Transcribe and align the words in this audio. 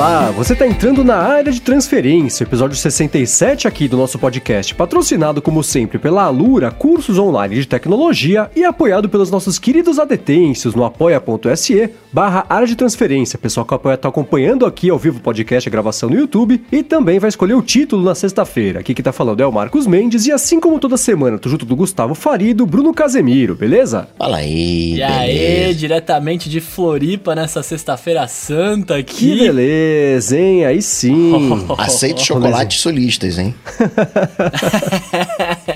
Olá, 0.00 0.30
você 0.30 0.54
está 0.54 0.66
entrando 0.66 1.04
na 1.04 1.16
área 1.16 1.52
de 1.52 1.60
transferência, 1.60 2.44
episódio 2.44 2.74
67 2.74 3.68
aqui 3.68 3.86
do 3.86 3.98
nosso 3.98 4.18
podcast, 4.18 4.74
patrocinado 4.74 5.42
como 5.42 5.62
sempre 5.62 5.98
pela 5.98 6.22
Alura, 6.22 6.70
cursos 6.70 7.18
online 7.18 7.56
de 7.56 7.68
tecnologia 7.68 8.50
e 8.56 8.64
apoiado 8.64 9.10
pelos 9.10 9.30
nossos 9.30 9.58
queridos 9.58 9.98
adetêncios 9.98 10.74
no 10.74 10.86
apoia.se 10.86 11.90
barra 12.10 12.46
área 12.48 12.66
de 12.66 12.76
transferência. 12.76 13.38
Pessoal 13.38 13.66
que 13.66 13.74
apoia 13.74 13.92
está 13.92 14.08
acompanhando 14.08 14.64
aqui 14.64 14.88
ao 14.88 14.98
vivo 14.98 15.18
o 15.18 15.20
podcast, 15.20 15.68
a 15.68 15.70
gravação 15.70 16.08
no 16.08 16.16
YouTube 16.16 16.62
e 16.72 16.82
também 16.82 17.18
vai 17.18 17.28
escolher 17.28 17.52
o 17.52 17.60
título 17.60 18.02
na 18.02 18.14
sexta-feira. 18.14 18.80
Aqui 18.80 18.94
que 18.94 19.02
tá 19.02 19.12
falando 19.12 19.42
é 19.42 19.46
o 19.46 19.52
Marcos 19.52 19.86
Mendes 19.86 20.24
e 20.24 20.32
assim 20.32 20.58
como 20.58 20.78
toda 20.80 20.96
semana, 20.96 21.38
tô 21.38 21.50
junto 21.50 21.66
do 21.66 21.76
Gustavo 21.76 22.14
Farido, 22.14 22.64
Bruno 22.64 22.94
Casemiro, 22.94 23.54
beleza? 23.54 24.08
Fala 24.16 24.38
aí, 24.38 24.94
E 24.94 25.02
aí, 25.02 25.74
diretamente 25.74 26.48
de 26.48 26.62
Floripa 26.62 27.34
nessa 27.34 27.62
sexta-feira 27.62 28.26
santa 28.26 28.96
aqui. 28.96 29.36
Que 29.36 29.38
beleza, 29.40 29.89
hein? 30.32 30.64
Aí 30.64 30.82
sim. 30.82 31.32
Aceito 31.78 32.20
chocolates 32.22 32.80
solistas, 32.80 33.38
hein? 33.38 33.54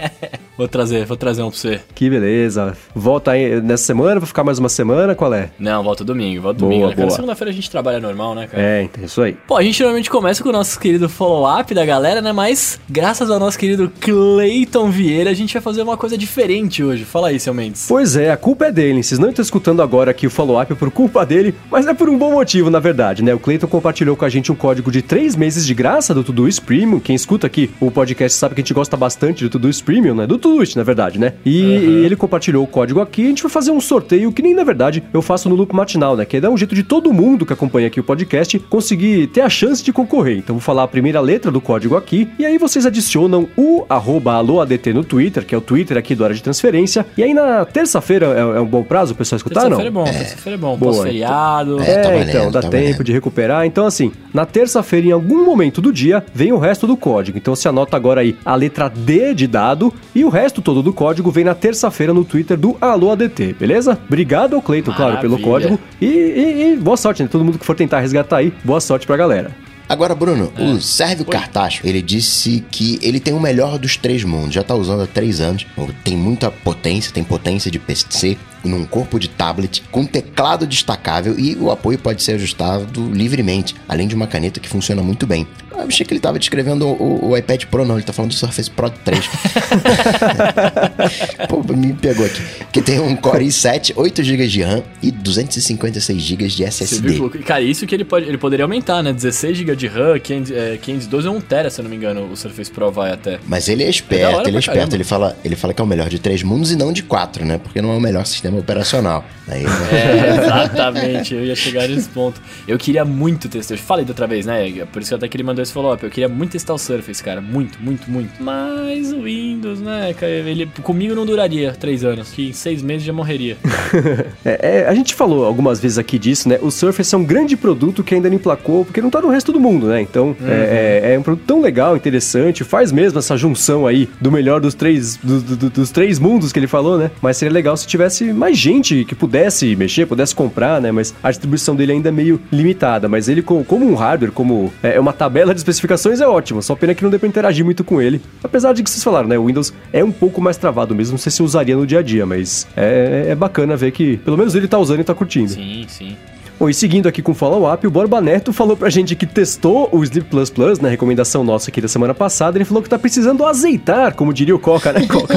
Vou 0.57 0.69
trazer, 0.69 1.05
vou 1.05 1.17
trazer 1.17 1.43
um 1.43 1.51
pra 1.51 1.59
você. 1.59 1.81
Que 1.97 2.09
beleza. 2.09 2.77
Volta 2.95 3.33
aí 3.33 3.61
nessa 3.61 3.85
semana, 3.85 4.21
vou 4.21 4.27
ficar 4.27 4.45
mais 4.45 4.61
uma 4.61 4.69
semana, 4.69 5.13
qual 5.15 5.35
é? 5.35 5.51
Não, 5.59 5.83
volta 5.83 6.05
domingo, 6.05 6.43
volta 6.43 6.61
Boa, 6.61 6.71
domingo, 6.71 6.89
né, 6.91 6.95
boa. 6.95 7.11
Segunda-feira 7.11 7.51
a 7.51 7.55
gente 7.55 7.69
trabalha 7.69 7.99
normal, 7.99 8.37
né, 8.37 8.47
cara? 8.47 8.63
É, 8.63 8.83
então, 8.83 9.05
isso 9.05 9.21
aí. 9.21 9.37
Pô, 9.49 9.57
a 9.57 9.63
gente 9.63 9.81
normalmente 9.81 10.09
começa 10.09 10.43
com 10.45 10.51
o 10.51 10.53
nosso 10.53 10.79
querido 10.79 11.09
follow-up 11.09 11.75
da 11.75 11.85
galera, 11.85 12.23
né? 12.23 12.33
Mas, 12.33 12.79
graças 12.89 13.31
ao 13.33 13.41
nosso 13.41 13.59
querido 13.59 13.91
Clayton 14.01 14.91
Vieira, 14.91 15.31
a 15.31 15.35
gente 15.35 15.53
vai 15.53 15.63
fazer 15.63 15.83
uma 15.83 15.97
coisa 15.97 16.17
diferente 16.17 16.85
hoje. 16.85 17.05
Fala 17.05 17.29
aí, 17.29 17.41
seu 17.41 17.53
Mendes. 17.53 17.87
Pois 17.89 18.15
é, 18.15 18.31
a 18.31 18.37
culpa 18.37 18.67
é 18.67 18.73
dele. 18.73 19.03
Vocês 19.03 19.19
não 19.19 19.31
estão 19.31 19.43
escutando 19.43 19.83
agora 19.83 20.13
aqui 20.13 20.25
o 20.25 20.31
follow-up 20.31 20.73
por 20.77 20.91
culpa 20.93 21.27
dele, 21.27 21.53
mas 21.69 21.85
é 21.85 21.93
por 21.93 22.09
um 22.09 22.17
bom 22.17 22.31
motivo, 22.31 22.71
na 22.71 22.79
verdade, 22.79 23.25
né? 23.25 23.35
O 23.35 23.41
Cleiton 23.41 23.67
compartilhou 23.67 24.15
com 24.15 24.25
a 24.25 24.29
gente 24.29 24.53
um 24.53 24.55
código 24.55 24.93
de 24.93 25.03
3 25.03 25.35
meses 25.35 25.67
de 25.67 25.75
graça 25.75 26.15
do 26.15 26.23
Tudoist 26.23 26.61
Premium. 26.63 27.01
Quem 27.01 27.17
escuta 27.17 27.45
aqui 27.45 27.73
o 27.81 27.91
podcast 27.91 28.39
sabe 28.39 28.55
que 28.55 28.61
a 28.61 28.63
gente 28.63 28.73
gosta 28.73 28.97
bastante 28.97 29.43
do 29.43 29.51
Tudoist 29.51 29.83
Premium, 29.83 30.15
né? 30.15 30.29
Do 30.29 30.44
Tudoist, 30.45 30.77
na 30.77 30.83
verdade, 30.83 31.19
né? 31.19 31.33
E, 31.45 31.63
e 31.63 32.05
ele 32.05 32.17
compartilhou 32.17 32.63
o 32.63 32.67
código 32.67 33.01
aqui. 33.01 33.25
A 33.25 33.29
gente 33.29 33.43
vai 33.43 33.51
fazer 33.51 33.71
um 33.71 33.81
sorteio 33.81 34.31
que 34.31 34.43
nem, 34.43 34.55
na 34.55 34.63
verdade, 34.63 35.03
eu 35.13 35.23
faço 35.23 35.49
no 35.49 35.55
loop 35.55 35.75
matinal, 35.75 36.17
né? 36.17 36.25
Que 36.25 36.37
é 36.37 36.41
dar 36.41 36.51
um 36.51 36.57
jeito 36.57 36.75
de 36.75 36.83
todo 36.83 37.13
mundo 37.13 37.47
que 37.47 37.53
acompanha 37.53 37.87
aqui 37.87 37.99
o 37.99 38.05
podcast 38.05 38.59
conseguir 38.59 39.29
ter 39.29 39.41
a 39.41 39.49
chance 39.49 39.83
de 39.83 39.93
concorrer. 39.93 40.37
Então, 40.39 40.57
vou 40.57 40.61
falar 40.61 40.83
a 40.83 40.89
primeira 40.89 41.21
letra 41.21 41.51
do 41.51 41.61
código 41.61 41.97
aqui 41.97 42.29
e 42.39 42.45
aí 42.45 42.59
vocês 42.59 42.85
adicionam 42.85 43.49
o 43.57 43.85
arroba 43.89 44.35
aloadt 44.35 44.93
no 44.93 45.03
Twitter, 45.03 45.47
que 45.47 45.55
é 45.55 45.59
o 45.59 45.61
Twitter 45.61 45.97
aqui 45.97 46.15
do 46.15 46.25
Área 46.25 46.37
de 46.37 46.43
Transferência. 46.43 47.07
E 47.17 47.23
aí 47.23 47.33
na 47.33 47.65
terça-feira 47.65 48.27
é, 48.27 48.59
é 48.59 48.61
um 48.61 48.67
bom 48.67 48.83
prazo 48.83 49.15
o 49.15 49.17
pessoal 49.17 49.39
escutar, 49.39 49.71
não? 49.71 49.79
Terça-feira 49.79 49.89
é 49.89 49.93
bom, 49.93 50.05
terça-feira 50.05 50.57
é 50.57 50.61
bom. 50.61 50.77
Boa, 50.77 50.93
Pós-feriado. 50.93 51.81
É, 51.81 51.85
tá 51.85 51.91
É, 51.93 52.03
valendo, 52.03 52.29
então, 52.29 52.51
dá 52.51 52.63
tempo 52.63 53.03
de 53.03 53.13
recuperar. 53.13 53.65
Então, 53.65 53.87
assim, 53.87 54.13
na 54.33 54.45
terça-feira, 54.45 55.07
em 55.07 55.13
algum 55.13 55.45
momento 55.45 55.81
do 55.81 55.93
dia, 55.93 56.23
vem 56.35 56.53
o 56.53 56.59
resto 56.59 56.87
do 56.87 56.97
código. 56.97 57.39
Então, 57.39 57.55
você 57.55 57.69
anota 57.69 57.97
agora 57.97 58.21
aí 58.21 58.37
a 58.45 58.55
letra 58.55 58.89
D 58.91 59.33
de 59.33 59.47
dado 59.47 59.93
e 60.15 60.25
o 60.25 60.34
resto 60.35 60.61
todo 60.61 60.83
do 60.83 60.93
código 60.93 61.31
vem 61.31 61.45
na 61.45 61.55
terça-feira 61.55 62.13
no 62.13 62.25
Twitter 62.25 62.57
do 62.59 62.77
Alô 62.81 63.11
ADT, 63.11 63.55
beleza? 63.59 63.99
Obrigado 64.07 64.55
ao 64.57 64.61
Cleiton, 64.63 64.93
claro, 64.93 65.19
pelo 65.19 65.39
código. 65.41 65.79
E, 66.01 66.07
e- 66.07 66.73
e 66.73 66.77
boa 66.77 66.97
sorte, 66.97 67.23
né? 67.23 67.29
Todo 67.31 67.45
mundo 67.45 67.59
que 67.59 67.65
for 67.65 67.75
tentar 67.75 68.01
resgatar 68.01 68.37
aí, 68.39 68.53
boa 68.65 68.81
sorte 68.81 69.07
pra 69.07 69.17
galera. 69.17 69.51
Agora, 69.89 70.15
Bruno, 70.15 70.53
o 70.59 70.81
Sérgio 70.81 71.25
Cartacho, 71.25 71.87
ele 71.87 72.01
disse 72.01 72.65
que 72.71 72.99
ele 73.03 73.21
tem 73.21 73.35
o 73.35 73.41
melhor 73.41 73.79
dos 73.79 73.97
três 73.97 74.25
mundos. 74.25 74.55
Já 74.55 74.63
tá 74.63 74.75
usando 74.75 75.03
há 75.03 75.07
três 75.07 75.41
anos. 75.41 75.67
Tem 76.03 76.17
muita 76.17 76.51
potência, 76.51 77.13
tem 77.13 77.23
potência 77.23 77.71
de 77.71 77.79
PC 77.79 78.37
num 78.65 78.85
corpo 78.87 79.21
de 79.21 79.29
tablet, 79.29 79.83
com 79.91 80.07
teclado 80.07 80.67
destacável 80.67 81.39
e 81.39 81.55
o 81.57 81.71
apoio 81.71 81.99
pode 81.99 82.23
ser 82.23 82.33
ajustado 82.33 83.11
livremente, 83.13 83.75
além 83.87 84.09
de 84.09 84.15
uma 84.15 84.27
caneta 84.27 84.59
que 84.59 84.69
funciona 84.69 85.03
muito 85.03 85.27
bem. 85.27 85.47
Eu 85.71 85.83
achei 85.83 86.07
que 86.07 86.15
ele 86.15 86.21
tava 86.21 86.39
descrevendo 86.39 86.87
o, 86.87 87.31
o 87.31 87.37
iPad 87.37 87.65
Pro, 87.67 87.85
não. 87.85 87.97
Ele 87.97 88.05
tá 88.05 88.13
falando 88.13 88.31
do 88.31 88.37
Surface 88.37 88.71
Pro 88.71 88.89
3. 88.89 89.29
Pô, 91.49 91.63
me 91.75 91.93
pegou 91.95 92.25
aqui. 92.27 92.43
Que 92.73 92.83
tem 92.83 93.01
um 93.01 93.15
Core 93.17 93.47
i7, 93.47 93.93
8 93.97 94.23
GB 94.23 94.47
de 94.49 94.63
RAM 94.63 94.83
e 95.03 95.11
256 95.11 96.21
GB 96.23 96.47
de 96.49 96.65
SSD. 96.65 97.29
Cara, 97.45 97.61
isso 97.63 97.87
que 97.87 97.95
ele 97.95 98.05
pode. 98.05 98.27
Ele 98.27 98.39
poderia 98.39 98.65
aumentar, 98.65 99.03
né? 99.03 99.13
16 99.13 99.59
GB 99.59 99.77
de 99.77 99.87
RAM, 99.87 100.19
500, 100.19 100.51
é, 100.51 100.77
512 100.81 101.29
ou 101.29 101.37
1 101.37 101.41
TB, 101.41 101.71
se 101.71 101.81
eu 101.81 101.83
não 101.85 101.91
me 101.91 101.97
engano, 101.97 102.31
o 102.31 102.37
Surface 102.37 102.71
Pro 102.71 102.91
vai 102.91 103.13
até. 103.13 103.39
Mas 103.47 103.69
ele 103.69 103.83
é 103.83 103.87
É 103.87 103.91
esperto, 103.91 104.37
hora 104.37 104.49
ele 104.49 104.57
é 104.57 104.61
esperto. 104.61 104.79
caramba. 104.79 104.95
Ele 104.97 105.05
fala, 105.05 105.37
ele 105.45 105.57
fala 105.57 105.75
que 105.75 105.81
é 105.81 105.85
o 105.85 105.87
melhor 105.87 106.09
de 106.09 106.19
três 106.19 106.43
mundos 106.43 106.71
e 106.73 106.77
não 106.77 106.93
de 106.93 107.03
quatro, 107.03 107.45
né? 107.45 107.59
Porque 107.59 107.81
não 107.81 107.93
é 107.93 107.97
o 107.97 108.01
melhor 108.01 108.25
sistema 108.27 108.59
operacional. 108.59 109.25
Aí, 109.49 109.65
É, 109.93 110.37
exatamente, 110.45 111.35
eu 111.35 111.45
ia 111.45 111.55
chegar 111.55 111.89
nesse 111.89 112.09
ponto. 112.09 112.41
Eu 112.67 112.79
queria 112.79 113.05
muito 113.05 113.49
testar. 113.49 113.75
Eu 113.75 113.79
falei 113.79 114.05
da 114.05 114.11
outra 114.11 114.27
vez, 114.27 114.47
né? 114.47 114.71
Por 114.93 115.01
isso 115.03 115.11
que 115.11 115.15
até 115.15 115.29
que 115.29 115.37
ele 115.37 115.45
mandou 115.45 115.63
esse 115.63 115.73
follow-up. 115.73 116.03
Eu 116.03 116.11
queria 116.11 116.29
muito 116.29 116.53
testar 116.53 116.75
o 116.75 116.79
Surface, 116.79 117.23
cara. 117.23 117.41
Muito, 117.41 117.79
muito, 117.81 118.11
muito. 118.11 118.43
Mas 118.43 119.13
o 119.13 119.23
Windows, 119.23 119.81
né, 119.81 120.15
cara? 120.19 120.33
Ele 120.33 120.67
comigo 120.95 121.15
não 121.15 121.27
duraria 121.27 121.73
três 121.73 122.05
anos. 122.05 122.31
Que 122.31 122.49
em 122.51 122.53
seis 122.53 122.83
meses 122.83 123.03
já 123.05 123.13
morreria. 123.13 123.57
É, 124.45 124.81
é, 124.81 124.89
a 124.89 124.95
gente 124.95 125.15
falou 125.15 125.45
algumas 125.45 125.81
vezes 125.81 125.97
aqui 125.97 126.19
disso, 126.19 126.49
né? 126.49 126.59
O 126.61 126.71
Surface 126.71 127.15
é 127.15 127.19
um 127.19 127.25
grande 127.25 127.57
produto 127.57 128.03
que 128.05 128.15
ainda 128.15 128.29
não 128.29 128.37
emplacou, 128.37 128.85
porque 128.85 129.01
não 129.01 129.09
tá 129.09 129.21
no 129.21 129.29
resto 129.29 129.53
do 129.53 129.59
mundo, 129.61 129.87
né? 129.87 130.01
Então, 130.03 130.37
é, 130.45 131.03
é- 131.05 131.15
é 131.15 131.19
um 131.19 131.23
produto 131.23 131.45
tão 131.47 131.61
legal, 131.63 131.97
interessante, 131.97 132.63
faz 132.63 132.93
mesmo 132.93 133.19
essa 133.19 133.37
junção 133.37 133.87
aí 133.87 134.09
do 134.21 134.31
melhor 134.31 134.61
dos 134.61 134.75
três, 134.75 135.17
do- 135.17 135.41
do- 135.41 135.57
do- 135.57 135.71
dos 135.71 135.91
três 135.91 136.19
mundos 136.19 136.53
que 136.53 136.59
ele 136.59 136.67
falou, 136.67 136.99
né? 136.99 137.11
Mas 137.23 137.37
seria 137.39 137.53
legal 137.55 137.75
se 137.77 137.87
tivesse 137.87 138.33
mais 138.33 138.59
gente 138.59 139.05
que 139.07 139.15
pudesse 139.15 139.75
mexer, 139.77 140.07
pudesse 140.07 140.35
comprar, 140.35 140.79
né? 140.81 140.93
Mas 140.93 141.15
a 141.23 141.31
distribuição 141.31 141.75
dele 141.75 141.93
ainda 141.93 142.11
é 142.11 142.13
meio 142.13 142.39
limitada. 142.53 143.09
Mas 143.09 143.29
ele, 143.29 143.41
co- 143.41 143.65
como 143.65 143.87
um 143.89 143.95
hardware, 143.95 144.33
como 144.33 144.73
é, 144.83 145.01
uma 145.01 145.13
tabela 145.13 145.55
de 145.55 145.61
especificações, 145.61 146.21
é 146.21 146.27
ótimo. 146.27 146.61
Só 146.63 146.75
pena 146.75 146.95
que 146.95 147.03
não 147.03 147.11
dê 147.11 147.19
pra 147.19 147.29
interagir 147.29 147.65
muito 147.65 147.83
com 147.83 148.01
ele. 148.03 148.21
Apesar 148.43 148.75
de 148.75 148.83
que 148.83 148.91
vocês 148.91 149.03
falaram, 149.03 149.29
né? 149.29 149.39
O 149.39 149.47
Windows 149.47 149.73
é 149.93 150.05
um 150.05 150.13
pouco 150.13 150.41
mais 150.43 150.57
travado 150.59 150.84
mesmo. 150.93 151.13
Não 151.13 151.19
sei 151.19 151.31
se 151.31 151.41
usaria 151.41 151.77
no 151.77 151.87
dia 151.87 152.01
a 152.01 152.03
dia, 152.03 152.27
mas 152.27 152.67
é, 152.77 153.27
é 153.29 153.35
bacana 153.37 153.77
ver 153.77 153.93
que 153.93 154.17
pelo 154.17 154.37
menos 154.37 154.57
ele 154.57 154.67
tá 154.67 154.77
usando 154.77 154.99
e 155.01 155.05
tá 155.05 155.15
curtindo. 155.15 155.51
Sim, 155.51 155.85
sim. 155.87 156.17
Bom, 156.59 156.69
e 156.71 156.75
seguindo 156.75 157.09
aqui 157.09 157.21
com 157.21 157.33
o 157.33 157.35
follow-up, 157.35 157.85
o 157.85 157.91
Borba 157.91 158.21
Neto 158.21 158.53
falou 158.53 158.77
pra 158.77 158.89
gente 158.89 159.17
que 159.17 159.27
testou 159.27 159.89
o 159.91 160.03
Sleep 160.05 160.29
Plus 160.31 160.49
Plus, 160.51 160.79
na 160.79 160.89
recomendação 160.89 161.43
nossa 161.43 161.69
aqui 161.69 161.81
da 161.81 161.89
semana 161.89 162.15
passada. 162.15 162.57
Ele 162.57 162.65
falou 162.65 162.81
que 162.83 162.89
tá 162.89 162.97
precisando 162.99 163.45
azeitar, 163.45 164.15
como 164.15 164.33
diria 164.33 164.55
o 164.55 164.59
Coca, 164.59 164.93
né, 164.93 165.05
Coca? 165.07 165.35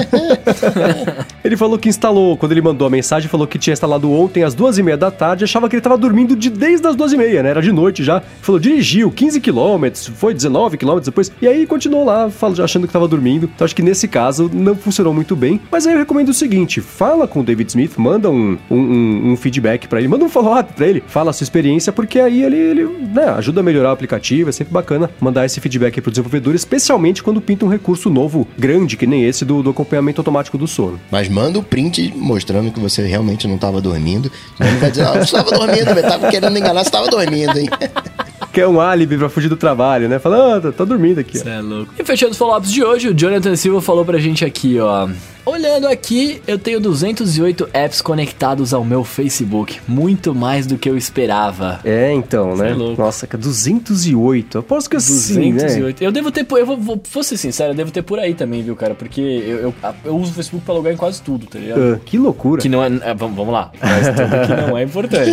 ele 1.43 1.57
falou 1.57 1.77
que 1.79 1.89
instalou, 1.89 2.37
quando 2.37 2.51
ele 2.51 2.61
mandou 2.61 2.85
a 2.87 2.89
mensagem, 2.89 3.27
falou 3.27 3.47
que 3.47 3.57
tinha 3.57 3.73
instalado 3.73 4.11
ontem 4.11 4.43
às 4.43 4.53
duas 4.53 4.77
e 4.77 4.83
meia 4.83 4.95
da 4.95 5.09
tarde, 5.09 5.43
achava 5.43 5.67
que 5.67 5.75
ele 5.75 5.81
tava 5.81 5.97
dormindo 5.97 6.35
de 6.35 6.49
desde 6.51 6.85
as 6.87 6.95
duas 6.95 7.11
e 7.11 7.17
meia, 7.17 7.41
né? 7.41 7.49
Era 7.49 7.61
de 7.63 7.71
noite 7.71 8.03
já. 8.03 8.21
Falou, 8.41 8.59
dirigiu 8.59 9.09
15 9.11 9.41
quilômetros, 9.41 10.07
foi 10.07 10.35
19 10.35 10.77
quilômetros 10.77 11.07
depois, 11.07 11.31
e 11.41 11.47
aí 11.47 11.65
continuou 11.65 12.05
lá, 12.05 12.29
achando 12.63 12.85
que 12.85 12.93
tava 12.93 13.07
dormindo. 13.07 13.49
Então 13.55 13.65
acho 13.65 13.75
que 13.75 13.81
nesse 13.81 14.07
caso 14.07 14.49
não 14.53 14.75
funcionou 14.75 15.13
muito 15.15 15.35
bem. 15.35 15.59
Mas 15.71 15.87
aí 15.87 15.93
eu 15.93 15.99
recomendo 15.99 16.29
o 16.29 16.33
seguinte: 16.33 16.79
fala 16.79 17.27
com 17.27 17.39
o 17.39 17.43
David 17.43 17.69
Smith, 17.69 17.93
manda 17.97 18.29
um, 18.29 18.57
um, 18.69 18.77
um- 18.77 19.31
um 19.31 19.35
feedback 19.37 19.87
pra 19.87 19.99
ele, 19.99 20.07
manda 20.07 20.23
um 20.23 20.29
follow-up 20.29 20.73
pra 20.73 20.85
ele, 20.87 21.03
fala 21.17 21.31
a 21.31 21.33
sua 21.33 21.45
experiência, 21.45 21.91
porque 21.91 22.19
aí 22.19 22.43
ele, 22.43 22.55
ele 22.55 22.83
né, 23.11 23.25
ajuda 23.29 23.61
a 23.61 23.63
melhorar 23.63 23.89
o 23.89 23.91
aplicativo. 23.91 24.49
É 24.49 24.51
sempre 24.51 24.71
bacana 24.71 25.09
mandar 25.19 25.47
esse 25.47 25.59
feedback 25.59 25.99
pro 25.99 26.11
desenvolvedor, 26.11 26.53
especialmente 26.53 27.23
quando 27.23 27.41
pinta 27.41 27.65
um 27.65 27.67
recurso 27.67 28.07
novo, 28.07 28.47
grande, 28.55 28.95
que 28.95 29.07
nem 29.07 29.25
esse 29.25 29.43
do, 29.43 29.63
do 29.63 29.71
acompanhamento 29.71 30.21
automático 30.21 30.59
do 30.59 30.67
sono. 30.67 30.99
Mas 31.09 31.27
manda 31.27 31.57
o 31.57 31.63
print 31.63 32.13
mostrando 32.15 32.71
que 32.71 32.79
você 32.79 33.01
realmente 33.01 33.47
não 33.47 33.55
estava 33.55 33.81
dormindo. 33.81 34.31
Ele 34.59 34.77
vai 34.77 34.91
dizer, 34.91 35.07
ah, 35.07 35.17
estava 35.17 35.49
dormindo, 35.49 35.85
velho. 35.85 36.07
Tava 36.07 36.29
querendo 36.29 36.55
enganar, 36.55 36.83
você 36.83 36.89
estava 36.89 37.07
dormindo, 37.07 37.57
hein? 37.57 37.67
Que 38.51 38.61
é 38.61 38.67
um 38.67 38.79
álibi 38.79 39.17
pra 39.17 39.29
fugir 39.29 39.49
do 39.49 39.57
trabalho, 39.57 40.07
né? 40.09 40.19
Fala, 40.19 40.57
ah, 40.57 40.61
tá, 40.61 40.71
tá 40.71 40.85
dormindo 40.85 41.19
aqui. 41.19 41.37
Você 41.37 41.49
é 41.49 41.59
louco. 41.61 41.93
E 41.97 42.03
fechando 42.03 42.31
os 42.31 42.37
follow-ups 42.37 42.71
de 42.71 42.83
hoje, 42.83 43.09
o 43.09 43.13
Jonathan 43.13 43.55
Silva 43.55 43.81
falou 43.81 44.03
pra 44.05 44.17
gente 44.17 44.43
aqui, 44.45 44.79
ó. 44.79 45.07
Olhando 45.45 45.87
aqui, 45.87 46.41
eu 46.45 46.59
tenho 46.59 46.77
208 46.81 47.69
apps 47.71 48.01
conectados 48.01 48.73
ao 48.73 48.83
meu 48.83 49.05
Facebook. 49.05 49.79
Muito 49.87 50.35
mais 50.35 50.67
do 50.67 50.77
que 50.77 50.89
eu 50.89 50.97
esperava. 50.97 51.79
É, 51.85 52.11
então, 52.11 52.53
né? 52.53 52.71
é 52.71 52.73
louco. 52.73 53.01
Nossa, 53.01 53.25
cara, 53.25 53.41
208. 53.41 54.57
Aposto 54.59 54.89
que 54.89 54.97
assim, 54.97 55.53
né? 55.53 55.63
208. 55.63 56.03
Eu 56.03 56.11
devo 56.11 56.31
ter, 56.31 56.43
por- 56.43 56.59
eu 56.59 56.65
vou, 56.65 56.75
vou, 56.77 57.01
vou 57.13 57.23
ser 57.23 57.37
sincero, 57.37 57.71
eu 57.71 57.75
devo 57.75 57.91
ter 57.91 58.01
por 58.01 58.19
aí 58.19 58.33
também, 58.33 58.61
viu, 58.61 58.75
cara? 58.75 58.93
Porque 58.93 59.21
eu, 59.21 59.57
eu, 59.59 59.75
eu 60.03 60.17
uso 60.17 60.31
o 60.31 60.33
Facebook 60.33 60.65
pra 60.65 60.73
logar 60.73 60.91
em 60.91 60.97
quase 60.97 61.21
tudo, 61.21 61.45
tá 61.47 61.57
ligado? 61.57 61.93
Ah, 61.95 61.99
que 62.05 62.17
loucura. 62.17 62.61
Que 62.61 62.67
não 62.67 62.83
é. 62.83 62.87
é, 63.03 63.13
vamos, 63.13 63.37
vamos 63.37 63.53
lá. 63.53 63.71
Mas 63.81 64.07
tudo 64.07 64.47
que 64.47 64.67
não 64.69 64.77
é 64.77 64.83
importante. 64.83 65.31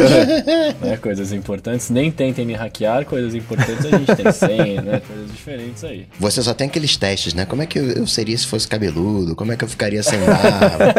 né? 0.81 0.97
Coisas 1.03 1.33
importantes, 1.33 1.91
nem 1.91 2.13
tentem 2.13 2.47
me 2.47 2.53
hackear, 2.55 2.94
coisas 3.03 3.35
importantes 3.35 3.87
a 3.87 3.91
gente 3.91 4.15
tem 4.15 4.33
senha, 4.33 4.83
né? 4.83 5.01
Coisas 5.07 5.31
diferentes 5.31 5.85
aí. 5.85 6.07
Você 6.21 6.43
só 6.43 6.53
tem 6.53 6.67
aqueles 6.67 6.97
testes, 6.97 7.35
né? 7.35 7.47
Como 7.47 7.63
é 7.63 7.67
que 7.67 7.79
eu, 7.79 8.07
seria 8.07 8.37
se 8.37 8.47
fosse 8.47 8.69
cabeludo? 8.69 9.35
Como 9.35 9.53
é 9.53 9.57
que 9.57 9.65
eu 9.65 9.69
ficaria 9.69 10.03
sem 10.03 10.21
dava. 10.21 10.95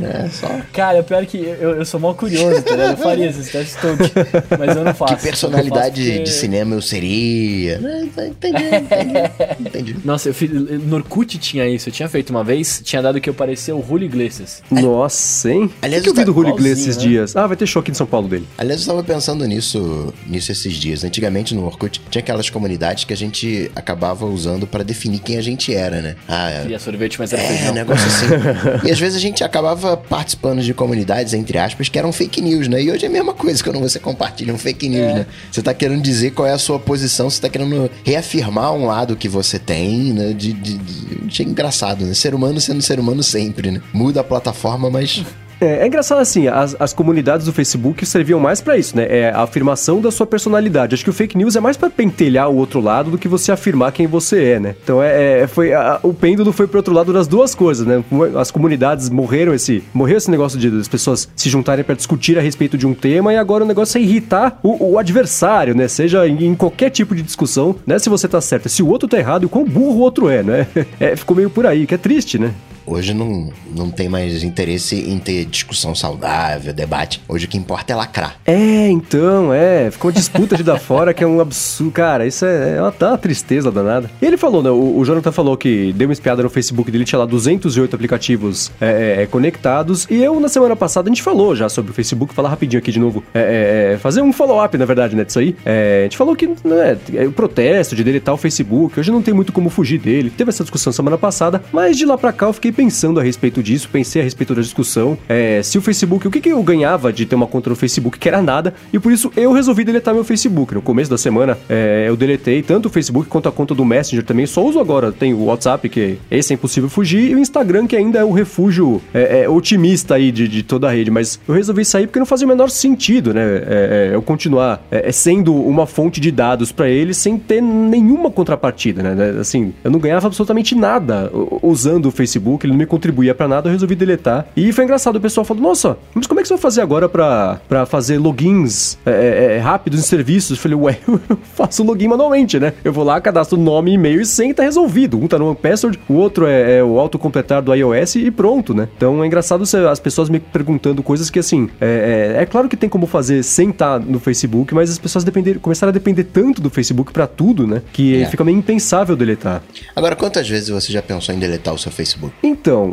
é, 0.02 0.28
só. 0.30 0.48
Cara, 0.72 1.02
pior 1.02 1.24
que 1.26 1.38
eu, 1.38 1.76
eu 1.76 1.84
sou 1.84 2.00
mal 2.00 2.14
curioso, 2.14 2.62
tá 2.62 2.74
Eu 2.74 2.96
faria 2.96 3.26
esses 3.26 3.50
testes 3.50 3.76
todos, 3.80 4.10
mas 4.58 4.76
eu 4.76 4.84
não 4.84 4.94
faço. 4.94 5.16
Que 5.16 5.22
personalidade 5.22 6.02
porque... 6.02 6.22
de 6.24 6.30
cinema 6.30 6.74
eu 6.74 6.82
seria? 6.82 7.76
Entendi, 7.78 8.64
entendi, 8.64 9.60
entendi. 9.60 9.96
Nossa, 10.04 10.28
eu 10.28 10.34
fiz, 10.34 10.50
no 10.50 10.96
Orkut 10.96 11.38
tinha 11.38 11.68
isso. 11.68 11.88
Eu 11.88 11.92
tinha 11.92 12.08
feito 12.08 12.30
uma 12.30 12.42
vez, 12.42 12.80
tinha 12.84 13.00
dado 13.02 13.20
que 13.20 13.28
eu 13.28 13.34
parecia 13.34 13.74
o 13.74 13.84
Julio 13.86 14.06
Iglesias. 14.06 14.62
Nossa, 14.70 15.50
hein? 15.50 15.70
Aliás, 15.82 16.02
o 16.02 16.04
que 16.04 16.10
eu 16.10 16.14
vi 16.14 16.24
do 16.24 16.32
Julio 16.32 16.54
Iglesias 16.54 16.88
esses 16.88 16.96
né? 16.96 17.02
dias? 17.02 17.36
Ah, 17.36 17.46
vai 17.46 17.56
ter 17.56 17.66
show 17.66 17.80
aqui 17.80 17.90
em 17.90 17.94
São 17.94 18.06
Paulo 18.06 18.28
dele. 18.28 18.46
Aliás, 18.56 18.80
eu 18.80 18.86
tava 18.88 19.04
pensando 19.04 19.46
nisso, 19.46 20.12
nisso 20.26 20.52
esses 20.52 20.74
dias. 20.74 20.97
Antigamente 21.04 21.54
no 21.54 21.64
Orkut 21.64 22.00
tinha 22.10 22.20
aquelas 22.20 22.50
comunidades 22.50 23.04
que 23.04 23.12
a 23.12 23.16
gente 23.16 23.70
acabava 23.74 24.26
usando 24.26 24.66
para 24.66 24.82
definir 24.82 25.20
quem 25.20 25.36
a 25.36 25.42
gente 25.42 25.74
era, 25.74 26.00
né? 26.00 26.16
Ah, 26.28 26.60
Queria 26.62 26.78
sorvete, 26.78 27.18
mas 27.18 27.32
era 27.32 27.42
é, 27.42 27.46
feijão. 27.46 27.74
negócio 27.74 28.06
assim. 28.06 28.26
e 28.86 28.90
às 28.90 28.98
vezes 28.98 29.16
a 29.16 29.20
gente 29.20 29.42
acabava 29.44 29.96
participando 29.96 30.62
de 30.62 30.74
comunidades, 30.74 31.34
entre 31.34 31.58
aspas, 31.58 31.88
que 31.88 31.98
eram 31.98 32.12
fake 32.12 32.40
news, 32.40 32.68
né? 32.68 32.82
E 32.82 32.90
hoje 32.90 33.04
é 33.04 33.08
a 33.08 33.12
mesma 33.12 33.34
coisa 33.34 33.62
quando 33.62 33.80
você 33.80 33.98
compartilha 33.98 34.52
um 34.52 34.58
fake 34.58 34.88
news, 34.88 35.10
é. 35.10 35.14
né? 35.14 35.26
Você 35.50 35.62
tá 35.62 35.74
querendo 35.74 36.02
dizer 36.02 36.32
qual 36.32 36.46
é 36.46 36.52
a 36.52 36.58
sua 36.58 36.78
posição, 36.78 37.28
você 37.30 37.40
tá 37.40 37.48
querendo 37.48 37.90
reafirmar 38.04 38.72
um 38.72 38.86
lado 38.86 39.16
que 39.16 39.28
você 39.28 39.58
tem, 39.58 40.12
né? 40.12 40.32
De, 40.32 40.52
de, 40.52 40.78
de... 40.78 41.26
Achei 41.26 41.46
engraçado, 41.46 42.04
né? 42.04 42.14
Ser 42.14 42.34
humano 42.34 42.60
sendo 42.60 42.82
ser 42.82 42.98
humano 42.98 43.22
sempre, 43.22 43.70
né? 43.70 43.80
Muda 43.92 44.20
a 44.20 44.24
plataforma, 44.24 44.90
mas 44.90 45.24
é, 45.60 45.82
é, 45.82 45.86
engraçado 45.86 46.18
assim, 46.18 46.46
as, 46.46 46.76
as 46.78 46.92
comunidades 46.92 47.46
do 47.46 47.52
Facebook 47.52 48.04
serviam 48.06 48.38
mais 48.38 48.60
para 48.60 48.76
isso, 48.76 48.96
né? 48.96 49.06
É 49.08 49.30
a 49.30 49.42
afirmação 49.42 50.00
da 50.00 50.10
sua 50.10 50.26
personalidade. 50.26 50.94
Acho 50.94 51.04
que 51.04 51.10
o 51.10 51.12
fake 51.12 51.36
news 51.36 51.56
é 51.56 51.60
mais 51.60 51.76
para 51.76 51.90
pentelhar 51.90 52.48
o 52.48 52.56
outro 52.56 52.80
lado 52.80 53.10
do 53.10 53.18
que 53.18 53.28
você 53.28 53.50
afirmar 53.50 53.92
quem 53.92 54.06
você 54.06 54.52
é, 54.52 54.60
né? 54.60 54.74
Então 54.82 55.02
é, 55.02 55.40
é 55.40 55.46
foi 55.46 55.72
a, 55.72 55.98
o 56.02 56.14
pêndulo 56.14 56.52
foi 56.52 56.66
pro 56.66 56.78
outro 56.78 56.94
lado 56.94 57.12
das 57.12 57.26
duas 57.26 57.54
coisas, 57.54 57.86
né? 57.86 58.02
As 58.38 58.50
comunidades 58.50 59.10
morreram 59.10 59.52
esse 59.52 59.82
morreu 59.92 60.16
esse 60.16 60.30
negócio 60.30 60.58
de 60.58 60.68
as 60.68 60.88
pessoas 60.88 61.28
se 61.34 61.48
juntarem 61.48 61.84
para 61.84 61.94
discutir 61.94 62.38
a 62.38 62.40
respeito 62.40 62.78
de 62.78 62.86
um 62.86 62.94
tema 62.94 63.32
e 63.32 63.36
agora 63.36 63.64
o 63.64 63.66
negócio 63.66 63.98
é 63.98 64.02
irritar 64.02 64.58
o, 64.62 64.92
o 64.92 64.98
adversário, 64.98 65.74
né? 65.74 65.88
Seja 65.88 66.26
em, 66.26 66.46
em, 66.46 66.54
qualquer 66.54 66.90
tipo 66.90 67.14
de 67.14 67.22
discussão, 67.22 67.74
né? 67.86 67.98
Se 67.98 68.08
você 68.08 68.28
tá 68.28 68.40
certo, 68.40 68.68
se 68.68 68.82
o 68.82 68.88
outro 68.88 69.08
tá 69.08 69.18
errado, 69.18 69.46
e 69.46 69.48
quão 69.48 69.64
burro 69.64 69.98
o 69.98 70.00
outro 70.00 70.28
é, 70.28 70.42
né? 70.42 70.66
É, 71.00 71.14
ficou 71.14 71.36
meio 71.36 71.50
por 71.50 71.66
aí, 71.66 71.86
que 71.86 71.94
é 71.94 71.98
triste, 71.98 72.38
né? 72.38 72.52
Hoje 72.90 73.12
não, 73.12 73.52
não 73.74 73.90
tem 73.90 74.08
mais 74.08 74.42
interesse 74.42 74.96
em 74.96 75.18
ter 75.18 75.44
discussão 75.44 75.94
saudável, 75.94 76.72
debate. 76.72 77.22
Hoje 77.28 77.44
o 77.44 77.48
que 77.48 77.58
importa 77.58 77.92
é 77.92 77.96
lacrar. 77.96 78.36
É, 78.46 78.88
então, 78.88 79.52
é. 79.52 79.90
Ficou 79.90 80.10
disputa 80.10 80.56
de 80.56 80.62
dar 80.62 80.78
fora, 80.78 81.12
que 81.12 81.22
é 81.22 81.26
um 81.26 81.40
absurdo. 81.40 81.92
Cara, 81.92 82.26
isso 82.26 82.44
é, 82.44 82.76
é 82.76 82.80
uma, 82.80 82.90
tá 82.90 83.10
uma 83.10 83.18
tristeza 83.18 83.70
danada. 83.70 84.10
E 84.22 84.26
ele 84.26 84.36
falou, 84.36 84.62
né? 84.62 84.70
O, 84.70 84.98
o 84.98 85.04
Jonathan 85.04 85.30
falou 85.32 85.56
que 85.56 85.92
deu 85.92 86.08
uma 86.08 86.12
espiada 86.12 86.42
no 86.42 86.48
Facebook 86.48 86.90
dele, 86.90 87.04
tinha 87.04 87.18
lá 87.18 87.26
208 87.26 87.94
aplicativos 87.94 88.72
é, 88.80 89.16
é, 89.18 89.22
é, 89.22 89.26
conectados. 89.26 90.06
E 90.10 90.22
eu, 90.22 90.40
na 90.40 90.48
semana 90.48 90.74
passada, 90.74 91.08
a 91.08 91.10
gente 91.10 91.22
falou 91.22 91.54
já 91.54 91.68
sobre 91.68 91.90
o 91.90 91.94
Facebook. 91.94 92.32
Falar 92.32 92.48
rapidinho 92.48 92.80
aqui 92.80 92.90
de 92.90 92.98
novo. 92.98 93.22
É, 93.34 93.92
é 93.94 93.98
fazer 93.98 94.22
um 94.22 94.32
follow-up, 94.32 94.76
na 94.78 94.86
verdade, 94.86 95.14
né? 95.14 95.24
Disso 95.24 95.40
aí. 95.40 95.54
a 95.66 96.04
gente 96.04 96.16
falou 96.16 96.34
que 96.34 96.46
né, 96.46 96.96
o 97.26 97.32
protesto 97.32 97.94
de 97.94 98.02
deletar 98.02 98.34
o 98.34 98.38
Facebook. 98.38 98.98
Hoje 98.98 99.10
não 99.10 99.20
tem 99.20 99.34
muito 99.34 99.52
como 99.52 99.68
fugir 99.68 99.98
dele. 99.98 100.30
Teve 100.30 100.48
essa 100.48 100.64
discussão 100.64 100.92
semana 100.92 101.18
passada. 101.18 101.62
Mas 101.70 101.96
de 101.96 102.06
lá 102.06 102.16
pra 102.16 102.32
cá 102.32 102.46
eu 102.46 102.52
fiquei 102.52 102.72
pensando 102.78 103.18
a 103.18 103.24
respeito 103.24 103.60
disso, 103.60 103.88
pensei 103.90 104.22
a 104.22 104.24
respeito 104.24 104.54
da 104.54 104.62
discussão. 104.62 105.18
É, 105.28 105.60
se 105.64 105.76
o 105.76 105.80
Facebook, 105.80 106.28
o 106.28 106.30
que, 106.30 106.40
que 106.40 106.48
eu 106.48 106.62
ganhava 106.62 107.12
de 107.12 107.26
ter 107.26 107.34
uma 107.34 107.48
conta 107.48 107.70
no 107.70 107.74
Facebook, 107.74 108.20
que 108.20 108.28
era 108.28 108.40
nada, 108.40 108.72
e 108.92 109.00
por 109.00 109.10
isso 109.10 109.32
eu 109.36 109.50
resolvi 109.50 109.82
deletar 109.82 110.14
meu 110.14 110.22
Facebook. 110.22 110.72
No 110.72 110.80
começo 110.80 111.10
da 111.10 111.18
semana, 111.18 111.58
é, 111.68 112.04
eu 112.06 112.16
deletei 112.16 112.62
tanto 112.62 112.86
o 112.86 112.88
Facebook 112.88 113.28
quanto 113.28 113.48
a 113.48 113.52
conta 113.52 113.74
do 113.74 113.84
Messenger 113.84 114.24
também. 114.24 114.46
Só 114.46 114.64
uso 114.64 114.78
agora. 114.78 115.10
Tem 115.10 115.34
o 115.34 115.46
WhatsApp, 115.46 115.88
que 115.88 116.18
esse 116.30 116.52
é 116.52 116.54
impossível 116.54 116.88
fugir, 116.88 117.32
e 117.32 117.34
o 117.34 117.40
Instagram, 117.40 117.84
que 117.84 117.96
ainda 117.96 118.20
é 118.20 118.24
o 118.24 118.30
refúgio 118.30 119.02
é, 119.12 119.40
é, 119.40 119.48
otimista 119.48 120.14
aí 120.14 120.30
de, 120.30 120.46
de, 120.46 120.62
toda 120.62 120.86
a 120.86 120.92
rede. 120.92 121.10
Mas 121.10 121.40
eu 121.48 121.54
resolvi 121.56 121.84
sair 121.84 122.06
porque 122.06 122.20
não 122.20 122.26
fazia 122.26 122.46
o 122.46 122.48
menor 122.48 122.70
sentido, 122.70 123.34
né? 123.34 123.42
É, 123.42 124.10
é, 124.12 124.14
eu 124.14 124.22
continuar 124.22 124.86
sendo 125.12 125.52
uma 125.52 125.84
fonte 125.84 126.20
de 126.20 126.30
dados 126.30 126.70
para 126.70 126.88
eles 126.88 127.16
sem 127.16 127.36
ter 127.38 127.60
nenhuma 127.60 128.30
contrapartida, 128.30 129.02
né? 129.02 129.40
Assim, 129.40 129.74
eu 129.82 129.90
não 129.90 129.98
ganhava 129.98 130.28
absolutamente 130.28 130.76
nada 130.76 131.28
usando 131.60 132.06
o 132.06 132.12
Facebook 132.12 132.67
ele 132.68 132.72
não 132.72 132.78
me 132.78 132.86
contribuía 132.86 133.34
para 133.34 133.48
nada, 133.48 133.68
eu 133.68 133.72
resolvi 133.72 133.94
deletar. 133.94 134.46
E 134.56 134.72
foi 134.72 134.84
engraçado, 134.84 135.16
o 135.16 135.20
pessoal 135.20 135.44
falou, 135.44 135.62
nossa, 135.62 135.96
mas 136.14 136.26
como 136.26 136.40
é 136.40 136.42
que 136.42 136.48
você 136.48 136.54
vai 136.54 136.60
fazer 136.60 136.80
agora 136.80 137.08
para 137.08 137.86
fazer 137.86 138.18
logins 138.18 138.98
é, 139.04 139.10
é, 139.10 139.56
é, 139.56 139.58
rápidos 139.58 140.00
em 140.00 140.02
serviços? 140.02 140.50
Eu 140.50 140.56
falei, 140.56 140.78
ué, 140.78 140.98
eu 141.28 141.38
faço 141.54 141.82
login 141.82 142.08
manualmente, 142.08 142.58
né? 142.58 142.72
Eu 142.84 142.92
vou 142.92 143.04
lá, 143.04 143.20
cadastro 143.20 143.58
nome, 143.58 143.92
e-mail 143.92 144.20
e 144.20 144.26
senha 144.26 144.50
e 144.50 144.54
tá 144.54 144.62
resolvido. 144.62 145.18
Um 145.18 145.26
tá 145.26 145.38
no 145.38 145.54
password, 145.54 145.98
o 146.08 146.14
outro 146.14 146.46
é, 146.46 146.78
é 146.78 146.84
o 146.84 146.98
autocompletar 146.98 147.62
do 147.62 147.74
iOS 147.74 148.16
e 148.16 148.30
pronto, 148.30 148.74
né? 148.74 148.88
Então 148.96 149.22
é 149.22 149.26
engraçado 149.26 149.64
as 149.88 150.00
pessoas 150.00 150.28
me 150.28 150.38
perguntando 150.38 151.02
coisas 151.02 151.30
que, 151.30 151.38
assim, 151.38 151.68
é, 151.80 152.34
é, 152.36 152.42
é 152.42 152.46
claro 152.46 152.68
que 152.68 152.76
tem 152.76 152.88
como 152.88 153.06
fazer 153.06 153.42
sem 153.42 153.70
estar 153.70 153.98
tá 153.98 154.04
no 154.04 154.20
Facebook, 154.20 154.74
mas 154.74 154.90
as 154.90 154.98
pessoas 154.98 155.24
depender, 155.24 155.58
começaram 155.58 155.90
a 155.90 155.92
depender 155.92 156.24
tanto 156.24 156.60
do 156.60 156.70
Facebook 156.70 157.12
para 157.12 157.26
tudo, 157.26 157.66
né? 157.66 157.82
Que 157.92 158.22
é. 158.22 158.26
fica 158.26 158.44
meio 158.44 158.58
impensável 158.58 159.16
deletar. 159.16 159.62
Agora, 159.94 160.14
quantas 160.16 160.48
vezes 160.48 160.68
você 160.68 160.92
já 160.92 161.02
pensou 161.02 161.34
em 161.34 161.38
deletar 161.38 161.74
o 161.74 161.78
seu 161.78 161.90
Facebook? 161.90 162.34
Então, 162.48 162.92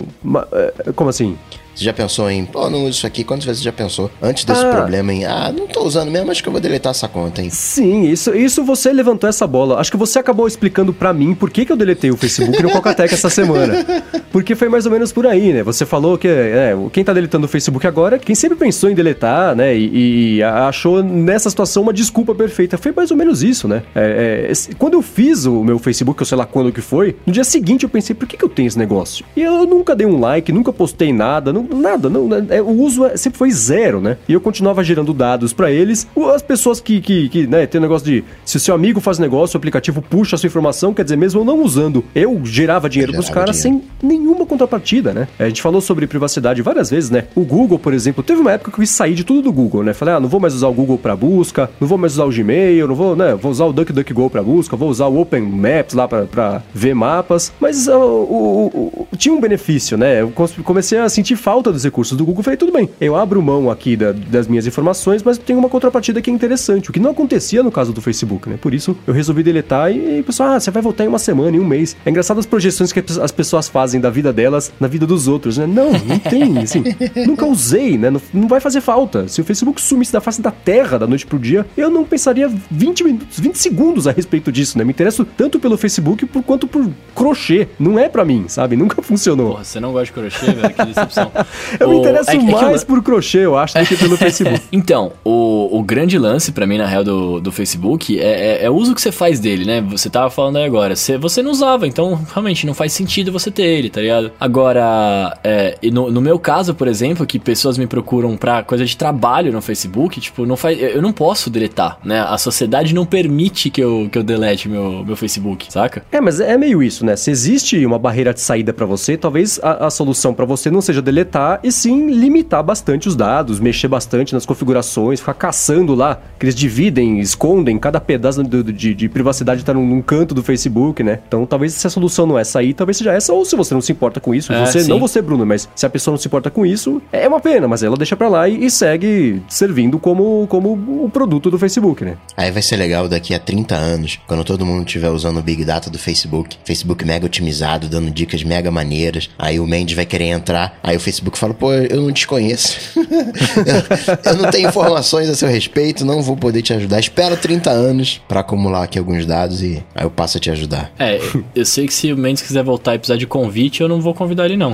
é, 0.51 0.91
como 0.91 1.09
assim? 1.09 1.37
Você 1.75 1.83
já 1.83 1.93
pensou 1.93 2.31
em, 2.31 2.45
pô, 2.45 2.69
não 2.69 2.85
uso 2.85 2.91
isso 2.91 3.07
aqui? 3.07 3.23
Quantas 3.23 3.45
vezes 3.45 3.61
você 3.61 3.65
já 3.65 3.73
pensou 3.73 4.09
antes 4.21 4.45
desse 4.45 4.65
ah. 4.65 4.71
problema 4.71 5.13
em, 5.13 5.25
ah, 5.25 5.53
não 5.55 5.67
tô 5.67 5.83
usando 5.83 6.09
mesmo, 6.09 6.31
acho 6.31 6.41
que 6.41 6.47
eu 6.47 6.53
vou 6.53 6.61
deletar 6.61 6.91
essa 6.91 7.07
conta, 7.07 7.41
hein? 7.41 7.49
Sim, 7.49 8.03
isso, 8.03 8.33
isso 8.33 8.63
você 8.63 8.93
levantou 8.93 9.29
essa 9.29 9.45
bola. 9.45 9.77
Acho 9.77 9.91
que 9.91 9.97
você 9.97 10.17
acabou 10.17 10.47
explicando 10.47 10.93
para 10.93 11.11
mim 11.11 11.35
por 11.35 11.49
que, 11.49 11.65
que 11.65 11.71
eu 11.71 11.75
deletei 11.75 12.11
o 12.11 12.17
Facebook 12.17 12.63
no 12.63 12.71
Cocatec 12.71 13.13
essa 13.13 13.29
semana. 13.29 13.85
Porque 14.31 14.55
foi 14.55 14.69
mais 14.69 14.85
ou 14.85 14.91
menos 14.91 15.11
por 15.11 15.27
aí, 15.27 15.51
né? 15.53 15.63
Você 15.63 15.85
falou 15.85 16.17
que 16.17 16.27
é, 16.27 16.75
quem 16.91 17.03
tá 17.03 17.13
deletando 17.13 17.45
o 17.45 17.49
Facebook 17.49 17.85
agora, 17.85 18.17
quem 18.17 18.35
sempre 18.35 18.57
pensou 18.57 18.89
em 18.89 18.95
deletar, 18.95 19.55
né? 19.55 19.75
E, 19.75 20.37
e 20.37 20.43
achou 20.43 21.03
nessa 21.03 21.49
situação 21.49 21.83
uma 21.83 21.93
desculpa 21.93 22.33
perfeita. 22.33 22.77
Foi 22.77 22.91
mais 22.91 23.11
ou 23.11 23.17
menos 23.17 23.43
isso, 23.43 23.67
né? 23.67 23.83
É, 23.93 24.51
é, 24.51 24.75
quando 24.77 24.93
eu 24.93 25.01
fiz 25.01 25.45
o 25.45 25.63
meu 25.63 25.79
Facebook, 25.79 26.21
eu 26.21 26.25
sei 26.25 26.37
lá 26.37 26.45
quando 26.45 26.71
que 26.71 26.81
foi, 26.81 27.15
no 27.25 27.33
dia 27.33 27.43
seguinte 27.43 27.83
eu 27.83 27.89
pensei, 27.89 28.15
por 28.15 28.27
que, 28.27 28.37
que 28.37 28.45
eu 28.45 28.49
tenho 28.49 28.67
esse 28.67 28.77
negócio? 28.77 29.25
E 29.35 29.41
eu 29.41 29.65
nunca 29.65 29.95
dei 29.95 30.07
um 30.07 30.19
like, 30.19 30.51
nunca 30.51 30.71
postei 30.71 31.11
nada, 31.11 31.51
não 31.51 31.64
nada, 31.73 32.09
não, 32.09 32.29
é, 32.49 32.61
o 32.61 32.71
uso 32.71 33.05
é, 33.05 33.17
sempre 33.17 33.37
foi 33.37 33.51
zero, 33.51 33.99
né? 34.01 34.17
E 34.27 34.33
eu 34.33 34.41
continuava 34.41 34.83
gerando 34.83 35.13
dados 35.13 35.53
para 35.53 35.71
eles. 35.71 36.07
As 36.33 36.41
pessoas 36.41 36.79
que, 36.79 37.01
que, 37.01 37.29
que, 37.29 37.47
né, 37.47 37.65
tem 37.65 37.79
o 37.79 37.81
negócio 37.81 38.05
de 38.05 38.23
se 38.43 38.57
o 38.57 38.59
seu 38.59 38.75
amigo 38.75 38.99
faz 38.99 39.19
negócio, 39.19 39.55
o 39.55 39.59
aplicativo 39.59 40.01
puxa 40.01 40.35
a 40.35 40.39
sua 40.39 40.47
informação, 40.47 40.93
quer 40.93 41.03
dizer, 41.03 41.15
mesmo 41.15 41.41
eu 41.41 41.45
não 41.45 41.61
usando, 41.61 42.03
eu 42.13 42.41
gerava 42.43 42.89
dinheiro 42.89 43.11
gerava 43.11 43.25
pros 43.25 43.33
caras 43.33 43.57
sem 43.57 43.81
nenhuma 44.01 44.45
contrapartida, 44.45 45.13
né? 45.13 45.27
A 45.39 45.47
gente 45.47 45.61
falou 45.61 45.81
sobre 45.81 46.07
privacidade 46.07 46.61
várias 46.61 46.89
vezes, 46.89 47.09
né? 47.09 47.25
O 47.35 47.41
Google, 47.41 47.79
por 47.79 47.93
exemplo, 47.93 48.23
teve 48.23 48.41
uma 48.41 48.51
época 48.51 48.71
que 48.71 48.81
eu 48.81 48.85
sair 48.85 49.13
de 49.13 49.23
tudo 49.23 49.41
do 49.41 49.51
Google, 49.51 49.83
né? 49.83 49.93
Falei, 49.93 50.15
ah, 50.15 50.19
não 50.19 50.29
vou 50.29 50.39
mais 50.39 50.53
usar 50.53 50.67
o 50.67 50.73
Google 50.73 50.97
para 50.97 51.15
busca, 51.15 51.69
não 51.79 51.87
vou 51.87 51.97
mais 51.97 52.13
usar 52.13 52.25
o 52.25 52.29
Gmail, 52.29 52.87
não 52.87 52.95
vou, 52.95 53.15
né? 53.15 53.35
Vou 53.35 53.51
usar 53.51 53.65
o 53.65 53.73
DuckDuckGo 53.73 54.29
para 54.29 54.43
busca, 54.43 54.75
vou 54.75 54.89
usar 54.89 55.07
o 55.07 55.19
Open 55.19 55.41
Maps 55.41 55.93
lá 55.93 56.07
para 56.07 56.63
ver 56.73 56.93
mapas, 56.93 57.51
mas 57.59 57.87
uh, 57.87 57.93
o, 57.93 58.71
o, 58.73 59.07
o, 59.11 59.17
tinha 59.17 59.33
um 59.33 59.39
benefício, 59.39 59.97
né? 59.97 60.21
Eu 60.21 60.31
comecei 60.63 60.97
a 60.97 61.09
sentir 61.09 61.35
falta 61.35 61.54
dos 61.61 61.83
recursos 61.83 62.17
do 62.17 62.25
Google, 62.25 62.43
falei, 62.43 62.57
tudo 62.57 62.71
bem, 62.71 62.89
eu 62.99 63.15
abro 63.15 63.41
mão 63.41 63.69
aqui 63.69 63.95
da, 63.95 64.11
das 64.11 64.47
minhas 64.47 64.67
informações, 64.67 65.23
mas 65.23 65.37
tem 65.37 65.55
uma 65.55 65.69
contrapartida 65.69 66.21
que 66.21 66.29
é 66.29 66.33
interessante, 66.33 66.89
o 66.89 66.93
que 66.93 66.99
não 66.99 67.11
acontecia 67.11 67.63
no 67.63 67.71
caso 67.71 67.93
do 67.93 68.01
Facebook, 68.01 68.49
né? 68.49 68.57
Por 68.61 68.73
isso 68.73 68.97
eu 69.05 69.13
resolvi 69.13 69.43
deletar 69.43 69.91
e, 69.91 70.19
e 70.19 70.23
pessoal, 70.23 70.49
ah, 70.49 70.59
você 70.59 70.71
vai 70.71 70.81
voltar 70.81 71.03
em 71.03 71.07
uma 71.07 71.19
semana, 71.19 71.55
em 71.55 71.59
um 71.59 71.65
mês. 71.65 71.95
É 72.05 72.09
engraçado 72.09 72.39
as 72.39 72.45
projeções 72.45 72.91
que 72.91 73.03
as 73.21 73.31
pessoas 73.31 73.67
fazem 73.67 73.99
da 73.99 74.09
vida 74.09 74.31
delas 74.31 74.71
na 74.79 74.87
vida 74.87 75.05
dos 75.05 75.27
outros, 75.27 75.57
né? 75.57 75.65
Não, 75.67 75.91
não 75.91 76.19
tem, 76.19 76.59
assim, 76.63 76.83
nunca 77.25 77.45
usei, 77.45 77.97
né? 77.97 78.09
Não, 78.09 78.21
não 78.33 78.47
vai 78.47 78.59
fazer 78.59 78.81
falta. 78.81 79.27
Se 79.27 79.41
o 79.41 79.43
Facebook 79.43 79.81
sumisse 79.81 80.13
da 80.13 80.21
face 80.21 80.41
da 80.41 80.51
terra 80.51 80.97
da 80.97 81.07
noite 81.07 81.25
pro 81.25 81.39
dia, 81.39 81.65
eu 81.77 81.89
não 81.89 82.03
pensaria 82.03 82.51
20 82.71 83.03
minutos, 83.03 83.39
20 83.39 83.57
segundos 83.57 84.07
a 84.07 84.11
respeito 84.11 84.51
disso, 84.51 84.77
né? 84.77 84.83
Me 84.83 84.91
interesso 84.91 85.25
tanto 85.25 85.59
pelo 85.59 85.77
Facebook 85.77 86.25
por, 86.25 86.43
quanto 86.43 86.67
por 86.67 86.89
crochê. 87.13 87.67
Não 87.79 87.97
é 87.99 88.07
para 88.09 88.25
mim, 88.25 88.45
sabe? 88.47 88.75
Nunca 88.75 89.01
funcionou. 89.01 89.51
Porra, 89.51 89.63
você 89.63 89.79
não 89.79 89.91
gosta 89.91 90.05
de 90.05 90.11
crochê, 90.13 90.51
velho? 90.51 90.73
Que 90.73 90.85
decepção. 90.85 91.31
eu 91.79 91.87
o... 91.87 91.91
me 91.91 91.97
interesso 91.99 92.31
é, 92.31 92.37
mais 92.37 92.81
é 92.81 92.85
por 92.85 93.01
crochê, 93.03 93.39
eu 93.39 93.57
acho, 93.57 93.77
do 93.77 93.85
que 93.85 93.95
pelo 93.95 94.17
Facebook. 94.17 94.61
então, 94.71 95.13
o, 95.23 95.79
o 95.79 95.83
grande 95.83 96.17
lance 96.17 96.51
para 96.51 96.65
mim, 96.65 96.77
na 96.77 96.85
real, 96.85 97.03
do, 97.03 97.39
do 97.39 97.51
Facebook 97.51 98.19
é, 98.19 98.23
é, 98.23 98.65
é, 98.65 98.69
o 98.69 98.73
uso 98.73 98.93
que 98.93 99.01
você 99.01 99.11
faz 99.11 99.39
dele, 99.39 99.65
né? 99.65 99.81
Você 99.81 100.09
tava 100.09 100.29
falando 100.29 100.57
aí 100.57 100.65
agora. 100.65 100.95
Você, 100.95 101.17
você 101.17 101.41
não 101.41 101.51
usava, 101.51 101.87
então 101.87 102.19
realmente 102.31 102.65
não 102.65 102.73
faz 102.73 102.93
sentido 102.93 103.31
você 103.31 103.51
ter 103.51 103.63
ele, 103.63 103.89
tá 103.89 104.01
ligado? 104.01 104.31
Agora, 104.39 105.37
é, 105.43 105.77
no, 105.91 106.11
no 106.11 106.21
meu 106.21 106.39
caso, 106.39 106.73
por 106.73 106.87
exemplo, 106.87 107.25
que 107.25 107.39
pessoas 107.39 107.77
me 107.77 107.87
procuram 107.87 108.35
pra 108.37 108.63
coisa 108.63 108.85
de 108.85 108.95
trabalho 108.95 109.51
no 109.51 109.61
Facebook, 109.61 110.19
tipo, 110.19 110.45
não 110.45 110.55
faz, 110.55 110.79
eu 110.81 111.01
não 111.01 111.11
posso 111.11 111.49
deletar, 111.49 111.97
né? 112.03 112.21
A 112.21 112.37
sociedade 112.37 112.93
não 112.93 113.05
permite 113.05 113.69
que 113.69 113.81
eu, 113.81 114.09
que 114.11 114.17
eu 114.17 114.23
delete 114.23 114.67
meu, 114.69 115.03
meu 115.05 115.15
Facebook, 115.15 115.71
saca? 115.71 116.03
É, 116.11 116.21
mas 116.21 116.39
é 116.39 116.57
meio 116.57 116.81
isso, 116.81 117.05
né? 117.05 117.15
Se 117.15 117.31
existe 117.31 117.85
uma 117.85 117.99
barreira 117.99 118.33
de 118.33 118.41
saída 118.41 118.73
para 118.73 118.85
você, 118.85 119.17
talvez 119.17 119.59
a, 119.61 119.87
a 119.87 119.89
solução 119.89 120.33
para 120.33 120.45
você 120.45 120.69
não 120.69 120.81
seja 120.81 121.01
deletar 121.01 121.34
aumentar 121.35 121.59
e 121.63 121.71
sim 121.71 122.09
limitar 122.11 122.63
bastante 122.63 123.07
os 123.07 123.15
dados, 123.15 123.59
mexer 123.59 123.87
bastante 123.87 124.33
nas 124.33 124.45
configurações, 124.45 125.19
ficar 125.19 125.33
caçando 125.33 125.93
lá, 125.93 126.21
que 126.39 126.45
eles 126.45 126.55
dividem, 126.55 127.19
escondem, 127.19 127.77
cada 127.77 127.99
pedaço 127.99 128.43
de, 128.43 128.63
de, 128.63 128.93
de 128.95 129.09
privacidade 129.09 129.61
está 129.61 129.73
num, 129.73 129.85
num, 129.85 130.01
canto 130.01 130.33
do 130.33 130.41
Facebook, 130.41 131.03
né? 131.03 131.19
Então 131.27 131.45
talvez 131.45 131.73
se 131.73 131.85
a 131.85 131.89
solução 131.89 132.25
não 132.25 132.37
é 132.37 132.41
essa 132.41 132.59
aí, 132.59 132.73
talvez 132.73 132.97
seja 132.97 133.11
essa, 133.11 133.33
ou 133.33 133.43
se 133.43 133.55
você 133.55 133.73
não 133.73 133.81
se 133.81 133.91
importa 133.91 134.19
com 134.19 134.33
isso, 134.33 134.53
é, 134.53 134.65
você, 134.65 134.81
sim. 134.81 134.89
não 134.89 134.99
você, 134.99 135.21
Bruno, 135.21 135.45
mas 135.45 135.67
se 135.75 135.85
a 135.85 135.89
pessoa 135.89 136.13
não 136.13 136.19
se 136.19 136.27
importa 136.27 136.49
com 136.49 136.65
isso, 136.65 137.01
é 137.11 137.27
uma 137.27 137.39
pena, 137.39 137.67
mas 137.67 137.83
ela 137.83 137.97
deixa 137.97 138.15
pra 138.15 138.29
lá 138.29 138.47
e, 138.47 138.65
e 138.65 138.71
segue 138.71 139.41
servindo 139.47 139.99
como, 139.99 140.45
como 140.47 140.73
o 141.03 141.09
produto 141.11 141.49
do 141.49 141.59
Facebook, 141.59 142.05
né? 142.05 142.17
Aí 142.37 142.51
vai 142.51 142.61
ser 142.61 142.77
legal 142.77 143.07
daqui 143.07 143.33
a 143.33 143.39
30 143.39 143.75
anos, 143.75 144.19
quando 144.27 144.43
todo 144.43 144.65
mundo 144.65 144.85
estiver 144.85 145.09
usando 145.09 145.37
o 145.37 145.41
Big 145.41 145.65
Data 145.65 145.89
do 145.89 145.97
Facebook, 145.97 146.57
Facebook 146.63 147.03
mega 147.03 147.25
otimizado, 147.25 147.89
dando 147.89 148.11
dicas 148.11 148.43
mega 148.43 148.69
maneiras, 148.69 149.29
aí 149.37 149.59
o 149.59 149.65
Mendes 149.65 149.95
vai 149.95 150.05
querer 150.05 150.25
entrar, 150.25 150.77
aí 150.83 150.95
o 150.95 150.99
Facebook 150.99 151.24
fala, 151.33 151.53
pô, 151.53 151.73
eu 151.73 152.01
não 152.01 152.11
te 152.11 152.27
conheço. 152.27 152.77
eu, 152.95 153.03
eu 154.31 154.37
não 154.37 154.49
tenho 154.49 154.69
informações 154.69 155.29
a 155.29 155.35
seu 155.35 155.49
respeito, 155.49 156.05
não 156.05 156.21
vou 156.21 156.35
poder 156.35 156.61
te 156.61 156.73
ajudar. 156.73 156.99
Espera 156.99 157.35
30 157.35 157.69
anos 157.69 158.21
para 158.27 158.39
acumular 158.39 158.83
aqui 158.83 158.99
alguns 158.99 159.25
dados 159.25 159.61
e 159.61 159.83
aí 159.93 160.05
eu 160.05 160.09
passo 160.09 160.37
a 160.37 160.39
te 160.39 160.49
ajudar. 160.49 160.91
É, 160.99 161.19
eu 161.55 161.65
sei 161.65 161.87
que 161.87 161.93
se 161.93 162.11
o 162.11 162.17
Mendes 162.17 162.43
quiser 162.43 162.63
voltar 162.63 162.95
e 162.95 162.97
precisar 162.97 163.17
de 163.17 163.27
convite, 163.27 163.81
eu 163.81 163.87
não 163.87 164.01
vou 164.01 164.13
convidar 164.13 164.45
ele 164.45 164.57
não. 164.57 164.71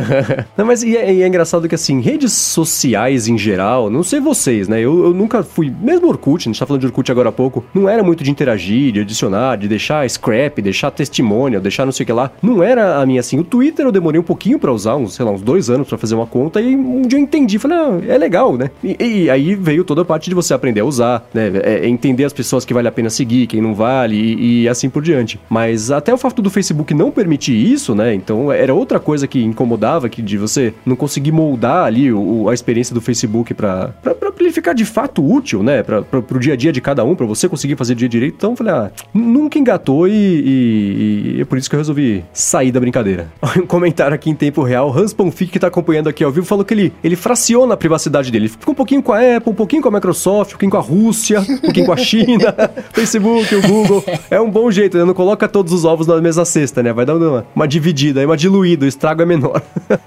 não, 0.56 0.66
mas 0.66 0.82
e 0.82 0.96
é, 0.96 1.12
e 1.12 1.22
é, 1.22 1.26
engraçado 1.26 1.68
que 1.68 1.74
assim, 1.74 2.00
redes 2.00 2.32
sociais 2.32 3.28
em 3.28 3.36
geral, 3.36 3.90
não 3.90 4.02
sei 4.02 4.20
vocês, 4.20 4.68
né? 4.68 4.80
Eu, 4.80 5.06
eu 5.06 5.14
nunca 5.14 5.42
fui, 5.42 5.72
mesmo 5.80 6.08
Orkut, 6.08 6.42
a 6.42 6.50
gente 6.50 6.58
tá 6.58 6.66
falando 6.66 6.80
de 6.80 6.86
Orkut 6.86 7.10
agora 7.10 7.28
há 7.28 7.32
pouco, 7.32 7.64
não 7.74 7.88
era 7.88 8.02
muito 8.02 8.22
de 8.24 8.30
interagir, 8.30 8.92
de 8.92 9.00
adicionar, 9.00 9.56
de 9.56 9.68
deixar 9.68 10.08
scrap, 10.08 10.60
deixar 10.60 10.90
testemunho, 10.90 11.60
deixar 11.60 11.84
não 11.84 11.92
sei 11.92 12.04
o 12.04 12.06
que 12.06 12.12
lá. 12.12 12.30
Não 12.42 12.62
era 12.62 13.00
a 13.00 13.06
minha 13.06 13.20
assim. 13.20 13.38
O 13.38 13.44
Twitter 13.44 13.86
eu 13.86 13.92
demorei 13.92 14.20
um 14.20 14.24
pouquinho 14.24 14.58
para 14.58 14.72
usar, 14.72 14.96
uns, 14.96 15.14
sei 15.14 15.24
lá, 15.24 15.30
uns 15.30 15.42
dois 15.42 15.70
anos 15.70 15.79
para 15.88 15.98
fazer 15.98 16.14
uma 16.14 16.26
conta 16.26 16.60
e 16.60 16.74
um 16.76 17.02
dia 17.02 17.18
eu 17.18 17.22
entendi, 17.22 17.58
falei, 17.58 17.78
ah, 17.78 18.00
é 18.08 18.18
legal, 18.18 18.56
né? 18.56 18.70
E, 18.82 18.96
e, 19.00 19.30
aí 19.30 19.54
veio 19.54 19.84
toda 19.84 20.02
a 20.02 20.04
parte 20.04 20.28
de 20.28 20.34
você 20.34 20.54
aprender 20.54 20.80
a 20.80 20.84
usar, 20.84 21.28
né? 21.32 21.50
É, 21.62 21.86
é 21.86 21.88
entender 21.88 22.24
as 22.24 22.32
pessoas 22.32 22.64
que 22.64 22.74
vale 22.74 22.88
a 22.88 22.92
pena 22.92 23.10
seguir, 23.10 23.46
quem 23.46 23.60
não 23.60 23.74
vale 23.74 24.16
e, 24.16 24.62
e, 24.62 24.68
assim 24.68 24.88
por 24.88 25.02
diante. 25.02 25.40
Mas 25.48 25.90
até 25.90 26.12
o 26.12 26.18
fato 26.18 26.42
do 26.42 26.50
Facebook 26.50 26.94
não 26.94 27.10
permitir 27.10 27.54
isso, 27.54 27.94
né? 27.94 28.14
Então 28.14 28.50
era 28.52 28.74
outra 28.74 28.98
coisa 28.98 29.26
que 29.26 29.42
incomodava, 29.42 30.08
que 30.08 30.22
de 30.22 30.38
você 30.38 30.74
não 30.84 30.96
conseguir 30.96 31.32
moldar 31.32 31.84
ali 31.84 32.12
o, 32.12 32.48
a 32.48 32.54
experiência 32.54 32.94
do 32.94 33.00
Facebook 33.00 33.54
para 33.54 33.92
ele 34.38 34.52
ficar 34.52 34.72
de 34.72 34.84
fato 34.84 35.24
útil, 35.24 35.62
né? 35.62 35.82
Pra, 35.82 36.02
pra, 36.02 36.20
pro 36.20 36.38
dia 36.38 36.54
a 36.54 36.56
dia 36.56 36.72
de 36.72 36.80
cada 36.80 37.04
um, 37.04 37.14
para 37.14 37.26
você 37.26 37.48
conseguir 37.48 37.76
fazer 37.76 37.94
dia 37.94 38.08
direito. 38.08 38.34
Então 38.36 38.50
eu 38.50 38.56
falei, 38.56 38.72
ah, 38.72 38.90
nunca 39.12 39.58
engatou 39.58 40.08
e, 40.08 40.12
e, 40.12 41.34
e, 41.36 41.40
é 41.40 41.44
por 41.44 41.58
isso 41.58 41.68
que 41.68 41.76
eu 41.76 41.80
resolvi 41.80 42.24
sair 42.32 42.72
da 42.72 42.80
brincadeira. 42.80 43.28
Um 43.60 43.66
comentário 43.66 44.14
aqui 44.14 44.30
em 44.30 44.34
tempo 44.34 44.62
real, 44.62 44.96
Hans 44.96 45.12
Ponfic, 45.12 45.50
que 45.50 45.58
tá 45.58 45.69
acompanhando 45.70 46.08
aqui 46.08 46.22
ao 46.22 46.30
vivo, 46.30 46.46
falou 46.46 46.64
que 46.64 46.74
ele, 46.74 46.92
ele 47.02 47.16
fraciona 47.16 47.74
a 47.74 47.76
privacidade 47.76 48.30
dele. 48.30 48.48
Fica 48.48 48.70
um 48.70 48.74
pouquinho 48.74 49.02
com 49.02 49.12
a 49.12 49.36
Apple, 49.36 49.52
um 49.52 49.54
pouquinho 49.54 49.82
com 49.82 49.88
a 49.88 49.92
Microsoft, 49.92 50.50
um 50.50 50.52
pouquinho 50.52 50.70
com 50.70 50.76
a 50.76 50.80
Rússia, 50.80 51.40
um 51.40 51.58
pouquinho 51.58 51.86
com 51.86 51.92
a 51.92 51.96
China, 51.96 52.54
Facebook, 52.92 53.54
o 53.54 53.62
Google. 53.62 54.04
É 54.30 54.40
um 54.40 54.50
bom 54.50 54.70
jeito, 54.70 54.98
né? 54.98 55.04
Não 55.04 55.14
coloca 55.14 55.48
todos 55.48 55.72
os 55.72 55.84
ovos 55.84 56.06
na 56.06 56.20
mesma 56.20 56.44
cesta, 56.44 56.82
né? 56.82 56.92
Vai 56.92 57.06
dar 57.06 57.16
uma, 57.16 57.46
uma 57.54 57.68
dividida, 57.68 58.24
uma 58.24 58.36
diluída, 58.36 58.84
o 58.84 58.88
estrago 58.88 59.22
é 59.22 59.26
menor. 59.26 59.62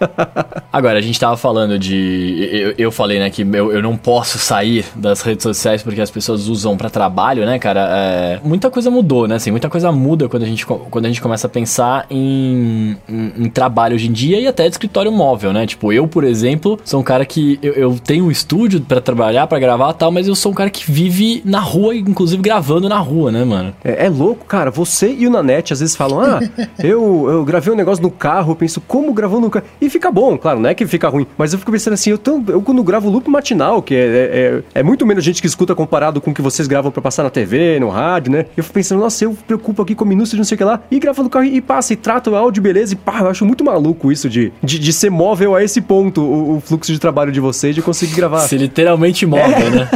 Agora, 0.72 0.98
a 0.98 1.02
gente 1.02 1.20
tava 1.20 1.38
falando 1.38 1.78
de. 1.78 2.50
Eu, 2.52 2.74
eu 2.78 2.92
falei, 2.92 3.20
né, 3.20 3.30
que 3.30 3.44
eu, 3.44 3.72
eu 3.72 3.82
não 3.82 3.96
posso 3.96 4.40
sair 4.40 4.86
das 4.96 5.22
redes 5.22 5.44
sociais 5.44 5.84
porque 5.84 6.02
as 6.02 6.10
pessoas 6.10 6.48
usam 6.48 6.76
para 6.76 6.90
trabalho, 6.90 7.46
né, 7.46 7.60
cara? 7.60 7.88
É, 7.92 8.40
muita 8.44 8.70
coisa 8.72 8.90
mudou, 8.90 9.28
né? 9.28 9.36
Assim, 9.36 9.52
muita 9.52 9.70
coisa 9.70 9.92
muda 9.92 10.28
quando 10.28 10.44
a 10.44 10.46
gente, 10.48 10.66
quando 10.66 11.06
a 11.06 11.08
gente 11.08 11.22
começa 11.22 11.46
a 11.48 11.50
pensar 11.50 12.06
em, 12.10 12.98
em, 13.08 13.34
em 13.38 13.50
trabalho 13.50 13.96
hoje 13.96 14.08
em 14.08 14.12
dia 14.12 14.40
e 14.40 14.48
até 14.48 14.64
de 14.64 14.72
escritório 14.72 15.12
móvel, 15.12 15.53
né? 15.54 15.66
Tipo, 15.66 15.94
eu, 15.94 16.08
por 16.08 16.24
exemplo, 16.24 16.80
sou 16.84 17.00
um 17.00 17.04
cara 17.04 17.26
que 17.26 17.60
eu, 17.62 17.74
eu 17.74 18.00
tenho 18.04 18.26
um 18.26 18.32
estúdio 18.32 18.82
para 18.82 19.00
trabalhar, 19.00 19.48
para 19.48 19.60
gravar 19.60 19.92
e 19.92 19.94
tal, 19.94 20.12
mas 20.12 20.28
eu 20.28 20.36
sou 20.36 20.52
um 20.52 20.56
cara 20.56 20.70
que 20.70 20.92
vive 20.92 21.42
na 21.46 21.60
rua, 21.60 21.96
inclusive 21.96 22.42
gravando 22.42 22.90
na 22.90 22.98
rua, 22.98 23.32
né, 23.32 23.44
mano? 23.44 23.74
É, 23.84 24.06
é 24.06 24.10
louco, 24.10 24.46
cara. 24.46 24.72
Você 24.72 25.14
e 25.14 25.28
o 25.28 25.30
Nanete 25.30 25.74
às 25.74 25.80
vezes 25.80 25.96
falam: 25.96 26.22
Ah, 26.22 26.40
eu, 26.84 27.30
eu 27.30 27.46
gravei 27.46 27.74
um 27.74 27.78
negócio 27.78 28.04
no 28.04 28.12
carro, 28.12 28.52
eu 28.52 28.56
penso, 28.56 28.82
como 28.82 29.14
gravou 29.14 29.40
no 29.40 29.50
carro? 29.50 29.66
E 29.80 29.90
fica 29.90 30.12
bom, 30.12 30.38
claro, 30.38 30.60
não 30.60 30.70
é 30.70 30.74
que 30.74 30.86
fica 30.86 31.08
ruim, 31.10 31.28
mas 31.38 31.54
eu 31.54 31.60
fico 31.60 31.72
pensando 31.72 31.94
assim, 31.94 32.10
eu, 32.10 32.18
tão, 32.18 32.44
eu 32.48 32.62
quando 32.62 32.84
gravo 32.84 33.10
loop 33.10 33.30
matinal, 33.30 33.82
que 33.82 33.96
é, 33.96 34.00
é, 34.00 34.64
é, 34.76 34.80
é 34.80 34.84
muito 34.84 35.06
menos 35.06 35.24
gente 35.24 35.42
que 35.42 35.48
escuta 35.48 35.76
comparado 35.76 36.20
com 36.20 36.32
o 36.32 36.34
que 36.34 36.42
vocês 36.42 36.68
gravam 36.68 36.92
para 36.92 37.02
passar 37.02 37.24
na 37.24 37.30
TV, 37.30 37.80
no 37.80 37.90
rádio, 37.90 38.32
né? 38.32 38.46
Eu 38.56 38.64
fico 38.64 38.74
pensando, 38.74 39.00
nossa, 39.00 39.24
eu 39.24 39.32
me 39.32 39.38
preocupo 39.38 39.82
aqui 39.82 39.96
com 39.96 40.06
minúcias 40.06 40.32
de 40.32 40.38
não 40.38 40.44
sei 40.44 40.56
o 40.56 40.58
que 40.58 40.64
lá, 40.64 40.82
e 40.90 41.00
gravo 41.00 41.24
no 41.24 41.30
carro 41.30 41.46
e 41.46 41.62
passa, 41.62 41.94
e 41.94 41.96
trata 41.96 42.30
o 42.30 42.36
áudio, 42.36 42.64
beleza, 42.64 42.94
e 42.94 42.96
pá, 42.96 43.20
eu 43.22 43.30
acho 43.30 43.46
muito 43.46 43.64
maluco 43.64 44.12
isso 44.12 44.30
de, 44.30 44.52
de, 44.64 44.80
de 44.80 44.94
ser 44.94 45.10
móvel 45.10 45.43
a 45.56 45.64
esse 45.64 45.82
ponto, 45.82 46.22
o, 46.22 46.58
o, 46.58 46.62
fluxo 46.62 46.92
de 46.92 47.00
trabalho 47.00 47.32
de 47.32 47.40
vocês, 47.40 47.76
de 47.76 47.82
conseguir 47.82 48.16
gravar. 48.16 48.40
Ser 48.42 48.58
literalmente 48.58 49.26
móvel, 49.26 49.68
é. 49.68 49.70
né? 49.70 49.90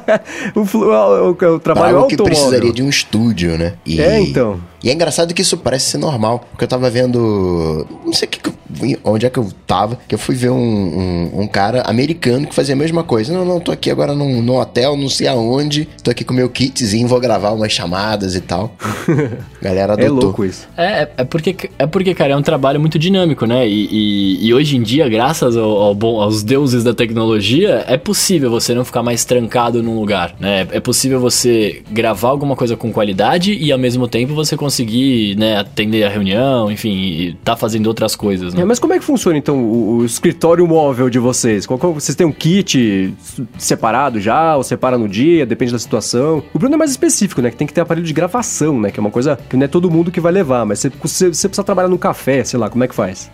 o, 0.54 0.60
o, 0.60 1.30
o, 1.30 1.54
o 1.54 1.60
trabalho 1.60 1.96
Algo 1.96 2.08
que 2.08 2.16
precisaria 2.16 2.72
de 2.72 2.82
um 2.82 2.88
estúdio, 2.88 3.58
né? 3.58 3.74
E... 3.84 4.00
É, 4.00 4.20
então. 4.20 4.60
E 4.82 4.90
é 4.90 4.92
engraçado 4.92 5.32
que 5.32 5.42
isso 5.42 5.56
parece 5.56 5.90
ser 5.90 5.98
normal, 5.98 6.46
porque 6.50 6.64
eu 6.64 6.68
tava 6.68 6.90
vendo. 6.90 7.86
Não 8.04 8.12
sei 8.12 8.28
que, 8.28 8.38
onde 9.02 9.26
é 9.26 9.30
que 9.30 9.38
eu 9.38 9.48
tava, 9.66 9.98
que 10.08 10.14
eu 10.14 10.18
fui 10.18 10.34
ver 10.34 10.50
um, 10.50 10.56
um, 10.56 11.40
um, 11.40 11.46
cara 11.46 11.82
americano 11.82 12.46
que 12.46 12.54
fazia 12.54 12.74
a 12.74 12.78
mesma 12.78 13.02
coisa. 13.02 13.32
Não, 13.32 13.44
não, 13.44 13.60
tô 13.60 13.72
aqui 13.72 13.90
agora 13.90 14.14
num, 14.14 14.42
num 14.42 14.56
hotel, 14.56 14.96
não 14.96 15.08
sei 15.08 15.26
aonde, 15.26 15.88
tô 16.02 16.10
aqui 16.10 16.24
com 16.24 16.34
meu 16.34 16.48
kitzinho, 16.48 17.08
vou 17.08 17.20
gravar 17.20 17.50
umas 17.50 17.72
chamadas 17.72 18.34
e 18.34 18.40
tal. 18.40 18.74
Galera 19.60 19.94
adotou. 19.94 20.18
É 20.18 20.24
louco 20.24 20.44
isso. 20.44 20.68
É, 20.76 21.02
é, 21.02 21.10
é 21.18 21.24
porque, 21.24 21.56
é 21.78 21.86
porque, 21.86 22.14
cara, 22.14 22.32
é 22.32 22.36
um 22.36 22.42
trabalho 22.42 22.80
muito 22.80 22.98
dinâmico, 22.98 23.46
né? 23.46 23.66
E, 23.66 23.88
e, 23.90 24.46
e 24.46 24.54
hoje 24.54 24.76
em 24.76 24.82
dia, 24.82 25.08
graças 25.08 25.56
ao, 25.56 25.70
ao, 25.70 26.20
aos 26.20 26.42
deuses 26.42 26.84
da 26.84 26.94
tecnologia, 26.94 27.84
é 27.88 27.96
possível 27.96 28.50
você 28.50 28.74
não 28.74 28.84
ficar 28.84 29.02
mais 29.02 29.24
trancado 29.24 29.82
num 29.82 29.98
lugar, 29.98 30.34
né? 30.38 30.66
É 30.70 30.80
possível 30.80 31.20
você 31.20 31.82
gravar 31.90 32.28
alguma 32.28 32.54
coisa 32.54 32.76
com 32.76 32.92
qualidade 32.92 33.54
e 33.54 33.72
ao 33.72 33.78
mesmo 33.78 34.06
tempo 34.06 34.34
você 34.34 34.56
conseguir 34.56 34.74
conseguir, 34.74 35.36
né, 35.36 35.58
atender 35.58 36.04
a 36.04 36.08
reunião, 36.08 36.70
enfim, 36.70 36.92
e 36.92 37.34
tá 37.44 37.56
fazendo 37.56 37.86
outras 37.86 38.14
coisas, 38.14 38.52
né? 38.52 38.63
É, 38.64 38.66
mas 38.66 38.78
como 38.78 38.94
é 38.94 38.98
que 38.98 39.04
funciona, 39.04 39.36
então, 39.36 39.62
o, 39.62 39.98
o 39.98 40.04
escritório 40.06 40.66
móvel 40.66 41.10
de 41.10 41.18
vocês? 41.18 41.66
Qual, 41.66 41.78
qual, 41.78 41.92
vocês 41.92 42.16
têm 42.16 42.26
um 42.26 42.32
kit 42.32 43.14
separado 43.58 44.18
já, 44.18 44.56
ou 44.56 44.62
separa 44.62 44.96
no 44.96 45.06
dia, 45.06 45.44
depende 45.44 45.70
da 45.70 45.78
situação? 45.78 46.42
O 46.54 46.58
Bruno 46.58 46.74
é 46.74 46.78
mais 46.78 46.90
específico, 46.90 47.42
né, 47.42 47.50
que 47.50 47.56
tem 47.56 47.66
que 47.66 47.74
ter 47.74 47.82
aparelho 47.82 48.06
de 48.06 48.12
gravação, 48.14 48.80
né, 48.80 48.90
que 48.90 48.98
é 48.98 49.02
uma 49.02 49.10
coisa 49.10 49.38
que 49.50 49.54
não 49.54 49.64
é 49.64 49.68
todo 49.68 49.90
mundo 49.90 50.10
que 50.10 50.18
vai 50.18 50.32
levar, 50.32 50.64
mas 50.64 50.78
você, 50.78 50.88
você, 50.88 51.28
você 51.28 51.46
precisa 51.46 51.62
trabalhar 51.62 51.88
num 51.88 51.98
café, 51.98 52.42
sei 52.42 52.58
lá, 52.58 52.70
como 52.70 52.82
é 52.82 52.88
que 52.88 52.94
faz? 52.94 53.30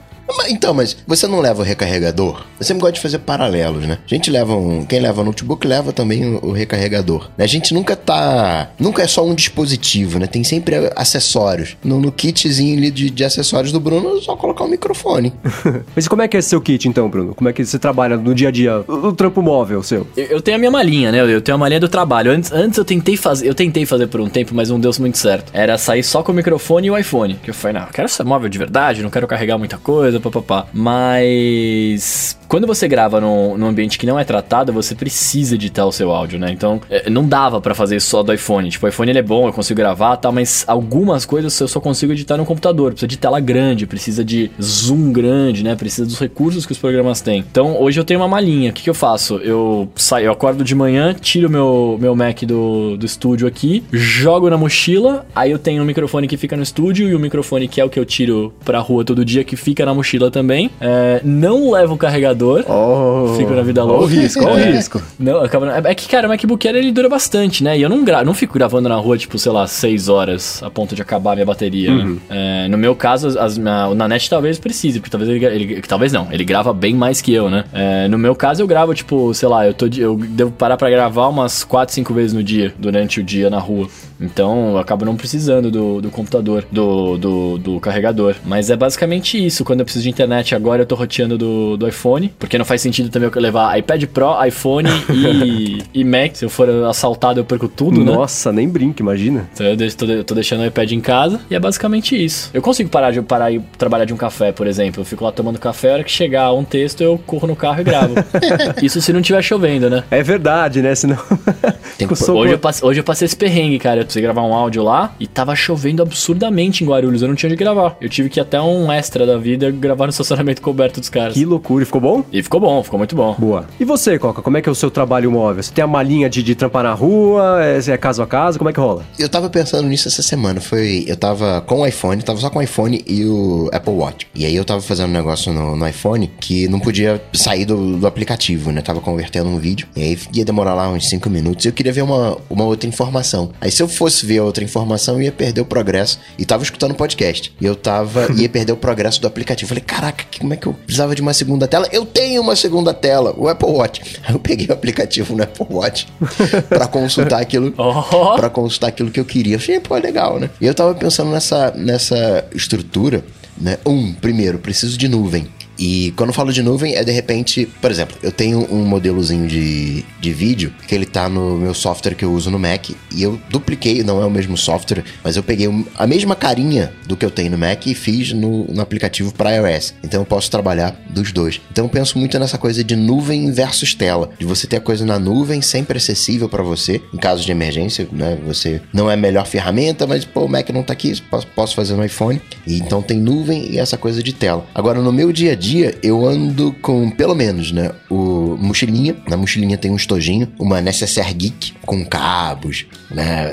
Então, 0.49 0.75
mas 0.75 0.97
você 1.07 1.27
não 1.27 1.41
leva 1.41 1.63
o 1.63 1.65
recarregador? 1.65 2.45
Eu 2.59 2.67
sempre 2.67 2.83
gosto 2.83 2.95
de 2.95 3.01
fazer 3.01 3.19
paralelos, 3.19 3.87
né? 3.87 3.99
A 4.05 4.09
gente 4.09 4.31
leva 4.31 4.55
um. 4.55 4.85
Quem 4.85 5.01
leva 5.01 5.25
notebook 5.25 5.67
leva 5.67 5.93
também 5.93 6.39
o, 6.43 6.53
recarregador. 6.53 7.31
A 7.39 7.47
gente 7.47 7.73
nunca 7.73 7.97
tá. 7.97 8.71
Nunca 8.79 9.03
é 9.03 9.07
só 9.07 9.25
um 9.25 9.35
dispositivo, 9.35 10.19
né? 10.19 10.27
Tem 10.27 10.45
sempre 10.45 10.93
acessórios. 10.97 11.77
No, 11.83 12.01
no 12.01 12.13
kitzinho 12.13 12.91
de, 12.91 13.11
de 13.11 13.25
acessórios 13.25 13.73
do 13.73 13.81
Bruno, 13.81 14.19
é 14.19 14.21
só 14.21 14.37
colocar 14.37 14.65
o 14.65 14.67
um 14.67 14.71
microfone. 14.71 15.33
mas 15.95 16.07
como 16.07 16.23
é 16.23 16.29
que 16.29 16.37
é 16.37 16.41
seu 16.41 16.61
kit, 16.61 16.89
então, 16.89 17.09
Bruno? 17.09 17.35
Como 17.35 17.49
é 17.49 17.53
que 17.53 17.65
você 17.65 17.79
trabalha 17.79 18.17
no 18.17 18.35
dia 18.35 18.49
a 18.49 18.51
dia? 18.51 18.85
O, 18.87 19.09
o 19.09 19.13
trampo 19.13 19.43
móvel 19.43 19.83
seu? 19.83 20.07
Eu, 20.17 20.25
eu, 20.27 20.41
tenho 20.43 20.57
a 20.57 20.59
minha 20.59 20.71
malinha, 20.71 21.13
né? 21.13 21.21
Eu 21.21 21.41
tenho 21.41 21.57
a 21.57 21.59
malinha 21.59 21.81
do 21.81 21.89
trabalho. 21.89 22.31
Antes, 22.33 22.53
antes 22.53 22.79
eu 22.79 22.85
tentei 22.85 23.17
fazer. 23.17 23.47
Eu 23.47 23.55
tentei 23.55 23.87
fazer 23.87 24.07
por 24.07 24.21
um 24.21 24.29
tempo, 24.29 24.55
mas 24.55 24.69
não 24.69 24.79
deu 24.79 24.91
muito 24.99 25.19
certo. 25.19 25.51
Era 25.55 25.79
sair 25.79 26.03
só 26.03 26.23
com 26.23 26.33
o 26.33 26.35
microfone 26.35 26.89
e 26.89 26.91
o 26.91 26.99
iPhone. 26.99 27.39
Que 27.43 27.51
eu 27.51 27.55
falei, 27.55 27.81
não, 27.81 27.87
eu 27.87 27.93
quero 27.93 28.09
ser 28.09 28.25
móvel 28.25 28.49
de 28.49 28.59
verdade, 28.59 29.03
não 29.03 29.11
quero 29.11 29.27
carregar 29.27 29.57
muita 29.57 29.79
coisa 29.79 30.20
papapá. 30.21 30.67
Mas 30.73 32.39
quando 32.51 32.67
você 32.67 32.89
grava 32.89 33.21
num, 33.21 33.57
num, 33.57 33.69
ambiente 33.69 33.97
que 33.97 34.05
não 34.05 34.19
é 34.19 34.25
tratado, 34.25 34.73
você 34.73 34.93
precisa 34.93 35.55
editar 35.55 35.87
o 35.87 35.93
seu 35.93 36.11
áudio, 36.11 36.37
né? 36.37 36.51
Então, 36.51 36.81
é, 36.91 37.09
não 37.09 37.25
dava 37.25 37.61
para 37.61 37.77
fazer 37.77 38.01
só 38.01 38.25
do 38.25 38.35
iPhone. 38.35 38.69
Tipo, 38.69 38.87
o 38.87 38.89
iPhone 38.89 39.09
ele 39.09 39.21
é 39.21 39.23
bom, 39.23 39.47
eu 39.47 39.53
consigo 39.53 39.79
gravar 39.79 40.17
tal, 40.17 40.33
mas 40.33 40.65
algumas 40.67 41.25
coisas 41.25 41.59
eu 41.61 41.69
só 41.69 41.79
consigo 41.79 42.13
editar 42.13 42.37
no 42.37 42.45
computador. 42.45 42.91
Precisa 42.91 43.07
de 43.07 43.17
tela 43.17 43.39
grande, 43.39 43.87
precisa 43.87 44.25
de 44.25 44.51
zoom 44.61 45.13
grande, 45.13 45.63
né? 45.63 45.77
Precisa 45.77 46.05
dos 46.05 46.19
recursos 46.19 46.67
que 46.67 46.73
os 46.73 46.79
programas 46.79 47.21
têm. 47.21 47.45
Então, 47.49 47.81
hoje 47.81 48.01
eu 48.01 48.05
tenho 48.05 48.19
uma 48.19 48.29
malinha. 48.29 48.71
O 48.71 48.73
que, 48.73 48.83
que 48.83 48.91
eu 48.91 48.95
faço? 48.95 49.37
Eu 49.37 49.89
saio, 49.95 50.27
eu 50.27 50.33
acordo 50.33 50.65
de 50.65 50.75
manhã, 50.75 51.15
tiro 51.15 51.49
meu, 51.49 51.97
meu 52.01 52.17
Mac 52.17 52.43
do, 52.43 52.97
do 52.97 53.07
estúdio 53.07 53.47
aqui, 53.47 53.85
jogo 53.93 54.51
na 54.51 54.59
mochila, 54.59 55.25
aí 55.37 55.53
eu 55.53 55.59
tenho 55.59 55.85
um 55.85 55.87
microfone 55.87 56.27
que 56.27 56.37
fica 56.37 56.57
no 56.57 56.65
estúdio 56.65 57.09
e 57.09 57.15
o 57.15 57.21
microfone 57.21 57.69
que 57.69 57.81
é 57.81 57.85
o 57.85 57.89
que 57.89 58.01
eu 58.01 58.05
tiro 58.05 58.53
pra 58.65 58.81
rua 58.81 59.05
todo 59.05 59.25
dia, 59.25 59.45
que 59.45 59.55
fica 59.55 59.87
na 59.87 59.95
mochila 59.95 60.00
também. 60.31 60.71
É, 60.81 61.21
não 61.25 61.71
levo 61.71 61.95
o 61.95 61.99
carregador. 61.99 62.65
Oh, 62.69 63.35
fico 63.37 63.53
na 63.53 63.63
vida 63.63 63.85
louca. 63.85 64.05
Olha 64.05 64.07
o 64.07 64.21
risco, 64.21 64.45
olha 64.45 64.55
o 64.55 64.59
é. 64.59 64.71
risco. 64.71 65.03
Não, 65.19 65.43
acaba, 65.43 65.89
é 65.89 65.95
que, 65.95 66.09
cara, 66.09 66.27
o 66.27 66.31
MacBook 66.31 66.67
Air 66.67 66.77
ele 66.77 66.93
dura 66.93 67.09
bastante, 67.09 67.63
né? 67.63 67.79
E 67.79 67.83
eu 67.83 67.89
não, 67.89 68.05
gra 68.05 68.25
não 68.25 68.35
fico 68.35 68.55
gravando 68.55 68.89
na 68.89 68.97
rua, 68.97 69.19
tipo, 69.19 69.39
sei 69.39 69.53
lá, 69.53 69.67
6 69.67 70.09
horas 70.09 70.63
a 70.63 70.71
ponto 70.71 70.95
de 70.95 71.03
acabar 71.03 71.33
a 71.33 71.35
minha 71.37 71.47
bateria, 71.47 71.95
né? 71.95 72.05
uhum. 72.05 72.19
né? 72.29 72.65
É, 72.65 72.69
no 72.69 72.79
meu 72.79 72.95
caso, 72.95 73.39
as, 73.39 73.57
na, 73.57 73.89
o 73.89 73.95
Nanete 73.95 74.29
talvez 74.29 74.59
precise, 74.59 75.01
porque 75.01 75.11
talvez 75.11 75.31
ele, 75.31 75.45
ele, 75.45 75.83
Talvez 75.91 76.13
não, 76.13 76.29
ele 76.31 76.45
grava 76.45 76.73
bem 76.73 76.95
mais 76.95 77.21
que 77.21 77.33
eu, 77.35 77.51
né? 77.51 77.65
É, 77.73 78.09
no 78.09 78.17
meu 78.17 78.35
caso, 78.35 78.63
eu 78.63 78.67
gravo, 78.67 78.95
tipo, 78.95 79.35
sei 79.35 79.49
lá, 79.49 79.67
eu, 79.67 79.75
tô, 79.75 79.87
eu 79.87 80.17
devo 80.17 80.53
parar 80.53 80.77
pra 80.77 80.89
gravar 80.89 81.29
umas 81.29 81.65
4, 81.65 81.95
5 81.95 82.15
vezes 82.15 82.33
no 82.33 82.43
dia, 82.43 82.73
durante 82.79 83.21
o 83.21 83.23
dia 83.23 83.51
na 83.51 83.59
rua. 83.59 83.89
Então 84.21 84.73
eu 84.73 84.79
acabo 84.79 85.05
não 85.05 85.17
precisando 85.17 85.71
do, 85.71 86.01
do 86.01 86.11
computador, 86.11 86.65
do, 86.71 87.17
do, 87.17 87.59
do 87.59 87.81
carregador. 87.81 88.35
Mas 88.45 88.71
é 88.71 88.77
basicamente 88.77 89.45
isso. 89.45 89.65
Quando 89.65 89.81
eu 89.81 89.85
preciso 89.85 90.03
de 90.03 90.11
internet 90.11 90.55
agora, 90.55 90.83
eu 90.83 90.87
tô 90.87 90.95
roteando 90.95 91.39
do, 91.39 91.77
do 91.77 91.89
iPhone. 91.89 92.33
Porque 92.39 92.59
não 92.59 92.65
faz 92.65 92.81
sentido 92.83 93.09
também 93.09 93.31
eu 93.35 93.41
levar 93.41 93.79
iPad 93.79 94.05
Pro, 94.07 94.35
iPhone 94.47 94.89
e, 95.11 95.83
e 95.95 96.05
Mac. 96.05 96.35
Se 96.37 96.45
eu 96.45 96.51
for 96.51 96.69
assaltado, 96.85 97.41
eu 97.41 97.45
perco 97.45 97.69
tudo, 97.69 98.05
né? 98.05 98.13
Nossa, 98.13 98.53
nem 98.53 98.69
brinca, 98.69 99.03
imagina. 99.03 99.49
Então 99.55 99.67
eu 99.67 99.77
deixo- 99.77 99.97
tô, 99.97 100.25
tô 100.25 100.35
deixando 100.35 100.61
o 100.61 100.67
iPad 100.67 100.93
em 100.93 101.01
casa 101.01 101.41
e 101.51 101.55
é 101.55 101.59
basicamente 101.61 102.23
isso. 102.23 102.51
Eu 102.53 102.61
consigo 102.63 102.91
parar 102.91 103.11
de 103.13 103.23
parar 103.23 103.51
e 103.53 103.61
trabalhar 103.79 104.05
de 104.05 104.13
um 104.13 104.17
café, 104.17 104.53
por 104.53 104.67
exemplo. 104.67 105.01
Eu 105.01 105.05
fico 105.05 105.25
lá 105.25 105.33
tomando 105.33 105.59
café, 105.59 105.91
a 105.91 105.95
hora 105.95 106.05
que 106.05 106.11
chegar 106.11 106.53
um 106.53 106.65
texto, 106.65 107.01
eu 107.01 107.19
corro 107.27 107.47
no 107.47 107.57
carro 107.57 107.81
e 107.81 107.85
gravo. 107.85 108.15
isso 108.83 109.01
se 109.01 109.13
não 109.13 109.23
tiver 109.23 109.43
chovendo, 109.43 109.89
né? 109.89 110.05
É 110.11 110.23
verdade, 110.23 110.83
né? 110.83 110.95
Senão. 110.95 111.19
Tem 111.97 112.09
Hoje 112.11 112.53
eu, 112.53 112.59
passe- 112.59 112.85
hoje 112.85 113.01
eu 113.01 113.05
passei 113.05 113.27
esse 113.27 113.37
perrengue, 113.37 113.79
cara. 113.79 114.01
Eu 114.01 114.05
precisei 114.11 114.23
gravar 114.23 114.43
um 114.43 114.53
áudio 114.53 114.83
lá 114.83 115.15
e 115.21 115.27
tava 115.27 115.55
chovendo 115.55 116.03
absurdamente 116.03 116.83
em 116.83 116.87
Guarulhos. 116.87 117.23
Eu 117.23 117.29
não 117.29 117.35
tinha 117.35 117.49
onde 117.49 117.57
gravar. 117.57 117.97
Eu 118.01 118.09
tive 118.09 118.29
que 118.29 118.41
ir 118.41 118.43
até 118.43 118.61
um 118.61 118.91
extra 118.91 119.25
da 119.25 119.39
vida 119.39 119.71
gravar 119.71 120.07
no 120.07 120.11
estacionamento 120.11 120.61
coberto 120.63 121.01
dos 121.01 121.09
caras. 121.09 121.35
Que 121.35 121.45
loucura, 121.45 121.83
e 121.83 121.87
ficou 121.87 122.01
bom? 122.01 122.25
E 122.33 122.43
ficou 122.43 122.61
bom, 122.61 122.83
ficou 122.83 122.99
muito 122.99 123.15
bom. 123.15 123.35
Boa. 123.39 123.67
E 123.79 123.85
você, 123.85 124.19
Coca, 124.19 124.43
como 124.43 124.57
é 124.57 124.63
que 124.63 124.69
é 124.69 124.73
o 124.73 124.75
seu 124.75 124.91
trabalho 124.91 125.31
móvel? 125.31 125.63
Você 125.63 125.73
tem 125.73 125.85
a 125.85 125.87
malinha 125.87 126.29
de, 126.29 126.43
de 126.43 126.55
trampar 126.55 126.83
na 126.83 126.93
rua? 126.93 127.63
É, 127.63 127.79
é 127.91 127.97
caso 127.97 128.23
a 128.23 128.27
caso? 128.27 128.59
Como 128.59 128.69
é 128.69 128.73
que 128.73 128.81
rola? 128.81 129.05
Eu 129.19 129.29
tava 129.29 129.49
pensando 129.49 129.87
nisso 129.89 130.09
essa 130.09 130.23
semana. 130.23 130.61
Foi. 130.61 131.05
Eu 131.07 131.17
tava 131.17 131.61
com 131.63 131.81
o 131.81 131.87
iPhone, 131.87 132.23
tava 132.23 132.41
só 132.41 132.51
com 132.51 132.59
o 132.59 132.63
iPhone 132.63 133.03
e 133.07 133.25
o 133.25 133.71
Apple 133.73 133.95
Watch. 133.95 134.27
E 134.35 134.45
aí 134.45 134.57
eu 134.57 134.65
tava 134.65 134.81
fazendo 134.81 135.11
um 135.11 135.13
negócio 135.13 135.53
no, 135.53 135.77
no 135.77 135.89
iPhone 135.89 136.31
que 136.41 136.69
não 136.69 136.81
podia 136.81 137.23
sair 137.33 137.65
do, 137.65 137.97
do 137.99 138.07
aplicativo, 138.07 138.73
né? 138.73 138.83
Tava 138.83 139.01
convertendo 139.01 139.49
um 139.49 139.59
vídeo. 139.59 139.87
E 139.95 140.03
aí 140.03 140.19
ia 140.33 140.45
demorar 140.45 140.75
lá 140.75 140.89
uns 140.89 141.09
5 141.09 141.31
minutos. 141.31 141.65
E 141.65 141.69
eu 141.69 141.73
queria 141.73 141.93
ver 141.93 142.03
uma, 142.03 142.37
uma 142.49 142.65
outra 142.65 142.89
informação. 142.89 143.51
Aí 143.61 143.71
se 143.71 143.83
eu 143.83 143.89
fosse 144.01 144.25
ver 144.25 144.41
outra 144.41 144.65
informação, 144.65 145.17
eu 145.17 145.23
ia 145.25 145.33
perder 145.33 145.61
o 145.61 145.65
progresso. 145.67 146.19
E 146.39 146.47
tava 146.47 146.63
escutando 146.63 146.95
podcast. 146.95 147.53
E 147.61 147.67
eu 147.67 147.77
tava. 147.77 148.29
ia 148.41 148.49
perder 148.49 148.73
o 148.73 148.77
progresso 148.77 149.21
do 149.21 149.27
aplicativo. 149.27 149.69
Falei, 149.69 149.85
caraca, 149.87 150.25
como 150.39 150.55
é 150.55 150.57
que 150.57 150.67
eu 150.67 150.73
precisava 150.73 151.15
de 151.15 151.21
uma 151.21 151.35
segunda 151.35 151.69
tela? 151.69 151.87
Eu 151.93 152.07
tenho 152.07 152.41
uma 152.41 152.57
segunda 152.57 152.95
tela, 152.95 153.35
o 153.37 153.47
Apple 153.47 153.69
Watch. 153.69 154.01
Aí 154.25 154.33
eu 154.33 154.39
peguei 154.39 154.67
o 154.69 154.73
aplicativo 154.73 155.37
no 155.37 155.43
Apple 155.43 155.67
Watch 155.69 156.09
pra 156.71 156.87
consultar 156.87 157.43
aquilo 157.43 157.75
Oh! 157.77 158.37
Pra 158.37 158.49
consultar 158.49 158.89
aquilo 158.89 159.11
que 159.11 159.21
eu 159.21 159.25
queria. 159.25 159.55
Eu 159.55 159.59
achei, 159.59 159.79
pô, 159.79 159.95
legal, 159.97 160.41
né? 160.41 160.49
E 160.59 160.67
eu 160.67 160.75
tava 160.75 160.95
pensando 160.95 161.31
nessa, 161.31 161.71
nessa 161.77 162.47
estrutura, 162.55 163.23
né? 163.61 163.77
Um, 163.85 164.15
primeiro, 164.15 164.59
preciso 164.59 164.97
de 164.97 165.09
nuvem. 165.09 165.47
E 165.81 166.13
quando 166.15 166.29
eu 166.29 166.35
falo 166.35 166.53
de 166.53 166.63
nuvem, 166.63 166.95
é 166.95 167.03
de 167.03 167.11
repente, 167.11 167.67
por 167.81 167.91
exemplo, 167.91 168.15
eu 168.23 168.31
tenho 168.31 168.69
um 168.71 168.85
modelozinho 168.85 169.49
de, 169.49 170.05
de 170.21 170.33
vídeo 170.33 170.75
que 170.87 170.95
ele 170.95 171.07
tá 171.07 171.27
no 171.27 171.57
meu 171.57 171.73
software 171.73 172.15
que 172.15 172.25
eu 172.25 172.31
uso 172.31 172.51
no 172.51 172.59
Mac 172.59 172.91
e 172.91 173.23
eu 173.23 173.41
dupliquei, 173.49 174.05
não 174.05 174.21
é 174.21 174.27
o 174.27 174.31
mesmo 174.31 174.59
software, 174.59 175.03
mas 175.25 175.37
eu 175.37 175.43
peguei 175.43 175.69
a 175.97 176.07
mesma 176.07 176.37
carinha 176.37 176.93
do 177.07 177.17
que 177.17 177.25
eu 177.25 177.31
tenho 177.31 177.53
no 177.53 177.59
Mac 177.59 177.87
e 177.87 177.95
fiz 177.95 178.35
no, 178.35 178.67
no 178.67 178.83
aplicativo 178.83 179.33
para 179.33 179.53
iOS. 179.53 179.95
Então 180.05 180.21
eu 180.21 180.27
posso 180.27 180.51
trabalhar 180.51 180.95
dos 181.09 181.33
dois. 181.33 181.63
Então 181.73 181.87
eu 181.87 181.89
penso 181.89 182.19
muito 182.19 182.39
nessa 182.39 182.59
coisa 182.59 182.85
de 182.85 182.95
nuvem 182.95 183.51
versus 183.51 183.95
tela, 183.95 184.29
de 184.39 184.45
você 184.45 184.67
ter 184.67 184.77
a 184.77 184.81
coisa 184.81 185.07
na 185.07 185.19
nuvem 185.19 185.63
sempre 185.63 185.97
acessível 185.97 186.47
para 186.47 186.63
você, 186.63 187.01
em 187.15 187.17
caso 187.17 187.43
de 187.43 187.51
emergência, 187.51 188.07
né? 188.13 188.39
Você 188.47 188.83
não 188.93 189.11
é 189.11 189.15
a 189.15 189.17
melhor 189.17 189.47
ferramenta, 189.47 190.07
mas 190.07 190.27
pô, 190.27 190.45
o 190.45 190.49
Mac 190.49 190.69
não 190.69 190.83
tá 190.83 190.93
aqui, 190.93 191.19
posso 191.55 191.75
fazer 191.75 191.95
no 191.95 192.05
iPhone. 192.05 192.39
E 192.67 192.77
então 192.77 193.01
tem 193.01 193.19
nuvem 193.19 193.73
e 193.73 193.79
essa 193.79 193.97
coisa 193.97 194.23
de 194.23 194.35
tela. 194.35 194.67
Agora 194.75 195.01
no 195.01 195.11
meu 195.11 195.33
dia 195.33 195.53
a 195.53 195.57
dia 195.57 195.70
eu 196.03 196.27
ando 196.27 196.73
com 196.81 197.11
pelo 197.11 197.35
menos, 197.35 197.73
né, 197.73 197.91
o 198.09 198.57
mochilinha, 198.59 199.17
na 199.29 199.37
mochilinha 199.37 199.77
tem 199.77 199.91
um 199.91 199.97
estojinho, 199.97 200.49
uma 200.59 200.81
necessaire 200.81 201.33
geek 201.33 201.75
com 201.85 202.05
cabos, 202.05 202.87
né, 203.11 203.51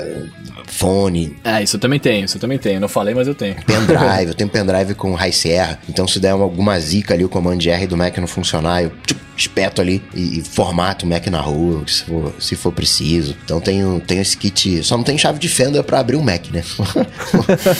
fone, 0.68 1.36
É, 1.44 1.62
isso 1.62 1.76
eu 1.76 1.80
também 1.80 1.98
tenho, 1.98 2.24
isso 2.24 2.36
eu 2.36 2.40
também 2.40 2.58
tenho. 2.58 2.80
Não 2.80 2.88
falei, 2.88 3.14
mas 3.14 3.26
eu 3.26 3.34
tenho. 3.34 3.56
pendrive, 3.66 4.28
eu 4.28 4.34
tenho 4.34 4.50
pendrive 4.50 4.94
com 4.94 5.14
High 5.14 5.32
Sierra, 5.32 5.78
então 5.88 6.06
se 6.06 6.20
der 6.20 6.34
uma- 6.34 6.44
alguma 6.44 6.78
zica 6.78 7.14
ali, 7.14 7.24
o 7.24 7.28
comando 7.28 7.66
R 7.68 7.86
do 7.86 7.96
Mac 7.96 8.16
não 8.18 8.26
funcionar, 8.26 8.82
eu 8.82 8.90
tchup, 9.06 9.20
espeto 9.36 9.80
ali 9.80 10.02
e, 10.14 10.40
e 10.40 10.42
formato 10.42 11.06
o 11.06 11.08
Mac 11.08 11.24
na 11.28 11.40
rua, 11.40 11.84
se 11.86 12.02
for, 12.04 12.34
se 12.40 12.56
for 12.56 12.72
preciso. 12.72 13.36
Então 13.44 13.60
tenho, 13.60 14.00
tenho 14.04 14.20
esse 14.20 14.36
kit, 14.36 14.82
só 14.82 14.96
não 14.96 15.04
tem 15.04 15.16
chave 15.16 15.38
de 15.38 15.48
fenda 15.48 15.82
pra 15.84 16.00
abrir 16.00 16.16
o 16.16 16.22
Mac, 16.22 16.46
né? 16.50 16.62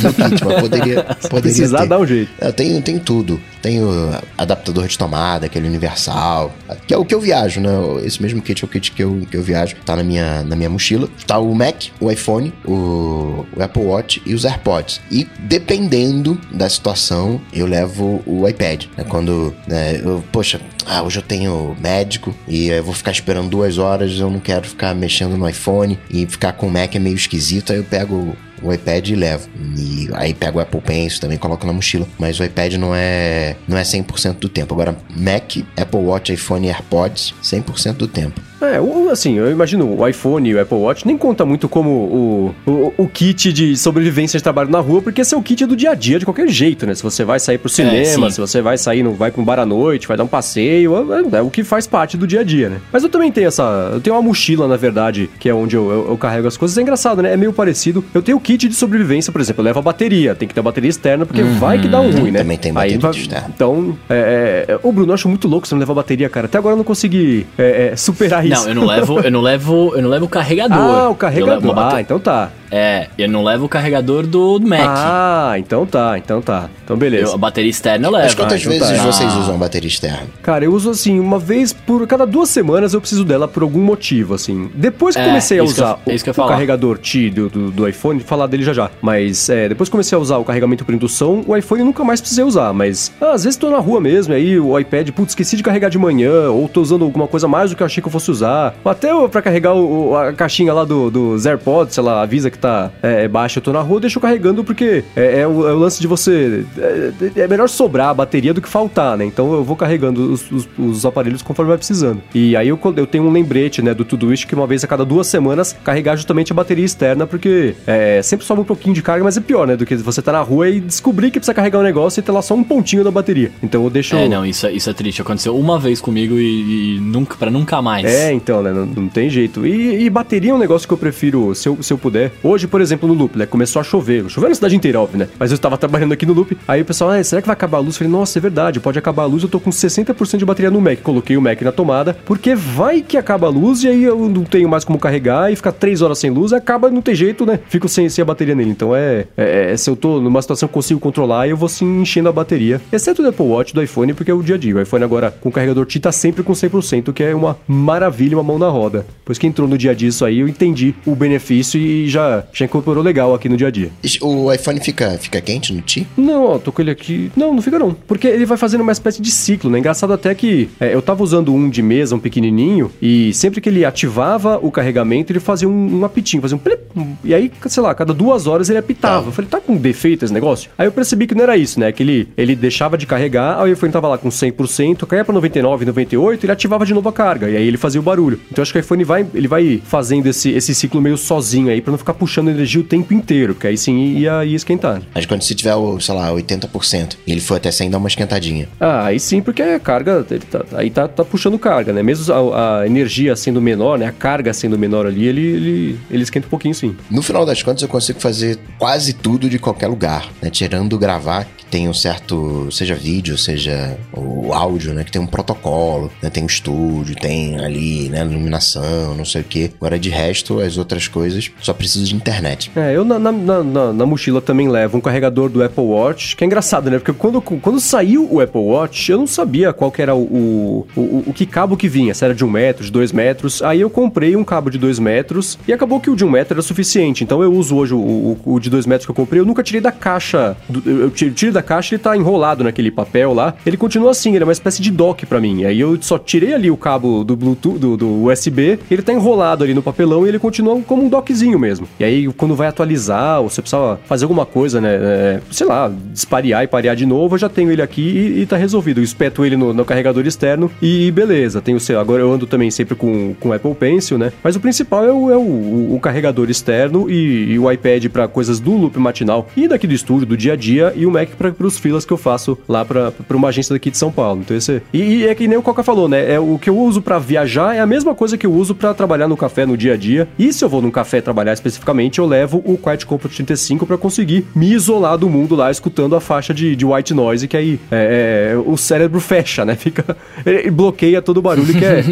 no 0.03 0.13
kit, 0.15 0.45
mas 0.45 0.61
poderia, 0.61 1.03
poderia 1.29 1.41
Precisar, 1.43 1.81
ter. 1.83 1.89
dá 1.89 1.99
um 1.99 2.07
jeito. 2.07 2.31
Eu 2.41 2.53
tenho, 2.53 2.81
tenho 2.83 3.01
tudo. 3.01 3.41
Tenho 3.61 3.89
adaptador 4.37 4.87
de 4.87 4.97
tomada, 4.97 5.47
aquele 5.47 5.67
universal, 5.67 6.55
que 6.87 6.95
é 6.95 6.97
o 6.97 7.05
que 7.05 7.13
eu 7.15 7.21
viajo, 7.21 7.61
né? 7.61 7.71
Esse 8.05 8.23
mesmo 8.23 8.41
kit 8.41 8.63
é 8.63 8.65
o 8.65 8.69
kit 8.69 8.93
que 8.93 9.03
eu, 9.03 9.27
que 9.29 9.37
eu 9.37 9.43
viajo. 9.43 9.75
Tá 9.85 9.97
na 9.97 10.05
minha, 10.05 10.45
na 10.45 10.55
minha 10.55 10.71
mochila. 10.71 11.09
Tá 11.27 11.39
o 11.39 11.53
Mac, 11.55 11.87
o 12.01 12.09
iPhone, 12.11 12.53
o, 12.65 12.73
o 12.79 13.63
Apple 13.63 13.83
Watch 13.83 14.23
e 14.25 14.35
os 14.35 14.45
AirPods. 14.45 15.01
E 15.11 15.27
dependendo 15.41 16.41
da 16.53 16.69
situação, 16.69 17.41
eu 17.53 17.67
levo 17.67 18.23
o 18.27 18.49
iPad. 18.49 18.85
Né? 18.97 19.05
Quando, 19.05 19.55
né, 19.67 20.01
eu, 20.03 20.23
poxa, 20.33 20.61
ah, 20.87 21.03
hoje 21.03 21.19
eu 21.19 21.23
tenho 21.23 21.77
médico 21.81 22.35
e 22.47 22.69
eu 22.69 22.83
vou 22.83 22.95
ficar 22.95 23.11
esperando 23.11 23.49
duas 23.49 23.79
horas, 23.79 24.19
eu 24.19 24.31
não 24.31 24.41
quero 24.41 24.67
ficar 24.67 24.95
mexendo 24.95 25.37
no 25.37 25.49
iPhone 25.49 25.99
e 26.11 26.27
ficar 26.27 26.53
com 26.53 26.67
o 26.67 26.71
Mac 26.71 26.95
é 26.95 26.99
meio 26.99 27.17
esquisito, 27.17 27.73
aí 27.73 27.79
eu 27.79 27.85
pego 27.85 28.37
o 28.63 28.73
iPad 28.73 29.09
e 29.09 29.15
levo. 29.15 29.49
E 29.77 30.09
aí 30.15 30.35
pego 30.35 30.59
o 30.59 30.61
Apple 30.61 30.81
Pencil, 30.81 31.21
também 31.21 31.39
coloco 31.39 31.67
na 31.67 31.73
mochila. 31.73 32.07
Mas 32.19 32.41
o 32.41 32.45
iPad 32.45 32.75
não 32.75 32.95
é, 32.95 33.57
não 33.67 33.77
é 33.77 33.83
100% 33.83 34.35
do 34.35 34.49
tempo. 34.49 34.75
Agora, 34.75 34.97
Mac, 35.15 35.59
Apple 35.77 36.01
Watch, 36.01 36.33
iPhone 36.33 36.67
e 36.67 36.71
AirPods, 36.71 37.35
100% 37.43 37.93
do 37.93 38.09
tempo. 38.09 38.41
É, 38.61 38.81
o- 38.81 39.09
assim, 39.11 39.35
eu 39.39 39.51
imagino 39.51 39.97
o 39.99 40.07
iPhone 40.09 40.49
e 40.49 40.55
o 40.55 40.61
Apple 40.61 40.77
Watch 40.79 41.07
nem 41.07 41.17
conta 41.17 41.45
muito 41.45 41.69
como 41.69 41.91
o, 41.91 42.55
o, 42.67 42.93
o 42.99 43.07
kit 43.09 43.53
de 43.53 43.77
sobrevivência 43.77 44.37
de 44.39 44.43
trabalho 44.43 44.71
na 44.71 44.81
rua, 44.81 45.01
porque 45.01 45.21
esse 45.21 45.35
é 45.35 45.39
o 45.39 45.43
kit 45.43 45.65
do 45.65 45.77
dia 45.77 45.91
a 45.91 45.95
dia 45.95 46.19
de 46.19 46.25
qualquer 46.25 46.49
jeito, 46.49 46.87
né? 46.87 46.95
Se 46.95 47.03
você 47.03 47.25
vai 47.25 47.39
sair 47.39 47.59
pro 47.59 47.69
cinema, 47.69 48.05
sim. 48.29 48.31
se 48.31 48.41
você 48.41 48.61
vai 48.61 48.77
sair, 48.77 49.03
no, 49.03 49.13
vai 49.15 49.31
pra 49.31 49.41
um 49.41 49.45
bar 49.45 49.59
à 49.61 49.67
noite, 49.67 50.09
vai 50.09 50.17
dar 50.17 50.25
um 50.25 50.29
passeio, 50.29 50.93
é, 51.33 51.37
é 51.39 51.43
o 51.43 51.51
que 51.51 51.63
faz 51.63 51.87
parte 51.87 52.17
do 52.17 52.27
dia 52.27 52.41
a 52.41 52.45
dia, 52.45 52.69
né? 52.69 52.79
Mas 52.93 53.03
eu 53.03 53.09
também 53.09 53.31
tenho 53.31 53.47
essa. 53.49 53.91
Eu 53.93 54.01
tenho 54.01 54.17
uma 54.17 54.23
mochila, 54.23 54.67
na 54.67 54.77
verdade, 54.77 55.31
que 55.39 55.49
é 55.49 55.55
onde 55.55 55.77
eu, 55.77 55.91
eu- 55.91 56.07
eu 56.11 56.17
carrego 56.17 56.49
as 56.49 56.57
coisas. 56.57 56.77
É 56.77 56.83
engraçado, 56.83 57.23
né? 57.23 57.33
É 57.33 57.37
meio 57.37 57.53
parecido. 57.53 58.05
Eu 58.13 58.23
tenho 58.23 58.37
o 58.37 58.41
kit 58.41 58.69
de 58.69 58.75
sobrevivência, 58.75 59.33
por 59.33 59.41
exemplo, 59.41 59.61
eu 59.63 59.65
levo 59.67 59.79
a 59.79 59.83
bateria, 59.83 60.35
tem 60.35 60.49
que 60.49 60.55
ter 60.55 60.61
a 60.61 60.63
bateria 60.63 60.91
externa, 60.91 61.25
porque 61.25 61.43
vai 61.43 61.79
que 61.81 61.89
dá 61.89 62.01
um 62.01 62.11
ruim, 62.11 62.31
né? 62.31 62.41
Também 62.41 62.59
tem 62.59 62.71
Aí 62.71 62.75
bateria 62.75 62.99
vai- 63.01 63.11
externa. 63.13 63.51
Então, 63.55 63.97
é, 64.11 64.65
é, 64.69 64.79
ô 64.83 64.91
Bruno, 64.93 65.11
eu 65.11 65.15
acho 65.15 65.29
muito 65.29 65.47
louco 65.47 65.67
você 65.67 65.75
não 65.75 65.81
levar 65.81 65.95
bateria, 65.95 66.29
cara. 66.29 66.47
Até 66.47 66.59
agora 66.59 66.73
eu 66.75 66.77
não 66.79 66.85
consegui 66.85 67.47
é, 67.57 67.91
é, 67.93 67.97
superar 67.97 68.45
isso. 68.49 68.63
Não, 68.63 68.69
eu 68.69 68.75
não 68.75 68.85
levo, 68.85 69.21
eu 69.21 69.31
não 69.31 69.41
levo, 69.41 69.93
eu 69.95 70.03
não 70.03 70.11
levo 70.11 70.25
o 70.27 70.29
carregador. 70.29 70.79
Ah, 70.79 71.09
o 71.09 71.15
levo 71.15 71.15
carregador. 71.15 71.79
Ah, 71.79 72.01
então 72.01 72.19
tá. 72.19 72.51
É, 72.71 73.09
eu 73.17 73.29
não 73.29 73.43
levo 73.43 73.65
o 73.65 73.69
carregador 73.69 74.27
do 74.27 74.61
Mac. 74.61 74.81
Ah, 74.87 75.55
então 75.59 75.87
tá, 75.87 76.19
então 76.19 76.41
tá. 76.43 76.69
Então 76.85 76.95
Eu- 76.97 77.01
beleza. 77.01 77.35
a 77.35 77.39
bateria 77.39 77.71
externa 77.71 78.07
eu 78.07 78.11
levo. 78.13 78.25
Mas 78.25 78.35
quantas 78.35 78.61
então 78.61 78.73
vezes 78.73 78.97
tá. 78.99 79.05
vocês 79.05 79.33
Ah. 79.33 79.39
usam 79.39 79.55
a 79.55 79.59
bateria 79.59 79.89
externa? 79.89 80.23
Cara, 80.43 80.65
eu 80.65 80.73
uso 80.73 80.91
assim, 80.91 81.19
uma 81.19 81.39
vez 81.39 81.73
por 81.73 82.07
cada 82.07 82.27
duas 82.27 82.49
semanas 82.51 82.93
eu 82.95 83.01
preciso 83.01 83.25
dela 83.25 83.47
por 83.49 83.63
algum 83.63 83.81
motivo, 83.81 84.35
assim. 84.35 84.71
Depois 84.75 85.15
que 85.15 85.21
É, 85.23 85.27
comecei 85.27 85.59
a 85.59 85.61
eu- 85.61 85.65
usar 85.65 85.99
é 86.07 86.15
isso 86.15 86.25
que 86.25 86.31
eu 86.31 86.35
o, 86.37 86.45
o 86.47 86.49
carregador 86.49 86.99
T 86.99 87.31
do, 87.31 87.49
do, 87.49 87.71
do 87.71 87.89
iPhone, 87.89 88.21
falar 88.21 88.47
dele 88.47 88.63
já 88.63 88.73
já. 88.73 88.91
Mas 89.01 89.49
é, 89.49 89.69
depois 89.69 89.89
que 89.89 89.93
comecei 89.93 90.17
a 90.17 90.21
usar 90.21 90.37
o 90.39 90.45
carregamento 90.45 90.85
por 90.85 90.95
indução, 90.95 91.43
o 91.47 91.57
iPhone 91.57 91.81
eu 91.81 91.87
nunca 91.87 92.05
mais 92.05 92.21
precisei 92.21 92.45
usar. 92.45 92.73
Mas 92.73 93.13
ah, 93.21 93.33
às 93.33 93.45
vezes 93.45 93.57
tô 93.57 93.71
na 93.71 93.79
rua 93.79 94.01
mesmo, 94.01 94.35
aí 94.35 94.59
o 94.59 94.79
iPad, 94.79 95.11
putz, 95.11 95.31
esqueci 95.33 95.57
de 95.57 95.63
carregar 95.63 95.89
de 95.89 95.99
manhã, 95.99 96.51
ou 96.51 96.69
tô 96.69 96.81
usando 96.83 97.05
alguma 97.05 97.27
coisa 97.27 97.47
mais 97.49 97.71
do 97.71 97.77
que 97.77 97.83
eu 97.83 97.87
achei 97.87 98.01
que 98.03 98.09
eu 98.09 98.13
fosse 98.13 98.31
usar. 98.31 98.75
Ou 98.85 98.91
até 98.91 99.11
eu- 99.11 99.29
pra 99.29 99.41
carregar 99.43 99.75
o- 99.75 100.15
a 100.17 100.33
caixinha 100.33 100.73
lá 100.73 100.85
do, 100.85 101.11
dos 101.11 101.47
AirPods, 101.47 101.97
lá, 101.99 102.23
avisa 102.23 102.51
que 102.51 102.58
tá 102.59 102.91
é, 103.03 103.27
baixa, 103.29 103.59
eu 103.59 103.63
tô 103.63 103.73
na 103.73 103.81
rua, 103.81 103.97
eu 103.97 104.01
deixo 104.01 104.21
carregando 104.21 104.63
porque 104.65 105.05
é, 105.17 105.41
é 105.41 105.47
o, 105.47 105.69
é 105.69 105.73
o 105.73 105.79
lance 105.79 106.01
de 106.01 106.07
você. 106.07 106.65
É, 106.79 107.41
é 107.43 107.49
melhor 107.49 107.69
sobrar 107.69 108.09
a 108.09 108.15
bateria 108.15 108.53
do 108.55 108.61
que 108.61 108.69
faltar, 108.69 109.17
né? 109.17 109.25
Então 109.25 109.53
eu 109.53 109.65
vou 109.65 109.77
carregando 109.77 110.33
os, 110.33 110.51
os- 110.51 110.69
os 110.79 111.07
aparelhos 111.07 111.43
conforme 111.43 111.69
vai 111.69 111.79
precisando. 111.79 112.21
E 112.35 112.57
aí 112.57 112.69
eu, 112.69 112.79
eu 112.97 113.07
tenho 113.07 113.25
um 113.25 113.31
lembrete, 113.31 113.83
né, 113.83 113.95
do 113.95 114.05
Todoist 114.05 114.47
que 114.47 114.55
uma 114.55 114.67
vez 114.67 114.85
a 114.85 114.87
cada 114.87 115.05
duas 115.05 115.27
semanas 115.27 115.77
carregar 115.85 116.17
justamente 116.17 116.53
a 116.53 116.55
bateria 116.55 116.85
externa, 116.85 117.27
porque 117.27 117.75
é, 117.87 118.21
sempre 118.23 118.45
sobe 118.47 118.61
um 118.61 118.65
pouquinho 118.65 118.95
de 118.95 119.03
carga, 119.03 119.25
mas 119.25 119.37
é 119.37 119.41
pior, 119.41 119.67
né? 119.67 119.77
Do 119.77 119.87
que 119.87 119.95
você 119.97 120.21
tá 120.23 120.33
na 120.33 120.41
rua 120.41 120.69
e 120.69 120.81
descobrir 120.81 121.31
que 121.31 121.39
precisa 121.39 121.55
carregar 121.55 121.79
um 121.79 121.83
negócio 121.83 122.21
e 122.21 122.23
ter 122.23 122.33
lá 122.33 122.43
só 122.43 122.55
um 122.55 122.65
pontinho 122.65 123.05
da 123.05 123.11
bateria. 123.11 123.51
Então 123.63 123.85
eu 123.85 123.91
deixo. 123.91 124.17
É, 124.17 124.29
não, 124.29 124.45
isso, 124.45 124.67
é- 124.67 124.73
isso 124.73 124.89
é 124.91 124.93
triste. 124.93 125.23
Aconteceu 125.23 125.57
uma 125.57 125.79
vez 125.79 126.01
comigo 126.01 126.35
e, 126.39 126.97
e 126.97 127.01
nunca, 127.01 127.37
pra 127.37 127.51
nunca 127.51 127.81
mais. 127.83 128.05
É, 128.07 128.33
então, 128.33 128.63
né? 128.63 128.73
Não, 128.73 128.87
não 128.87 129.09
tem 129.09 129.29
jeito. 129.31 129.67
E, 129.67 130.05
e 130.05 130.11
bateria 130.11 130.51
é 130.51 130.55
um 130.55 130.59
negócio 130.59 130.87
que 130.89 130.95
eu 130.95 130.99
prefiro, 130.99 131.55
se 131.55 131.69
eu, 131.69 131.79
se 131.83 131.93
eu 131.93 131.99
puder. 131.99 132.33
Hoje, 132.49 132.67
por 132.67 132.81
exemplo, 132.81 133.07
no 133.07 133.15
loop, 133.15 133.37
né? 133.37 133.45
Começou 133.45 133.79
a 133.81 133.83
chover. 133.83 134.27
Choveu 134.31 134.49
na 134.49 134.55
cidade 134.55 134.75
inteira, 134.75 134.99
óbvio, 135.01 135.19
né? 135.19 135.29
Mas 135.39 135.51
eu 135.51 135.57
estava 135.57 135.77
trabalhando 135.77 136.13
aqui 136.13 136.25
no 136.25 136.33
loop. 136.33 136.57
Aí 136.67 136.81
o 136.81 136.85
pessoal, 136.85 137.11
ah, 137.11 137.23
será 137.23 137.43
que 137.43 137.47
vai 137.47 137.53
acabar 137.53 137.77
a 137.77 137.81
luz? 137.81 137.95
Eu 137.95 137.99
falei, 137.99 138.13
nossa, 138.13 138.39
é 138.39 138.41
verdade, 138.41 138.81
pode 138.81 138.99
acabar 138.99 139.25
a 139.25 139.27
luz. 139.27 139.43
Eu 139.43 139.49
tô 139.51 139.61
com 139.61 139.69
60% 139.71 140.39
de 140.39 140.45
bateria 140.47 140.71
no 140.71 140.81
Mac. 140.81 141.01
Coloquei 141.03 141.37
o 141.37 141.43
Mac 141.43 141.61
na 141.61 141.71
tomada, 141.73 142.17
porque 142.25 142.55
vai 142.55 143.03
que 143.03 143.17
acaba 143.19 143.47
a 143.49 143.51
luz 143.51 143.83
e 143.85 143.89
aí 143.89 144.03
eu 144.03 144.29
não 144.29 144.45
tenho 144.45 144.69
mais 144.69 144.83
como 144.85 144.99
carregar 144.99 145.53
e 145.53 145.57
ficar 145.57 145.73
três 145.73 146.01
horas 146.01 146.19
sem 146.19 146.31
luz, 146.31 146.53
acaba, 146.55 146.89
não 146.91 147.03
tem 147.03 147.15
jeito, 147.15 147.45
né? 147.45 147.61
Fico 147.69 147.87
sem, 147.89 148.09
sem 148.09 148.23
a 148.23 148.25
bateria 148.25 148.55
nele. 148.55 148.71
Então 148.71 148.97
é, 148.97 149.27
é- 149.37 149.73
é, 149.73 149.77
Se 149.77 149.91
eu 149.91 149.97
tô 149.97 150.19
numa 150.21 150.41
situação 150.41 150.67
que 150.69 150.75
consigo 150.75 150.99
controlar, 151.01 151.49
eu 151.49 151.57
vou 151.57 151.69
sim 151.69 152.01
enchendo 152.01 152.29
a 152.29 152.33
bateria. 152.33 152.81
Exceto 152.91 153.23
do 153.23 153.29
Apple 153.29 153.45
Watch, 153.45 153.75
do 153.75 153.83
iPhone, 153.83 154.15
porque 154.15 154.31
é 154.31 154.35
o 154.35 154.43
dia 154.43 154.55
a 154.55 154.59
dia. 154.59 154.75
O 154.75 154.81
iPhone 154.81 155.05
agora 155.05 155.31
com 155.31 155.49
o 155.51 155.53
carregador 155.53 155.85
T 155.87 156.01
tá 156.01 156.13
sempre 156.13 156.43
com 156.43 156.53
100%, 156.53 157.13
que 157.13 157.23
é 157.23 157.35
uma 157.35 157.59
maravilha, 157.67 158.37
uma 158.37 158.43
mão 158.43 158.59
na 158.59 158.69
roda. 158.69 159.05
Pois 159.25 159.37
que 159.39 159.47
entrou 159.47 159.69
no 159.69 159.77
dia 159.77 159.91
a 159.91 159.95
dia 159.95 160.09
isso 160.09 160.25
aí, 160.25 160.39
eu 160.41 160.49
entendi 160.49 160.95
o 161.07 161.15
benefício 161.15 161.79
e 161.79 162.09
já 162.09 162.38
já, 162.39 162.45
já 162.53 162.65
incorporou 162.65 163.03
legal 163.03 163.35
aqui 163.35 163.49
no 163.49 163.57
dia 163.57 163.69
a 163.69 163.71
dia. 163.71 163.91
O 164.21 164.53
iPhone 164.53 164.81
fica, 164.81 165.11
fica 165.19 165.41
quente 165.41 165.73
no 165.73 165.81
Ti? 165.81 166.07
Não, 166.17 166.45
ó, 166.45 166.59
tô 166.59 166.73
com 166.73 166.83
ele 166.83 166.91
aqui. 166.91 167.31
Não, 167.37 167.55
não 167.55 167.63
fica 167.63 167.79
não. 167.79 167.95
Porque 167.95 168.27
ele 168.27 168.47
vai 168.47 168.57
fazendo 168.57 168.83
uma 168.83 168.93
espécie 168.93 169.21
de 169.21 169.31
ciclo, 169.31 169.71
né? 169.71 169.79
Engraçado 169.79 170.13
até 170.13 170.35
que 170.35 170.69
é, 170.81 170.95
eu 170.95 171.03
tava 171.03 171.23
usando 171.23 171.53
um 171.53 171.69
de 171.69 171.83
mesa, 171.83 172.15
um 172.15 172.19
pequenininho, 172.19 172.91
e 173.01 173.33
sempre 173.35 173.61
que 173.61 173.69
ele 173.69 173.85
ativava 173.85 174.59
o 174.63 174.71
carregamento, 174.71 175.33
ele 175.33 175.41
fazia 175.41 175.69
um, 175.69 176.01
um 176.01 176.05
apitinho, 176.05 176.43
fazia 176.43 176.57
um... 176.57 176.61
plip, 176.61 176.81
E 177.25 177.35
aí, 177.35 177.51
sei 177.67 177.83
lá, 177.83 177.95
cada 177.95 178.13
duas 178.13 178.47
horas 178.47 178.69
ele 178.69 178.79
apitava. 178.79 179.23
Tá. 179.23 179.29
Eu 179.29 179.33
falei, 179.33 179.51
tá 179.51 179.61
com 179.61 179.77
defeito 179.77 180.25
esse 180.25 180.35
negócio? 180.35 180.71
Aí 180.77 180.87
eu 180.87 180.93
percebi 180.93 181.27
que 181.27 181.35
não 181.35 181.43
era 181.43 181.57
isso, 181.57 181.79
né? 181.81 181.93
Que 181.93 182.03
ele, 182.03 182.29
ele 182.37 182.55
deixava 182.55 182.99
de 182.99 183.07
carregar, 183.07 183.61
aí 183.61 183.71
o 183.71 183.73
iPhone 183.73 183.93
tava 183.93 184.09
lá 184.09 184.19
com 184.19 184.29
100%, 184.29 185.07
caía 185.07 185.25
pra 185.25 185.33
99, 185.33 185.85
98, 185.85 186.45
ele 186.45 186.53
ativava 186.53 186.85
de 186.85 186.95
novo 186.95 187.09
a 187.09 187.13
carga, 187.13 187.49
e 187.49 187.57
aí 187.57 187.67
ele 187.67 187.77
fazia 187.77 188.01
o 188.01 188.03
barulho. 188.03 188.41
Então 188.51 188.63
acho 188.63 188.73
que 188.73 188.79
o 188.79 188.81
iPhone 188.81 189.05
vai, 189.05 189.27
ele 189.35 189.49
vai 189.49 189.81
fazendo 189.85 190.27
esse, 190.27 190.51
esse 190.51 190.75
ciclo 190.75 191.01
meio 191.01 191.17
sozinho 191.17 191.69
aí, 191.71 191.81
pra 191.81 191.91
não 191.91 191.99
ficar 191.99 192.15
puxando 192.15 192.28
energia 192.51 192.81
o 192.81 192.85
tempo 192.85 193.13
inteiro, 193.15 193.55
porque 193.55 193.67
aí 193.67 193.77
sim 193.79 193.99
ia, 194.19 194.45
ia 194.45 194.57
esquentar. 194.57 195.03
Mas 195.15 195.27
quando 195.27 195.43
se 195.43 195.55
tiver, 195.55 195.75
sei 196.01 196.15
lá, 196.15 196.31
80%, 196.31 197.17
e 197.27 197.33
ele 197.33 197.41
for 197.41 197.57
até 197.57 197.71
100, 197.71 197.91
dá 197.91 197.99
uma 197.99 198.09
esquentadinha. 198.09 198.69
Ah, 198.81 199.07
aí 199.07 199.19
sim, 199.21 199.41
porque 199.41 199.63
a 199.63 199.79
carga, 199.81 200.25
ele 200.31 200.41
tá- 200.41 200.65
aí 200.73 200.91
tá, 200.91 201.09
tá 201.09 201.25
puxando 201.25 201.59
carga, 201.59 201.93
né? 201.93 202.03
Mesmo 202.03 202.33
a, 202.33 202.81
a 202.81 202.87
energia 202.87 203.35
sendo 203.37 203.61
menor, 203.61 203.99
né? 203.99 204.07
A 204.07 204.13
carga 204.13 204.53
sendo 204.53 204.79
menor 204.79 205.07
ali, 205.07 205.27
ele, 205.27 205.41
ele, 205.41 206.01
ele 206.11 206.23
esquenta 206.23 206.47
um 206.47 206.51
pouquinho 206.51 206.75
sim. 206.75 206.95
No 207.11 207.23
final 207.23 207.45
das 207.47 207.63
contas, 207.63 207.83
eu 207.83 207.89
consigo 207.89 208.21
fazer 208.21 208.59
quase 208.79 209.13
tudo 209.13 209.49
de 209.49 209.59
qualquer 209.59 209.87
lugar, 209.89 210.29
né? 210.43 210.51
Tirando 210.51 210.99
gravar, 210.99 211.45
que 211.57 211.65
tem 211.67 211.89
um 211.89 211.95
certo, 211.95 212.69
seja 212.71 212.95
vídeo, 212.95 213.37
seja 213.39 213.97
o 214.13 214.53
áudio, 214.53 214.95
né? 214.95 215.05
Que 215.05 215.13
tem 215.13 215.21
um 215.21 215.27
protocolo, 215.27 216.11
né? 216.23 216.31
Tem 216.31 216.43
um 216.43 216.47
estúdio, 216.47 217.15
tem 217.17 217.59
ali, 217.59 218.09
né? 218.09 218.21
Iluminação, 218.25 219.15
não 219.15 219.25
sei 219.25 219.43
o 219.43 219.45
quê. 219.45 219.71
Agora, 219.77 219.99
de 219.99 220.09
resto, 220.09 220.61
as 220.61 220.77
outras 220.77 221.07
coisas, 221.09 221.51
só 221.61 221.73
preciso 221.73 222.05
de 222.07 222.15
internet. 222.19 222.71
É, 222.77 222.95
eu 222.95 223.05
na, 223.05 223.19
na, 223.19 223.33
na- 223.33 223.93
na- 223.93 224.07
mochila 224.07 224.41
também 224.41 224.69
levo 224.69 224.97
um 224.99 225.01
carregador 225.01 225.49
do 225.49 225.63
Apple 225.63 225.85
Watch, 225.85 226.37
que 226.37 226.45
é 226.45 226.47
engraçado, 226.47 226.91
né? 226.91 226.99
Porque 226.99 227.13
quando, 227.13 227.41
quando 227.41 227.79
saiu 227.81 228.27
o 228.31 228.41
Apple 228.41 228.61
Watch, 228.61 229.11
eu 229.13 229.19
não 229.19 229.27
sabia 229.27 229.73
qual 229.73 229.91
que 229.91 230.01
era 230.03 230.15
o, 230.15 230.23
o, 230.23 230.87
o, 230.97 231.25
o 231.29 231.33
que 231.33 231.47
cabo 231.47 231.77
que 231.77 231.89
vinha, 231.89 232.15
se 232.15 232.25
era 232.25 232.35
de 232.35 232.45
um 232.45 232.51
metro, 232.51 232.85
de 232.85 232.91
dois 232.93 233.13
metros. 233.13 233.63
Aí 233.63 233.81
eu 233.81 233.91
comprei 233.91 234.35
um 234.37 234.45
cabo 234.45 234.71
de 234.71 234.79
dois 234.79 234.99
metros 234.99 235.59
e 235.67 235.73
acabou 235.73 236.01
que 236.01 236.11
o 236.11 236.17
de 236.17 236.25
um 236.25 236.31
metro 236.31 236.55
era 236.55 236.63
suficiente. 236.63 237.23
Então 237.25 237.43
eu 237.43 237.53
uso 237.53 237.77
hoje 237.77 237.95
o, 237.95 237.99
o, 237.99 238.39
o 238.55 238.61
de 238.61 238.69
dois 238.71 238.87
metros 238.87 239.07
que 239.07 239.11
eu 239.11 239.15
comprei. 239.15 239.41
Eu 239.41 239.47
nunca 239.47 239.63
tirei 239.63 239.81
da 239.81 239.93
caixa. 239.93 240.57
eu 240.85 241.11
tiro 241.11 241.53
da 241.53 241.63
caixa 241.63 241.95
ele 241.95 242.03
tá 242.03 242.17
enrolado 242.17 242.65
naquele 242.65 242.91
papel 242.91 243.33
lá. 243.35 243.55
Ele 243.65 243.77
continua 243.77 244.11
assim, 244.11 244.35
ele 244.35 244.43
é 244.43 244.47
uma 244.47 244.53
espécie 244.53 244.81
de 244.83 244.91
dock 244.91 245.27
pra 245.27 245.41
mim. 245.41 245.65
Aí 245.65 245.79
eu 245.81 245.99
só 246.01 246.19
tirei 246.19 246.55
ali 246.55 246.71
o 246.71 246.77
cabo 246.77 247.25
do 247.25 247.37
Bluetooth, 247.37 247.79
do, 247.79 247.97
do 247.97 248.25
USB, 248.25 248.79
ele 248.91 249.03
tá 249.03 249.13
enrolado 249.13 249.65
ali 249.65 249.75
no 249.75 249.83
papelão 249.83 250.25
e 250.27 250.29
ele 250.29 250.39
continua 250.39 250.81
como 250.87 251.05
um 251.05 251.09
dockzinho 251.09 251.59
mesmo. 251.59 251.87
E 252.01 252.05
aí 252.05 252.08
quando 252.37 252.55
vai 252.55 252.69
atualizar, 252.69 253.41
ou 253.41 253.49
você 253.51 253.61
precisa 253.61 253.99
fazer 254.07 254.25
alguma 254.25 254.47
coisa, 254.47 254.81
né? 254.81 254.89
é, 255.01 255.41
sei 255.51 255.67
lá, 255.67 255.91
disparear 256.13 256.63
e 256.65 256.67
parear 256.67 256.97
de 256.97 257.07
novo, 257.07 257.35
eu 257.35 257.39
já 257.39 257.49
tenho 257.49 257.71
ele 257.71 257.83
aqui 257.83 258.01
e, 258.37 258.43
e 258.43 258.47
tá 258.47 258.57
resolvido. 258.57 259.01
Eu 259.01 259.05
espeto 259.05 259.45
ele 259.45 259.57
no, 259.57 259.73
no 259.73 259.85
carregador 259.85 260.27
externo 260.27 260.71
e 260.81 261.11
beleza. 261.11 261.61
Tenho, 261.61 261.79
sei, 261.81 261.97
agora 261.97 262.23
eu 262.23 262.33
ando 262.33 262.47
também 262.47 262.71
sempre 262.71 262.95
com, 262.95 263.35
com 263.39 263.53
Apple 263.53 263.75
Pencil, 263.75 264.19
né? 264.19 264.33
Mas 264.43 264.57
o 264.57 264.61
principal 264.61 265.05
é 265.05 265.13
o, 265.13 265.31
é 265.31 265.37
o, 265.37 265.95
o- 265.95 265.99
carregador 266.01 266.49
externo 266.49 267.11
e, 267.11 267.53
e 267.53 267.59
o 267.59 267.71
iPad 267.71 268.07
pra 268.07 268.29
coisas 268.29 268.61
do 268.61 268.73
loop 268.73 268.97
matinal 268.99 269.49
e 269.57 269.67
daqui 269.69 269.87
do 269.87 269.93
estúdio, 269.93 270.27
do 270.27 270.37
dia 270.37 270.53
a 270.53 270.57
dia, 270.57 270.93
e 270.97 271.05
o 271.07 271.11
Mac 271.11 271.29
para 271.31 271.53
os 271.67 271.79
filas 271.79 272.05
que 272.05 272.13
eu 272.13 272.17
faço 272.17 272.57
lá 272.69 272.85
pra 272.85 273.13
uma 273.35 273.49
agência 273.49 273.75
daqui 273.75 273.91
de 273.91 273.99
São 273.99 274.11
Paulo. 274.13 274.41
Então 274.41 274.57
esse 274.57 274.81
e, 274.93 274.99
e 275.03 275.27
é 275.27 275.35
que 275.35 275.47
nem 275.49 275.59
o 275.59 275.63
Coca 275.63 275.83
falou, 275.83 276.09
né? 276.09 276.33
É 276.33 276.39
o 276.41 276.59
que 276.59 276.71
eu 276.71 276.79
uso 276.79 277.03
pra 277.03 277.19
viajar 277.19 277.75
é 277.75 277.81
a 277.81 277.87
mesma 277.87 278.15
coisa 278.15 278.39
que 278.39 278.47
eu 278.47 278.53
uso 278.53 278.75
pra 278.75 278.95
trabalhar 278.95 279.27
no 279.29 279.37
café 279.37 279.67
no 279.67 279.77
dia 279.77 279.95
a 279.95 279.97
dia. 279.97 280.29
E 280.39 280.53
se 280.53 280.65
eu 280.65 280.69
vou 280.69 280.81
num 280.81 280.91
café 280.91 281.21
trabalhar 281.21 281.53
especificamente, 281.53 281.88
eu 282.19 282.27
levo 282.27 282.63
o 282.65 282.77
Quiet 282.77 283.07
Comfort 283.07 283.35
35 283.35 283.87
pra 283.87 283.97
conseguir 283.97 284.47
me 284.55 284.73
isolar 284.73 285.17
do 285.17 285.29
mundo 285.29 285.55
lá 285.55 285.71
escutando 285.71 286.15
a 286.15 286.21
faixa 286.21 286.53
de, 286.53 286.77
de 286.77 286.85
white 286.85 287.15
noise 287.15 287.49
que 287.49 287.57
aí 287.57 287.81
é, 287.91 288.53
é, 288.53 288.57
o 288.57 288.77
cérebro 288.77 289.21
fecha, 289.21 289.65
né? 289.65 289.75
Fica 289.79 290.17
ele 290.45 290.71
bloqueia 290.71 291.23
todo 291.23 291.39
o 291.39 291.43
barulho 291.43 291.73
que 291.73 291.85
é 291.85 292.05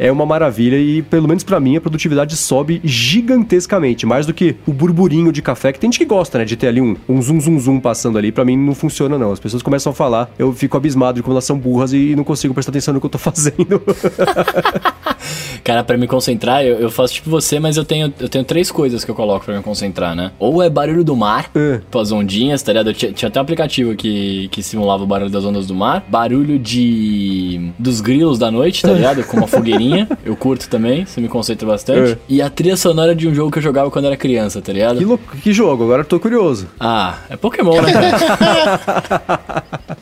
é 0.06 0.12
uma 0.12 0.24
maravilha 0.24 0.76
e 0.76 1.02
pelo 1.02 1.26
menos 1.28 1.42
pra 1.42 1.58
mim 1.58 1.76
a 1.76 1.80
produtividade 1.80 2.36
sobe 2.36 2.80
gigantescamente, 2.84 4.06
mais 4.06 4.26
do 4.26 4.34
que 4.34 4.56
o 4.66 4.72
burburinho 4.72 5.32
de 5.32 5.42
café 5.42 5.72
que 5.72 5.80
tem 5.80 5.90
gente 5.90 5.98
que 5.98 6.04
gosta, 6.04 6.38
né, 6.38 6.44
de 6.44 6.56
ter 6.56 6.68
ali 6.68 6.80
um, 6.80 6.96
um 7.08 7.20
zum 7.20 7.40
zum 7.40 7.58
zum 7.58 7.80
passando 7.80 8.18
ali. 8.18 8.32
Pra 8.32 8.44
mim 8.44 8.56
não 8.56 8.74
funciona 8.74 9.18
não. 9.18 9.32
As 9.32 9.40
pessoas 9.40 9.62
começam 9.62 9.92
a 9.92 9.94
falar, 9.94 10.30
eu 10.38 10.52
fico 10.52 10.76
abismado 10.76 11.16
de 11.16 11.22
como 11.22 11.34
elas 11.34 11.44
são 11.44 11.58
burras 11.58 11.92
e 11.92 12.14
não 12.16 12.24
consigo 12.24 12.54
prestar 12.54 12.70
atenção 12.70 12.94
no 12.94 13.00
que 13.00 13.06
eu 13.06 13.10
tô 13.10 13.18
fazendo. 13.18 13.82
Cara, 15.62 15.82
pra 15.82 15.96
me 15.96 16.06
concentrar, 16.06 16.62
eu, 16.62 16.78
eu 16.78 16.90
faço 16.90 17.14
tipo 17.14 17.30
você, 17.30 17.58
mas 17.58 17.76
eu 17.76 17.84
tenho, 17.84 18.12
eu 18.20 18.28
tenho 18.28 18.44
três 18.44 18.70
coisas 18.70 19.04
que 19.04 19.10
eu 19.10 19.14
coloco 19.24 19.44
pra 19.46 19.56
me 19.56 19.62
concentrar, 19.62 20.14
né? 20.14 20.30
Ou 20.38 20.62
é 20.62 20.68
barulho 20.68 21.02
do 21.02 21.16
mar, 21.16 21.50
É. 21.54 21.80
com 21.90 21.98
as 21.98 22.12
ondinhas, 22.12 22.62
tá 22.62 22.72
ligado? 22.72 22.90
Eu 22.90 22.94
tinha, 22.94 23.12
tinha 23.12 23.28
até 23.28 23.40
um 23.40 23.42
aplicativo 23.42 23.94
que, 23.96 24.48
que 24.48 24.62
simulava 24.62 25.02
o 25.02 25.06
barulho 25.06 25.30
das 25.30 25.44
ondas 25.44 25.66
do 25.66 25.74
mar. 25.74 26.04
Barulho 26.08 26.58
de. 26.58 27.70
dos 27.78 28.00
grilos 28.00 28.38
da 28.38 28.50
noite, 28.50 28.82
tá 28.82 28.92
ligado? 28.92 29.24
Com 29.24 29.38
uma 29.38 29.46
fogueirinha. 29.48 30.08
Eu 30.24 30.36
curto 30.36 30.68
também, 30.68 31.04
você 31.06 31.20
me 31.20 31.28
concentra 31.28 31.66
bastante. 31.66 32.12
É. 32.12 32.18
E 32.28 32.42
a 32.42 32.50
trilha 32.50 32.76
sonora 32.76 33.14
de 33.14 33.26
um 33.26 33.34
jogo 33.34 33.50
que 33.50 33.58
eu 33.58 33.62
jogava 33.62 33.90
quando 33.90 34.04
era 34.06 34.16
criança, 34.16 34.60
tá 34.60 34.72
ligado? 34.72 34.98
que, 34.98 35.04
louco, 35.04 35.36
que 35.38 35.52
jogo, 35.52 35.84
agora 35.84 36.02
eu 36.02 36.06
tô 36.06 36.20
curioso. 36.20 36.68
Ah, 36.78 37.18
é 37.30 37.36
Pokémon, 37.36 37.80
né, 37.80 37.92
cara? 37.92 39.62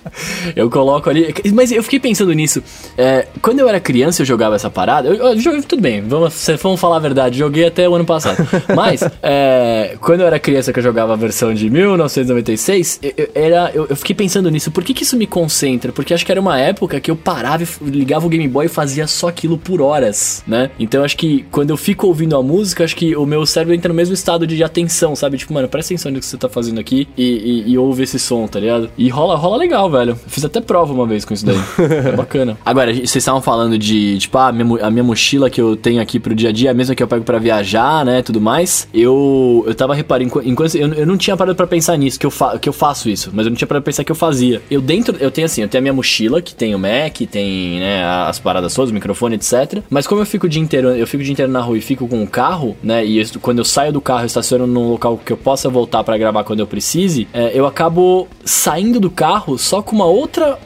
eu 0.54 0.70
coloco 0.70 1.08
ali. 1.08 1.34
Mas 1.52 1.72
eu 1.72 1.82
fiquei 1.82 2.00
pensando 2.00 2.32
nisso. 2.32 2.62
É, 2.96 3.26
quando 3.40 3.60
eu 3.60 3.68
era 3.68 3.80
criança, 3.80 4.22
eu 4.22 4.26
jogava 4.26 4.56
essa 4.56 4.70
parada. 4.70 5.08
Eu, 5.08 5.14
eu 5.14 5.38
joguei, 5.38 5.62
tudo 5.62 5.82
bem, 5.82 6.02
vamos, 6.02 6.46
vamos 6.60 6.80
falar 6.80 6.96
a 6.96 7.00
verdade, 7.00 7.38
joguei 7.38 7.66
até 7.66 7.88
o 7.88 7.94
ano 7.94 8.04
passado. 8.04 8.36
Mas, 8.74 9.02
é, 9.22 9.96
quando 10.00 10.20
eu 10.20 10.26
era 10.26 10.38
criança 10.38 10.72
que 10.72 10.78
eu 10.78 10.82
jogava 10.82 11.12
a 11.12 11.16
versão 11.16 11.54
de 11.54 11.68
1996, 11.70 13.00
eu, 13.02 13.30
era, 13.34 13.70
eu, 13.74 13.96
fiquei 13.96 14.14
pensando 14.14 14.50
nisso. 14.50 14.70
Por 14.70 14.84
que, 14.84 14.94
que 14.94 15.02
isso 15.02 15.16
me 15.16 15.26
concentra? 15.26 15.92
Porque 15.92 16.14
acho 16.14 16.24
que 16.24 16.32
era 16.32 16.40
uma 16.40 16.58
época 16.58 17.00
que 17.00 17.10
eu 17.10 17.16
parava 17.16 17.62
e 17.62 17.90
ligava 17.90 18.26
o 18.26 18.28
Game 18.28 18.46
Boy 18.48 18.66
e 18.66 18.68
fazia 18.68 19.06
só 19.06 19.28
aquilo 19.28 19.58
por 19.58 19.80
horas, 19.80 20.42
né? 20.46 20.70
Então 20.78 21.04
acho 21.04 21.16
que 21.16 21.44
quando 21.50 21.70
eu 21.70 21.76
fico 21.76 22.06
ouvindo 22.06 22.36
a 22.36 22.42
música, 22.42 22.84
acho 22.84 22.96
que 22.96 23.16
o 23.16 23.26
meu 23.26 23.44
cérebro 23.46 23.74
entra 23.74 23.88
no 23.88 23.94
mesmo 23.94 24.14
estado 24.14 24.46
de 24.46 24.62
atenção, 24.62 25.14
sabe? 25.14 25.36
Tipo, 25.36 25.54
mano, 25.54 25.68
presta 25.68 25.92
atenção 25.92 26.12
no 26.12 26.20
que 26.20 26.26
você 26.26 26.36
tá 26.36 26.48
fazendo 26.48 26.80
aqui 26.80 27.08
e, 27.16 27.64
e, 27.66 27.72
e 27.72 27.78
ouve 27.78 28.02
esse 28.02 28.18
som, 28.18 28.46
tá 28.46 28.60
ligado? 28.60 28.90
E 28.96 29.08
rola, 29.08 29.36
rola 29.36 29.56
legal, 29.56 29.90
velho. 29.90 30.11
Eu 30.12 30.28
fiz 30.30 30.44
até 30.44 30.60
prova 30.60 30.92
uma 30.92 31.06
vez 31.06 31.24
com 31.24 31.34
isso 31.34 31.44
daí. 31.46 31.58
é 32.08 32.12
bacana. 32.12 32.56
Agora, 32.64 32.92
vocês 32.92 33.16
estavam 33.16 33.40
falando 33.42 33.78
de, 33.78 34.18
tipo, 34.18 34.36
ah, 34.38 34.48
a 34.48 34.52
minha, 34.52 34.84
a 34.86 34.90
minha 34.90 35.04
mochila 35.04 35.48
que 35.50 35.60
eu 35.60 35.76
tenho 35.76 36.00
aqui 36.00 36.18
pro 36.20 36.34
dia 36.34 36.48
a 36.50 36.52
dia, 36.52 36.70
a 36.70 36.74
mesma 36.74 36.94
que 36.94 37.02
eu 37.02 37.08
pego 37.08 37.24
pra 37.24 37.38
viajar, 37.38 38.04
né, 38.04 38.22
tudo 38.22 38.40
mais. 38.40 38.88
Eu, 38.92 39.64
eu 39.66 39.74
tava 39.74 39.94
reparando, 39.94 40.26
enqu- 40.28 40.42
enquanto 40.44 40.74
eu, 40.76 40.92
eu 40.94 41.06
não 41.06 41.16
tinha 41.16 41.36
parado 41.36 41.56
pra 41.56 41.66
pensar 41.66 41.96
nisso, 41.96 42.18
que 42.18 42.26
eu, 42.26 42.30
fa, 42.30 42.58
que 42.58 42.68
eu 42.68 42.72
faço 42.72 43.08
isso, 43.08 43.30
mas 43.32 43.46
eu 43.46 43.50
não 43.50 43.56
tinha 43.56 43.66
parado 43.66 43.82
pra 43.82 43.90
pensar 43.90 44.04
que 44.04 44.12
eu 44.12 44.16
fazia. 44.16 44.62
Eu 44.70 44.80
dentro, 44.80 45.16
eu 45.20 45.30
tenho 45.30 45.44
assim, 45.46 45.62
eu 45.62 45.68
tenho 45.68 45.80
a 45.80 45.82
minha 45.82 45.92
mochila, 45.92 46.40
que 46.42 46.54
tem 46.54 46.74
o 46.74 46.78
Mac, 46.78 47.18
tem, 47.30 47.80
né, 47.80 48.04
as 48.04 48.38
paradas 48.38 48.74
todas, 48.74 48.90
o 48.90 48.94
microfone, 48.94 49.36
etc. 49.36 49.82
Mas 49.90 50.06
como 50.06 50.20
eu 50.20 50.26
fico 50.26 50.46
o 50.46 50.48
dia 50.48 50.60
inteiro, 50.62 50.88
eu 50.90 51.06
fico 51.06 51.20
o 51.22 51.24
dia 51.24 51.32
inteiro 51.32 51.50
na 51.50 51.60
rua 51.60 51.76
e 51.78 51.80
fico 51.80 52.06
com 52.08 52.22
o 52.22 52.26
carro, 52.26 52.76
né, 52.82 53.04
e 53.04 53.18
eu- 53.18 53.26
quando 53.40 53.58
eu 53.58 53.64
saio 53.64 53.92
do 53.92 54.00
carro, 54.00 54.22
eu 54.22 54.26
estaciono 54.26 54.66
num 54.66 54.88
local 54.90 55.18
que 55.24 55.32
eu 55.32 55.36
possa 55.36 55.68
voltar 55.68 56.02
pra 56.04 56.16
gravar 56.18 56.44
quando 56.44 56.60
eu 56.60 56.66
precise, 56.66 57.26
é, 57.32 57.50
eu 57.54 57.66
acabo 57.66 58.28
saindo 58.44 58.98
do 59.00 59.10
carro 59.10 59.58
só 59.58 59.82
com 59.82 59.91
uma 59.94 60.06
outra 60.06 60.58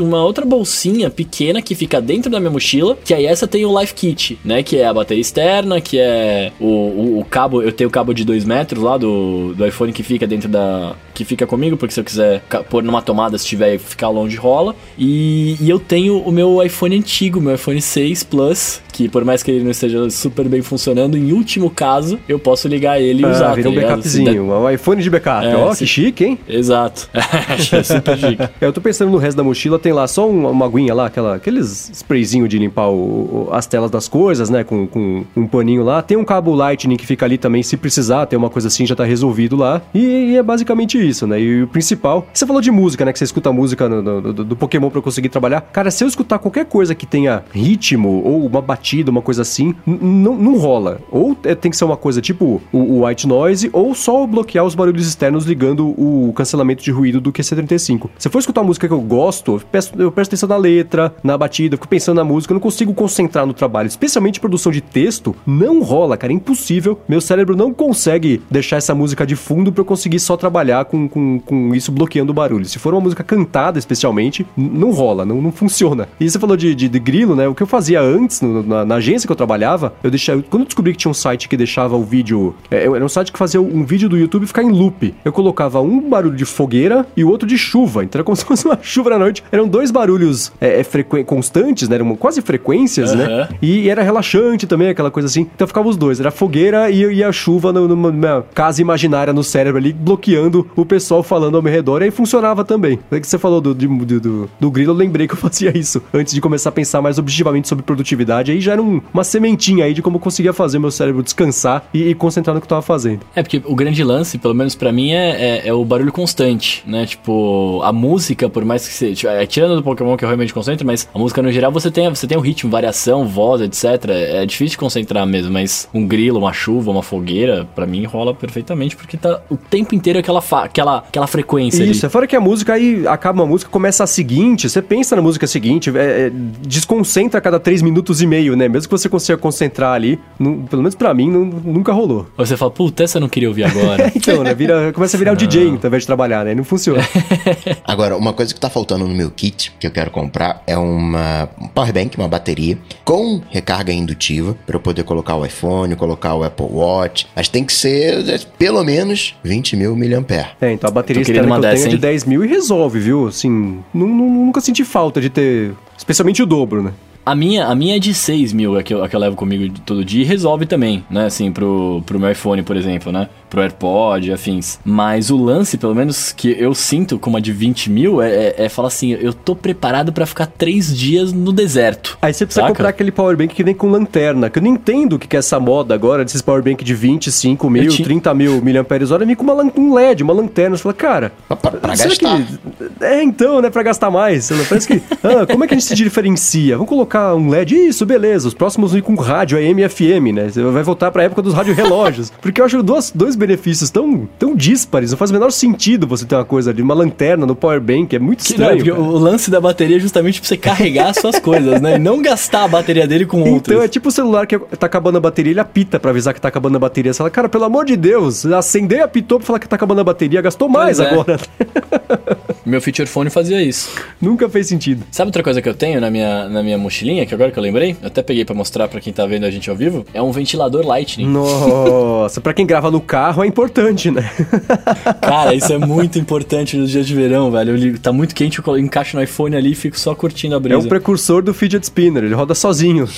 uma 0.00 0.24
outra 0.24 0.44
bolsinha 0.44 1.10
pequena 1.10 1.60
que 1.62 1.74
fica 1.74 2.00
dentro 2.00 2.30
da 2.30 2.38
minha 2.40 2.50
mochila, 2.50 2.96
que 3.04 3.14
aí 3.14 3.26
essa 3.26 3.46
tem 3.46 3.64
o 3.64 3.80
Life 3.80 3.94
Kit, 3.94 4.38
né, 4.44 4.62
que 4.62 4.76
é 4.78 4.86
a 4.86 4.94
bateria 4.94 5.20
externa, 5.20 5.80
que 5.80 5.98
é 5.98 6.52
o, 6.60 6.66
o, 6.66 7.18
o 7.20 7.24
cabo, 7.24 7.62
eu 7.62 7.72
tenho 7.72 7.88
o 7.88 7.92
cabo 7.92 8.12
de 8.12 8.24
2 8.24 8.44
metros 8.44 8.82
lá 8.82 8.96
do, 8.96 9.54
do 9.54 9.66
iPhone 9.66 9.92
que 9.92 10.02
fica 10.02 10.26
dentro 10.26 10.48
da, 10.48 10.94
que 11.14 11.24
fica 11.24 11.46
comigo, 11.46 11.76
porque 11.76 11.94
se 11.94 12.00
eu 12.00 12.04
quiser 12.04 12.42
pôr 12.68 12.82
numa 12.82 13.02
tomada, 13.02 13.36
se 13.38 13.46
tiver 13.46 13.78
ficar 13.78 14.08
longe, 14.08 14.36
rola. 14.36 14.74
E, 14.98 15.56
e 15.60 15.68
eu 15.68 15.78
tenho 15.78 16.18
o 16.18 16.32
meu 16.32 16.62
iPhone 16.62 16.96
antigo, 16.96 17.40
meu 17.40 17.54
iPhone 17.54 17.80
6 17.80 18.22
Plus, 18.24 18.80
que 18.92 19.08
por 19.08 19.24
mais 19.24 19.42
que 19.42 19.50
ele 19.50 19.64
não 19.64 19.70
esteja 19.70 20.08
super 20.10 20.48
bem 20.48 20.62
funcionando, 20.62 21.16
em 21.16 21.32
último 21.32 21.70
caso, 21.70 22.18
eu 22.28 22.38
posso 22.38 22.68
ligar 22.68 23.00
ele 23.00 23.22
e 23.22 23.26
usar. 23.26 23.50
Ah, 23.50 23.54
vira 23.54 23.68
um 23.70 23.74
tá? 23.74 23.80
Se 23.80 23.86
backupzinho, 23.86 24.52
um 24.52 24.70
iPhone 24.70 25.02
de 25.02 25.10
backup. 25.10 25.46
É, 25.46 25.56
Ó, 25.56 25.70
que 25.70 25.76
se- 25.76 25.86
chique, 25.86 26.24
hein? 26.24 26.38
Exato. 26.48 27.08
É 27.72 27.82
super 27.82 28.18
chique. 28.18 28.42
É, 28.60 28.71
Eu 28.72 28.74
tô 28.76 28.80
pensando 28.80 29.10
no 29.10 29.18
resto 29.18 29.36
da 29.36 29.44
mochila, 29.44 29.78
tem 29.78 29.92
lá 29.92 30.08
só 30.08 30.26
um- 30.26 30.48
uma 30.48 30.64
aguinha 30.64 30.94
lá, 30.94 31.04
aquela, 31.04 31.34
aqueles 31.34 31.90
sprayzinho 31.90 32.48
de 32.48 32.58
limpar 32.58 32.88
o- 32.88 32.94
o- 32.94 33.48
as 33.52 33.66
telas 33.66 33.90
das 33.90 34.08
coisas, 34.08 34.48
né? 34.48 34.64
Com, 34.64 34.86
com 34.86 35.24
um 35.36 35.46
paninho 35.46 35.84
lá. 35.84 36.00
Tem 36.00 36.16
um 36.16 36.24
cabo 36.24 36.54
Lightning 36.54 36.96
que 36.96 37.06
fica 37.06 37.26
ali 37.26 37.36
também, 37.36 37.62
se 37.62 37.76
precisar, 37.76 38.24
tem 38.24 38.38
uma 38.38 38.48
coisa 38.48 38.68
assim, 38.68 38.86
já 38.86 38.96
tá 38.96 39.04
resolvido 39.04 39.56
lá. 39.56 39.82
E, 39.94 40.00
e 40.32 40.36
é 40.38 40.42
basicamente 40.42 40.96
isso, 41.06 41.26
né? 41.26 41.38
E 41.38 41.64
o 41.64 41.66
principal. 41.68 42.26
Você 42.32 42.46
falou 42.46 42.62
de 42.62 42.70
música, 42.70 43.04
né? 43.04 43.12
Que 43.12 43.18
você 43.18 43.24
escuta 43.24 43.52
música 43.52 43.86
no- 43.90 44.00
no- 44.00 44.32
do, 44.32 44.42
do 44.44 44.56
Pokémon 44.56 44.88
pra 44.88 45.00
eu 45.00 45.02
conseguir 45.02 45.28
trabalhar. 45.28 45.60
Cara, 45.60 45.90
se 45.90 46.02
eu 46.02 46.08
escutar 46.08 46.38
qualquer 46.38 46.64
coisa 46.64 46.94
que 46.94 47.04
tenha 47.04 47.42
ritmo 47.52 48.22
ou 48.24 48.46
uma 48.46 48.62
batida, 48.62 49.10
uma 49.10 49.20
coisa 49.20 49.42
assim, 49.42 49.74
não 49.86 50.56
rola. 50.56 50.98
Ou 51.10 51.36
é- 51.44 51.54
tem 51.54 51.70
que 51.70 51.76
ser 51.76 51.84
uma 51.84 51.98
coisa 51.98 52.22
tipo 52.22 52.62
o, 52.72 52.78
o 52.78 53.06
white 53.06 53.28
noise, 53.28 53.68
ou 53.70 53.94
só 53.94 54.26
bloquear 54.26 54.64
os 54.64 54.74
barulhos 54.74 55.06
externos 55.06 55.44
ligando 55.44 55.88
o 55.88 56.32
cancelamento 56.34 56.82
de 56.82 56.90
ruído 56.90 57.20
do 57.20 57.30
QC35. 57.30 58.08
Se 58.18 58.30
for 58.30 58.38
escutar 58.38 58.61
uma 58.62 58.68
música 58.68 58.86
que 58.86 58.94
eu 58.94 59.00
gosto, 59.00 59.52
eu 59.52 59.60
presto, 59.60 60.00
eu 60.00 60.12
presto 60.12 60.30
atenção 60.30 60.48
na 60.48 60.56
letra, 60.56 61.14
na 61.22 61.36
batida, 61.36 61.76
fico 61.76 61.88
pensando 61.88 62.16
na 62.16 62.24
música, 62.24 62.52
eu 62.52 62.54
não 62.54 62.60
consigo 62.60 62.94
concentrar 62.94 63.46
no 63.46 63.52
trabalho. 63.52 63.86
Especialmente 63.86 64.40
produção 64.40 64.72
de 64.72 64.80
texto, 64.80 65.34
não 65.46 65.82
rola, 65.82 66.16
cara, 66.16 66.32
é 66.32 66.36
impossível. 66.36 66.98
Meu 67.08 67.20
cérebro 67.20 67.56
não 67.56 67.72
consegue 67.72 68.42
deixar 68.50 68.76
essa 68.76 68.94
música 68.94 69.26
de 69.26 69.36
fundo 69.36 69.72
pra 69.72 69.80
eu 69.80 69.84
conseguir 69.84 70.20
só 70.20 70.36
trabalhar 70.36 70.84
com, 70.84 71.08
com, 71.08 71.38
com 71.40 71.74
isso 71.74 71.90
bloqueando 71.92 72.32
o 72.32 72.34
barulho. 72.34 72.64
Se 72.64 72.78
for 72.78 72.94
uma 72.94 73.00
música 73.00 73.24
cantada, 73.24 73.78
especialmente, 73.78 74.46
não 74.56 74.90
rola, 74.90 75.24
não, 75.24 75.40
não 75.40 75.52
funciona. 75.52 76.08
E 76.20 76.30
você 76.30 76.38
falou 76.38 76.56
de, 76.56 76.74
de, 76.74 76.88
de 76.88 76.98
grilo, 76.98 77.34
né? 77.34 77.48
O 77.48 77.54
que 77.54 77.62
eu 77.62 77.66
fazia 77.66 78.00
antes, 78.00 78.40
no, 78.40 78.62
na, 78.62 78.84
na, 78.84 78.94
agência 78.96 79.26
que 79.26 79.32
eu 79.32 79.36
trabalhava, 79.36 79.94
eu 80.02 80.10
deixava. 80.10 80.42
Quando 80.42 80.62
eu 80.62 80.66
descobri 80.66 80.92
que 80.92 80.98
tinha 80.98 81.10
um 81.10 81.14
site 81.14 81.48
que 81.48 81.56
deixava 81.56 81.96
o 81.96 82.04
vídeo. 82.04 82.54
É, 82.70 82.84
era 82.84 83.04
um 83.04 83.08
site 83.08 83.32
que 83.32 83.38
fazia 83.38 83.60
um 83.60 83.84
vídeo 83.84 84.08
do 84.08 84.16
YouTube 84.16 84.46
ficar 84.46 84.62
em 84.62 84.70
loop. 84.70 85.14
Eu 85.24 85.32
colocava 85.32 85.80
um 85.80 86.08
barulho 86.08 86.36
de 86.36 86.44
fogueira 86.44 87.06
e 87.16 87.24
o 87.24 87.28
outro 87.28 87.46
de 87.46 87.58
chuva. 87.58 88.04
Então 88.04 88.18
era 88.18 88.24
como 88.24 88.36
se 88.36 88.44
fosse 88.52 88.64
uma 88.66 88.78
chuva 88.80 89.10
na 89.10 89.18
noite. 89.18 89.42
Eram 89.50 89.66
dois 89.66 89.90
barulhos 89.90 90.52
é, 90.60 90.80
é 90.80 91.22
constantes, 91.24 91.88
né? 91.88 91.96
Eram 91.96 92.14
quase 92.16 92.40
frequências, 92.42 93.10
uhum. 93.12 93.18
né? 93.18 93.48
E, 93.60 93.80
e, 93.80 93.88
era 93.88 94.02
relaxante 94.02 94.66
também, 94.66 94.88
aquela 94.88 95.10
coisa 95.10 95.26
assim. 95.26 95.48
Então 95.54 95.66
ficava 95.66 95.88
os 95.88 95.96
dois. 95.96 96.20
Era 96.20 96.28
a 96.28 96.32
fogueira 96.32 96.90
e, 96.90 97.02
e 97.02 97.24
a 97.24 97.32
chuva 97.32 97.72
no, 97.72 97.88
numa 97.88 98.44
casa 98.54 98.80
imaginária 98.80 99.32
no 99.32 99.42
cérebro 99.42 99.78
ali, 99.78 99.92
bloqueando 99.92 100.68
o 100.76 100.84
pessoal 100.84 101.22
falando 101.22 101.56
ao 101.56 101.62
meu 101.62 101.72
redor. 101.72 102.02
E 102.02 102.06
aí 102.06 102.10
funcionava 102.10 102.64
também. 102.64 102.98
É 103.10 103.20
que 103.20 103.26
você 103.26 103.38
falou 103.38 103.60
do, 103.60 103.74
do, 103.74 103.88
do, 104.04 104.50
do 104.60 104.70
grilo, 104.70 104.92
eu 104.92 104.96
lembrei 104.96 105.26
que 105.26 105.34
eu 105.34 105.38
fazia 105.38 105.76
isso 105.76 106.02
antes 106.12 106.34
de 106.34 106.40
começar 106.40 106.68
a 106.68 106.72
pensar 106.72 107.00
mais 107.00 107.18
objetivamente 107.18 107.68
sobre 107.68 107.84
produtividade. 107.84 108.52
Aí 108.52 108.60
já 108.60 108.72
era 108.72 108.82
um, 108.82 109.00
uma 109.12 109.24
sementinha 109.24 109.84
aí 109.84 109.94
de 109.94 110.02
como 110.02 110.16
eu 110.16 110.20
conseguia 110.20 110.52
fazer 110.52 110.78
meu 110.78 110.90
cérebro 110.90 111.22
descansar 111.22 111.84
e, 111.92 112.08
e 112.08 112.14
concentrar 112.14 112.54
no 112.54 112.60
que 112.60 112.64
eu 112.64 112.68
tava 112.68 112.82
fazendo. 112.82 113.20
É, 113.34 113.42
porque 113.42 113.62
o 113.64 113.74
grande 113.74 114.02
lance, 114.04 114.38
pelo 114.38 114.54
menos 114.54 114.74
para 114.74 114.92
mim, 114.92 115.12
é, 115.12 115.30
é, 115.30 115.68
é, 115.68 115.72
o 115.72 115.84
barulho 115.84 116.12
constante, 116.12 116.82
né? 116.86 117.06
Tipo, 117.06 117.80
a 117.82 117.92
música, 117.92 118.41
por 118.48 118.64
mais 118.64 118.86
que 118.86 118.94
você. 118.94 119.14
Tipo, 119.14 119.32
é, 119.32 119.46
tirando 119.46 119.76
do 119.76 119.82
Pokémon 119.82 120.16
que 120.16 120.24
eu 120.24 120.28
realmente 120.28 120.52
concentro, 120.52 120.86
mas 120.86 121.08
a 121.14 121.18
música 121.18 121.42
no 121.42 121.50
geral 121.50 121.72
você 121.72 121.90
tem, 121.90 122.08
você 122.08 122.26
tem 122.26 122.36
o 122.36 122.40
ritmo, 122.40 122.70
variação, 122.70 123.26
voz, 123.26 123.60
etc. 123.60 124.10
É 124.10 124.46
difícil 124.46 124.72
de 124.72 124.78
concentrar 124.78 125.26
mesmo, 125.26 125.52
mas 125.52 125.88
um 125.92 126.06
grilo, 126.06 126.38
uma 126.38 126.52
chuva, 126.52 126.90
uma 126.90 127.02
fogueira, 127.02 127.66
para 127.74 127.86
mim 127.86 128.04
rola 128.04 128.34
perfeitamente, 128.34 128.96
porque 128.96 129.16
tá 129.16 129.40
o 129.50 129.56
tempo 129.56 129.94
inteiro 129.94 130.18
aquela, 130.18 130.42
aquela, 130.62 130.98
aquela 130.98 131.26
frequência. 131.26 131.84
Isso, 131.84 132.04
ali. 132.04 132.06
é 132.06 132.10
fora 132.10 132.26
que 132.26 132.36
a 132.36 132.40
música 132.40 132.74
aí 132.74 133.06
acaba 133.06 133.42
uma 133.42 133.46
música, 133.46 133.70
começa 133.70 134.04
a 134.04 134.06
seguinte, 134.06 134.68
você 134.68 134.82
pensa 134.82 135.16
na 135.16 135.22
música 135.22 135.46
seguinte, 135.46 135.90
é, 135.96 136.26
é, 136.26 136.32
desconcentra 136.66 137.38
a 137.38 137.40
cada 137.40 137.58
três 137.58 137.82
minutos 137.82 138.20
e 138.22 138.26
meio, 138.26 138.56
né? 138.56 138.68
Mesmo 138.68 138.88
que 138.88 138.98
você 138.98 139.08
consiga 139.08 139.38
concentrar 139.38 139.92
ali, 139.94 140.18
pelo 140.38 140.82
menos 140.82 140.94
para 140.94 141.12
mim, 141.14 141.30
não, 141.30 141.44
nunca 141.44 141.92
rolou. 141.92 142.26
Você 142.36 142.56
fala, 142.56 142.70
puta, 142.70 143.04
essa 143.04 143.18
eu 143.18 143.20
não 143.20 143.28
queria 143.28 143.48
ouvir 143.48 143.64
agora. 143.64 144.12
então, 144.16 144.42
né? 144.42 144.54
Vira, 144.54 144.92
começa 144.92 145.16
a 145.16 145.18
virar 145.18 145.32
o 145.32 145.36
DJ 145.36 145.68
ao 145.68 145.74
invés 145.74 146.02
de 146.02 146.06
trabalhar, 146.06 146.44
né? 146.44 146.54
Não 146.54 146.64
funciona. 146.64 147.02
agora, 147.84 148.16
uma 148.16 148.31
coisa 148.32 148.52
que 148.52 148.60
tá 148.60 148.70
faltando 148.70 149.06
no 149.06 149.14
meu 149.14 149.30
kit, 149.30 149.72
que 149.78 149.86
eu 149.86 149.90
quero 149.90 150.10
comprar, 150.10 150.62
é 150.66 150.76
uma 150.76 151.48
um 151.60 151.68
power 151.68 151.92
bank, 151.92 152.16
uma 152.16 152.28
bateria, 152.28 152.78
com 153.04 153.40
recarga 153.50 153.92
indutiva, 153.92 154.56
para 154.66 154.76
eu 154.76 154.80
poder 154.80 155.04
colocar 155.04 155.36
o 155.36 155.44
iPhone, 155.44 155.94
colocar 155.96 156.34
o 156.34 156.42
Apple 156.42 156.66
Watch. 156.70 157.26
Mas 157.34 157.48
tem 157.48 157.64
que 157.64 157.72
ser 157.72 158.28
é, 158.28 158.38
pelo 158.58 158.82
menos 158.84 159.34
20 159.42 159.76
mil 159.76 159.96
mAh. 159.96 160.50
É, 160.60 160.72
então 160.72 160.88
a 160.88 160.92
bateria 160.92 161.22
externa 161.22 161.60
que 161.60 161.66
eu 161.66 161.74
tenho 161.74 161.86
é 161.86 161.88
de 161.88 161.98
10 161.98 162.24
mil 162.24 162.44
e 162.44 162.48
resolve, 162.48 162.98
viu? 162.98 163.28
Assim, 163.28 163.82
nunca 163.92 164.60
senti 164.60 164.84
falta 164.84 165.20
de 165.20 165.30
ter. 165.30 165.72
Especialmente 165.96 166.42
o 166.42 166.46
dobro, 166.46 166.82
né? 166.82 166.92
A 167.24 167.36
minha, 167.36 167.66
a 167.66 167.74
minha 167.74 167.96
é 167.96 167.98
de 168.00 168.12
6 168.12 168.52
mil, 168.52 168.76
a 168.76 168.82
que, 168.82 168.92
eu, 168.92 169.04
a 169.04 169.08
que 169.08 169.14
eu 169.14 169.20
levo 169.20 169.36
comigo 169.36 169.72
todo 169.86 170.04
dia, 170.04 170.22
e 170.22 170.24
resolve 170.24 170.66
também, 170.66 171.04
né? 171.08 171.26
Assim, 171.26 171.52
pro, 171.52 172.02
pro 172.04 172.18
meu 172.18 172.28
iPhone, 172.30 172.64
por 172.64 172.76
exemplo, 172.76 173.12
né? 173.12 173.28
Pro 173.52 173.60
AirPod, 173.60 174.32
afins. 174.32 174.78
Mas 174.82 175.30
o 175.30 175.36
lance, 175.36 175.76
pelo 175.76 175.94
menos, 175.94 176.32
que 176.32 176.56
eu 176.58 176.74
sinto 176.74 177.18
como 177.18 177.36
a 177.36 177.40
de 177.40 177.52
20 177.52 177.90
mil, 177.90 178.22
é, 178.22 178.30
é, 178.30 178.54
é 178.64 178.68
falar 178.70 178.88
assim, 178.88 179.10
eu 179.12 179.34
tô 179.34 179.54
preparado 179.54 180.10
para 180.10 180.24
ficar 180.24 180.46
3 180.46 180.96
dias 180.96 181.34
no 181.34 181.52
deserto. 181.52 182.16
Aí 182.22 182.32
você 182.32 182.46
precisa 182.46 182.62
saca? 182.62 182.72
comprar 182.72 182.88
aquele 182.88 183.12
powerbank 183.12 183.54
que 183.54 183.62
vem 183.62 183.74
com 183.74 183.90
lanterna, 183.90 184.48
que 184.48 184.58
eu 184.58 184.62
não 184.62 184.70
entendo 184.70 185.16
o 185.16 185.18
que 185.18 185.36
é 185.36 185.38
essa 185.38 185.60
moda 185.60 185.94
agora, 185.94 186.24
desses 186.24 186.40
powerbank 186.40 186.82
de 186.82 186.94
25 186.94 187.68
mil, 187.68 187.90
tinha... 187.90 188.06
30 188.06 188.32
mil 188.32 188.62
miliamperes 188.62 189.10
hora, 189.10 189.26
vem 189.26 189.36
com 189.36 189.44
uma, 189.44 189.70
um 189.76 189.92
LED, 189.92 190.22
uma 190.22 190.32
lanterna. 190.32 190.74
Você 190.74 190.84
fala, 190.84 190.94
cara... 190.94 191.32
Pra, 191.46 191.56
pra 191.56 191.94
gastar. 191.94 192.42
Que... 192.46 193.04
É, 193.04 193.22
então, 193.22 193.60
né? 193.60 193.68
Pra 193.68 193.82
gastar 193.82 194.10
mais. 194.10 194.50
Parece 194.66 194.88
que... 194.88 195.02
ah, 195.22 195.44
como 195.46 195.64
é 195.64 195.66
que 195.66 195.74
a 195.74 195.76
gente 195.78 195.88
se 195.88 195.94
diferencia? 195.94 196.76
Vamos 196.76 196.88
colocar 196.88 197.34
um 197.34 197.50
LED, 197.50 197.74
isso, 197.74 198.06
beleza. 198.06 198.48
Os 198.48 198.54
próximos 198.54 198.92
vêm 198.94 199.02
com 199.02 199.14
rádio 199.14 199.58
AM 199.58 199.86
FM, 199.86 200.34
né? 200.34 200.48
Você 200.48 200.62
vai 200.62 200.82
voltar 200.82 201.10
pra 201.10 201.24
época 201.24 201.42
dos 201.42 201.52
rádio 201.52 201.74
relógios. 201.74 202.32
Porque 202.40 202.58
eu 202.58 202.64
acho 202.64 202.82
dois, 202.82 203.12
dois 203.14 203.36
benefícios 203.42 203.90
tão, 203.90 204.28
tão 204.38 204.54
díspares. 204.54 205.10
Não 205.10 205.18
faz 205.18 205.30
o 205.30 205.34
menor 205.34 205.50
sentido 205.50 206.06
você 206.06 206.24
ter 206.24 206.34
uma 206.34 206.44
coisa 206.44 206.70
ali, 206.70 206.80
uma 206.80 206.94
lanterna 206.94 207.44
no 207.44 207.56
power 207.56 207.80
bank. 207.80 208.14
É 208.14 208.18
muito 208.18 208.40
estranho. 208.40 208.84
Não, 208.84 209.08
o 209.08 209.18
lance 209.18 209.50
da 209.50 209.60
bateria 209.60 209.96
é 209.96 210.00
justamente 210.00 210.40
pra 210.40 210.48
você 210.48 210.56
carregar 210.56 211.08
as 211.10 211.16
suas 211.16 211.38
coisas, 211.38 211.80
né? 211.80 211.96
E 211.96 211.98
não 211.98 212.22
gastar 212.22 212.64
a 212.64 212.68
bateria 212.68 213.06
dele 213.06 213.26
com 213.26 213.40
então, 213.40 213.54
outras. 213.54 213.74
Então 213.74 213.84
é 213.84 213.88
tipo 213.88 214.08
o 214.08 214.12
celular 214.12 214.46
que 214.46 214.58
tá 214.58 214.86
acabando 214.86 215.18
a 215.18 215.20
bateria, 215.20 215.52
ele 215.52 215.60
apita 215.60 215.98
pra 215.98 216.10
avisar 216.10 216.32
que 216.32 216.40
tá 216.40 216.48
acabando 216.48 216.76
a 216.76 216.78
bateria. 216.78 217.12
Você 217.12 217.18
fala, 217.18 217.30
cara, 217.30 217.48
pelo 217.48 217.64
amor 217.64 217.84
de 217.84 217.96
Deus, 217.96 218.46
acendeu 218.46 218.98
e 218.98 219.02
apitou 219.02 219.38
pra 219.38 219.46
falar 219.46 219.58
que 219.58 219.68
tá 219.68 219.76
acabando 219.76 220.00
a 220.00 220.04
bateria, 220.04 220.40
gastou 220.40 220.68
mais 220.68 221.00
é. 221.00 221.10
agora. 221.10 221.38
Meu 222.64 222.80
feature 222.80 223.08
phone 223.08 223.28
fazia 223.28 223.60
isso. 223.60 223.90
Nunca 224.20 224.48
fez 224.48 224.68
sentido. 224.68 225.04
Sabe 225.10 225.28
outra 225.28 225.42
coisa 225.42 225.60
que 225.60 225.68
eu 225.68 225.74
tenho 225.74 226.00
na 226.00 226.10
minha, 226.10 226.48
na 226.48 226.62
minha 226.62 226.78
mochilinha, 226.78 227.26
que 227.26 227.34
agora 227.34 227.50
que 227.50 227.58
eu 227.58 227.62
lembrei, 227.62 227.96
eu 228.00 228.06
até 228.06 228.22
peguei 228.22 228.44
para 228.44 228.54
mostrar 228.54 228.86
para 228.86 229.00
quem 229.00 229.12
tá 229.12 229.26
vendo 229.26 229.44
a 229.44 229.50
gente 229.50 229.68
ao 229.68 229.74
vivo, 229.74 230.06
é 230.14 230.22
um 230.22 230.30
ventilador 230.30 230.86
Lightning. 230.86 231.26
Nossa, 231.26 232.40
para 232.40 232.54
quem 232.54 232.64
grava 232.64 232.90
no 232.90 233.00
carro 233.00 233.31
é 233.40 233.46
importante, 233.46 234.10
né? 234.10 234.28
Cara, 235.22 235.54
isso 235.54 235.72
é 235.72 235.78
muito 235.78 236.18
importante 236.18 236.76
nos 236.76 236.90
dias 236.90 237.06
de 237.06 237.14
verão, 237.14 237.50
velho. 237.50 237.98
Tá 237.98 238.12
muito 238.12 238.34
quente, 238.34 238.58
eu 238.58 238.78
encaixo 238.78 239.16
no 239.16 239.22
iPhone 239.22 239.54
ali 239.56 239.72
e 239.72 239.74
fico 239.74 239.98
só 239.98 240.14
curtindo 240.14 240.56
a 240.56 240.60
brisa. 240.60 240.80
É 240.80 240.82
um 240.82 240.88
precursor 240.88 241.42
do 241.42 241.54
fidget 241.54 241.84
spinner, 241.84 242.24
ele 242.24 242.34
roda 242.34 242.54
sozinho. 242.54 243.08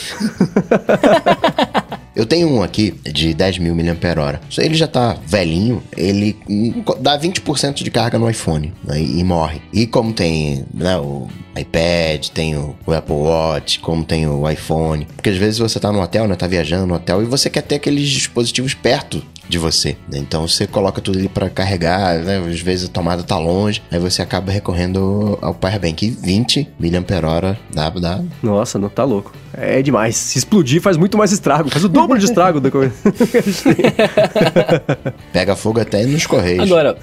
Eu 2.14 2.24
tenho 2.24 2.48
um 2.48 2.62
aqui 2.62 2.94
de 3.02 3.34
10 3.34 3.58
mil 3.58 3.74
mAh. 3.74 4.40
Ele 4.58 4.74
já 4.74 4.86
tá 4.86 5.16
velhinho, 5.26 5.82
ele 5.96 6.36
dá 7.00 7.18
20% 7.18 7.82
de 7.82 7.90
carga 7.90 8.20
no 8.20 8.30
iPhone 8.30 8.72
né, 8.84 9.02
e 9.02 9.24
morre. 9.24 9.60
E 9.72 9.84
como 9.84 10.12
tem 10.12 10.64
né, 10.72 10.96
o 10.96 11.26
iPad, 11.56 12.28
tem 12.28 12.56
o, 12.56 12.76
Apple 12.86 13.16
Watch, 13.16 13.80
como 13.80 14.04
tem 14.04 14.28
o 14.28 14.48
iPhone. 14.48 15.06
Porque 15.16 15.30
às 15.30 15.36
vezes 15.36 15.58
você 15.58 15.80
tá 15.80 15.90
no 15.90 16.00
hotel, 16.00 16.28
né? 16.28 16.36
Tá 16.36 16.46
viajando 16.46 16.86
no 16.86 16.94
hotel 16.94 17.20
e 17.22 17.26
você 17.26 17.50
quer 17.50 17.62
ter 17.62 17.76
aqueles 17.76 18.08
dispositivos 18.08 18.74
perto 18.74 19.20
de 19.48 19.58
você. 19.58 19.96
Né? 20.08 20.18
Então 20.18 20.46
você 20.46 20.66
coloca 20.66 21.00
tudo 21.00 21.18
ali 21.18 21.28
para 21.28 21.50
carregar, 21.50 22.18
né? 22.18 22.38
às 22.38 22.60
vezes 22.60 22.88
a 22.88 22.92
tomada 22.92 23.22
tá 23.22 23.38
longe, 23.38 23.82
aí 23.90 23.98
você 23.98 24.22
acaba 24.22 24.50
recorrendo 24.50 25.38
ao 25.40 25.54
Powerbank 25.54 26.10
20 26.10 26.68
mAh 26.78 27.56
dá, 27.72 27.90
dá. 27.90 28.22
Nossa, 28.42 28.78
não 28.78 28.88
tá 28.88 29.04
louco. 29.04 29.32
É 29.56 29.82
demais. 29.82 30.16
Se 30.16 30.38
explodir 30.38 30.80
faz 30.80 30.96
muito 30.96 31.16
mais 31.16 31.32
estrago, 31.32 31.70
faz 31.70 31.84
o 31.84 31.88
dobro 31.88 32.18
de 32.18 32.24
estrago 32.24 32.60
da 32.60 32.70
coisa. 32.72 32.92
Pega 35.32 35.54
fogo 35.54 35.80
até 35.80 36.04
nos 36.04 36.26
correios. 36.26 36.64
Agora, 36.64 36.96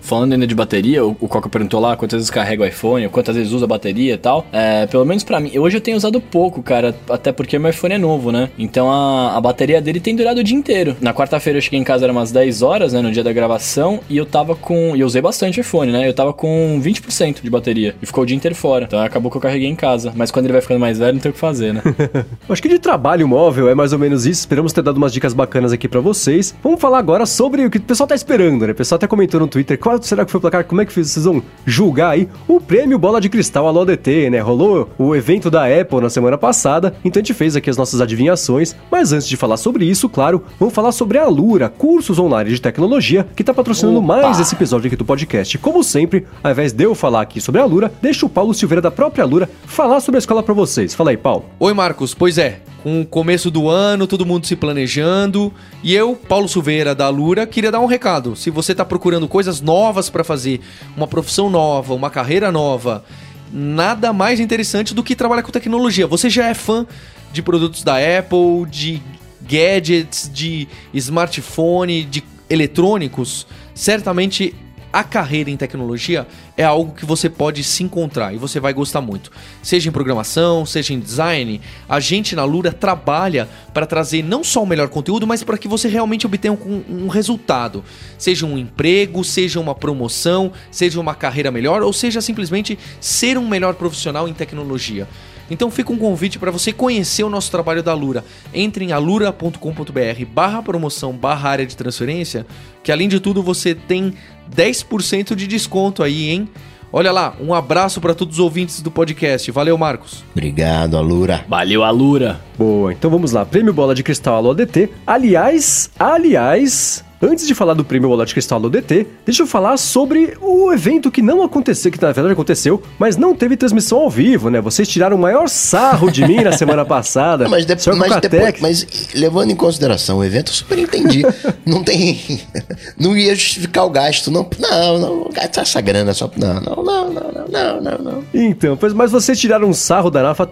falando 0.00 0.32
ainda 0.32 0.46
de 0.46 0.54
bateria, 0.54 1.04
o, 1.04 1.16
o 1.20 1.28
Coca 1.28 1.48
perguntou 1.48 1.80
lá 1.80 1.96
quantas 1.96 2.18
vezes 2.18 2.30
carrega 2.30 2.62
o 2.62 2.66
iPhone, 2.66 3.08
quantas 3.08 3.36
vezes 3.36 3.52
usa 3.52 3.64
a 3.64 3.68
bateria 3.68 4.14
e 4.14 4.18
tal. 4.18 4.46
É, 4.52 4.86
pelo 4.86 5.04
menos 5.04 5.22
para 5.22 5.40
mim, 5.40 5.56
hoje 5.58 5.76
eu 5.76 5.80
tenho 5.80 5.96
usado 5.96 6.20
pouco, 6.20 6.62
cara, 6.62 6.94
até 7.08 7.32
porque 7.32 7.58
meu 7.58 7.70
iPhone 7.70 7.94
é 7.94 7.98
novo, 7.98 8.32
né? 8.32 8.50
Então 8.58 8.90
a, 8.90 9.36
a 9.36 9.40
bateria 9.40 9.80
dele 9.80 10.00
tem 10.00 10.16
durado 10.16 10.40
o 10.40 10.44
dia 10.44 10.56
inteiro. 10.56 10.96
Na 11.00 11.14
quarta-feira 11.14 11.58
eu 11.58 11.62
cheguei 11.62 11.78
em 11.78 11.84
casa, 11.84 12.04
era 12.04 12.12
umas 12.12 12.32
10 12.32 12.62
horas, 12.62 12.92
né, 12.92 13.00
no 13.00 13.12
dia 13.12 13.22
da 13.22 13.32
gravação, 13.32 14.00
e 14.08 14.16
eu 14.16 14.26
tava 14.26 14.54
com. 14.54 14.96
E 14.96 15.00
eu 15.00 15.06
usei 15.06 15.22
bastante 15.22 15.60
iPhone, 15.60 15.92
né? 15.92 16.08
Eu 16.08 16.14
tava 16.14 16.32
com 16.32 16.80
20% 16.82 17.42
de 17.42 17.50
bateria. 17.50 17.94
E 18.02 18.06
ficou 18.06 18.24
o 18.24 18.26
dia 18.26 18.36
inteiro 18.36 18.54
fora. 18.54 18.84
Então 18.84 19.00
acabou 19.00 19.30
que 19.30 19.36
eu 19.36 19.40
carreguei 19.40 19.68
em 19.68 19.76
casa. 19.76 20.12
Mas 20.14 20.30
quando 20.30 20.46
ele 20.46 20.52
vai 20.52 20.62
ficando 20.62 20.80
mais 20.80 20.98
velho, 20.98 21.14
não 21.14 21.20
tem 21.20 21.30
o 21.30 21.32
que 21.32 21.38
fazer, 21.40 21.74
né? 21.74 21.75
Acho 22.48 22.62
que 22.62 22.68
de 22.68 22.78
trabalho 22.78 23.26
móvel 23.26 23.68
é 23.68 23.74
mais 23.74 23.92
ou 23.92 23.98
menos 23.98 24.26
isso. 24.26 24.40
Esperamos 24.40 24.72
ter 24.72 24.82
dado 24.82 24.96
umas 24.96 25.12
dicas 25.12 25.34
bacanas 25.34 25.72
aqui 25.72 25.88
para 25.88 26.00
vocês. 26.00 26.54
Vamos 26.62 26.80
falar 26.80 26.98
agora 26.98 27.26
sobre 27.26 27.64
o 27.64 27.70
que 27.70 27.78
o 27.78 27.82
pessoal 27.82 28.06
tá 28.06 28.14
esperando, 28.14 28.66
né? 28.66 28.72
O 28.72 28.74
pessoal 28.74 28.96
até 28.96 29.06
comentou 29.06 29.40
no 29.40 29.46
Twitter 29.46 29.78
qual 29.78 30.00
será 30.02 30.24
que 30.24 30.30
foi 30.30 30.38
o 30.38 30.40
placar, 30.40 30.64
como 30.64 30.80
é 30.80 30.84
que 30.86 30.92
vocês 30.92 31.24
vão 31.24 31.42
julgar 31.64 32.10
aí 32.10 32.28
o 32.46 32.60
prêmio 32.60 32.98
Bola 32.98 33.20
de 33.20 33.28
Cristal 33.28 33.66
Alô 33.66 33.84
DT, 33.84 34.30
né? 34.30 34.40
Rolou 34.40 34.90
o 34.98 35.14
evento 35.14 35.50
da 35.50 35.64
Apple 35.64 36.00
na 36.00 36.10
semana 36.10 36.38
passada, 36.38 36.94
então 37.04 37.20
a 37.20 37.22
gente 37.22 37.34
fez 37.34 37.56
aqui 37.56 37.70
as 37.70 37.76
nossas 37.76 38.00
adivinhações. 38.00 38.74
Mas 38.90 39.12
antes 39.12 39.28
de 39.28 39.36
falar 39.36 39.56
sobre 39.56 39.84
isso, 39.84 40.08
claro, 40.08 40.42
vamos 40.58 40.74
falar 40.74 40.92
sobre 40.92 41.18
a 41.18 41.26
Lura, 41.28 41.68
cursos 41.68 42.18
online 42.18 42.50
de 42.50 42.60
tecnologia, 42.60 43.26
que 43.34 43.44
tá 43.44 43.52
patrocinando 43.52 43.98
Opa. 43.98 44.06
mais 44.06 44.40
esse 44.40 44.54
episódio 44.54 44.86
aqui 44.86 44.96
do 44.96 45.04
podcast. 45.04 45.58
Como 45.58 45.82
sempre, 45.82 46.26
ao 46.42 46.50
invés 46.50 46.72
de 46.72 46.84
eu 46.84 46.94
falar 46.94 47.22
aqui 47.22 47.40
sobre 47.40 47.60
a 47.60 47.64
Lura, 47.64 47.92
deixa 48.00 48.26
o 48.26 48.28
Paulo 48.28 48.54
Silveira 48.54 48.80
da 48.80 48.90
própria 48.90 49.24
Lura 49.24 49.48
falar 49.66 50.00
sobre 50.00 50.18
a 50.18 50.20
escola 50.20 50.42
para 50.42 50.54
vocês. 50.54 50.94
Fala 50.94 51.10
aí, 51.10 51.16
Paulo. 51.16 51.44
Oi, 51.66 51.74
Marcos. 51.74 52.14
Pois 52.14 52.38
é, 52.38 52.60
com 52.80 53.00
o 53.00 53.04
começo 53.04 53.50
do 53.50 53.68
ano, 53.68 54.06
todo 54.06 54.24
mundo 54.24 54.46
se 54.46 54.54
planejando, 54.54 55.52
e 55.82 55.92
eu, 55.92 56.14
Paulo 56.14 56.48
Silveira 56.48 56.94
da 56.94 57.08
Lura, 57.08 57.44
queria 57.44 57.72
dar 57.72 57.80
um 57.80 57.86
recado. 57.86 58.36
Se 58.36 58.50
você 58.50 58.70
está 58.70 58.84
procurando 58.84 59.26
coisas 59.26 59.60
novas 59.60 60.08
para 60.08 60.22
fazer, 60.22 60.60
uma 60.96 61.08
profissão 61.08 61.50
nova, 61.50 61.92
uma 61.92 62.08
carreira 62.08 62.52
nova, 62.52 63.04
nada 63.52 64.12
mais 64.12 64.38
interessante 64.38 64.94
do 64.94 65.02
que 65.02 65.16
trabalhar 65.16 65.42
com 65.42 65.50
tecnologia. 65.50 66.06
Você 66.06 66.30
já 66.30 66.46
é 66.46 66.54
fã 66.54 66.86
de 67.32 67.42
produtos 67.42 67.82
da 67.82 67.96
Apple, 67.96 68.64
de 68.70 69.02
gadgets, 69.42 70.30
de 70.32 70.68
smartphone, 70.94 72.04
de 72.04 72.22
eletrônicos, 72.48 73.44
certamente 73.74 74.54
a 74.96 75.04
carreira 75.04 75.50
em 75.50 75.58
tecnologia 75.58 76.26
é 76.56 76.64
algo 76.64 76.94
que 76.94 77.04
você 77.04 77.28
pode 77.28 77.62
se 77.62 77.84
encontrar 77.84 78.32
e 78.32 78.38
você 78.38 78.58
vai 78.58 78.72
gostar 78.72 79.02
muito. 79.02 79.30
Seja 79.62 79.90
em 79.90 79.92
programação, 79.92 80.64
seja 80.64 80.94
em 80.94 80.98
design, 80.98 81.60
a 81.86 82.00
gente 82.00 82.34
na 82.34 82.44
Lura 82.44 82.72
trabalha 82.72 83.46
para 83.74 83.84
trazer 83.84 84.24
não 84.24 84.42
só 84.42 84.62
o 84.62 84.66
melhor 84.66 84.88
conteúdo, 84.88 85.26
mas 85.26 85.44
para 85.44 85.58
que 85.58 85.68
você 85.68 85.86
realmente 85.86 86.24
obtenha 86.24 86.54
um, 86.54 86.82
um 86.88 87.08
resultado. 87.08 87.84
Seja 88.16 88.46
um 88.46 88.56
emprego, 88.56 89.22
seja 89.22 89.60
uma 89.60 89.74
promoção, 89.74 90.50
seja 90.70 90.98
uma 90.98 91.14
carreira 91.14 91.50
melhor 91.50 91.82
ou 91.82 91.92
seja 91.92 92.22
simplesmente 92.22 92.78
ser 92.98 93.36
um 93.36 93.46
melhor 93.46 93.74
profissional 93.74 94.26
em 94.26 94.32
tecnologia. 94.32 95.06
Então 95.50 95.70
fica 95.70 95.92
um 95.92 95.98
convite 95.98 96.38
para 96.38 96.50
você 96.50 96.72
conhecer 96.72 97.24
o 97.24 97.30
nosso 97.30 97.50
trabalho 97.50 97.82
da 97.82 97.94
Lura. 97.94 98.24
Entre 98.52 98.84
em 98.84 98.92
alura.com.br 98.92 100.24
barra 100.32 100.62
promoção 100.62 101.12
barra 101.12 101.50
área 101.50 101.66
de 101.66 101.76
transferência, 101.76 102.46
que 102.82 102.90
além 102.90 103.08
de 103.08 103.20
tudo 103.20 103.42
você 103.42 103.74
tem 103.74 104.14
10% 104.54 105.34
de 105.34 105.46
desconto 105.46 106.02
aí, 106.02 106.30
hein? 106.30 106.48
Olha 106.92 107.12
lá, 107.12 107.34
um 107.40 107.52
abraço 107.52 108.00
para 108.00 108.14
todos 108.14 108.36
os 108.36 108.40
ouvintes 108.40 108.80
do 108.80 108.90
podcast. 108.90 109.50
Valeu, 109.50 109.76
Marcos. 109.76 110.24
Obrigado, 110.32 110.96
Alura. 110.96 111.44
Valeu, 111.48 111.82
Alura. 111.82 112.40
Boa, 112.56 112.92
então 112.92 113.10
vamos 113.10 113.32
lá. 113.32 113.44
Prêmio 113.44 113.72
Bola 113.72 113.94
de 113.94 114.02
Cristal 114.02 114.36
Alô 114.36 114.52
ADT. 114.52 114.90
Aliás, 115.06 115.90
aliás, 115.98 117.04
Antes 117.20 117.46
de 117.46 117.54
falar 117.54 117.72
do 117.72 117.84
prêmio 117.84 118.08
Bola 118.08 118.26
de 118.26 118.32
Cristal 118.32 118.60
do 118.60 118.68
DT, 118.68 119.06
deixa 119.24 119.42
eu 119.42 119.46
falar 119.46 119.78
sobre 119.78 120.36
o 120.40 120.70
evento 120.72 121.10
que 121.10 121.22
não 121.22 121.42
aconteceu, 121.42 121.90
que 121.90 122.00
na 122.00 122.12
verdade 122.12 122.32
aconteceu, 122.32 122.82
mas 122.98 123.16
não 123.16 123.34
teve 123.34 123.56
transmissão 123.56 123.98
ao 123.98 124.10
vivo, 124.10 124.50
né? 124.50 124.60
Vocês 124.60 124.86
tiraram 124.86 125.16
o 125.16 125.18
maior 125.18 125.48
sarro 125.48 126.10
de 126.10 126.26
mim 126.26 126.42
na 126.42 126.52
semana 126.56 126.84
passada. 126.84 127.48
Mas, 127.48 127.64
de, 127.64 127.74
mas 127.96 128.20
depois, 128.20 128.60
mas 128.60 128.86
levando 129.14 129.50
em 129.50 129.56
consideração 129.56 130.18
o 130.18 130.24
evento, 130.24 130.50
eu 130.50 130.54
super 130.54 130.78
entendi. 130.78 131.22
não 131.64 131.82
tem. 131.82 132.20
Não 132.98 133.16
ia 133.16 133.34
justificar 133.34 133.84
o 133.84 133.90
gasto, 133.90 134.30
não. 134.30 134.48
Não, 134.58 134.98
não, 134.98 135.30
gastar 135.30 135.62
essa 135.62 135.80
grana 135.80 136.14
só. 136.14 136.30
Não, 136.36 136.54
não, 136.60 136.76
não, 136.82 137.10
não, 137.10 137.48
não, 137.48 137.80
não, 137.80 137.98
não. 137.98 138.24
Então, 138.32 138.76
pois, 138.76 138.92
mas 138.92 139.10
vocês 139.10 139.38
tiraram 139.38 139.68
um 139.68 139.74
sarro 139.74 140.10
da 140.10 140.22
Nafa. 140.22 140.48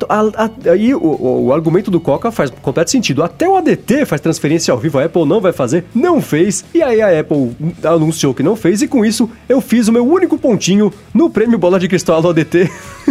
Aí 0.71 0.95
o, 0.95 0.99
o, 0.99 1.47
o 1.47 1.53
argumento 1.53 1.91
do 1.91 2.01
Coca 2.01 2.31
faz 2.31 2.51
completo 2.51 2.91
sentido. 2.91 3.23
Até 3.23 3.49
o 3.49 3.57
ADT 3.57 4.05
faz 4.05 4.21
transferência 4.21 4.73
ao 4.73 4.79
vivo, 4.79 4.99
a 4.99 5.05
Apple 5.05 5.25
não 5.25 5.41
vai 5.41 5.53
fazer, 5.53 5.85
não 5.95 6.21
fez. 6.21 6.54
E 6.75 6.83
aí 6.83 7.01
a 7.01 7.19
Apple 7.19 7.57
anunciou 7.83 8.35
que 8.35 8.43
não 8.43 8.55
fez, 8.55 8.83
e 8.83 8.89
com 8.89 9.05
isso 9.05 9.31
eu 9.49 9.61
fiz 9.61 9.89
o 9.89 9.93
meu 9.93 10.07
único 10.07 10.37
pontinho 10.37 10.93
no 11.13 11.31
prêmio 11.31 11.59
Bola 11.59 11.81
de 11.81 11.89
Cristal 11.89 12.21
do 12.21 12.29
ADT. 12.29 12.71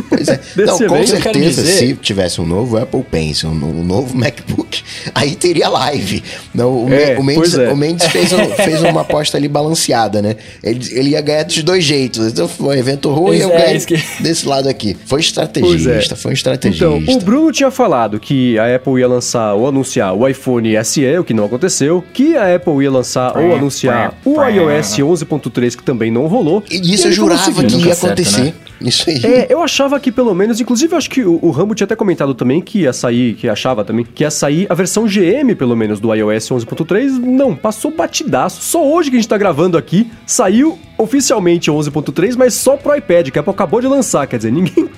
Pois 0.10 0.28
é. 0.28 0.40
não, 0.66 0.78
com 0.78 0.96
evento. 0.96 1.08
certeza, 1.08 1.62
dizer... 1.62 1.78
se 1.78 1.94
tivesse 1.96 2.40
um 2.40 2.46
novo 2.46 2.78
Apple 2.78 3.04
Pencil, 3.04 3.50
um 3.50 3.84
novo 3.84 4.16
MacBook, 4.16 4.84
aí 5.14 5.36
teria 5.36 5.70
live. 5.70 6.24
Não, 6.54 6.86
o, 6.86 6.94
é, 6.94 7.18
o 7.18 7.24
Mendes, 7.24 7.58
é. 7.58 7.72
o 7.72 7.76
Mendes 7.76 8.08
fez, 8.08 8.32
um, 8.34 8.50
fez 8.56 8.82
uma 8.84 9.02
aposta 9.02 9.38
ali 9.38 9.48
balanceada, 9.48 10.22
né? 10.22 10.36
Ele, 10.64 10.80
ele 10.92 11.10
ia 11.12 11.22
ganhar 11.22 11.44
dos 11.44 11.62
dois 11.64 11.84
jeitos. 11.84 12.28
Então 12.28 12.48
foi 12.48 12.76
um 12.76 12.80
evento 12.80 13.10
ruim 13.12 13.38
e 13.38 13.42
eu 13.42 13.52
é, 13.52 13.66
ganhei 13.66 13.80
que... 13.80 13.96
desse 14.22 14.48
lado 14.48 14.70
aqui. 14.70 14.96
Foi 15.06 15.20
estrategista, 15.20 16.16
foi 16.16 16.32
um 16.32 16.34
estrategista. 16.34 16.86
Então, 16.86 17.16
o 17.16 17.20
Bruno 17.20 17.52
tinha 17.52 17.72
falado 17.72 18.20
que 18.20 18.58
a 18.60 18.76
Apple 18.76 19.00
ia 19.00 19.08
lançar 19.08 19.54
ou 19.54 19.68
anunciar 19.68 20.14
o 20.14 20.28
iPhone 20.28 20.84
SE, 20.84 21.18
o 21.18 21.24
que 21.24 21.34
não 21.34 21.46
aconteceu, 21.46 22.04
que 22.14 22.36
a 22.36 22.56
Apple 22.56 22.84
ia 22.84 22.92
lançar 22.92 23.33
ou 23.36 23.56
anunciar 23.56 24.14
o 24.26 24.44
iOS 24.44 24.98
11.3, 24.98 25.76
que 25.76 25.84
também 25.84 26.12
não 26.12 26.28
rolou. 26.28 26.64
E 26.70 26.94
isso 26.94 27.08
e 27.08 27.10
eu 27.10 27.14
jurava 27.14 27.64
que 27.64 27.76
ia 27.76 27.94
acontecer. 27.94 28.42
Né? 28.42 28.54
Isso 28.82 29.10
aí. 29.10 29.22
É, 29.24 29.48
eu 29.50 29.62
achava 29.62 30.00
que 30.00 30.12
pelo 30.12 30.34
menos, 30.34 30.60
inclusive 30.60 30.94
eu 30.94 30.98
acho 30.98 31.10
que 31.10 31.24
o, 31.24 31.40
o 31.42 31.52
Rambo 31.52 31.74
tinha 31.74 31.86
até 31.86 31.96
comentado 31.96 32.34
também 32.34 32.62
que 32.62 32.80
ia 32.80 32.94
sair, 32.94 33.36
que 33.36 33.48
achava 33.48 33.84
também, 33.86 34.06
que 34.06 34.24
ia 34.24 34.32
sair 34.32 34.68
a 34.70 34.74
versão 34.74 35.06
GM, 35.06 35.56
pelo 35.58 35.76
menos, 35.76 36.00
do 36.00 36.14
iOS 36.14 36.50
11.3. 36.50 37.20
Não, 37.20 37.56
passou 37.56 37.92
batidaço. 37.92 38.62
Só 38.62 38.86
hoje 38.86 39.10
que 39.10 39.16
a 39.16 39.20
gente 39.20 39.30
tá 39.30 39.38
gravando 39.38 39.78
aqui, 39.78 40.12
saiu 40.26 40.78
oficialmente 40.98 41.72
11.3, 41.72 42.36
mas 42.38 42.54
só 42.54 42.78
pro 42.78 42.96
iPad, 42.96 43.30
que 43.30 43.40
a 43.40 43.42
Apple 43.42 43.54
acabou 43.54 43.82
de 43.82 43.88
lançar, 43.88 44.28
quer 44.28 44.38
dizer, 44.38 44.52
ninguém 44.54 44.90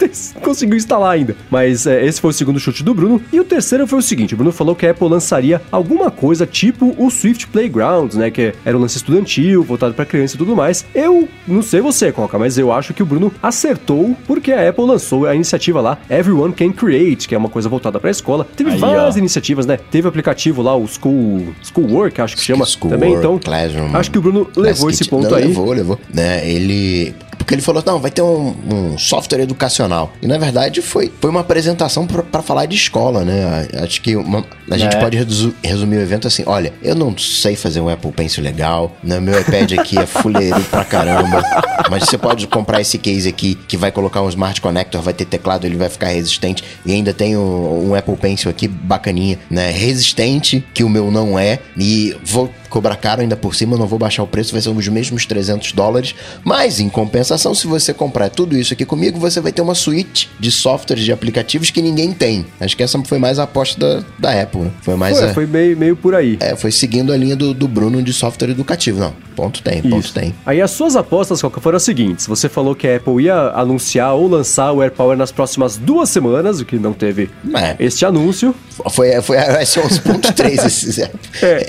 conseguiu 0.41 0.77
instalar 0.77 1.13
ainda. 1.13 1.35
Mas 1.49 1.87
é, 1.87 2.05
esse 2.05 2.21
foi 2.21 2.29
o 2.29 2.33
segundo 2.33 2.59
chute 2.59 2.83
do 2.83 2.93
Bruno. 2.93 3.21
E 3.31 3.39
o 3.39 3.43
terceiro 3.43 3.87
foi 3.87 3.99
o 3.99 4.01
seguinte: 4.01 4.33
o 4.33 4.37
Bruno 4.37 4.51
falou 4.51 4.75
que 4.75 4.85
a 4.85 4.91
Apple 4.91 5.07
lançaria 5.07 5.61
alguma 5.71 6.11
coisa 6.11 6.45
tipo 6.45 6.95
o 6.97 7.09
Swift 7.09 7.47
Playgrounds, 7.47 8.15
né? 8.15 8.31
Que 8.31 8.53
era 8.63 8.77
um 8.77 8.81
lance 8.81 8.97
estudantil, 8.97 9.63
voltado 9.63 9.93
para 9.93 10.05
criança 10.05 10.35
e 10.35 10.37
tudo 10.37 10.55
mais. 10.55 10.85
Eu 10.93 11.27
não 11.47 11.61
sei 11.61 11.81
você, 11.81 12.11
Coca, 12.11 12.37
mas 12.37 12.57
eu 12.57 12.71
acho 12.71 12.93
que 12.93 13.03
o 13.03 13.05
Bruno 13.05 13.31
acertou 13.41 14.15
porque 14.25 14.51
a 14.51 14.69
Apple 14.69 14.85
lançou 14.85 15.25
a 15.25 15.35
iniciativa 15.35 15.81
lá, 15.81 15.97
Everyone 16.09 16.53
Can 16.53 16.71
Create, 16.71 17.27
que 17.27 17.35
é 17.35 17.37
uma 17.37 17.49
coisa 17.49 17.69
voltada 17.69 17.99
para 17.99 18.09
a 18.09 18.11
escola. 18.11 18.47
Teve 18.55 18.71
Aí, 18.71 18.77
várias 18.77 19.15
ó. 19.15 19.17
iniciativas, 19.17 19.65
né? 19.65 19.77
Teve 19.77 20.07
o 20.07 20.09
aplicativo 20.09 20.61
lá, 20.61 20.75
o 20.75 20.87
School, 20.87 21.53
Schoolwork, 21.63 22.21
acho 22.21 22.35
que 22.35 22.41
chama 22.41 22.65
School 22.65 22.91
também. 22.91 23.11
Work, 23.11 23.25
então, 23.25 23.39
Classroom, 23.39 23.95
acho 23.95 24.11
que 24.11 24.17
o 24.17 24.21
Bruno 24.21 24.47
levou 24.55 24.89
esse 24.89 25.07
ponto 25.07 25.29
não, 25.29 25.37
aí. 25.37 25.47
Levou, 25.47 25.71
levou 25.71 25.84
né? 26.13 26.47
Ele 26.47 27.15
porque 27.45 27.53
ele 27.53 27.61
falou, 27.61 27.83
não, 27.85 27.99
vai 27.99 28.09
ter 28.09 28.23
um, 28.23 28.55
um, 28.71 28.97
software 28.97 29.41
educacional. 29.41 30.11
E 30.19 30.25
na 30.25 30.35
verdade 30.35 30.81
foi, 30.81 31.11
foi 31.21 31.29
uma 31.29 31.41
apresentação 31.41 32.07
para 32.07 32.41
falar 32.41 32.65
de 32.65 32.75
escola, 32.75 33.23
né? 33.23 33.67
Acho 33.83 34.01
que 34.01 34.15
uma, 34.15 34.43
a 34.69 34.77
gente 34.79 34.95
é. 34.95 34.99
pode 34.99 35.15
resumir 35.63 35.97
o 35.97 36.01
evento 36.01 36.27
assim: 36.27 36.43
olha, 36.47 36.73
eu 36.81 36.95
não 36.95 37.15
sei 37.15 37.55
fazer 37.55 37.81
um 37.81 37.87
Apple 37.87 38.11
Pencil 38.11 38.43
legal, 38.43 38.95
né? 39.03 39.19
meu 39.19 39.39
iPad 39.39 39.73
aqui 39.73 39.99
é 39.99 40.07
fuleiro 40.07 40.59
pra 40.71 40.83
caramba, 40.83 41.43
mas 41.89 42.05
você 42.05 42.17
pode 42.17 42.47
comprar 42.47 42.81
esse 42.81 42.97
case 42.97 43.29
aqui 43.29 43.53
que 43.53 43.77
vai 43.77 43.91
colocar 43.91 44.23
um 44.23 44.29
Smart 44.29 44.59
Connector, 44.59 45.01
vai 45.01 45.13
ter 45.13 45.25
teclado, 45.25 45.65
ele 45.65 45.77
vai 45.77 45.89
ficar 45.89 46.07
resistente. 46.07 46.63
E 46.83 46.93
ainda 46.93 47.13
tem 47.13 47.37
um, 47.37 47.89
um 47.89 47.95
Apple 47.95 48.17
Pencil 48.17 48.49
aqui 48.49 48.67
bacaninha, 48.67 49.37
né? 49.51 49.69
Resistente, 49.69 50.65
que 50.73 50.83
o 50.83 50.89
meu 50.89 51.11
não 51.11 51.37
é. 51.37 51.59
E 51.77 52.17
vou 52.23 52.51
cobrar 52.75 52.97
caro 52.97 53.21
ainda 53.21 53.37
por 53.37 53.55
cima, 53.55 53.77
não 53.77 53.87
vou 53.87 53.97
baixar 53.97 54.21
o 54.21 54.27
preço, 54.27 54.51
vai 54.51 54.61
ser 54.61 54.67
os 54.67 54.87
mesmos 54.89 55.25
300 55.25 55.71
dólares. 55.71 56.13
Mas, 56.43 56.81
em 56.81 56.89
compensação, 56.89 57.55
se 57.55 57.67
você 57.67 57.93
comprar 57.93 58.27
tudo 58.27 58.57
isso 58.57 58.73
aqui 58.73 58.83
comigo, 58.83 59.17
você 59.17 59.39
vai 59.39 59.53
ter 59.53 59.61
uma 59.61 59.73
suíte 59.73 60.29
de 60.37 60.51
softwares, 60.51 61.05
de 61.05 61.13
aplicativos 61.13 61.71
que 61.71 61.81
ninguém 61.81 62.11
tem. 62.11 62.45
Acho 62.59 62.75
que 62.75 62.83
essa 62.83 63.01
foi 63.05 63.17
mais 63.17 63.39
a 63.39 63.43
aposta 63.43 63.79
da, 63.79 64.03
da 64.19 64.41
Apple, 64.41 64.63
né? 64.63 64.71
Foi 64.81 64.95
mais 64.97 65.17
foi, 65.17 65.29
a... 65.29 65.33
foi 65.33 65.45
meio, 65.45 65.77
meio 65.77 65.95
por 65.95 66.13
aí. 66.13 66.37
É, 66.41 66.53
foi 66.53 66.69
seguindo 66.69 67.13
a 67.13 67.17
linha 67.17 67.35
do, 67.35 67.53
do 67.53 67.65
Bruno 67.65 68.03
de 68.03 68.11
software 68.11 68.49
educativo. 68.49 68.99
Não, 68.99 69.13
ponto 69.35 69.61
tem, 69.61 69.81
ponto 69.81 70.05
isso. 70.05 70.13
tem. 70.13 70.33
Aí 70.45 70.61
as 70.61 70.71
suas 70.71 70.95
apostas, 70.95 71.41
qual 71.41 71.51
foram 71.59 71.77
as 71.77 71.83
seguintes. 71.83 72.25
Você 72.27 72.47
falou 72.47 72.73
que 72.73 72.87
a 72.87 72.95
Apple 72.95 73.23
ia 73.23 73.51
anunciar 73.51 74.13
ou 74.13 74.27
lançar 74.27 74.71
o 74.71 74.81
AirPower 74.81 75.17
nas 75.17 75.31
próximas 75.31 75.77
duas 75.77 76.09
semanas, 76.09 76.59
o 76.59 76.65
que 76.65 76.77
não 76.77 76.93
teve 76.93 77.29
é. 77.53 77.75
este 77.79 78.05
anúncio. 78.05 78.55
Foi, 78.89 79.21
foi 79.21 79.37
a 79.37 79.61
iOS 79.61 79.75
11.3 79.75 80.65
esse 80.65 81.01
é. 81.01 81.11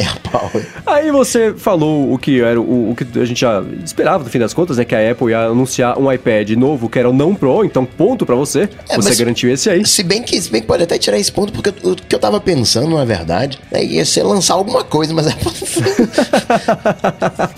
AirPower. 0.01 0.67
Aí 0.87 1.11
você 1.11 1.55
falou 1.55 2.13
o 2.13 2.19
que 2.19 2.41
era 2.41 2.61
o, 2.61 2.91
o, 2.91 2.95
que 2.95 3.07
a 3.19 3.25
gente 3.25 3.41
já 3.41 3.63
esperava, 3.85 4.25
no 4.25 4.31
fim 4.31 4.39
das 4.39 4.55
contas, 4.55 4.77
né? 4.77 4.85
Que 4.85 4.95
a 4.95 5.11
Apple 5.11 5.31
ia 5.31 5.47
anunciar 5.47 5.99
um 5.99 6.13
iPad 6.13 6.51
novo, 6.51 6.89
que 6.89 6.99
era 6.99 7.11
o 7.11 7.13
não 7.13 7.35
Pro, 7.35 7.65
então 7.65 7.85
ponto 7.85 8.25
para 8.25 8.35
você. 8.35 8.69
É, 8.89 8.97
você 8.97 9.15
garantiu 9.15 9.51
esse 9.51 9.69
aí. 9.69 9.87
Se 9.87 10.03
bem, 10.03 10.23
que, 10.23 10.41
se 10.41 10.51
bem 10.51 10.61
que 10.61 10.67
pode 10.67 10.83
até 10.83 10.99
tirar 10.99 11.19
esse 11.19 11.31
ponto, 11.31 11.53
porque 11.53 11.71
o 11.87 11.95
que 11.95 12.15
eu 12.15 12.19
tava 12.19 12.41
pensando, 12.41 12.97
na 12.97 13.05
verdade, 13.05 13.59
é, 13.71 13.85
ia 13.85 14.05
ser 14.05 14.23
lançar 14.23 14.55
alguma 14.55 14.85
coisa, 14.85 15.13
mas 15.13 15.27
a 15.27 15.31
Apple. 15.37 15.53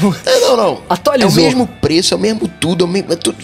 não, 0.00 0.40
não, 0.40 0.56
não. 0.56 0.82
Atualizou. 0.88 1.30
É 1.30 1.42
o 1.42 1.46
mesmo 1.46 1.66
preço, 1.66 2.14
é 2.14 2.16
o 2.16 2.20
mesmo 2.20 2.48
tudo, 2.48 2.84
é 2.84 2.86
o 2.86 2.90
mesmo. 2.90 3.12
É 3.12 3.16
tudo, 3.16 3.36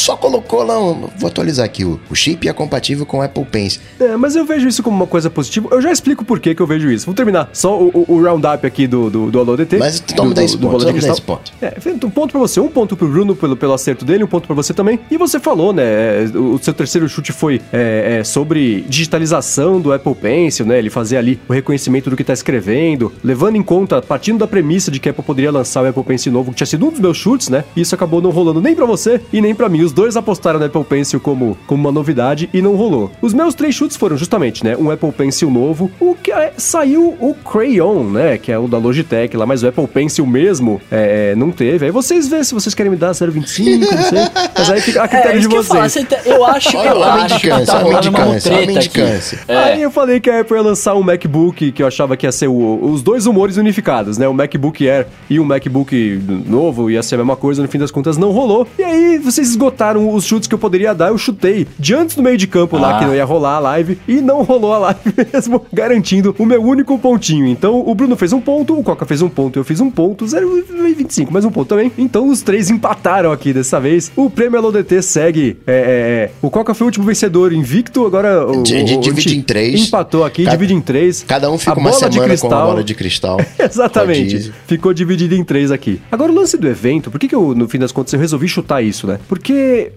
só 0.00 0.16
colocou 0.16 0.62
lá, 0.62 0.78
um, 0.78 1.08
vou 1.16 1.28
atualizar 1.28 1.64
aqui, 1.64 1.84
o, 1.84 2.00
o 2.10 2.14
chip 2.14 2.48
é 2.48 2.52
compatível 2.52 3.06
com 3.06 3.18
o 3.18 3.22
Apple 3.22 3.44
Pencil. 3.44 3.80
É, 4.00 4.16
mas 4.16 4.36
eu 4.36 4.44
vejo 4.44 4.66
isso 4.66 4.82
como 4.82 4.96
uma 4.96 5.06
coisa 5.06 5.30
positiva. 5.30 5.68
Eu 5.70 5.80
já 5.80 5.90
explico 5.90 6.24
por 6.24 6.40
que, 6.40 6.54
que 6.54 6.62
eu 6.62 6.66
vejo 6.66 6.90
isso. 6.90 7.06
Vou 7.06 7.14
terminar 7.14 7.48
só 7.52 7.78
o, 7.78 7.88
o, 7.88 8.14
o 8.14 8.22
roundup 8.22 8.66
aqui 8.66 8.86
do, 8.86 9.10
do, 9.10 9.30
do 9.30 9.38
Alô 9.38 9.56
DT. 9.56 9.78
Mas 9.78 10.00
toma 10.00 10.34
10 10.34 10.56
pontos, 10.56 10.84
toma 10.84 11.00
10 11.00 11.20
pontos. 11.20 11.52
É, 11.60 11.74
um 12.04 12.10
ponto 12.10 12.32
pra 12.32 12.40
você, 12.40 12.60
um 12.60 12.68
ponto 12.68 12.96
pro 12.96 13.08
Bruno 13.08 13.36
pelo, 13.36 13.56
pelo 13.56 13.72
acerto 13.72 14.04
dele, 14.04 14.24
um 14.24 14.26
ponto 14.26 14.46
pra 14.46 14.54
você 14.54 14.74
também. 14.74 14.98
E 15.10 15.16
você 15.16 15.38
falou, 15.38 15.72
né, 15.72 15.84
é, 15.84 16.24
o 16.36 16.58
seu 16.58 16.74
terceiro 16.74 17.08
chute 17.08 17.32
foi 17.32 17.60
é, 17.72 18.18
é, 18.18 18.24
sobre 18.24 18.82
digitalização 18.88 19.80
do 19.80 19.92
Apple 19.92 20.14
Pencil, 20.14 20.66
né, 20.66 20.78
ele 20.78 20.90
fazer 20.90 21.16
ali 21.16 21.38
o 21.48 21.52
reconhecimento 21.52 22.10
do 22.10 22.16
que 22.16 22.24
tá 22.24 22.32
escrevendo, 22.32 23.12
levando 23.22 23.56
em 23.56 23.62
conta, 23.62 24.02
partindo 24.02 24.38
da 24.38 24.46
premissa 24.46 24.90
de 24.90 24.98
que 24.98 25.08
a 25.08 25.10
Apple 25.10 25.24
poderia 25.24 25.50
lançar 25.50 25.82
o 25.82 25.88
Apple 25.88 26.04
Pencil 26.04 26.32
novo, 26.32 26.50
que 26.50 26.56
tinha 26.56 26.66
sido 26.66 26.86
um 26.86 26.90
dos 26.90 27.00
meus 27.00 27.16
chutes, 27.16 27.48
né, 27.48 27.64
e 27.76 27.80
isso 27.80 27.94
acabou 27.94 28.20
não 28.20 28.30
rolando 28.30 28.60
nem 28.60 28.74
pra 28.74 28.86
você 28.86 29.20
e 29.32 29.40
nem 29.40 29.54
pra 29.54 29.68
mim. 29.68 29.83
Os 29.84 29.92
dois 29.92 30.16
apostaram 30.16 30.58
no 30.58 30.64
Apple 30.64 30.82
Pencil 30.84 31.20
como, 31.20 31.58
como 31.66 31.82
uma 31.82 31.92
novidade 31.92 32.48
e 32.54 32.62
não 32.62 32.74
rolou. 32.74 33.12
Os 33.20 33.34
meus 33.34 33.54
três 33.54 33.74
chutes 33.74 33.96
foram 33.98 34.16
justamente, 34.16 34.64
né, 34.64 34.74
um 34.76 34.90
Apple 34.90 35.12
Pencil 35.12 35.50
novo, 35.50 35.90
o 36.00 36.14
que 36.14 36.32
é, 36.32 36.54
saiu 36.56 37.14
o 37.20 37.34
Crayon, 37.34 38.04
né, 38.04 38.38
que 38.38 38.50
é 38.50 38.58
o 38.58 38.66
da 38.66 38.78
Logitech 38.78 39.36
lá, 39.36 39.44
mas 39.44 39.62
o 39.62 39.68
Apple 39.68 39.86
Pencil 39.86 40.26
mesmo 40.26 40.80
é, 40.90 41.32
é 41.32 41.36
não 41.36 41.50
teve. 41.50 41.84
Aí 41.84 41.92
vocês 41.92 42.28
vê 42.28 42.42
se 42.42 42.54
vocês 42.54 42.74
querem 42.74 42.90
me 42.90 42.96
dar 42.96 43.10
0,25, 43.10 43.80
não 43.80 44.02
sei. 44.02 44.18
Mas 44.56 44.70
aí 44.70 44.80
fica 44.80 45.02
a 45.02 45.08
critério 45.08 45.36
é, 45.36 45.40
de 45.40 45.48
vocês. 45.48 45.96
Eu, 46.24 46.36
eu 46.36 46.44
acho, 46.46 46.76
eu 46.76 47.02
acho 47.04 47.40
que 47.40 47.48
tá 47.48 47.78
rolando 47.78 48.08
uma 48.08 48.40
treta 48.40 48.78
aqui. 48.78 49.00
É. 49.46 49.56
Aí 49.56 49.82
eu 49.82 49.90
falei 49.90 50.18
que 50.18 50.30
a 50.30 50.40
Apple 50.40 50.56
ia 50.56 50.62
lançar 50.62 50.94
um 50.94 51.02
MacBook 51.02 51.72
que 51.72 51.82
eu 51.82 51.86
achava 51.86 52.16
que 52.16 52.26
ia 52.26 52.32
ser 52.32 52.48
o, 52.48 52.78
os 52.82 53.02
dois 53.02 53.26
humores 53.26 53.58
unificados, 53.58 54.16
né, 54.16 54.26
o 54.26 54.32
MacBook 54.32 54.88
Air 54.88 55.06
e 55.28 55.38
o 55.38 55.44
MacBook 55.44 56.22
novo 56.46 56.90
ia 56.90 57.02
ser 57.02 57.16
a 57.16 57.18
mesma 57.18 57.36
coisa, 57.36 57.60
no 57.60 57.68
fim 57.68 57.78
das 57.78 57.90
contas 57.90 58.16
não 58.16 58.30
rolou. 58.30 58.66
E 58.78 58.82
aí 58.82 59.18
vocês 59.18 59.50
esgotaram 59.50 59.73
botaram 59.74 60.14
os 60.14 60.24
chutes 60.24 60.46
que 60.48 60.54
eu 60.54 60.58
poderia 60.58 60.94
dar, 60.94 61.08
eu 61.08 61.18
chutei 61.18 61.66
diante 61.78 62.14
do 62.16 62.22
meio 62.22 62.36
de 62.38 62.46
campo 62.46 62.78
lá, 62.78 62.96
Ah. 62.96 62.98
que 63.00 63.04
não 63.06 63.14
ia 63.14 63.24
rolar 63.24 63.56
a 63.56 63.58
live, 63.58 63.98
e 64.06 64.20
não 64.20 64.42
rolou 64.44 64.72
a 64.72 64.78
live 64.78 65.00
mesmo, 65.32 65.66
garantindo 65.72 66.34
o 66.38 66.46
meu 66.46 66.62
único 66.62 66.96
pontinho. 66.98 67.46
Então, 67.46 67.82
o 67.84 67.94
Bruno 67.94 68.14
fez 68.16 68.32
um 68.32 68.40
ponto, 68.40 68.78
o 68.78 68.82
Coca 68.84 69.04
fez 69.04 69.20
um 69.20 69.28
ponto, 69.28 69.58
eu 69.58 69.64
fiz 69.64 69.80
um 69.80 69.90
ponto, 69.90 70.24
0,25, 70.26 71.32
mais 71.32 71.44
um 71.44 71.50
ponto 71.50 71.68
também. 71.68 71.90
Então, 71.98 72.28
os 72.28 72.40
três 72.42 72.70
empataram 72.70 73.32
aqui 73.32 73.52
dessa 73.52 73.80
vez. 73.80 74.12
O 74.16 74.30
prêmio 74.30 74.60
LODT 74.60 75.02
segue. 75.02 75.56
é, 75.66 75.72
é, 75.74 75.74
é, 75.74 76.30
o 76.40 76.48
Coca 76.50 76.72
foi 76.74 76.84
o 76.84 76.88
último 76.88 77.04
vencedor 77.04 77.52
invicto, 77.52 78.06
agora 78.06 78.46
o, 78.46 78.60
o- 78.60 78.62
di- 78.62 78.76
o- 78.96 79.00
divide 79.00 79.36
em 79.36 79.42
três. 79.42 79.88
Empatou 79.88 80.24
aqui, 80.24 80.44
Cada- 80.44 80.56
divide 80.56 80.74
em 80.74 80.80
três. 80.80 81.24
Cada 81.26 81.50
um 81.50 81.58
fica 81.58 81.72
A 81.72 81.74
uma 81.74 81.90
bola 81.90 81.92
de 81.92 81.98
semana 81.98 82.14
com 82.14 82.20
uma 82.20 82.28
cristal- 82.28 82.66
bola 82.68 82.84
de 82.84 82.94
cristal. 82.94 83.40
Exatamente. 83.58 84.20
Rodízio. 84.34 84.54
Ficou 84.66 84.94
dividido 84.94 85.34
em 85.34 85.42
três 85.44 85.70
aqui. 85.72 86.00
Agora, 86.12 86.30
o 86.30 86.34
lance 86.34 86.56
do 86.56 86.68
evento, 86.68 87.10
por 87.10 87.18
que, 87.18 87.26
que 87.28 87.34
eu, 87.34 87.54
no 87.54 87.68
fim 87.68 87.78
das 87.78 87.90
contas, 87.92 88.12
eu 88.12 88.20
resolvi 88.20 88.46
chutar 88.48 88.82
isso, 88.82 89.06
né? 89.06 89.18
Porque 89.28 89.52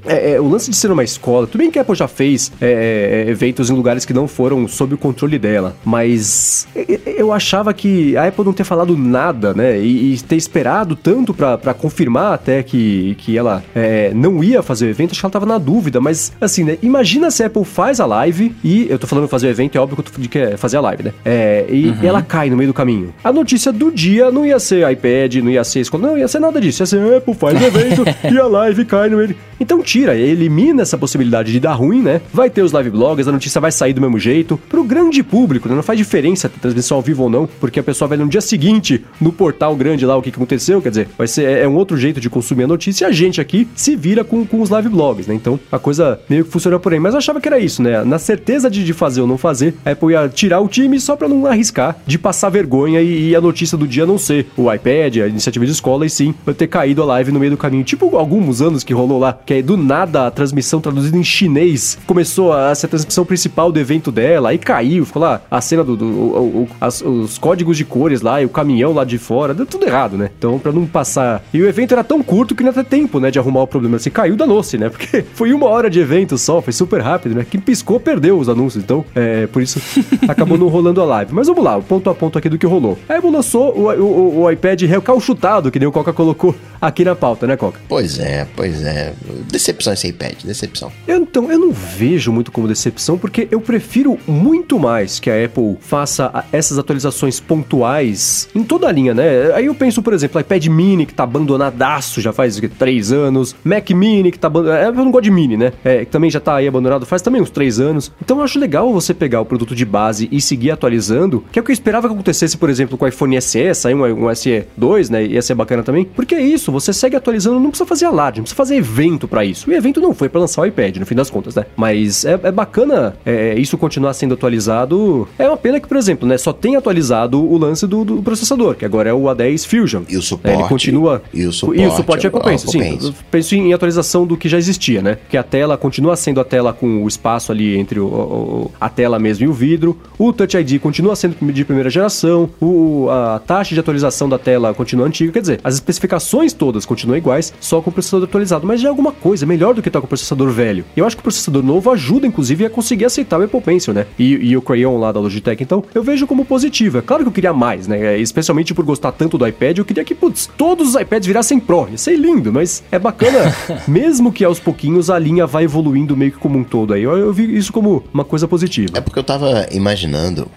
é, 0.06 0.34
é, 0.34 0.42
o 0.42 0.48
lance 0.48 0.70
de 0.70 0.76
ser 0.76 0.92
uma 0.92 1.04
escola, 1.04 1.48
tudo 1.48 1.60
bem 1.60 1.72
que 1.72 1.80
a 1.80 1.82
Apple 1.82 1.96
já 1.96 2.08
fez 2.08 2.52
é, 2.62 3.26
é, 3.28 3.30
eventos 3.30 3.70
em 3.70 3.74
lugares 3.74 4.06
que 4.06 4.14
não 4.14 4.28
foram 4.28 4.68
sob 4.68 4.94
o 4.94 4.98
controle 4.98 5.38
dela, 5.38 5.76
mas 5.86 6.68
é, 6.76 6.94
é, 6.94 7.00
eu 7.22 7.34
achava 7.34 7.74
que 7.74 8.16
a 8.18 8.28
Apple 8.28 8.46
não 8.46 8.54
ter 8.54 8.64
falado 8.64 8.98
nada, 8.98 9.54
né? 9.54 9.80
E, 9.80 10.14
e 10.14 10.20
ter 10.20 10.36
esperado 10.36 10.96
tanto 10.96 11.34
pra, 11.34 11.58
pra 11.58 11.74
confirmar 11.74 12.34
até 12.34 12.64
que, 12.64 13.16
que 13.20 13.38
ela 13.38 13.64
é, 13.76 14.12
não 14.14 14.44
ia 14.44 14.62
fazer 14.62 14.86
o 14.86 14.90
evento, 14.90 15.12
acho 15.12 15.20
que 15.20 15.26
ela 15.26 15.34
tava 15.34 15.46
na 15.46 15.58
dúvida, 15.58 16.00
mas 16.00 16.32
assim, 16.40 16.64
né? 16.64 16.78
Imagina 16.82 17.32
se 17.32 17.44
a 17.44 17.48
Apple 17.48 17.66
faz 17.66 18.00
a 18.00 18.06
live 18.06 18.56
e 18.64 18.88
eu 18.90 19.00
tô 19.00 19.08
falando 19.08 19.28
fazer 19.28 19.48
o 19.48 19.50
evento, 19.50 19.78
é 19.78 19.82
óbvio 19.82 19.98
que 19.98 20.10
eu 20.10 20.14
tô 20.14 20.22
de 20.22 20.28
que 20.28 20.40
é 20.40 20.58
fazer 20.58 20.78
a 20.78 20.82
live, 20.82 21.04
né? 21.04 21.14
É, 21.26 21.66
e 21.70 21.94
ela 22.04 22.22
cai 22.22 22.50
no 22.50 22.58
meio 22.58 22.70
do 22.70 22.74
caminho. 22.74 23.14
A 23.24 23.32
notícia 23.32 23.72
do 23.72 23.92
dia 23.92 24.32
não 24.32 24.46
ia 24.46 24.60
ser 24.60 24.90
iPad, 24.90 25.36
não 25.36 25.50
ia 25.50 25.64
ser 25.64 25.82
escola, 25.82 26.08
não 26.08 26.18
ia 26.18 26.28
ser 26.28 26.40
nada 26.40 26.60
disso. 26.60 26.82
Ia 26.82 26.86
ser 26.86 27.18
Apple 27.18 27.34
faz 27.34 27.62
o 27.62 27.66
evento 27.66 28.04
e 28.32 28.38
a 28.38 28.46
live 28.46 28.86
cai 28.86 29.10
no 29.10 29.18
meio. 29.18 29.36
Então 29.60 29.82
tira, 29.82 30.16
elimina 30.16 30.82
essa 30.82 30.98
possibilidade 30.98 31.52
de 31.52 31.60
dar 31.60 31.74
ruim, 31.74 32.02
né? 32.02 32.22
Vai 32.34 32.50
ter 32.50 32.62
os 32.62 32.72
live 32.72 32.90
blogs, 32.90 33.28
a 33.28 33.32
notícia 33.32 33.60
vai 33.60 33.72
sair 33.72 33.94
do 33.94 34.02
mesmo 34.02 34.20
jeito. 34.20 34.58
Pro 34.70 34.84
grande 34.84 35.24
público, 35.24 35.68
né? 35.68 35.76
Não 35.76 35.84
faz 35.84 35.98
diferença 35.98 36.50
ter 36.50 36.60
transmissão 36.60 36.98
ao 36.98 37.02
vivo 37.02 37.24
ou 37.24 37.30
não, 37.30 37.48
porque 37.60 37.80
a 37.80 37.84
pessoa 37.84 38.08
vai 38.08 38.18
no 38.18 38.28
dia 38.28 38.42
seguinte 38.42 39.04
no 39.20 39.32
portal 39.32 39.76
grande 39.76 40.06
lá 40.06 40.16
o 40.16 40.22
que, 40.22 40.30
aconteceu, 40.30 40.82
quer 40.82 40.90
dizer, 40.90 41.10
vai 41.18 41.28
ser 41.28 41.46
é, 41.46 41.64
é 41.64 41.68
um 41.68 41.76
outro 41.76 41.98
jeito 41.98 42.20
de 42.20 42.30
consumir 42.30 42.64
a 42.64 42.68
notícia 42.68 43.06
e 43.06 43.08
a 43.08 43.12
gente 43.12 43.42
aqui 43.42 43.68
se 43.76 43.96
vira 43.96 44.24
com, 44.24 44.46
com 44.46 44.62
os 44.62 44.70
live 44.70 44.90
blogs, 44.90 45.28
né? 45.28 45.34
Então 45.34 45.60
a 45.72 45.80
coisa 45.80 46.20
meio 46.30 46.46
que 46.46 46.52
funciona 46.52 46.80
por 46.80 46.94
aí. 46.94 47.00
Mas 47.00 47.14
eu 47.14 47.18
achava 47.20 47.42
que 47.42 47.48
era 47.48 47.60
isso, 47.60 47.82
né? 47.82 48.04
Na 48.04 48.20
certeza 48.20 48.70
de, 48.70 48.84
de 48.84 48.94
fazer 48.94 49.22
ou 49.22 49.28
não 49.28 49.38
fazer, 49.38 49.76
a 49.86 49.92
Apple 49.92 50.12
ia 50.12 50.30
tirar 50.30 50.60
o 50.60 50.68
time 50.68 51.00
só 51.00 51.16
pra 51.16 51.28
não 51.28 51.46
arriscar 51.46 51.98
de 52.06 52.18
passar 52.18 52.50
vergonha 52.50 53.02
e, 53.02 53.30
e 53.30 53.36
a 53.36 53.42
notícia 53.42 53.78
do 53.78 53.88
dia 53.88 54.06
não 54.06 54.18
ser 54.18 54.48
o 54.56 54.72
iPad, 54.72 55.18
a 55.18 55.28
iniciativa 55.28 55.66
de 55.66 55.72
escola, 55.72 56.06
e 56.06 56.10
sim 56.10 56.34
eu 56.46 56.54
ter 56.54 56.68
caído 56.68 57.02
a 57.02 57.06
live 57.06 57.32
no 57.32 57.40
meio 57.40 57.52
do 57.52 57.58
caminho. 57.58 57.84
Tipo 57.84 58.18
alguns 58.18 58.62
anos 58.62 58.84
que 58.84 58.94
rolou 58.94 59.20
lá, 59.20 59.38
que 59.48 59.54
aí 59.54 59.64
do 59.64 59.76
nada 59.78 60.28
a 60.28 60.32
transmissão 60.32 60.80
traduzida 60.82 61.18
em 61.18 61.24
chinês 61.24 61.98
começou 62.06 62.52
a 62.54 62.76
ser 62.76 62.86
a 62.86 62.90
transmissão 62.90 63.26
principal 63.26 63.72
do 63.72 63.80
evento 63.80 64.12
dela, 64.12 64.50
aí 64.50 64.58
caiu, 64.58 65.06
ficou 65.06 65.22
lá 65.24 65.42
a 65.50 65.62
cena 65.62 65.84
do. 65.84 65.96
do- 65.96 66.06
o- 66.06 66.62
o- 66.64 66.68
as- 66.82 67.02
os 67.02 67.38
códigos 67.38 67.78
de 67.78 67.86
cores 67.86 68.22
lá 68.22 68.42
e 68.42 68.46
o 68.46 68.50
caminhão 68.50 68.94
lá 68.94 69.04
de 69.06 69.18
fora, 69.18 69.54
deu 69.54 69.66
tudo 69.66 69.86
errado, 69.88 70.18
né? 70.18 70.30
Então, 70.38 70.60
pra 70.60 70.72
não 70.72 70.86
passar. 70.86 71.42
E 71.54 71.62
o 71.62 71.68
evento 71.68 71.94
era 71.94 72.04
tão 72.04 72.22
curto 72.22 72.54
que 72.54 72.62
não 72.62 72.70
ia 72.70 72.74
ter 72.74 72.84
tempo, 72.86 73.20
né, 73.20 73.32
de 73.32 73.40
arrumar 73.40 73.62
o 73.62 73.68
problema. 73.68 73.96
Assim, 73.96 74.10
caiu, 74.10 74.36
danou-se, 74.36 74.78
né? 74.78 74.90
Porque 74.98 75.24
foi 75.34 75.54
uma 75.54 75.68
hora 75.68 75.90
de 75.90 76.00
evento 76.00 76.38
só, 76.38 76.62
foi 76.62 76.74
super 76.74 77.02
rápido, 77.02 77.34
né? 77.36 77.46
Quem 77.50 77.62
piscou 77.62 78.00
perdeu 78.02 78.38
os 78.38 78.50
anúncios, 78.50 78.84
então, 78.84 79.06
é, 79.16 79.48
por 79.48 79.62
isso 79.62 79.80
acabou 80.28 80.58
não 80.58 80.68
rolando 80.68 81.02
a 81.02 81.06
live. 81.06 81.34
Mas 81.34 81.48
vamos 81.48 81.64
lá, 81.64 81.80
ponto 81.80 82.10
a 82.10 82.14
ponto 82.14 82.38
aqui 82.38 82.50
do 82.50 82.58
que 82.58 82.66
rolou. 82.66 82.98
A 83.08 83.16
Apple 83.16 83.32
lançou 83.32 83.74
o, 83.78 83.90
o, 83.94 84.42
o 84.44 84.52
iPad 84.52 84.82
recalchutado, 84.84 85.72
que 85.72 85.80
nem 85.80 85.88
o 85.88 85.92
Coca 85.92 86.12
colocou 86.12 86.54
aqui 86.82 87.06
na 87.06 87.16
pauta, 87.16 87.48
né, 87.48 87.56
Coca? 87.56 87.80
Pois 87.88 88.20
é, 88.20 88.46
pois 88.56 88.84
é. 88.84 89.14
Decepção 89.50 89.94
esse 89.94 90.08
iPad, 90.08 90.44
decepção. 90.44 90.92
Então, 91.08 91.52
eu 91.52 91.60
não 91.60 91.72
vejo 91.72 92.32
muito 92.32 92.52
como 92.52 92.68
decepção, 92.68 93.18
porque 93.18 93.48
eu 93.52 93.62
prefiro 93.62 94.18
muito 94.28 94.80
mais 94.80 95.20
que 95.20 95.30
a 95.30 95.46
Apple 95.46 95.78
faça 95.80 96.46
essas 96.52 96.78
atualizações 96.78 97.40
pontuais 97.40 98.50
em 98.56 98.64
toda 98.64 98.88
a 98.88 98.92
linha, 98.92 99.14
né? 99.14 99.54
Aí 99.54 99.66
eu 99.66 99.76
penso, 99.76 100.02
por 100.02 100.14
exemplo, 100.14 100.40
iPad 100.40 100.66
Mini, 100.68 101.06
que 101.06 101.14
tá 101.14 101.24
abandonadaço 101.24 102.22
já 102.22 102.34
faz 102.34 102.60
três 102.78 103.12
anos, 103.12 103.56
Mac 103.64 103.90
Mini, 103.92 104.32
que 104.32 104.40
tá 104.40 104.48
abandonado. 104.48 104.84
Eu 104.84 104.94
não 104.94 105.12
gosto 105.12 105.26
de 105.26 105.32
Mini, 105.32 105.58
né? 105.58 105.74
É, 105.84 106.06
que 106.06 106.12
também 106.12 106.30
já 106.30 106.40
tá 106.40 106.56
aí 106.56 106.68
abandonado 106.68 107.06
faz 107.06 107.22
também 107.22 107.42
uns 107.42 107.50
três 107.50 107.80
anos. 107.80 108.12
Então 108.22 108.38
eu 108.38 108.44
acho 108.44 108.60
legal 108.60 108.92
você 108.92 109.14
pegar 109.14 109.42
o 109.42 109.46
produto 109.46 109.76
de 109.76 109.86
base 109.86 110.28
e 110.32 110.42
seguir 110.42 110.72
atualizando, 110.72 111.44
que 111.52 111.60
é 111.60 111.62
o 111.62 111.66
que 111.66 111.72
eu 111.72 111.74
esperava 111.74 112.08
que 112.08 112.14
acontecesse, 112.14 112.58
por 112.58 112.70
exemplo, 112.70 112.98
com 112.98 113.06
o 113.06 113.08
iPhone 113.08 113.40
SE, 113.42 113.74
saiu 113.74 113.98
um, 113.98 114.28
um 114.28 114.36
SE 114.36 114.66
2, 114.76 115.10
né? 115.10 115.26
Ia 115.26 115.42
ser 115.42 115.56
bacana 115.56 115.84
também. 115.84 116.06
Porque 116.06 116.36
é 116.36 116.42
isso, 116.42 116.72
você 116.72 116.94
segue 116.94 117.16
atualizando, 117.16 117.60
não 117.60 117.70
precisa 117.70 117.88
fazer 117.88 118.06
alarde, 118.06 118.40
não 118.40 118.44
precisa 118.44 118.58
fazer 118.58 118.76
evento 118.76 119.27
pra 119.28 119.44
isso. 119.46 119.70
O 119.70 119.74
evento 119.74 120.00
não 120.02 120.14
foi 120.14 120.30
pra 120.30 120.40
lançar 120.42 120.62
o 120.62 120.66
iPad, 120.66 120.98
no 120.98 121.06
fim 121.06 121.16
das 121.16 121.30
contas, 121.30 121.56
né? 121.56 121.66
Mas 121.76 122.26
é, 122.26 122.40
é 122.44 122.52
bacana 122.52 123.16
é, 123.26 123.56
isso 123.58 123.78
continuar 123.78 124.14
sendo 124.14 124.34
atualizado. 124.34 125.28
É 125.38 125.48
uma 125.48 125.58
pena 125.58 125.80
que, 125.80 125.88
por 125.88 125.98
exemplo, 125.98 126.28
né, 126.28 126.38
só 126.38 126.52
tem 126.54 126.76
atualizado 126.76 127.44
o 127.44 127.58
lance 127.58 127.86
do, 127.88 128.04
do 128.04 128.22
processador, 128.24 128.76
que 128.76 128.86
agora 128.86 129.10
é 129.10 129.14
o 129.14 129.24
A10 129.24 129.66
Fusion. 129.68 130.04
E 130.10 130.18
o 130.18 130.22
suporte. 130.22 130.56
É, 130.56 130.60
ele 130.60 130.68
continua. 130.70 131.22
E 131.34 131.46
o 131.46 131.52
suporte. 131.52 131.82
E 131.82 131.86
o 131.88 131.92
suporte 131.92 132.28
é 132.28 132.30
penso, 132.30 132.70
sim. 132.70 132.98
Eu 133.02 133.14
penso 133.32 133.56
em 133.56 133.74
atualização 133.74 134.26
do 134.26 134.38
que 134.38 134.48
já 134.50 134.58
existia, 134.58 135.02
né? 135.02 135.18
Que 135.30 135.38
a 135.38 135.44
tela 135.44 135.78
continua 135.78 136.16
sendo 136.16 136.40
a 136.40 136.44
tela 136.46 136.74
com 136.74 137.04
o 137.04 137.08
espaço 137.08 137.52
ali 137.52 137.78
entre 137.78 138.00
o, 138.00 138.06
o- 138.06 138.72
a 138.80 138.90
tela 138.90 139.18
mesmo 139.20 139.46
e 139.46 139.48
o 139.48 139.54
vidro. 139.54 139.98
O 140.18 140.32
Touch 140.34 140.56
ID 140.58 140.80
continua 140.80 141.16
sendo 141.16 141.36
de 141.52 141.66
primeira 141.66 141.90
geração. 141.90 142.50
O, 142.62 143.08
a 143.10 143.40
taxa 143.40 143.74
de 143.74 143.80
atualização 143.80 144.28
da 144.30 144.38
tela 144.38 144.74
continua 144.74 145.06
antiga. 145.08 145.32
Quer 145.32 145.42
dizer, 145.42 145.60
as 145.64 145.76
especificações 145.76 146.54
todas 146.54 146.86
continuam 146.86 147.18
iguais, 147.18 147.54
só 147.60 147.82
com 147.82 147.90
o 147.90 147.94
processador 147.94 148.28
atualizado. 148.28 148.66
Mas 148.68 148.82
já 148.82 148.88
é 148.88 148.90
alguma 148.90 149.12
coisa, 149.18 149.46
melhor 149.46 149.74
do 149.74 149.82
que 149.82 149.90
estar 149.90 150.00
com 150.00 150.06
o 150.06 150.10
processador 150.10 150.50
velho. 150.52 150.86
Eu 150.96 151.06
acho 151.06 151.16
que 151.16 151.20
o 151.20 151.24
processador 151.24 151.64
novo 151.64 151.92
ajuda, 151.92 152.26
inclusive, 152.26 152.66
a 152.66 152.70
conseguir 152.70 153.06
aceitar 153.06 153.40
o 153.40 153.44
Apple 153.44 153.62
Pencil, 153.62 153.94
né? 153.94 154.06
E, 154.18 154.34
e 154.34 154.58
o 154.58 154.62
Crayon 154.62 154.98
lá 154.98 155.12
da 155.12 155.20
Logitech. 155.20 155.62
Então, 155.62 155.84
eu 155.94 156.04
vejo 156.04 156.28
como 156.28 156.46
positivo. 156.46 157.00
É 157.00 157.02
claro 157.02 157.24
que 157.24 157.30
eu 157.30 157.34
queria 157.34 157.54
mais, 157.54 157.88
né? 157.88 158.18
Especialmente 158.20 158.74
por 158.74 158.86
gostar 158.86 159.12
tanto 159.12 159.38
do 159.38 159.48
iPad, 159.48 159.80
eu 159.80 159.86
queria 159.86 160.04
que, 160.04 160.16
putz, 160.16 160.50
todos 160.58 160.90
os 160.90 161.02
iPads 161.02 161.28
virassem 161.28 161.60
Pro. 161.60 161.88
Ia 161.90 161.98
ser 161.98 162.16
lindo, 162.16 162.54
mas 162.54 162.84
é 162.92 163.00
bacana. 163.00 163.54
mesmo 163.88 164.32
que 164.32 164.44
aos 164.44 164.60
pouquinhos 164.60 165.10
a 165.10 165.18
linha 165.18 165.46
vai 165.46 165.64
evoluindo 165.64 166.16
meio 166.16 166.32
que 166.32 166.38
como 166.38 166.58
um 166.58 166.64
todo 166.64 166.94
aí. 166.94 167.04
Eu, 167.04 167.18
eu 167.18 167.34
vi 167.34 167.58
isso 167.58 167.74
como 167.74 168.04
uma 168.14 168.24
coisa 168.24 168.48
positiva. 168.48 168.98
É 168.98 169.02
porque 169.02 169.20
eu 169.20 169.24
tava 169.24 169.68
imaginando 169.72 170.50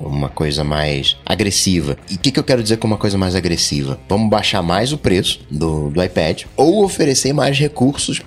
uma 0.00 0.28
coisa 0.28 0.64
mais 0.64 1.16
agressiva. 1.24 1.96
E 2.10 2.14
o 2.14 2.18
que, 2.18 2.30
que 2.30 2.38
eu 2.38 2.44
quero 2.44 2.62
dizer 2.62 2.78
com 2.78 2.86
uma 2.86 2.96
coisa 2.96 3.18
mais 3.18 3.34
agressiva? 3.34 3.98
Vamos 4.08 4.30
baixar 4.30 4.62
mais 4.62 4.92
o 4.92 4.98
preço 4.98 5.40
do, 5.50 5.90
do 5.90 6.02
iPad 6.02 6.44
ou 6.56 6.84
oferecer 6.84 7.32
mais 7.32 7.58
recursos 7.58 7.81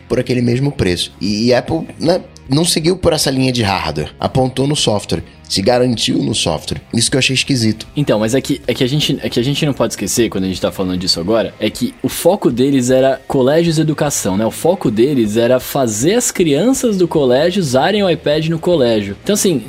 por 0.08 0.20
aquele 0.20 0.42
mesmo 0.42 0.72
preço. 0.72 1.14
E, 1.22 1.46
e 1.48 1.54
Apple, 1.54 1.88
né? 2.00 2.22
Não 2.48 2.64
seguiu 2.64 2.96
por 2.96 3.12
essa 3.12 3.32
linha 3.32 3.52
de 3.52 3.64
hardware, 3.64 4.14
apontou 4.20 4.68
no 4.68 4.76
software, 4.76 5.24
se 5.48 5.62
garantiu 5.62 6.18
no 6.18 6.34
software. 6.34 6.82
Isso 6.94 7.10
que 7.10 7.18
eu 7.18 7.20
achei 7.20 7.34
esquisito. 7.34 7.88
Então, 7.96 8.20
mas 8.20 8.34
é 8.36 8.42
que, 8.42 8.62
é, 8.68 8.74
que 8.74 8.84
a 8.84 8.88
gente, 8.88 9.18
é 9.22 9.30
que 9.30 9.40
a 9.40 9.44
gente 9.44 9.66
não 9.66 9.74
pode 9.74 9.94
esquecer, 9.94 10.30
quando 10.30 10.46
a 10.46 10.48
gente 10.48 10.60
tá 10.60 10.72
falando 10.72 10.98
disso 10.98 11.20
agora, 11.20 11.54
é 11.60 11.70
que 11.70 11.94
o 12.02 12.10
foco 12.10 12.50
deles 12.52 12.90
era 12.90 13.22
colégios 13.28 13.78
e 13.78 13.82
educação, 13.82 14.38
né? 14.38 14.46
O 14.46 14.52
foco 14.52 14.90
deles 14.90 15.38
era 15.38 15.60
fazer 15.60 16.16
as 16.16 16.32
crianças 16.32 16.98
do 16.98 17.08
colégio 17.08 17.62
usarem 17.62 18.04
o 18.04 18.10
iPad 18.10 18.48
no 18.48 18.60
colégio. 18.60 19.16
Então, 19.24 19.34
assim, 19.34 19.64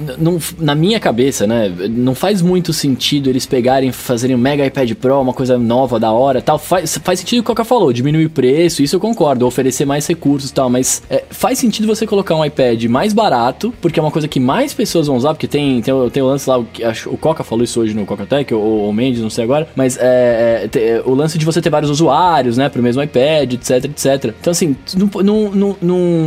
na 0.58 0.74
minha 0.74 0.98
cabeça, 1.00 1.46
né? 1.46 1.72
Não 1.90 2.14
faz 2.14 2.42
muito 2.42 2.72
sentido 2.72 3.28
eles 3.28 3.46
pegarem, 3.46 3.92
fazerem 3.92 4.36
um 4.36 4.38
mega 4.38 4.64
iPad 4.64 4.92
Pro, 4.94 5.20
uma 5.20 5.32
coisa 5.32 5.58
nova, 5.58 5.98
da 5.98 6.12
hora 6.12 6.40
tal. 6.40 6.58
Faz, 6.58 6.98
faz 7.02 7.20
sentido 7.20 7.40
o 7.40 7.42
que 7.42 7.50
o 7.50 7.54
Coca 7.54 7.64
falou, 7.64 7.92
diminuir 7.92 8.26
o 8.26 8.30
preço, 8.30 8.82
isso 8.82 8.96
eu 8.96 9.00
concordo, 9.00 9.46
oferecer 9.46 9.84
mais 9.84 10.06
recursos 10.06 10.50
tal, 10.50 10.70
mas 10.70 11.02
é, 11.10 11.24
faz 11.30 11.58
sentido 11.58 11.86
você 11.86 12.06
colocar 12.06 12.34
um 12.34 12.44
iPad 12.44 12.84
mais 12.84 13.12
barato, 13.12 13.74
porque 13.80 13.98
é 13.98 14.02
uma 14.02 14.10
coisa 14.10 14.28
que 14.28 14.38
mais 14.38 14.72
pessoas 14.72 15.06
vão 15.06 15.16
usar, 15.16 15.34
porque 15.34 15.48
tem, 15.48 15.65
tem, 15.82 16.10
tem 16.10 16.22
o 16.22 16.26
lance 16.26 16.48
lá, 16.48 16.58
o, 16.58 16.66
acho, 16.84 17.10
o 17.10 17.16
Coca 17.16 17.42
falou 17.44 17.64
isso 17.64 17.80
hoje 17.80 17.94
no 17.94 18.04
Coca 18.06 18.26
Tech, 18.26 18.52
ou 18.54 18.88
o 18.88 18.92
Mendes, 18.92 19.20
não 19.20 19.30
sei 19.30 19.44
agora, 19.44 19.68
mas 19.76 19.96
é, 19.98 20.62
é, 20.64 20.68
te- 20.68 20.78
é, 20.80 21.02
o 21.04 21.14
lance 21.14 21.38
de 21.38 21.44
você 21.44 21.60
ter 21.60 21.70
vários 21.70 21.90
usuários, 21.90 22.56
né, 22.56 22.68
pro 22.68 22.82
mesmo 22.82 23.02
iPad, 23.02 23.54
etc, 23.54 23.84
etc. 23.84 24.34
Então, 24.40 24.50
assim, 24.50 24.76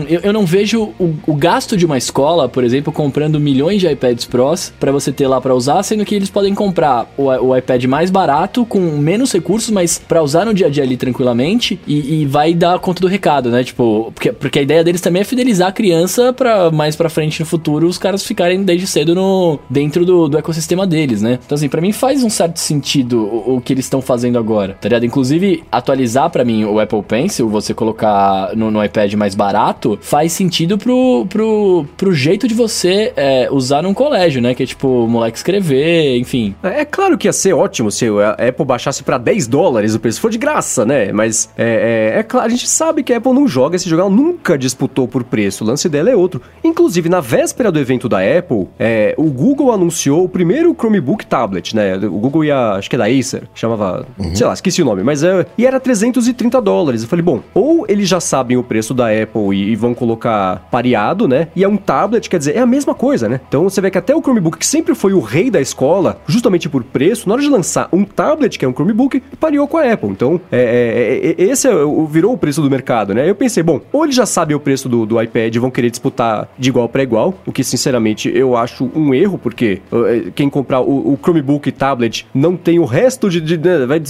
eu, 0.09 0.19
eu 0.23 0.33
não 0.33 0.45
vejo 0.45 0.93
o, 0.99 1.15
o 1.27 1.35
gasto 1.35 1.75
de 1.77 1.85
uma 1.85 1.97
escola, 1.97 2.47
por 2.49 2.63
exemplo, 2.63 2.91
comprando 2.91 3.39
milhões 3.39 3.79
de 3.81 3.87
iPads 3.87 4.25
Pros 4.25 4.73
pra 4.79 4.91
você 4.91 5.11
ter 5.11 5.27
lá 5.27 5.39
pra 5.41 5.53
usar, 5.55 5.81
sendo 5.83 6.05
que 6.05 6.15
eles 6.15 6.29
podem 6.29 6.53
comprar 6.53 7.11
o, 7.17 7.25
o 7.25 7.55
iPad 7.57 7.83
mais 7.85 8.09
barato, 8.09 8.65
com 8.65 8.79
menos 8.79 9.31
recursos, 9.31 9.69
mas 9.69 9.97
pra 9.97 10.21
usar 10.21 10.45
no 10.45 10.53
dia 10.53 10.67
a 10.67 10.69
dia 10.69 10.83
ali 10.83 10.97
tranquilamente 10.97 11.79
e, 11.87 12.21
e 12.21 12.25
vai 12.25 12.53
dar 12.53 12.79
conta 12.79 13.01
do 13.01 13.07
recado, 13.07 13.49
né? 13.49 13.63
Tipo, 13.63 14.11
porque, 14.13 14.31
porque 14.31 14.59
a 14.59 14.61
ideia 14.61 14.83
deles 14.83 15.01
também 15.01 15.21
é 15.21 15.25
fidelizar 15.25 15.69
a 15.69 15.71
criança 15.71 16.33
para 16.33 16.71
mais 16.71 16.95
para 16.95 17.09
frente 17.09 17.39
no 17.39 17.45
futuro 17.45 17.87
os 17.87 17.97
caras 17.97 18.23
ficarem 18.23 18.63
desde 18.63 18.87
cedo 18.87 19.13
no 19.15 19.21
dentro 19.69 20.05
do, 20.05 20.27
do 20.27 20.37
ecossistema 20.37 20.85
deles, 20.85 21.21
né? 21.21 21.39
Então 21.45 21.55
assim, 21.55 21.69
para 21.69 21.81
mim 21.81 21.91
faz 21.91 22.23
um 22.23 22.29
certo 22.29 22.57
sentido 22.57 23.19
o, 23.19 23.55
o 23.55 23.61
que 23.61 23.73
eles 23.73 23.85
estão 23.85 24.01
fazendo 24.01 24.37
agora, 24.37 24.77
tá 24.79 24.87
ligado? 24.87 25.05
Inclusive 25.05 25.63
atualizar 25.71 26.29
para 26.29 26.43
mim 26.43 26.63
o 26.65 26.79
Apple 26.79 27.03
Pencil, 27.03 27.49
você 27.49 27.73
colocar 27.73 28.55
no, 28.55 28.71
no, 28.71 28.83
iPad 28.83 29.13
mais 29.13 29.35
barato, 29.35 29.97
faz 30.01 30.33
sentido 30.33 30.77
pro, 30.77 31.25
pro, 31.29 31.85
pro 31.97 32.13
jeito 32.13 32.47
de 32.47 32.53
você 32.53 33.13
é, 33.15 33.49
usar 33.51 33.83
num 33.83 33.93
colégio, 33.93 34.41
né? 34.41 34.53
Que 34.53 34.63
é 34.63 34.65
tipo, 34.65 34.87
o 34.87 35.07
moleque 35.07 35.37
escrever, 35.37 36.17
enfim. 36.17 36.55
É, 36.63 36.81
é 36.81 36.85
claro 36.85 37.17
que 37.17 37.27
ia 37.27 37.33
ser 37.33 37.53
ótimo 37.53 37.91
se 37.91 38.05
a 38.07 38.47
Apple 38.47 38.65
baixasse 38.65 39.03
para 39.03 39.17
10 39.17 39.47
dólares 39.47 39.95
o 39.95 39.99
preço, 39.99 40.21
for 40.21 40.31
de 40.31 40.37
graça, 40.37 40.85
né? 40.85 41.11
Mas 41.11 41.49
é, 41.57 42.13
é, 42.15 42.19
é 42.19 42.23
claro, 42.23 42.47
a 42.47 42.49
gente 42.49 42.67
sabe 42.67 43.03
que 43.03 43.13
a 43.13 43.17
Apple 43.17 43.33
não 43.33 43.47
joga 43.47 43.75
esse 43.75 43.89
jogo, 43.89 44.01
ela 44.01 44.09
nunca 44.09 44.57
disputou 44.57 45.07
por 45.07 45.23
preço, 45.23 45.63
o 45.63 45.67
lance 45.67 45.87
dela 45.89 46.09
é 46.09 46.15
outro. 46.15 46.41
Inclusive, 46.63 47.09
na 47.09 47.19
véspera 47.19 47.71
do 47.71 47.79
evento 47.79 48.07
da 48.07 48.19
Apple, 48.19 48.67
é, 48.77 49.13
o 49.19 49.29
Google 49.29 49.71
anunciou 49.71 50.23
o 50.23 50.29
primeiro 50.29 50.73
Chromebook 50.73 51.25
tablet, 51.25 51.75
né? 51.75 51.95
O 51.97 52.19
Google 52.19 52.45
ia, 52.45 52.71
acho 52.71 52.89
que 52.89 52.95
é 52.95 52.99
da 52.99 53.05
Acer, 53.05 53.43
chamava, 53.53 54.05
uhum. 54.17 54.35
sei 54.35 54.47
lá, 54.47 54.53
esqueci 54.53 54.81
o 54.81 54.85
nome, 54.85 55.03
mas 55.03 55.23
é, 55.23 55.45
e 55.57 55.65
era 55.65 55.79
330 55.79 56.61
dólares. 56.61 57.03
Eu 57.03 57.09
falei, 57.09 57.23
bom, 57.23 57.41
ou 57.53 57.85
eles 57.87 58.07
já 58.07 58.19
sabem 58.19 58.55
o 58.57 58.63
preço 58.63 58.93
da 58.93 59.07
Apple 59.07 59.53
e, 59.53 59.71
e, 59.71 59.75
vão 59.75 59.93
colocar 59.93 60.67
pareado, 60.71 61.27
né? 61.27 61.49
E 61.55 61.63
é 61.63 61.67
um 61.67 61.77
tablet, 61.77 62.29
quer 62.29 62.37
dizer, 62.37 62.55
é 62.55 62.59
a 62.59 62.65
mesma 62.65 62.95
coisa, 62.95 63.27
né? 63.27 63.41
Então 63.47 63.63
você 63.63 63.81
vê 63.81 63.91
que 63.91 63.97
até 63.97 64.15
o 64.15 64.21
Chromebook, 64.21 64.57
que 64.57 64.65
sempre 64.65 64.95
foi 64.95 65.13
o 65.13 65.19
rei 65.19 65.51
da 65.51 65.59
escola, 65.59 66.21
justamente 66.27 66.69
por 66.69 66.83
preço, 66.83 67.27
na 67.27 67.33
hora 67.33 67.41
de 67.41 67.49
lançar 67.49 67.89
um 67.91 68.05
tablet, 68.05 68.57
que 68.57 68.63
é 68.63 68.67
um 68.67 68.73
Chromebook, 68.73 69.21
pareou 69.39 69.67
com 69.67 69.77
a 69.77 69.91
Apple. 69.91 70.09
Então, 70.09 70.39
é, 70.51 71.35
é, 71.37 71.43
é, 71.43 71.49
esse 71.49 71.67
é 71.67 71.71
virou 72.09 72.33
o 72.33 72.37
preço 72.37 72.61
do 72.61 72.69
mercado, 72.69 73.13
né? 73.13 73.29
Eu 73.29 73.35
pensei, 73.35 73.63
bom, 73.63 73.81
ou 73.91 74.03
eles 74.03 74.15
já 74.15 74.25
sabem 74.25 74.55
o 74.55 74.59
preço 74.59 74.87
do, 74.87 75.05
do 75.05 75.21
iPad 75.21 75.55
e 75.55 75.59
vão 75.59 75.71
querer 75.71 75.89
disputar 75.89 76.47
de 76.57 76.69
igual 76.69 76.87
para 76.87 77.03
igual, 77.03 77.33
o 77.45 77.51
que 77.51 77.63
sinceramente 77.63 78.31
eu 78.33 78.55
acho 78.55 78.89
um 78.95 79.08
erro, 79.13 79.37
porque 79.37 79.81
uh, 79.91 80.31
quem 80.33 80.49
comprar 80.49 80.81
o, 80.81 81.17
Chromebook 81.21 81.71
tablet 81.71 82.25
não 82.33 82.55
tem 82.55 82.79
o 82.79 82.85
resto 82.85 83.29
de. 83.29 83.39
de, 83.41 83.57
de 83.57 83.85
vai, 83.85 84.01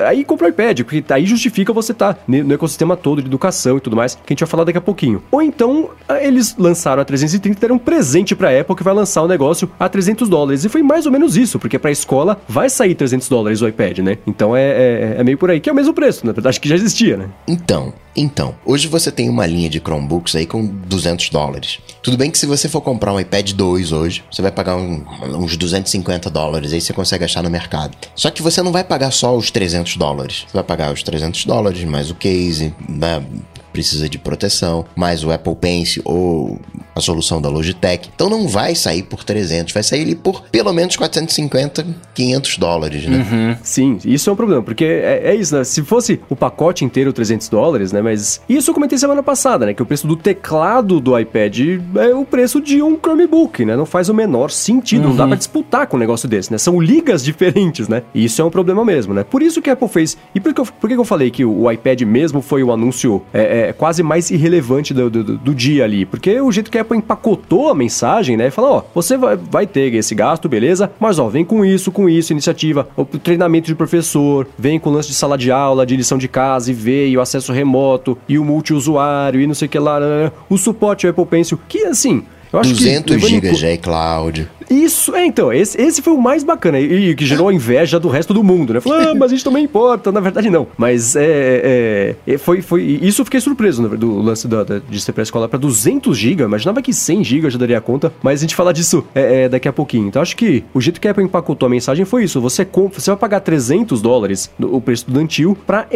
aí 0.00 0.24
compra 0.24 0.46
o 0.46 0.50
iPad, 0.50 0.80
porque 0.80 1.04
aí 1.12 1.26
justifica 1.26 1.72
você 1.72 1.92
estar 1.92 2.14
tá 2.14 2.20
no 2.26 2.54
ecossistema 2.54 2.96
todo 2.96 3.20
de 3.20 3.28
educação 3.28 3.76
e 3.76 3.80
tudo 3.80 3.96
mais, 3.96 4.14
que 4.14 4.20
a 4.26 4.32
gente 4.32 4.40
vai 4.40 4.48
falar 4.48 4.64
daqui 4.64 4.78
a 4.78 4.80
pouquinho. 4.80 5.22
Ou 5.30 5.42
então, 5.42 5.90
ah, 6.08 6.22
eles 6.22 6.56
lançaram 6.56 7.02
a 7.02 7.04
330 7.04 7.56
e 7.56 7.60
deram 7.60 7.76
um 7.76 7.78
presente 7.78 8.34
pra 8.34 8.58
Apple 8.58 8.76
que 8.76 8.82
vai 8.82 8.94
lançar 8.94 9.22
o 9.22 9.28
negócio 9.28 9.70
a 9.78 9.88
300 9.88 10.28
dólares. 10.28 10.64
E 10.64 10.68
foi 10.68 10.82
mais 10.82 11.06
ou 11.06 11.12
menos 11.12 11.36
isso, 11.36 11.58
porque 11.58 11.78
pra 11.78 11.90
escola 11.90 12.40
vai 12.48 12.68
sair 12.68 12.94
300 12.94 13.28
dólares 13.28 13.62
o 13.62 13.68
iPad, 13.68 13.98
né? 13.98 14.18
Então 14.26 14.56
é, 14.56 14.62
é, 14.62 15.16
é 15.18 15.24
meio 15.24 15.38
por 15.38 15.50
aí, 15.50 15.60
que 15.60 15.68
é 15.68 15.72
o 15.72 15.76
mesmo 15.76 15.92
preço, 15.92 16.26
na 16.26 16.32
verdade, 16.32 16.60
que 16.60 16.68
já 16.68 16.74
existia, 16.74 17.16
né? 17.16 17.26
Então, 17.46 17.92
então, 18.14 18.54
hoje 18.64 18.88
você 18.88 19.10
tem 19.10 19.28
uma 19.28 19.46
linha 19.46 19.70
de 19.70 19.78
Chromebooks 19.78 20.36
aí 20.36 20.44
com 20.44 20.66
200 20.66 21.30
dólares. 21.30 21.78
Tudo 22.02 22.16
bem 22.16 22.30
que 22.30 22.38
se 22.38 22.46
você 22.46 22.68
for 22.68 22.80
comprar 22.82 23.12
um 23.12 23.18
iPad 23.18 23.52
2 23.52 23.92
hoje, 23.92 24.22
você 24.30 24.42
vai 24.42 24.52
pagar 24.52 24.76
um, 24.76 25.02
uns 25.36 25.56
250 25.56 26.28
dólares, 26.28 26.72
aí 26.72 26.80
você 26.80 26.92
consegue 26.92 27.24
achar 27.24 27.42
no 27.42 27.48
mercado. 27.50 27.96
Só 28.14 28.30
que 28.30 28.42
você 28.42 28.62
não 28.62 28.70
vai 28.70 28.84
pagar 28.84 29.10
só 29.12 29.34
os 29.34 29.50
300 29.50 29.96
dólares. 29.96 30.44
Você 30.46 30.52
vai 30.52 30.64
pagar 30.64 30.92
os 30.92 31.02
300 31.02 31.44
dólares 31.46 31.84
mais 31.84 32.10
o 32.10 32.14
case, 32.14 32.74
né? 32.88 33.22
Precisa 33.72 34.08
de 34.08 34.18
proteção, 34.18 34.84
mais 34.94 35.24
o 35.24 35.30
Apple 35.30 35.56
Pencil 35.56 36.02
ou 36.04 36.60
a 36.94 37.00
solução 37.00 37.40
da 37.40 37.48
Logitech. 37.48 38.10
Então 38.14 38.28
não 38.28 38.46
vai 38.46 38.74
sair 38.74 39.02
por 39.02 39.24
300, 39.24 39.72
vai 39.72 39.82
sair 39.82 40.02
ali 40.02 40.14
por 40.14 40.42
pelo 40.50 40.72
menos 40.72 40.96
450, 40.96 41.86
500 42.14 42.58
dólares, 42.58 43.06
né? 43.06 43.26
Uhum. 43.30 43.56
Sim, 43.62 43.98
isso 44.04 44.28
é 44.28 44.32
um 44.32 44.36
problema, 44.36 44.62
porque 44.62 44.84
é, 44.84 45.22
é, 45.24 45.34
isso, 45.34 45.56
né? 45.56 45.64
Se 45.64 45.82
fosse 45.82 46.20
o 46.28 46.36
pacote 46.36 46.84
inteiro 46.84 47.12
300 47.12 47.48
dólares, 47.48 47.92
né? 47.92 48.02
Mas 48.02 48.40
isso 48.48 48.70
eu 48.70 48.74
comentei 48.74 48.98
semana 48.98 49.22
passada, 49.22 49.66
né? 49.66 49.74
Que 49.74 49.82
o 49.82 49.86
preço 49.86 50.06
do 50.06 50.16
teclado 50.16 51.00
do 51.00 51.18
iPad 51.18 51.58
é 51.96 52.14
o 52.14 52.24
preço 52.24 52.60
de 52.60 52.82
um 52.82 52.96
Chromebook, 52.96 53.64
né? 53.64 53.76
Não 53.76 53.86
faz 53.86 54.08
o 54.08 54.14
menor 54.14 54.50
sentido, 54.50 55.04
uhum. 55.04 55.08
não 55.10 55.16
dá 55.16 55.22
uhum. 55.24 55.30
pra 55.30 55.38
disputar 55.38 55.86
com 55.86 55.96
um 55.96 56.00
negócio 56.00 56.28
desse, 56.28 56.52
né? 56.52 56.58
São 56.58 56.80
ligas 56.80 57.24
diferentes, 57.24 57.88
né? 57.88 58.02
E 58.14 58.24
isso 58.24 58.40
é 58.40 58.44
um 58.44 58.50
problema 58.50 58.84
mesmo, 58.84 59.14
né? 59.14 59.24
Por 59.24 59.42
isso 59.42 59.62
que 59.62 59.70
a 59.70 59.72
Apple 59.72 59.88
fez. 59.88 60.16
E 60.34 60.40
por 60.40 60.52
que 60.52 60.60
eu, 60.60 60.66
por 60.66 60.88
que 60.88 60.96
eu 60.96 61.04
falei 61.04 61.30
que 61.30 61.44
o 61.44 61.70
iPad 61.70 62.02
mesmo 62.02 62.42
foi 62.42 62.62
o 62.62 62.72
anúncio 62.72 63.22
é, 63.32 63.40
é, 63.40 63.61
quase 63.70 64.02
mais 64.02 64.30
irrelevante 64.30 64.94
do, 64.94 65.10
do, 65.10 65.22
do 65.36 65.54
dia 65.54 65.84
ali? 65.84 66.06
Porque 66.06 66.40
o 66.40 66.50
jeito 66.50 66.70
que 66.70 66.78
a 66.78 66.80
Apple 66.80 66.96
empacotou 66.96 67.68
a 67.68 67.74
mensagem, 67.74 68.36
né? 68.36 68.46
E 68.46 68.50
falou: 68.50 68.76
ó, 68.76 68.82
você 68.94 69.16
vai, 69.16 69.36
vai 69.36 69.66
ter 69.66 69.92
esse 69.94 70.14
gasto, 70.14 70.48
beleza? 70.48 70.90
Mas 70.98 71.18
ó, 71.18 71.28
vem 71.28 71.44
com 71.44 71.64
isso, 71.64 71.92
com 71.92 72.08
isso, 72.08 72.32
iniciativa, 72.32 72.88
o 72.96 73.04
treinamento 73.04 73.66
de 73.66 73.74
professor, 73.74 74.48
vem 74.58 74.78
com 74.78 74.90
lance 74.90 75.08
de 75.08 75.14
sala 75.14 75.36
de 75.36 75.50
aula, 75.50 75.84
de 75.84 75.94
lição 75.96 76.16
de 76.16 76.28
casa, 76.28 76.70
e 76.70 76.74
veio 76.74 77.20
acesso 77.20 77.52
remoto, 77.52 78.16
e 78.28 78.38
o 78.38 78.44
multiusuário, 78.44 79.40
e 79.40 79.46
não 79.46 79.54
sei 79.54 79.66
o 79.66 79.68
que 79.68 79.78
lá, 79.78 80.00
o 80.48 80.56
suporte 80.56 81.06
ao 81.06 81.10
Apple 81.10 81.26
Pencil, 81.26 81.58
que 81.68 81.84
assim. 81.84 82.24
Eu 82.52 82.60
acho 82.60 82.74
200 82.74 83.18
GB 83.18 83.52
de 83.52 83.66
iCloud. 83.74 84.48
Isso, 84.70 85.14
é, 85.14 85.26
então, 85.26 85.52
esse, 85.52 85.80
esse 85.80 86.00
foi 86.00 86.12
o 86.12 86.20
mais 86.20 86.44
bacana 86.44 86.78
e, 86.78 87.14
que 87.14 87.24
gerou 87.24 87.48
a 87.48 87.54
inveja 87.54 87.98
do 87.98 88.08
resto 88.08 88.32
do 88.32 88.42
mundo, 88.42 88.74
né? 88.74 88.80
Falou, 88.80 88.98
ah, 88.98 89.14
mas 89.14 89.32
gente 89.32 89.44
também 89.44 89.64
importa. 89.64 90.12
Na 90.12 90.20
verdade, 90.20 90.48
não. 90.48 90.66
Mas 90.76 91.16
é, 91.16 92.14
é, 92.26 92.32
é 92.34 92.38
foi, 92.38 92.62
foi. 92.62 92.82
Isso 93.02 93.20
eu 93.20 93.24
fiquei 93.24 93.40
surpreso 93.40 93.82
né, 93.82 93.96
do 93.96 94.20
lance 94.20 94.46
da, 94.46 94.62
da, 94.62 94.78
de 94.78 95.00
ser 95.00 95.12
pra 95.12 95.22
escola 95.22 95.48
pra 95.48 95.58
200 95.58 96.16
GB. 96.16 96.44
Imaginava 96.44 96.80
que 96.80 96.92
100 96.92 97.24
GB 97.24 97.50
já 97.50 97.58
daria 97.58 97.80
conta, 97.80 98.12
mas 98.22 98.40
a 98.40 98.42
gente 98.42 98.54
falar 98.54 98.72
disso 98.72 99.04
é, 99.14 99.44
é, 99.44 99.48
daqui 99.48 99.68
a 99.68 99.72
pouquinho. 99.72 100.06
Então 100.06 100.22
acho 100.22 100.36
que 100.36 100.64
o 100.72 100.80
jeito 100.80 101.00
que 101.00 101.08
a 101.08 101.10
Apple 101.10 101.24
empacotou 101.24 101.66
a 101.66 101.70
mensagem 101.70 102.04
foi 102.04 102.24
isso. 102.24 102.40
Você, 102.40 102.64
compra, 102.64 103.00
você 103.00 103.10
vai 103.10 103.18
pagar 103.18 103.40
300 103.40 104.00
dólares 104.00 104.50
o 104.60 104.80
preço 104.80 105.02
estudantil 105.02 105.56
pra 105.66 105.86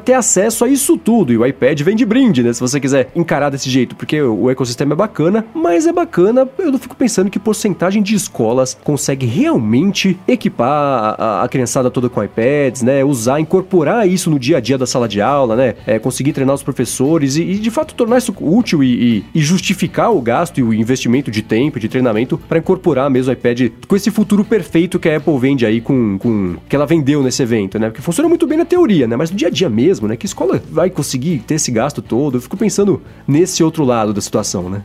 ter 0.00 0.14
acesso 0.14 0.64
a 0.64 0.68
isso 0.68 0.96
tudo. 0.96 1.32
E 1.32 1.38
o 1.38 1.44
iPad 1.44 1.80
vem 1.80 1.96
de 1.96 2.04
brinde, 2.04 2.42
né? 2.42 2.52
Se 2.52 2.60
você 2.60 2.78
quiser 2.78 3.10
encarar 3.14 3.50
desse 3.50 3.68
jeito, 3.68 3.96
porque 3.96 4.20
o, 4.20 4.44
o 4.44 4.50
ecossistema 4.50 4.94
é 4.94 4.96
bacana, 4.96 5.44
mas 5.54 5.86
é 5.86 5.92
bacana. 5.92 6.48
Eu 6.58 6.78
fico 6.78 6.96
pensando 6.96 7.30
que 7.30 7.38
porcentagem 7.38 8.02
de 8.02 8.13
escolas 8.16 8.76
consegue 8.82 9.26
realmente 9.26 10.18
equipar 10.26 11.16
a, 11.18 11.42
a, 11.42 11.48
criançada 11.48 11.90
toda 11.90 12.08
com 12.08 12.22
iPads, 12.22 12.82
né? 12.82 13.04
Usar, 13.04 13.40
incorporar 13.40 14.08
isso 14.08 14.30
no 14.30 14.38
dia 14.38 14.58
a 14.58 14.60
dia 14.60 14.78
da 14.78 14.86
sala 14.86 15.08
de 15.08 15.20
aula, 15.20 15.56
né? 15.56 15.74
É, 15.86 15.98
conseguir 15.98 16.32
treinar 16.32 16.54
os 16.54 16.62
professores 16.62 17.36
e, 17.36 17.42
e, 17.42 17.58
de 17.58 17.70
fato 17.70 17.94
tornar 17.94 18.18
isso 18.18 18.34
útil 18.40 18.82
e, 18.82 18.94
e, 18.94 19.24
e, 19.34 19.40
justificar 19.40 20.12
o 20.12 20.20
gasto 20.20 20.58
e 20.58 20.62
o 20.62 20.72
investimento 20.72 21.30
de 21.30 21.42
tempo, 21.42 21.78
de 21.78 21.88
treinamento 21.88 22.38
para 22.38 22.58
incorporar 22.58 23.10
mesmo 23.10 23.30
o 23.30 23.32
iPad 23.32 23.70
com 23.86 23.96
esse 23.96 24.10
futuro 24.10 24.44
perfeito 24.44 24.98
que 24.98 25.08
a 25.08 25.16
Apple 25.16 25.38
vende 25.38 25.66
aí 25.66 25.80
com, 25.80 26.18
com 26.18 26.56
que 26.68 26.76
ela 26.76 26.86
vendeu 26.86 27.22
nesse 27.22 27.42
evento, 27.42 27.78
né? 27.78 27.88
Porque 27.88 28.02
funciona 28.02 28.28
muito 28.28 28.46
bem 28.46 28.58
na 28.58 28.64
teoria, 28.64 29.06
né? 29.06 29.16
Mas 29.16 29.30
no 29.30 29.36
dia 29.36 29.48
a 29.48 29.50
dia 29.50 29.68
mesmo, 29.68 30.08
né? 30.08 30.16
Que 30.16 30.26
escola 30.26 30.62
vai 30.70 30.90
conseguir 30.90 31.38
ter 31.40 31.54
esse 31.54 31.70
gasto 31.70 32.00
todo? 32.00 32.36
Eu 32.36 32.40
fico 32.40 32.56
pensando 32.56 33.02
nesse 33.26 33.62
outro 33.62 33.84
lado 33.84 34.12
da 34.12 34.20
situação, 34.20 34.68
né? 34.68 34.82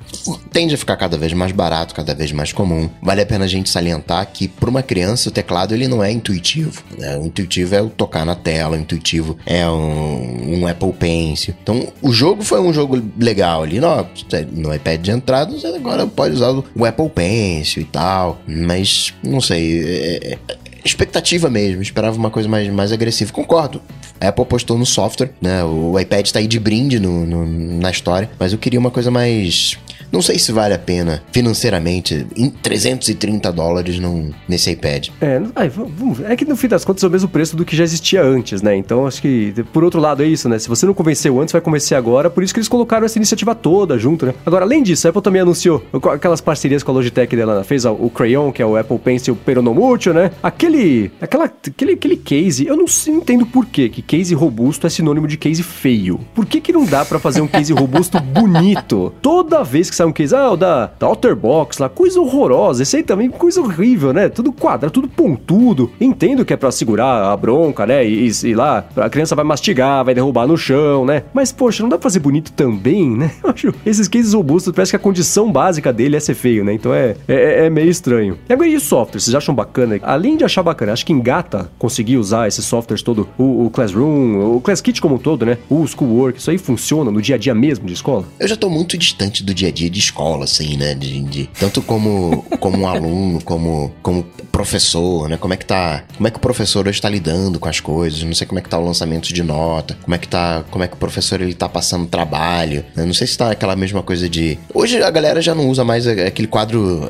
Tende 0.52 0.76
a 0.76 0.78
ficar 0.78 0.98
cada 0.98 1.18
vez 1.18 1.34
mais 1.34 1.52
barato, 1.52 1.94
cada 1.94 2.14
vez 2.14 2.32
mais 2.32 2.52
comum. 2.52 2.90
Vale 3.10 3.22
a 3.22 3.26
pena 3.26 3.45
a 3.45 3.47
gente 3.47 3.72
salientar 3.72 4.24
que 4.32 4.47
para 4.47 4.70
uma 4.70 4.84
criança 4.84 5.30
o 5.30 5.32
teclado 5.32 5.74
ele 5.74 5.88
não 5.88 6.03
é 6.03 6.12
intuitivo. 6.12 6.84
Né? 6.95 7.18
O 7.18 7.26
intuitivo 7.26 7.74
é 7.74 7.82
o 7.82 7.89
tocar 7.89 8.24
na 8.24 8.36
tela, 8.36 8.78
o 8.78 8.80
intuitivo 8.80 9.36
é 9.47 9.68
um, 9.68 10.60
um 10.60 10.68
Apple 10.68 10.93
Pencil. 10.93 11.55
Então 11.60 11.91
o 12.03 12.14
jogo 12.14 12.43
foi 12.43 12.62
um 12.62 12.72
jogo 12.72 13.01
legal 13.20 13.64
ali. 13.64 13.80
No, 13.80 14.07
no 14.51 14.72
iPad 14.72 15.01
de 15.01 15.10
entrada 15.10 15.51
você 15.51 15.66
agora 15.66 16.05
pode 16.05 16.36
usar 16.36 16.51
o 16.51 16.86
Apple 16.86 17.10
Pencil 17.10 17.82
e 17.82 17.86
tal, 17.86 18.39
mas 18.47 19.12
não 19.24 19.41
sei. 19.41 19.80
É, 19.84 20.34
é, 20.34 20.38
expectativa 20.86 21.49
mesmo, 21.49 21.82
esperava 21.82 22.16
uma 22.16 22.30
coisa 22.30 22.47
mais, 22.47 22.70
mais 22.70 22.91
agressiva. 22.91 23.34
Concordo. 23.34 23.82
A 24.22 24.28
Apple 24.28 24.45
postou 24.45 24.78
no 24.78 24.86
software, 24.86 25.32
né? 25.41 25.64
O 25.64 25.99
iPad 25.99 26.30
tá 26.30 26.38
aí 26.38 26.45
de 26.45 26.60
brinde 26.60 26.99
no, 26.99 27.26
no, 27.26 27.80
na 27.80 27.89
história, 27.89 28.30
mas 28.38 28.53
eu 28.53 28.60
queria 28.60 28.80
uma 28.80 28.91
coisa 28.91 29.10
mais 29.10 29.80
não 30.12 30.22
sei 30.22 30.39
se 30.39 30.52
vale 30.52 30.74
a 30.74 30.80
pena 30.80 31.22
financeiramente 31.32 32.28
em 32.36 32.50
330 32.50 33.52
dólares 33.52 34.00
num, 34.00 34.32
nesse 34.47 34.72
iPad. 34.72 35.10
É, 35.22 35.41
ai, 35.56 35.70
vamos, 35.70 36.20
é 36.22 36.36
que 36.36 36.45
no 36.45 36.56
fim 36.56 36.68
das 36.68 36.84
contas 36.84 37.04
é 37.04 37.08
o 37.08 37.10
mesmo 37.10 37.30
preço 37.30 37.56
do 37.56 37.66
que 37.66 37.76
já 37.76 37.84
existia 37.84 38.24
antes, 38.24 38.62
né? 38.62 38.76
Então 38.76 39.06
acho 39.06 39.22
que, 39.22 39.54
por 39.74 39.84
outro 39.84 40.00
lado, 40.00 40.24
é 40.24 40.28
isso, 40.28 40.47
né? 40.50 40.58
Se 40.58 40.68
você 40.68 40.86
não 40.86 40.93
convenceu 40.93 41.39
antes, 41.39 41.52
vai 41.52 41.62
convencer 41.62 41.97
agora. 41.97 42.30
Por 42.30 42.43
isso 42.43 42.54
que 42.54 42.60
eles 42.60 42.68
colocaram 42.68 43.06
essa 43.06 43.18
iniciativa 43.18 43.54
toda 43.56 43.97
junto, 43.97 44.26
né? 44.26 44.34
Agora, 44.45 44.66
além 44.66 44.84
disso, 44.84 45.08
a 45.08 45.10
Apple 45.10 45.22
também 45.22 45.41
anunciou 45.41 45.84
aquelas 46.14 46.41
parcerias 46.41 46.84
com 46.84 46.91
a 46.91 46.93
Logitech 46.95 47.36
dela, 47.36 47.64
fez 47.64 47.86
o 47.86 48.10
Crayon, 48.10 48.52
que 48.52 48.62
é 48.62 48.66
o 48.66 48.76
Apple 48.78 49.00
Pencil 49.00 49.36
Peronomútil, 49.36 50.14
né? 50.14 50.32
Aquele, 50.41 51.12
aquela, 51.22 51.45
aquele, 51.45 51.93
aquele 51.93 52.18
case, 52.18 52.66
eu 52.66 52.76
não 52.76 52.86
entendo 53.08 53.45
por 53.45 53.66
quê, 53.66 53.89
que 53.89 54.02
case 54.02 54.34
robusto 54.34 54.88
é 54.88 54.89
sinônimo 54.89 55.28
de 55.28 55.38
case 55.38 55.64
feio. 55.64 56.20
Por 56.34 56.45
que 56.45 56.62
que 56.62 56.72
não 56.72 56.86
dá 56.86 57.06
para 57.06 57.20
fazer 57.20 57.41
um 57.41 57.47
case 57.47 57.74
robusto 57.74 58.20
bonito? 58.20 59.14
Toda 59.22 59.64
vez 59.64 59.89
que 59.90 60.04
um 60.04 60.12
case, 60.12 60.36
ah, 60.36 60.52
o 60.52 60.58
da, 60.58 60.92
da 61.00 61.10
Otterbox 61.10 61.78
lá, 61.78 61.90
coisa 61.90 62.20
horrorosa. 62.20 62.84
Esse 62.84 62.98
aí 62.98 63.04
também, 63.04 63.30
coisa 63.30 63.62
horrível, 63.62 64.14
né? 64.14 64.30
Tudo 64.30 64.52
quadrado, 64.52 64.92
tudo 64.92 65.08
pontudo. 65.08 65.92
Entendo 66.00 66.46
que 66.46 66.54
é 66.54 66.58
pra 66.58 66.72
segurar 66.72 67.32
a 67.32 67.38
bronca, 67.38 67.86
né? 67.86 68.06
E, 68.06 68.30
e, 68.44 68.56
lá, 68.56 68.86
a 68.96 69.10
criança 69.10 69.36
vai 69.36 69.46
mastigar, 69.46 70.04
vai 70.04 70.14
derrubar 70.14 70.48
no 70.48 70.58
chão, 70.58 71.06
né? 71.06 71.24
Mas, 71.34 71.52
poxa, 71.52 71.84
não 71.84 71.90
dá 71.90 71.98
pra 71.98 72.04
fazer 72.04 72.20
bonito 72.20 72.52
também, 72.52 73.10
né? 73.10 73.32
Eu 73.44 73.50
acho 73.50 73.74
esses 73.86 74.08
cases 74.08 74.34
robustos, 74.34 74.74
parece 74.74 74.92
que 74.92 74.96
a 74.96 75.00
condição 75.00 75.52
básica 75.52 75.92
dele 75.92 76.16
é 76.16 76.20
ser 76.20 76.36
feio, 76.36 76.64
né? 76.64 76.74
Então 76.74 76.94
é, 76.94 77.16
é, 77.28 77.66
é 77.66 77.70
meio 77.70 77.90
estranho. 77.90 78.38
E 78.48 78.54
agora, 78.54 78.68
e 78.68 78.76
o 78.76 78.80
software? 78.80 79.20
Vocês 79.20 79.36
acham 79.36 79.54
bacana? 79.54 80.00
Além 80.04 80.38
de 80.38 80.44
achar 80.44 80.64
bacana, 80.64 80.94
acho 80.94 81.06
que 81.06 81.14
engata 81.14 81.70
conseguir 81.78 82.18
usar 82.18 82.48
esses 82.48 82.66
softwares 82.66 83.02
todo, 83.02 83.28
o, 83.38 83.66
o 83.66 83.70
Classroom, 83.70 84.56
o 84.56 84.62
Class 84.62 84.82
Kit 84.82 85.02
como 85.02 85.16
um 85.16 85.18
todo, 85.18 85.46
né? 85.46 85.58
O 85.70 85.86
Schoolwork, 85.86 86.40
isso 86.40 86.52
aí 86.52 86.58
funciona 86.58 87.12
no 87.12 87.22
dia 87.22 87.36
a 87.36 87.38
dia 87.38 87.56
mesmo 87.56 87.86
de 87.86 87.94
escola? 87.94 88.26
Eu 88.40 88.48
já 88.48 88.56
tô 88.56 88.70
muito 88.70 88.98
distante 88.98 89.44
do 89.44 89.54
dia 89.54 89.70
a 89.70 89.72
dia 89.72 89.79
dia 89.80 89.90
de 89.90 90.00
escola, 90.00 90.44
assim, 90.44 90.76
né? 90.78 90.94
De, 90.94 91.22
de- 91.22 91.48
tanto 91.60 91.82
como, 91.82 92.44
como 92.60 92.78
um 92.80 92.88
aluno, 92.90 93.42
como, 93.44 93.92
como 94.02 94.24
professor, 94.64 95.30
né? 95.30 95.38
Como 95.38 95.53
é 95.53 95.57
que 95.57 95.66
tá. 95.66 96.03
Como 96.18 96.28
é 96.28 96.32
que 96.32 96.36
o 96.38 96.39
professor 96.41 96.86
hoje 96.86 97.01
tá 97.01 97.07
lidando 97.10 97.60
com 97.60 97.70
as 97.70 97.80
coisas? 97.80 98.22
Não 98.24 98.34
sei 98.34 98.45
como 98.45 98.60
é 98.60 98.62
que 98.62 98.68
tá 98.70 98.78
o 98.78 98.84
lançamento 98.86 99.34
de 99.34 99.41
nota, 99.41 99.97
como 100.03 100.14
é 100.14 100.18
que 100.18 100.28
tá. 100.28 100.66
Como 100.70 100.84
é 100.84 100.88
que 100.88 100.95
o 100.95 100.97
professor 100.97 101.39
ele 101.39 101.53
tá 101.53 101.70
passando 101.70 102.05
trabalho. 102.07 102.84
né? 102.93 103.05
Não 103.05 103.14
sei 103.14 103.26
se 103.26 103.38
tá 103.38 103.51
aquela 103.51 103.74
mesma 103.76 104.03
coisa 104.03 104.28
de. 104.28 104.60
Hoje 104.74 105.01
a 105.01 105.10
galera 105.10 105.41
já 105.41 105.55
não 105.55 105.70
usa 105.70 105.86
mais 105.86 106.05
aquele 106.05 106.47
quadro. 106.47 107.10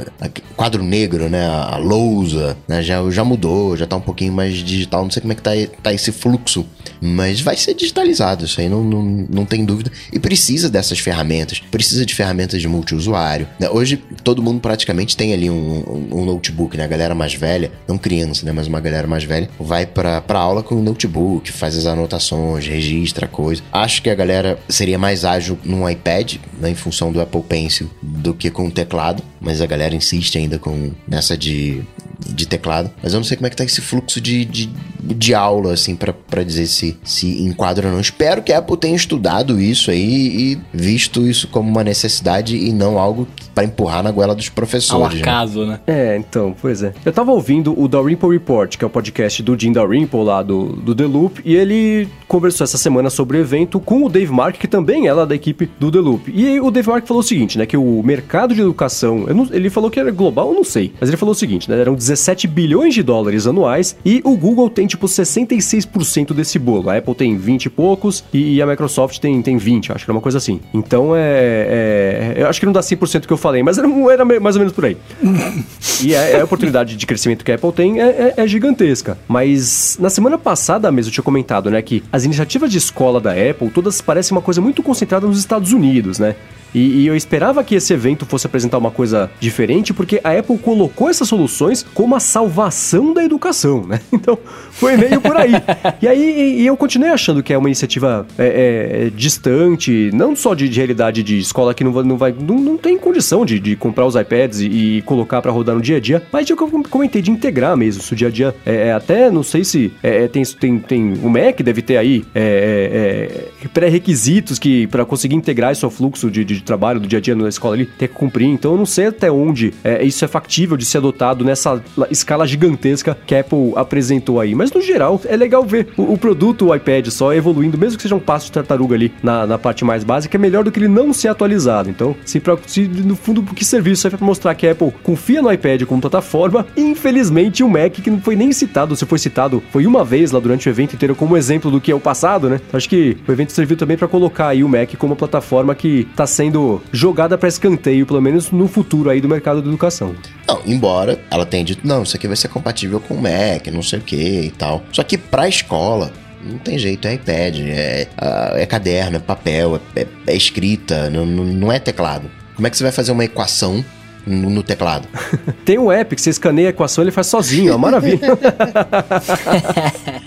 quadro 0.55 0.83
negro, 0.83 1.27
né? 1.27 1.47
A 1.47 1.77
lousa, 1.77 2.55
né? 2.67 2.83
Já, 2.83 2.97
já 3.09 3.23
mudou, 3.23 3.75
já 3.75 3.87
tá 3.87 3.95
um 3.95 4.01
pouquinho 4.01 4.31
mais 4.31 4.53
digital. 4.57 5.01
Não 5.03 5.09
sei 5.09 5.21
como 5.21 5.33
é 5.33 5.35
que 5.35 5.41
tá, 5.41 5.51
tá 5.81 5.91
esse 5.91 6.11
fluxo. 6.11 6.63
Mas 7.01 7.39
vai 7.41 7.55
ser 7.55 7.73
digitalizado, 7.73 8.43
isso 8.45 8.59
aí 8.59 8.67
não, 8.69 8.83
não, 8.83 9.01
não 9.29 9.45
tem 9.45 9.63
dúvida. 9.65 9.89
E 10.13 10.19
precisa 10.19 10.69
dessas 10.69 10.99
ferramentas. 10.99 11.59
Precisa 11.71 12.05
de 12.05 12.13
ferramentas 12.13 12.61
de 12.61 12.67
multiusuário. 12.67 13.47
né? 13.59 13.69
Hoje 13.69 13.97
todo 14.23 14.43
mundo 14.43 14.59
praticamente 14.59 15.15
tem 15.17 15.33
ali 15.33 15.49
um, 15.49 15.55
um- 15.87 16.19
um 16.21 16.25
notebook, 16.25 16.75
né? 16.77 16.83
A 16.83 16.87
galera 16.87 17.15
mais 17.15 17.33
velha, 17.39 17.71
não 17.87 17.97
criança, 17.97 18.45
né? 18.45 18.51
Mas 18.51 18.67
uma 18.67 18.79
galera 18.79 19.07
mais 19.07 19.23
velha, 19.23 19.49
vai 19.59 19.85
pra, 19.85 20.21
pra 20.21 20.39
aula 20.39 20.61
com 20.61 20.75
um 20.75 20.83
notebook, 20.83 21.51
faz 21.51 21.77
as 21.77 21.85
anotações, 21.85 22.67
registra 22.67 23.27
coisa. 23.27 23.63
Acho 23.71 24.01
que 24.01 24.09
a 24.09 24.15
galera 24.15 24.59
seria 24.67 24.99
mais 24.99 25.23
ágil 25.23 25.57
num 25.63 25.89
iPad, 25.89 26.35
né? 26.59 26.69
Em 26.69 26.75
função 26.75 27.11
do 27.11 27.21
Apple 27.21 27.43
Pencil, 27.43 27.89
do 28.01 28.33
que 28.33 28.51
com 28.51 28.67
o 28.67 28.71
teclado. 28.71 29.23
Mas 29.39 29.61
a 29.61 29.65
galera 29.65 29.95
insiste 29.95 30.37
ainda 30.37 30.59
com 30.59 30.91
nessa 31.07 31.37
de, 31.37 31.81
de 32.27 32.47
teclado. 32.47 32.89
Mas 33.01 33.13
eu 33.13 33.19
não 33.19 33.23
sei 33.23 33.37
como 33.37 33.47
é 33.47 33.49
que 33.49 33.55
tá 33.55 33.63
esse 33.63 33.81
fluxo 33.81 34.19
de, 34.19 34.43
de, 34.45 34.69
de 35.03 35.33
aula, 35.33 35.73
assim, 35.73 35.95
pra 35.95 36.13
pra 36.13 36.43
dizer 36.43 36.67
se, 36.67 36.97
se 37.03 37.41
enquadra 37.43 37.87
ou 37.87 37.93
não. 37.93 37.99
Espero 37.99 38.41
que 38.43 38.53
a 38.53 38.59
Apple 38.59 38.77
tenha 38.77 38.95
estudado 38.95 39.59
isso 39.59 39.89
aí 39.89 40.53
e 40.53 40.59
visto 40.73 41.25
isso 41.27 41.47
como 41.47 41.67
uma 41.69 41.83
necessidade 41.83 42.55
e 42.55 42.71
não 42.71 42.99
algo 42.99 43.27
pra 43.55 43.63
empurrar 43.63 44.03
na 44.03 44.11
goela 44.11 44.35
dos 44.35 44.47
Ao 44.47 44.53
professores. 44.53 45.15
né? 45.15 45.21
acaso, 45.21 45.65
né? 45.65 45.79
É, 45.87 46.15
então, 46.17 46.55
pois 46.61 46.83
é. 46.83 46.93
Eu 47.03 47.11
tava 47.11 47.31
ouvindo 47.31 47.77
o 47.79 47.87
Dalrymple 47.87 48.29
Report, 48.29 48.77
que 48.77 48.83
é 48.83 48.87
o 48.87 48.89
podcast 48.89 49.41
do 49.41 49.59
Jim 49.59 49.71
Dalrymple 49.71 50.23
lá 50.23 50.43
do, 50.43 50.73
do 50.73 50.93
The 50.93 51.05
Loop, 51.05 51.41
e 51.43 51.55
ele 51.55 52.07
conversou 52.27 52.63
essa 52.63 52.77
semana 52.77 53.09
sobre 53.09 53.37
o 53.37 53.41
evento 53.41 53.79
com 53.79 54.03
o 54.05 54.09
Dave 54.09 54.31
Mark, 54.31 54.57
que 54.57 54.67
também 54.67 55.07
é 55.07 55.13
lá 55.13 55.25
da 55.25 55.33
equipe 55.35 55.69
do 55.79 55.91
The 55.91 55.99
Loop. 55.99 56.31
E 56.33 56.45
aí 56.47 56.61
o 56.61 56.69
Dave 56.69 56.87
Mark 56.89 57.07
falou 57.07 57.21
o 57.21 57.25
seguinte, 57.25 57.57
né, 57.57 57.65
que 57.65 57.75
o 57.75 58.03
mercado 58.03 58.53
de 58.53 58.61
educação, 58.61 59.25
eu 59.27 59.33
não- 59.33 59.47
ele 59.51 59.69
falou 59.69 59.89
que 59.89 59.99
era 59.99 60.11
global, 60.11 60.49
eu 60.49 60.53
não 60.55 60.63
sei, 60.63 60.93
mas 60.99 61.09
ele 61.09 61.17
falou 61.17 61.31
o 61.33 61.35
seguinte, 61.35 61.69
né, 61.69 61.79
eram 61.81 61.95
17 62.09 62.47
bilhões 62.47 62.93
de 62.93 63.03
dólares 63.03 63.45
anuais 63.45 63.95
e 64.03 64.21
o 64.23 64.35
Google 64.35 64.69
tem 64.69 64.87
tipo 64.87 65.05
66% 65.07 66.33
desse 66.33 66.57
bolo. 66.57 66.89
A 66.89 66.97
Apple 66.97 67.13
tem 67.15 67.37
20 67.37 67.65
e 67.65 67.69
poucos 67.69 68.23
e 68.33 68.61
a 68.61 68.65
Microsoft 68.65 69.19
tem, 69.19 69.41
tem 69.41 69.57
20, 69.57 69.91
acho 69.91 70.05
que 70.05 70.09
era 70.11 70.15
uma 70.15 70.21
coisa 70.21 70.37
assim. 70.39 70.59
Então 70.73 71.15
é, 71.15 72.33
é- 72.37 72.41
eu 72.43 72.47
acho 72.47 72.59
que 72.59 72.65
não 72.65 72.73
dá 72.73 72.81
100% 72.81 73.27
que 73.27 73.33
eu 73.33 73.37
falei, 73.37 73.61
mas 73.61 73.77
era, 73.77 73.87
era 74.11 74.25
mais 74.39 74.55
ou 74.55 74.59
menos 74.59 74.73
por 74.73 74.85
aí. 74.85 74.97
E 76.01 76.15
a, 76.15 76.41
a 76.41 76.43
oportunidade 76.45 76.95
de 76.95 77.05
crescimento 77.05 77.43
que 77.43 77.51
a 77.51 77.55
Apple 77.55 77.73
tem 77.73 77.99
é, 77.99 78.05
é- 78.05 78.33
é 78.37 78.47
gigantesca. 78.47 79.17
Mas 79.27 79.97
na 79.99 80.09
semana 80.09 80.37
passada 80.37 80.89
mesmo 80.91 81.09
eu 81.09 81.13
tinha 81.13 81.23
comentado, 81.23 81.69
né, 81.69 81.81
que 81.81 82.01
as 82.11 82.23
iniciativas 82.23 82.71
de 82.71 82.77
escola 82.77 83.19
da 83.19 83.31
Apple 83.31 83.69
todas 83.69 83.99
parecem 84.01 84.35
uma 84.35 84.41
coisa 84.41 84.61
muito 84.61 84.81
concentrada 84.81 85.27
nos 85.27 85.37
Estados 85.37 85.73
Unidos, 85.73 86.17
né? 86.17 86.35
E, 86.73 87.01
e 87.01 87.07
eu 87.07 87.15
esperava 87.15 87.63
que 87.63 87.75
esse 87.75 87.93
evento 87.93 88.25
fosse 88.25 88.47
apresentar 88.47 88.77
uma 88.77 88.91
coisa 88.91 89.29
diferente, 89.39 89.93
porque 89.93 90.19
a 90.23 90.37
Apple 90.37 90.57
colocou 90.57 91.09
essas 91.09 91.27
soluções 91.27 91.85
como 91.93 92.15
a 92.15 92.19
salvação 92.19 93.13
da 93.13 93.23
educação, 93.23 93.85
né? 93.85 93.99
Então, 94.19 94.37
foi 94.71 94.97
meio 94.97 95.21
por 95.21 95.37
aí. 95.37 95.53
e 96.01 96.07
aí 96.07 96.59
e 96.59 96.65
eu 96.65 96.75
continuei 96.75 97.09
achando 97.09 97.41
que 97.41 97.53
é 97.53 97.57
uma 97.57 97.69
iniciativa 97.69 98.27
é, 98.37 99.05
é, 99.05 99.09
distante, 99.09 100.09
não 100.13 100.35
só 100.35 100.53
de, 100.53 100.67
de 100.67 100.77
realidade 100.77 101.23
de 101.23 101.39
escola 101.39 101.73
que 101.73 101.85
não 101.85 101.93
vai, 101.93 102.03
não, 102.03 102.17
vai, 102.17 102.35
não, 102.37 102.59
não 102.59 102.77
tem 102.77 102.97
condição 102.97 103.45
de, 103.45 103.59
de 103.59 103.77
comprar 103.77 104.05
os 104.05 104.15
iPads 104.15 104.59
e, 104.59 104.65
e 104.97 105.01
colocar 105.03 105.41
pra 105.41 105.51
rodar 105.51 105.75
no 105.75 105.81
dia 105.81 105.97
a 105.97 105.99
dia, 105.99 106.21
mas 106.33 106.45
de 106.45 106.53
o 106.53 106.57
que 106.57 106.63
eu 106.63 106.83
comentei 106.89 107.21
de 107.21 107.31
integrar 107.31 107.77
mesmo, 107.77 108.01
isso 108.01 108.15
dia 108.15 108.27
a 108.27 108.31
dia. 108.31 108.55
É, 108.65 108.87
é, 108.87 108.93
até 108.93 109.31
não 109.31 109.43
sei 109.43 109.63
se 109.63 109.93
é, 110.03 110.23
é, 110.23 110.27
tem, 110.27 110.43
tem, 110.43 110.79
tem 110.79 111.13
o 111.23 111.29
Mac 111.29 111.61
deve 111.61 111.81
ter 111.81 111.97
aí 111.97 112.25
é, 112.35 112.41
é, 112.41 113.65
é, 113.65 113.67
pré-requisitos 113.69 114.59
que 114.59 114.87
para 114.87 115.05
conseguir 115.05 115.35
integrar 115.35 115.71
isso 115.71 115.89
fluxo 115.89 116.29
de, 116.29 116.43
de 116.43 116.58
trabalho 116.63 116.99
do 116.99 117.07
dia 117.07 117.19
a 117.19 117.21
dia 117.21 117.35
na 117.35 117.47
escola 117.49 117.75
ali, 117.75 117.85
ter 117.85 118.07
que 118.07 118.13
cumprir. 118.13 118.47
Então 118.47 118.71
eu 118.73 118.77
não 118.77 118.85
sei 118.85 119.07
até 119.07 119.31
onde 119.31 119.73
é, 119.83 120.03
isso 120.03 120.23
é 120.23 120.27
factível 120.27 120.75
de 120.77 120.85
ser 120.85 120.97
adotado 120.99 121.43
nessa 121.45 121.81
la- 121.97 122.07
escala 122.09 122.45
gigantesca 122.47 123.17
que 123.25 123.35
a 123.35 123.41
Apple 123.41 123.73
apresentou 123.75 124.39
aí. 124.39 124.53
Mas 124.55 124.71
no 124.71 124.81
geral, 124.81 125.21
é 125.25 125.35
legal 125.35 125.63
ver 125.65 125.87
o, 125.97 126.13
o 126.13 126.17
produto, 126.17 126.67
o 126.67 126.75
iPad, 126.75 127.07
só 127.07 127.33
evoluindo, 127.33 127.77
mesmo 127.77 127.97
que 127.97 128.03
seja 128.03 128.15
um 128.15 128.19
passo 128.19 128.47
de 128.47 128.51
tartaruga 128.53 128.95
ali 128.95 129.11
na, 129.21 129.45
na 129.45 129.57
parte 129.57 129.83
mais 129.85 130.03
básica, 130.03 130.37
é 130.37 130.39
melhor 130.39 130.63
do 130.63 130.71
que 130.71 130.79
ele 130.79 130.87
não 130.87 131.13
ser 131.13 131.27
atualizado. 131.29 131.89
Então, 131.89 132.15
se, 132.25 132.39
pra, 132.39 132.57
se 132.65 132.81
no 132.87 133.15
fundo, 133.15 133.43
que 133.43 133.63
serviço 133.63 134.07
é 134.07 134.09
pra 134.09 134.19
mostrar 134.25 134.55
que 134.55 134.67
a 134.67 134.71
Apple 134.71 134.91
confia 135.03 135.41
no 135.41 135.51
iPad 135.51 135.83
como 135.83 136.01
plataforma, 136.01 136.65
infelizmente 136.75 137.63
o 137.63 137.69
Mac, 137.69 137.93
que 137.93 138.09
não 138.09 138.19
foi 138.19 138.35
nem 138.35 138.51
citado, 138.51 138.95
se 138.95 139.05
foi 139.05 139.19
citado, 139.19 139.61
foi 139.71 139.85
uma 139.85 140.03
vez 140.03 140.31
lá 140.31 140.39
durante 140.39 140.67
o 140.67 140.71
evento 140.71 140.95
inteiro 140.95 141.15
como 141.15 141.37
exemplo 141.37 141.69
do 141.69 141.79
que 141.79 141.91
é 141.91 141.95
o 141.95 141.99
passado, 141.99 142.49
né? 142.49 142.59
Acho 142.73 142.89
que 142.89 143.15
o 143.27 143.31
evento 143.31 143.51
serviu 143.51 143.77
também 143.77 143.95
pra 143.97 144.07
colocar 144.07 144.47
aí 144.47 144.63
o 144.63 144.69
Mac 144.69 144.95
como 144.97 145.13
uma 145.13 145.17
plataforma 145.17 145.75
que 145.75 146.07
tá 146.15 146.25
sendo 146.25 146.48
jogada 146.91 147.37
pra 147.37 147.47
escanteio, 147.49 148.05
pelo 148.05 148.21
menos 148.21 148.51
no 148.51 148.67
futuro 148.67 149.09
aí 149.09 149.19
do 149.21 149.27
mercado 149.29 149.61
da 149.61 149.67
educação. 149.67 150.15
Não, 150.47 150.61
embora 150.65 151.19
ela 151.29 151.45
tenha 151.45 151.63
dito, 151.63 151.87
não, 151.87 152.03
isso 152.03 152.15
aqui 152.15 152.27
vai 152.27 152.35
ser 152.35 152.47
compatível 152.47 152.99
com 152.99 153.13
o 153.15 153.21
Mac, 153.21 153.67
não 153.71 153.83
sei 153.83 153.99
o 153.99 154.01
que 154.01 154.15
e 154.45 154.51
tal. 154.51 154.83
Só 154.91 155.03
que 155.03 155.17
pra 155.17 155.47
escola, 155.47 156.11
não 156.43 156.57
tem 156.57 156.77
jeito, 156.79 157.07
é 157.07 157.13
iPad, 157.15 157.55
é, 157.59 158.07
é 158.55 158.65
caderno, 158.65 159.17
é 159.17 159.19
papel, 159.19 159.79
é, 159.95 160.01
é- 160.01 160.07
é 160.27 160.35
escrita, 160.35 161.09
não 161.09 161.25
não 161.25 161.71
é 161.71 161.79
teclado. 161.79 162.29
Como 162.55 162.67
é 162.67 162.69
que 162.69 162.77
você 162.77 162.83
vai 162.83 162.91
fazer 162.91 163.11
uma 163.11 163.23
equação 163.23 163.83
no, 164.25 164.49
no 164.49 164.63
teclado? 164.63 165.07
Tem 165.65 165.77
um 165.77 165.91
app 165.91 166.15
que 166.15 166.21
você 166.21 166.29
escaneia 166.29 166.69
a 166.69 166.71
equação 166.71 167.03
ele 167.03 167.11
faz 167.11 167.27
sozinho, 167.27 167.73
ó, 167.73 167.77
maravilha. 167.77 168.19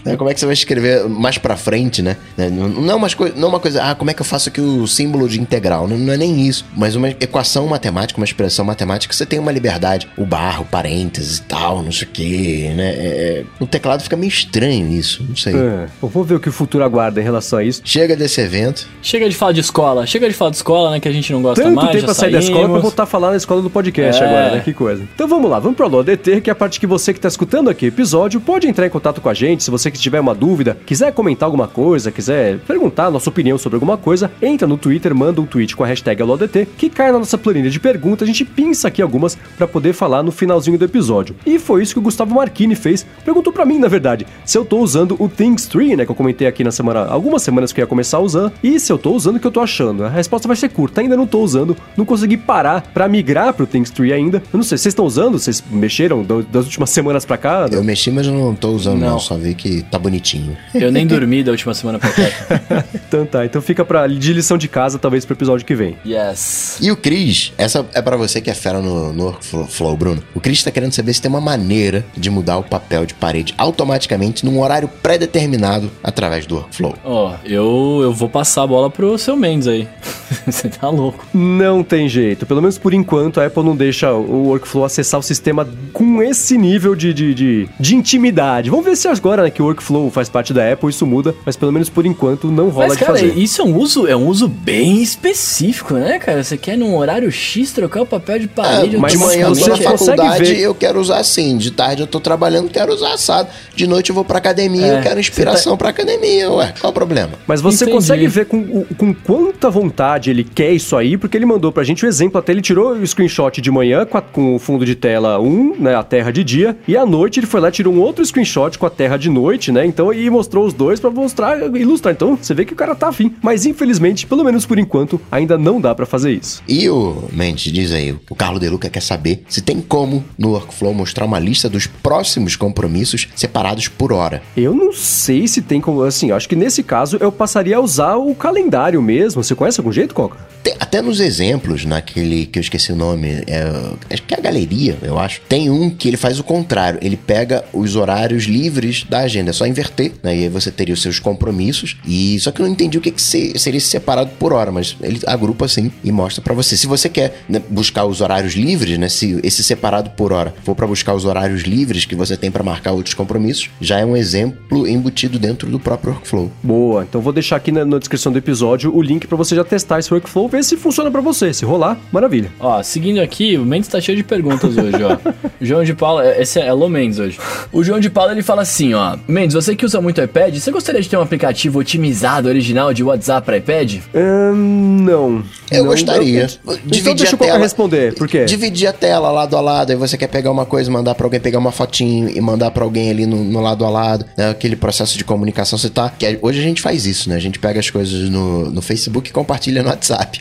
Né? 0.04 0.16
Como 0.16 0.30
é 0.30 0.34
que 0.34 0.40
você 0.40 0.46
vai 0.46 0.52
escrever 0.54 1.08
mais 1.08 1.38
pra 1.38 1.56
frente, 1.56 2.02
né? 2.02 2.16
Né? 2.36 2.48
Não 2.50 2.68
não 2.68 2.92
é, 2.92 2.94
umas 2.96 3.14
coi- 3.14 3.32
não 3.36 3.44
é 3.48 3.50
uma 3.50 3.60
coisa, 3.60 3.82
ah, 3.82 3.94
como 3.94 4.10
é 4.10 4.14
que 4.14 4.20
eu 4.20 4.24
faço 4.26 4.48
aqui 4.48 4.60
o 4.60 4.86
símbolo 4.86 5.28
de 5.28 5.40
integral? 5.40 5.86
Não, 5.86 5.96
não 5.98 6.12
é 6.12 6.16
nem 6.16 6.40
isso. 6.46 6.64
Mas 6.76 6.96
uma 6.96 7.08
equação 7.10 7.66
matemática, 7.66 8.18
uma 8.18 8.24
expressão 8.24 8.64
matemática, 8.64 9.12
você 9.14 9.24
tem 9.26 9.38
uma 9.38 9.52
liberdade. 9.52 10.08
O 10.16 10.24
barro, 10.24 10.64
parênteses 10.70 11.38
e 11.38 11.42
tal, 11.42 11.82
não 11.82 11.92
sei 11.92 12.06
o 12.08 12.10
quê, 12.10 12.72
né? 12.76 12.90
É- 12.90 13.40
é- 13.40 13.44
no 13.60 13.66
teclado 13.66 14.02
fica 14.02 14.16
meio 14.16 14.28
estranho 14.28 14.88
isso, 14.92 15.24
não 15.28 15.36
sei. 15.36 15.54
É, 15.54 15.86
vou 16.00 16.24
ver 16.24 16.34
o 16.34 16.40
que 16.40 16.48
o 16.48 16.52
futuro 16.52 16.84
aguarda 16.84 17.20
em 17.20 17.24
relação 17.24 17.58
a 17.58 17.64
isso. 17.64 17.80
Chega 17.84 18.16
desse 18.16 18.40
evento. 18.40 18.86
Chega 19.00 19.28
de 19.28 19.34
falar 19.36 19.52
de 19.52 19.60
escola. 19.60 20.06
Chega 20.06 20.28
de 20.28 20.34
falar 20.34 20.50
de 20.50 20.56
escola, 20.56 20.90
né? 20.90 21.00
Que 21.00 21.08
a 21.08 21.12
gente 21.12 21.32
não 21.32 21.42
gosta 21.42 21.62
Tanto 21.62 21.74
mais. 21.76 21.88
tempo 21.90 22.00
já 22.00 22.04
pra 22.06 22.14
sair 22.14 22.32
da 22.32 22.38
escola 22.38 22.68
pra 22.68 22.78
voltar 22.78 23.02
a 23.04 23.06
falar 23.06 23.30
na 23.30 23.36
escola 23.36 23.62
do 23.62 23.70
podcast 23.70 23.91
É. 24.00 24.08
agora, 24.10 24.50
né? 24.56 24.60
Que 24.64 24.72
coisa. 24.72 25.02
Então 25.14 25.28
vamos 25.28 25.50
lá, 25.50 25.58
vamos 25.58 25.76
pro 25.76 25.86
Alô 25.86 26.02
DT, 26.02 26.40
que 26.40 26.50
é 26.50 26.52
a 26.52 26.56
parte 26.56 26.80
que 26.80 26.86
você 26.86 27.12
que 27.12 27.20
tá 27.20 27.28
escutando 27.28 27.68
aqui 27.68 27.86
o 27.86 27.88
episódio 27.88 28.40
pode 28.40 28.66
entrar 28.66 28.86
em 28.86 28.90
contato 28.90 29.20
com 29.20 29.28
a 29.28 29.34
gente. 29.34 29.62
Se 29.62 29.70
você 29.70 29.90
que 29.90 29.98
tiver 29.98 30.20
uma 30.20 30.34
dúvida, 30.34 30.76
quiser 30.86 31.12
comentar 31.12 31.46
alguma 31.46 31.68
coisa, 31.68 32.10
quiser 32.10 32.58
perguntar 32.60 33.06
a 33.06 33.10
nossa 33.10 33.28
opinião 33.28 33.58
sobre 33.58 33.76
alguma 33.76 33.96
coisa, 33.96 34.30
entra 34.40 34.66
no 34.66 34.76
Twitter, 34.76 35.14
manda 35.14 35.40
um 35.40 35.46
tweet 35.46 35.76
com 35.76 35.84
a 35.84 35.86
hashtag 35.86 36.22
AlôDT, 36.22 36.66
que 36.76 36.88
cai 36.88 37.12
na 37.12 37.18
nossa 37.18 37.36
planilha 37.36 37.70
de 37.70 37.80
perguntas. 37.80 38.22
A 38.26 38.30
gente 38.30 38.44
pinça 38.44 38.88
aqui 38.88 39.02
algumas 39.02 39.36
pra 39.56 39.66
poder 39.66 39.92
falar 39.92 40.22
no 40.22 40.30
finalzinho 40.32 40.78
do 40.78 40.84
episódio. 40.84 41.34
E 41.44 41.58
foi 41.58 41.82
isso 41.82 41.94
que 41.94 41.98
o 41.98 42.02
Gustavo 42.02 42.34
Marchini 42.34 42.74
fez. 42.74 43.04
Perguntou 43.24 43.52
pra 43.52 43.64
mim, 43.64 43.78
na 43.78 43.88
verdade, 43.88 44.26
se 44.44 44.56
eu 44.56 44.64
tô 44.64 44.78
usando 44.78 45.16
o 45.18 45.28
Things 45.28 45.66
Tree, 45.66 45.96
né? 45.96 46.04
Que 46.04 46.10
eu 46.10 46.14
comentei 46.14 46.46
aqui 46.46 46.64
na 46.64 46.70
semana, 46.70 47.04
algumas 47.06 47.42
semanas 47.42 47.72
que 47.72 47.80
eu 47.80 47.82
ia 47.82 47.86
começar 47.86 48.18
a 48.18 48.20
usar, 48.20 48.52
e 48.62 48.78
se 48.78 48.92
eu 48.92 48.98
tô 48.98 49.12
usando 49.12 49.36
o 49.36 49.40
que 49.40 49.46
eu 49.46 49.50
tô 49.50 49.60
achando. 49.60 50.04
A 50.04 50.08
resposta 50.08 50.46
vai 50.48 50.56
ser 50.56 50.68
curta, 50.68 51.00
ainda 51.00 51.16
não 51.16 51.26
tô 51.26 51.40
usando, 51.40 51.76
não 51.96 52.04
consegui 52.04 52.36
parar 52.36 52.82
pra 52.94 53.08
migrar 53.08 53.52
pro 53.54 53.66
Things 53.72 53.90
Tree 53.90 54.12
ainda. 54.12 54.38
Eu 54.52 54.56
não 54.58 54.62
sei, 54.62 54.78
vocês 54.78 54.92
estão 54.92 55.04
usando? 55.04 55.38
Vocês 55.38 55.62
mexeram 55.70 56.22
do- 56.22 56.42
das 56.44 56.64
últimas 56.66 56.90
semanas 56.90 57.24
pra 57.24 57.36
cá? 57.36 57.66
Eu 57.72 57.82
mexi, 57.82 58.10
mas 58.10 58.26
eu 58.26 58.32
não 58.34 58.54
tô 58.54 58.68
usando, 58.70 59.00
não. 59.00 59.10
Não. 59.12 59.18
Só 59.18 59.36
vi 59.36 59.54
que 59.54 59.82
tá 59.84 59.98
bonitinho. 59.98 60.56
Eu 60.74 60.92
nem 60.92 61.04
dormi 61.08 61.42
da 61.42 61.50
última 61.50 61.74
semana 61.74 61.98
pra 61.98 62.10
cá. 62.10 62.22
Então 63.12 63.26
tá, 63.26 63.44
então 63.44 63.60
fica 63.60 63.84
pra, 63.84 64.06
de 64.06 64.32
lição 64.32 64.56
de 64.56 64.66
casa, 64.68 64.98
talvez 64.98 65.26
pro 65.26 65.34
episódio 65.36 65.66
que 65.66 65.74
vem. 65.74 65.96
Yes. 66.06 66.78
E 66.80 66.90
o 66.90 66.96
Cris, 66.96 67.52
essa 67.58 67.84
é 67.92 68.00
pra 68.00 68.16
você 68.16 68.40
que 68.40 68.48
é 68.50 68.54
fera 68.54 68.80
no, 68.80 69.12
no 69.12 69.36
Workflow, 69.52 69.94
Bruno. 69.96 70.22
O 70.34 70.40
Cris 70.40 70.62
tá 70.62 70.70
querendo 70.70 70.92
saber 70.92 71.12
se 71.12 71.20
tem 71.20 71.28
uma 71.28 71.40
maneira 71.40 72.04
de 72.16 72.30
mudar 72.30 72.56
o 72.56 72.62
papel 72.62 73.04
de 73.04 73.12
parede 73.12 73.52
automaticamente 73.58 74.46
num 74.46 74.58
horário 74.60 74.88
pré-determinado 75.02 75.90
através 76.02 76.46
do 76.46 76.56
Workflow. 76.56 76.94
Ó, 77.04 77.34
eu, 77.44 78.00
eu 78.02 78.12
vou 78.14 78.28
passar 78.28 78.62
a 78.62 78.66
bola 78.66 78.88
pro 78.90 79.16
seu 79.18 79.36
Mendes 79.36 79.68
aí. 79.68 79.86
Você 80.46 80.68
tá 80.70 80.88
louco. 80.88 81.24
Não 81.34 81.82
tem 81.84 82.08
jeito. 82.08 82.46
Pelo 82.46 82.60
menos 82.62 82.78
por 82.78 82.94
enquanto, 82.94 83.40
a 83.40 83.46
Apple 83.46 83.61
não 83.62 83.76
deixa 83.76 84.12
o 84.12 84.48
Workflow 84.48 84.84
acessar 84.84 85.20
o 85.20 85.22
sistema 85.22 85.68
com 85.92 86.22
esse 86.22 86.56
nível 86.56 86.94
de, 86.94 87.12
de, 87.12 87.34
de, 87.34 87.68
de 87.78 87.94
intimidade. 87.96 88.70
Vamos 88.70 88.84
ver 88.84 88.96
se 88.96 89.08
agora 89.08 89.42
né, 89.44 89.50
que 89.50 89.60
o 89.62 89.66
workflow 89.66 90.10
faz 90.10 90.28
parte 90.28 90.52
da 90.52 90.72
Apple, 90.72 90.88
isso 90.90 91.06
muda, 91.06 91.34
mas 91.44 91.56
pelo 91.56 91.70
menos 91.72 91.88
por 91.88 92.06
enquanto 92.06 92.50
não 92.50 92.68
rola 92.70 92.88
Mas, 92.88 92.98
de 92.98 93.04
cara, 93.04 93.18
fazer. 93.18 93.36
isso 93.38 93.60
é 93.60 93.64
um 93.64 93.76
uso, 93.76 94.06
é 94.06 94.16
um 94.16 94.26
uso 94.26 94.48
bem 94.48 95.02
específico, 95.02 95.94
né, 95.94 96.18
cara? 96.18 96.42
Você 96.42 96.56
quer 96.56 96.76
num 96.76 96.96
horário 96.96 97.30
X 97.30 97.72
trocar 97.72 98.02
o 98.02 98.06
papel 98.06 98.38
de 98.38 98.44
É, 98.44 98.48
parede 98.48 98.96
mas 98.98 99.12
de 99.12 99.18
manhã 99.18 99.48
eu 99.48 99.56
tô 99.56 99.66
na 99.68 99.76
faculdade, 99.76 100.44
ver- 100.44 100.60
eu 100.60 100.74
quero 100.74 101.00
usar 101.00 101.18
assim. 101.18 101.56
De 101.56 101.70
tarde 101.70 102.02
eu 102.02 102.06
tô 102.06 102.20
trabalhando, 102.20 102.68
quero 102.70 102.92
usar 102.92 103.12
assado. 103.14 103.48
De 103.74 103.86
noite 103.86 104.10
eu 104.10 104.14
vou 104.14 104.24
pra 104.24 104.38
academia, 104.38 104.86
É, 104.86 104.98
eu 104.98 105.02
quero 105.02 105.20
inspiração 105.20 105.76
pra 105.76 105.90
academia. 105.90 106.50
Ué, 106.50 106.72
qual 106.80 106.90
o 106.90 106.94
problema? 106.94 107.30
Mas 107.46 107.60
você 107.60 107.84
Entendi. 107.84 107.96
consegue 107.96 108.26
ver 108.28 108.46
com, 108.46 108.84
com 108.96 109.14
quanta 109.14 109.70
vontade 109.70 110.30
ele 110.30 110.44
quer 110.44 110.72
isso 110.72 110.96
aí, 110.96 111.16
porque 111.16 111.36
ele 111.36 111.46
mandou 111.46 111.70
pra 111.72 111.84
gente 111.84 112.04
o 112.04 112.08
exemplo, 112.08 112.38
até 112.38 112.52
ele 112.52 112.62
tirou 112.62 112.92
o 112.92 113.06
screenshot 113.06 113.51
de 113.60 113.70
manhã 113.70 114.04
com, 114.06 114.16
a- 114.18 114.22
com 114.22 114.54
o 114.54 114.58
fundo 114.58 114.84
de 114.86 114.94
tela 114.94 115.40
1, 115.40 115.76
né, 115.78 115.94
a 115.94 116.02
terra 116.02 116.30
de 116.30 116.42
dia, 116.44 116.76
e 116.86 116.96
à 116.96 117.04
noite 117.04 117.40
ele 117.40 117.46
foi 117.46 117.60
lá 117.60 117.68
e 117.68 117.72
tirou 117.72 117.92
um 117.92 118.00
outro 118.00 118.24
screenshot 118.24 118.78
com 118.78 118.86
a 118.86 118.90
terra 118.90 119.16
de 119.16 119.28
noite, 119.28 119.70
né, 119.72 119.84
então, 119.86 120.12
e 120.12 120.28
mostrou 120.30 120.66
os 120.66 120.72
dois 120.72 120.98
pra 121.00 121.10
mostrar, 121.10 121.58
ilustrar. 121.76 122.12
Então, 122.14 122.36
você 122.40 122.54
vê 122.54 122.64
que 122.64 122.72
o 122.72 122.76
cara 122.76 122.94
tá 122.94 123.08
afim. 123.08 123.34
Mas, 123.42 123.66
infelizmente, 123.66 124.26
pelo 124.26 124.44
menos 124.44 124.64
por 124.66 124.78
enquanto, 124.78 125.20
ainda 125.30 125.58
não 125.58 125.80
dá 125.80 125.94
pra 125.94 126.06
fazer 126.06 126.32
isso. 126.32 126.62
E 126.68 126.88
o 126.88 127.24
Mendes, 127.32 127.72
diz 127.72 127.92
aí, 127.92 128.14
o 128.30 128.34
Carlos 128.34 128.60
De 128.60 128.68
Luca 128.68 128.88
quer 128.88 129.02
saber 129.02 129.42
se 129.48 129.60
tem 129.60 129.80
como 129.80 130.24
no 130.38 130.50
Workflow 130.52 130.94
mostrar 130.94 131.24
uma 131.24 131.38
lista 131.38 131.68
dos 131.68 131.86
próximos 131.86 132.56
compromissos 132.56 133.28
separados 133.34 133.88
por 133.88 134.12
hora. 134.12 134.42
Eu 134.56 134.74
não 134.74 134.92
sei 134.92 135.46
se 135.48 135.62
tem 135.62 135.80
como, 135.80 136.02
assim, 136.02 136.30
acho 136.30 136.48
que 136.48 136.56
nesse 136.56 136.82
caso 136.82 137.16
eu 137.20 137.32
passaria 137.32 137.76
a 137.76 137.80
usar 137.80 138.16
o 138.16 138.34
calendário 138.34 139.00
mesmo. 139.02 139.42
Você 139.42 139.54
conhece 139.54 139.80
algum 139.80 139.92
jeito, 139.92 140.14
Coca? 140.14 140.36
Até 140.78 141.00
nos 141.00 141.20
exemplos, 141.20 141.84
naquele 141.84 142.46
que 142.46 142.58
eu 142.58 142.60
esqueci 142.60 142.92
o 142.92 142.96
nome, 142.96 143.28
é, 143.46 143.64
acho 144.10 144.22
que 144.22 144.34
é 144.34 144.38
a 144.38 144.40
galeria, 144.40 144.96
eu 145.02 145.18
acho. 145.18 145.40
Tem 145.48 145.70
um 145.70 145.88
que 145.90 146.06
ele 146.08 146.16
faz 146.16 146.38
o 146.38 146.44
contrário, 146.44 146.98
ele 147.02 147.16
pega 147.16 147.64
os 147.72 147.96
horários 147.96 148.44
livres 148.44 149.04
da 149.08 149.20
agenda, 149.20 149.50
é 149.50 149.52
só 149.52 149.66
inverter, 149.66 150.12
né? 150.22 150.36
E 150.36 150.42
aí 150.44 150.48
você 150.48 150.70
teria 150.70 150.92
os 150.94 151.00
seus 151.02 151.18
compromissos. 151.18 151.96
E 152.06 152.38
só 152.40 152.50
que 152.50 152.60
eu 152.60 152.66
não 152.66 152.72
entendi 152.72 152.98
o 152.98 153.00
que, 153.00 153.10
que 153.10 153.22
se- 153.22 153.58
seria 153.58 153.80
separado 153.80 154.30
por 154.38 154.52
hora, 154.52 154.70
mas 154.70 154.96
ele 155.02 155.20
agrupa 155.26 155.64
assim 155.64 155.90
e 156.04 156.12
mostra 156.12 156.42
pra 156.42 156.52
você. 156.54 156.76
Se 156.76 156.86
você 156.86 157.08
quer 157.08 157.42
né, 157.48 157.60
buscar 157.70 158.04
os 158.04 158.20
horários 158.20 158.54
livres, 158.54 158.98
né? 158.98 159.08
Se 159.08 159.40
esse 159.42 159.62
separado 159.62 160.10
por 160.10 160.32
hora 160.32 160.54
for 160.62 160.74
pra 160.74 160.86
buscar 160.86 161.14
os 161.14 161.24
horários 161.24 161.62
livres 161.62 162.04
que 162.04 162.14
você 162.14 162.36
tem 162.36 162.50
pra 162.50 162.62
marcar 162.62 162.92
outros 162.92 163.14
compromissos, 163.14 163.70
já 163.80 163.98
é 163.98 164.04
um 164.04 164.16
exemplo 164.16 164.86
embutido 164.86 165.38
dentro 165.38 165.70
do 165.70 165.80
próprio 165.80 166.12
workflow. 166.12 166.50
Boa, 166.62 167.02
então 167.02 167.20
vou 167.20 167.32
deixar 167.32 167.56
aqui 167.56 167.72
na, 167.72 167.84
na 167.84 167.98
descrição 167.98 168.30
do 168.30 168.38
episódio 168.38 168.94
o 168.94 169.00
link 169.02 169.26
pra 169.26 169.36
você 169.36 169.56
já 169.56 169.64
testar 169.64 169.98
esse 169.98 170.12
workflow, 170.12 170.48
ver 170.58 170.64
se 170.64 170.76
funciona 170.76 171.10
pra 171.10 171.20
você. 171.20 171.52
Se 171.52 171.64
rolar, 171.64 171.98
maravilha. 172.12 172.50
Ó, 172.60 172.82
seguindo 172.82 173.20
aqui, 173.20 173.56
o 173.56 173.64
Mendes 173.64 173.88
tá 173.88 174.00
cheio 174.00 174.16
de 174.16 174.24
perguntas 174.24 174.76
hoje, 174.76 174.96
ó. 175.02 175.16
O 175.60 175.64
João 175.64 175.84
de 175.84 175.94
Paula, 175.94 176.36
esse 176.40 176.58
é 176.60 176.68
Alô 176.68 176.88
Mendes 176.88 177.18
hoje. 177.18 177.38
O 177.72 177.82
João 177.84 177.98
de 178.00 178.10
Paula, 178.10 178.32
ele 178.32 178.42
fala 178.42 178.62
assim, 178.62 178.94
ó. 178.94 179.16
Mendes, 179.28 179.54
você 179.54 179.74
que 179.76 179.84
usa 179.84 180.00
muito 180.00 180.20
iPad, 180.22 180.54
você 180.56 180.70
gostaria 180.70 181.00
de 181.00 181.08
ter 181.08 181.16
um 181.16 181.22
aplicativo 181.22 181.78
otimizado, 181.78 182.48
original 182.48 182.92
de 182.92 183.02
WhatsApp 183.02 183.44
para 183.44 183.56
iPad? 183.56 183.96
Ahn, 184.14 185.02
não. 185.04 185.44
Eu 185.70 185.84
Não, 185.84 185.90
gostaria. 185.90 186.48
eu- 186.66 186.78
Então 186.86 187.14
deixa 187.14 187.34
o 187.34 187.38
Coca 187.38 187.56
responder, 187.58 188.14
por 188.14 188.28
quê? 188.28 188.44
Dividir 188.44 188.86
a 188.88 188.92
tela 188.92 189.30
lado 189.30 189.56
a 189.56 189.60
lado, 189.60 189.90
aí 189.90 189.96
você 189.96 190.16
quer 190.18 190.26
pegar 190.28 190.50
uma 190.50 190.66
coisa, 190.66 190.90
mandar 190.90 191.14
pra 191.14 191.26
alguém, 191.26 191.40
pegar 191.40 191.58
uma 191.58 191.72
fotinho 191.72 192.28
e 192.28 192.40
mandar 192.40 192.70
pra 192.70 192.84
alguém 192.84 193.10
ali 193.10 193.26
no, 193.26 193.42
no 193.42 193.60
lado 193.60 193.84
a 193.84 193.90
lado, 193.90 194.24
né? 194.36 194.50
Aquele 194.50 194.76
processo 194.76 195.16
de 195.16 195.24
comunicação, 195.24 195.78
você 195.78 195.88
tá... 195.88 196.10
Que 196.10 196.26
é- 196.26 196.38
hoje 196.42 196.58
a 196.60 196.62
gente 196.62 196.80
faz 196.82 197.06
isso, 197.06 197.28
né? 197.28 197.36
A 197.36 197.40
gente 197.40 197.58
pega 197.58 197.80
as 197.80 197.88
coisas 197.88 198.28
no, 198.28 198.70
no 198.70 198.82
Facebook 198.82 199.30
e 199.30 199.32
compartilha 199.32 199.82
no 199.82 199.88
WhatsApp. 199.88 200.40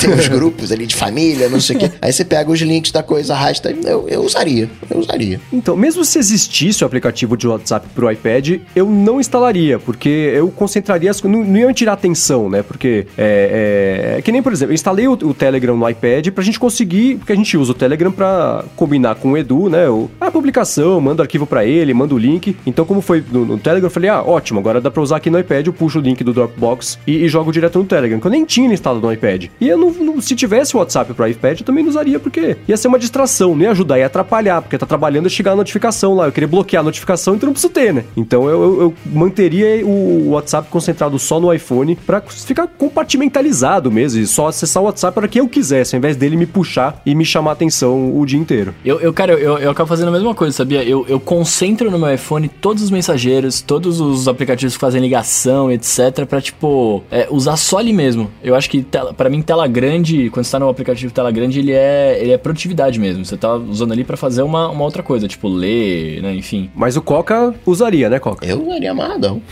Tem 0.00 0.10
uns 0.12 0.28
grupos 0.28 0.70
ali 0.72 0.86
de 0.86 0.94
família, 0.94 1.48
não 1.48 1.60
sei 1.60 1.76
o 1.76 1.78
quê. 1.78 1.90
Aí 2.00 2.12
você 2.12 2.24
pega 2.24 2.50
os 2.50 2.60
links 2.60 2.90
da 2.92 3.02
coisa, 3.02 3.34
arrasta. 3.34 3.70
Eu, 3.84 4.06
eu 4.08 4.22
usaria, 4.22 4.68
eu 4.90 4.98
usaria. 4.98 5.40
Então, 5.52 5.76
mesmo 5.76 6.04
se 6.04 6.18
existisse 6.18 6.82
o 6.84 6.86
aplicativo 6.86 7.36
de 7.36 7.46
WhatsApp 7.48 7.86
pro 7.94 8.10
iPad, 8.10 8.60
eu 8.74 8.86
não 8.88 9.20
instalaria, 9.20 9.78
porque 9.78 10.08
eu 10.08 10.48
concentraria 10.50 11.10
as 11.10 11.20
coisas. 11.20 11.38
Não, 11.38 11.44
não 11.46 11.58
ia 11.60 11.72
tirar 11.72 11.94
atenção, 11.94 12.48
né? 12.48 12.62
Porque 12.62 13.06
é, 13.16 14.14
é- 14.14 14.18
é 14.18 14.22
que 14.22 14.30
nem, 14.32 14.42
por 14.42 14.52
exemplo, 14.52 14.72
eu 14.72 14.74
instalei 14.74 15.08
o, 15.08 15.12
o 15.12 15.34
Telegram 15.34 15.76
no 15.76 15.88
iPad 15.88 16.28
pra 16.30 16.44
gente 16.44 16.58
conseguir. 16.60 17.16
Porque 17.16 17.32
a 17.32 17.36
gente 17.36 17.56
usa 17.56 17.72
o 17.72 17.74
Telegram 17.74 18.12
pra 18.12 18.64
combinar 18.76 19.14
com 19.16 19.32
o 19.32 19.36
Edu, 19.38 19.68
né? 19.68 19.88
O- 19.88 20.10
a 20.20 20.30
publicação, 20.30 21.00
manda 21.00 21.22
o 21.22 21.24
arquivo 21.24 21.46
pra 21.46 21.64
ele, 21.64 21.92
manda 21.94 22.14
o 22.14 22.18
link. 22.18 22.56
Então, 22.66 22.84
como 22.84 23.00
foi 23.00 23.24
no, 23.32 23.44
no 23.44 23.58
Telegram, 23.58 23.86
eu 23.86 23.90
falei, 23.90 24.10
ah, 24.10 24.22
ótimo, 24.22 24.60
agora 24.60 24.80
dá 24.80 24.90
pra 24.90 25.02
usar 25.02 25.16
aqui 25.16 25.30
no 25.30 25.38
iPad, 25.38 25.66
eu 25.66 25.72
puxo 25.72 25.98
o 25.98 26.02
link 26.02 26.22
do 26.22 26.32
Dropbox 26.32 26.98
e, 27.06 27.24
e 27.24 27.28
jogo 27.28 27.50
direto 27.52 27.78
no 27.78 27.84
Telegram, 27.84 28.20
que 28.20 28.26
eu 28.26 28.30
nem 28.30 28.44
tinha 28.44 28.72
instalado 28.72 29.06
no 29.06 29.12
iPad. 29.16 29.46
E 29.60 29.68
eu 29.68 29.76
não, 29.78 29.90
não- 29.90 30.20
se 30.20 30.34
tivesse 30.34 30.74
o 30.76 30.78
WhatsApp 30.78 31.12
pro 31.14 31.26
iPad, 31.26 31.60
eu 31.60 31.64
também 31.66 31.82
não 31.82 31.90
usaria, 31.90 32.18
porque 32.18 32.56
ia 32.68 32.76
ser 32.76 32.88
uma 32.88 32.98
distração, 32.98 33.54
não 33.54 33.62
ia 33.62 33.70
ajudar, 33.70 33.98
ia 33.98 34.06
atrapalhar, 34.06 34.62
porque 34.62 34.78
tá 34.78 34.86
trabalhando 34.86 35.26
e 35.26 35.30
chegar 35.30 35.52
a 35.52 35.56
notificação 35.56 36.14
lá. 36.14 36.26
Eu 36.26 36.32
queria 36.32 36.48
bloquear 36.48 36.80
a 36.80 36.84
notificação, 36.84 37.34
então 37.34 37.46
não 37.48 37.52
preciso 37.52 37.72
ter, 37.72 37.92
né? 37.92 38.04
Então 38.16 38.48
eu, 38.48 38.62
eu- 38.62 38.80
eu 38.82 38.94
manteria 39.06 39.84
o 39.86 40.30
WhatsApp 40.30 40.68
concentrado 40.70 41.18
só 41.18 41.40
no 41.40 41.52
iPhone 41.52 41.96
pra 42.06 42.20
ficar 42.20 42.66
compartimentalizado 42.66 43.90
mesmo, 43.90 44.20
e 44.20 44.26
só 44.26 44.48
acessar 44.48 44.82
o 44.82 44.86
WhatsApp 44.86 45.14
para 45.14 45.28
que 45.28 45.40
eu 45.40 45.48
quisesse, 45.48 45.94
ao 45.94 45.98
invés 45.98 46.16
dele 46.16 46.36
me 46.36 46.46
puxar 46.46 47.00
e 47.06 47.14
me 47.14 47.24
chamar 47.24 47.52
atenção 47.52 48.16
o 48.18 48.26
dia 48.26 48.38
inteiro. 48.38 48.74
Eu, 48.84 49.00
eu 49.00 49.12
cara, 49.12 49.32
eu, 49.34 49.58
eu 49.58 49.70
acabo 49.70 49.88
fazendo 49.88 50.08
a 50.08 50.12
mesma 50.12 50.34
coisa, 50.34 50.56
sabia? 50.56 50.82
Eu, 50.84 51.06
eu 51.08 51.18
concentro 51.20 51.90
no 51.90 51.98
meu 51.98 52.12
iPhone 52.12 52.48
todos 52.48 52.82
os 52.82 52.90
mensageiros, 52.90 53.60
todos 53.60 54.00
os 54.00 54.28
aplicativos 54.28 54.74
que 54.74 54.80
fazem 54.80 55.00
ligação, 55.00 55.70
etc, 55.70 56.24
pra, 56.28 56.40
tipo, 56.40 57.02
é, 57.10 57.26
usar 57.30 57.56
só 57.56 57.78
ali 57.78 57.92
mesmo. 57.92 58.30
Eu 58.42 58.54
acho 58.54 58.68
que, 58.68 58.82
tela, 59.06 59.14
pra 59.14 59.30
mim, 59.30 59.42
tela 59.42 59.66
grande, 59.66 60.30
quando 60.30 60.44
você 60.44 60.52
tá 60.52 60.58
no 60.58 60.68
aplicativo 60.68 61.12
tela 61.12 61.30
grande, 61.30 61.60
ele 61.60 61.72
é, 61.72 62.18
ele 62.20 62.32
é 62.32 62.38
produtividade 62.38 62.98
mesmo. 62.98 63.24
Você 63.24 63.36
tá 63.36 63.54
usando 63.54 63.92
ali 63.92 64.04
pra 64.04 64.16
fazer 64.16 64.42
uma, 64.42 64.68
uma 64.70 64.84
outra 64.84 65.02
coisa, 65.02 65.28
tipo, 65.28 65.48
ler, 65.48 66.22
né, 66.22 66.34
enfim. 66.34 66.70
Mas 66.74 66.96
o 66.96 67.02
Coca 67.02 67.54
usaria, 67.64 68.08
né, 68.08 68.18
Coca? 68.18 68.46
Eu 68.46 68.62
usaria 68.62 68.90
amarradão. 68.90 69.42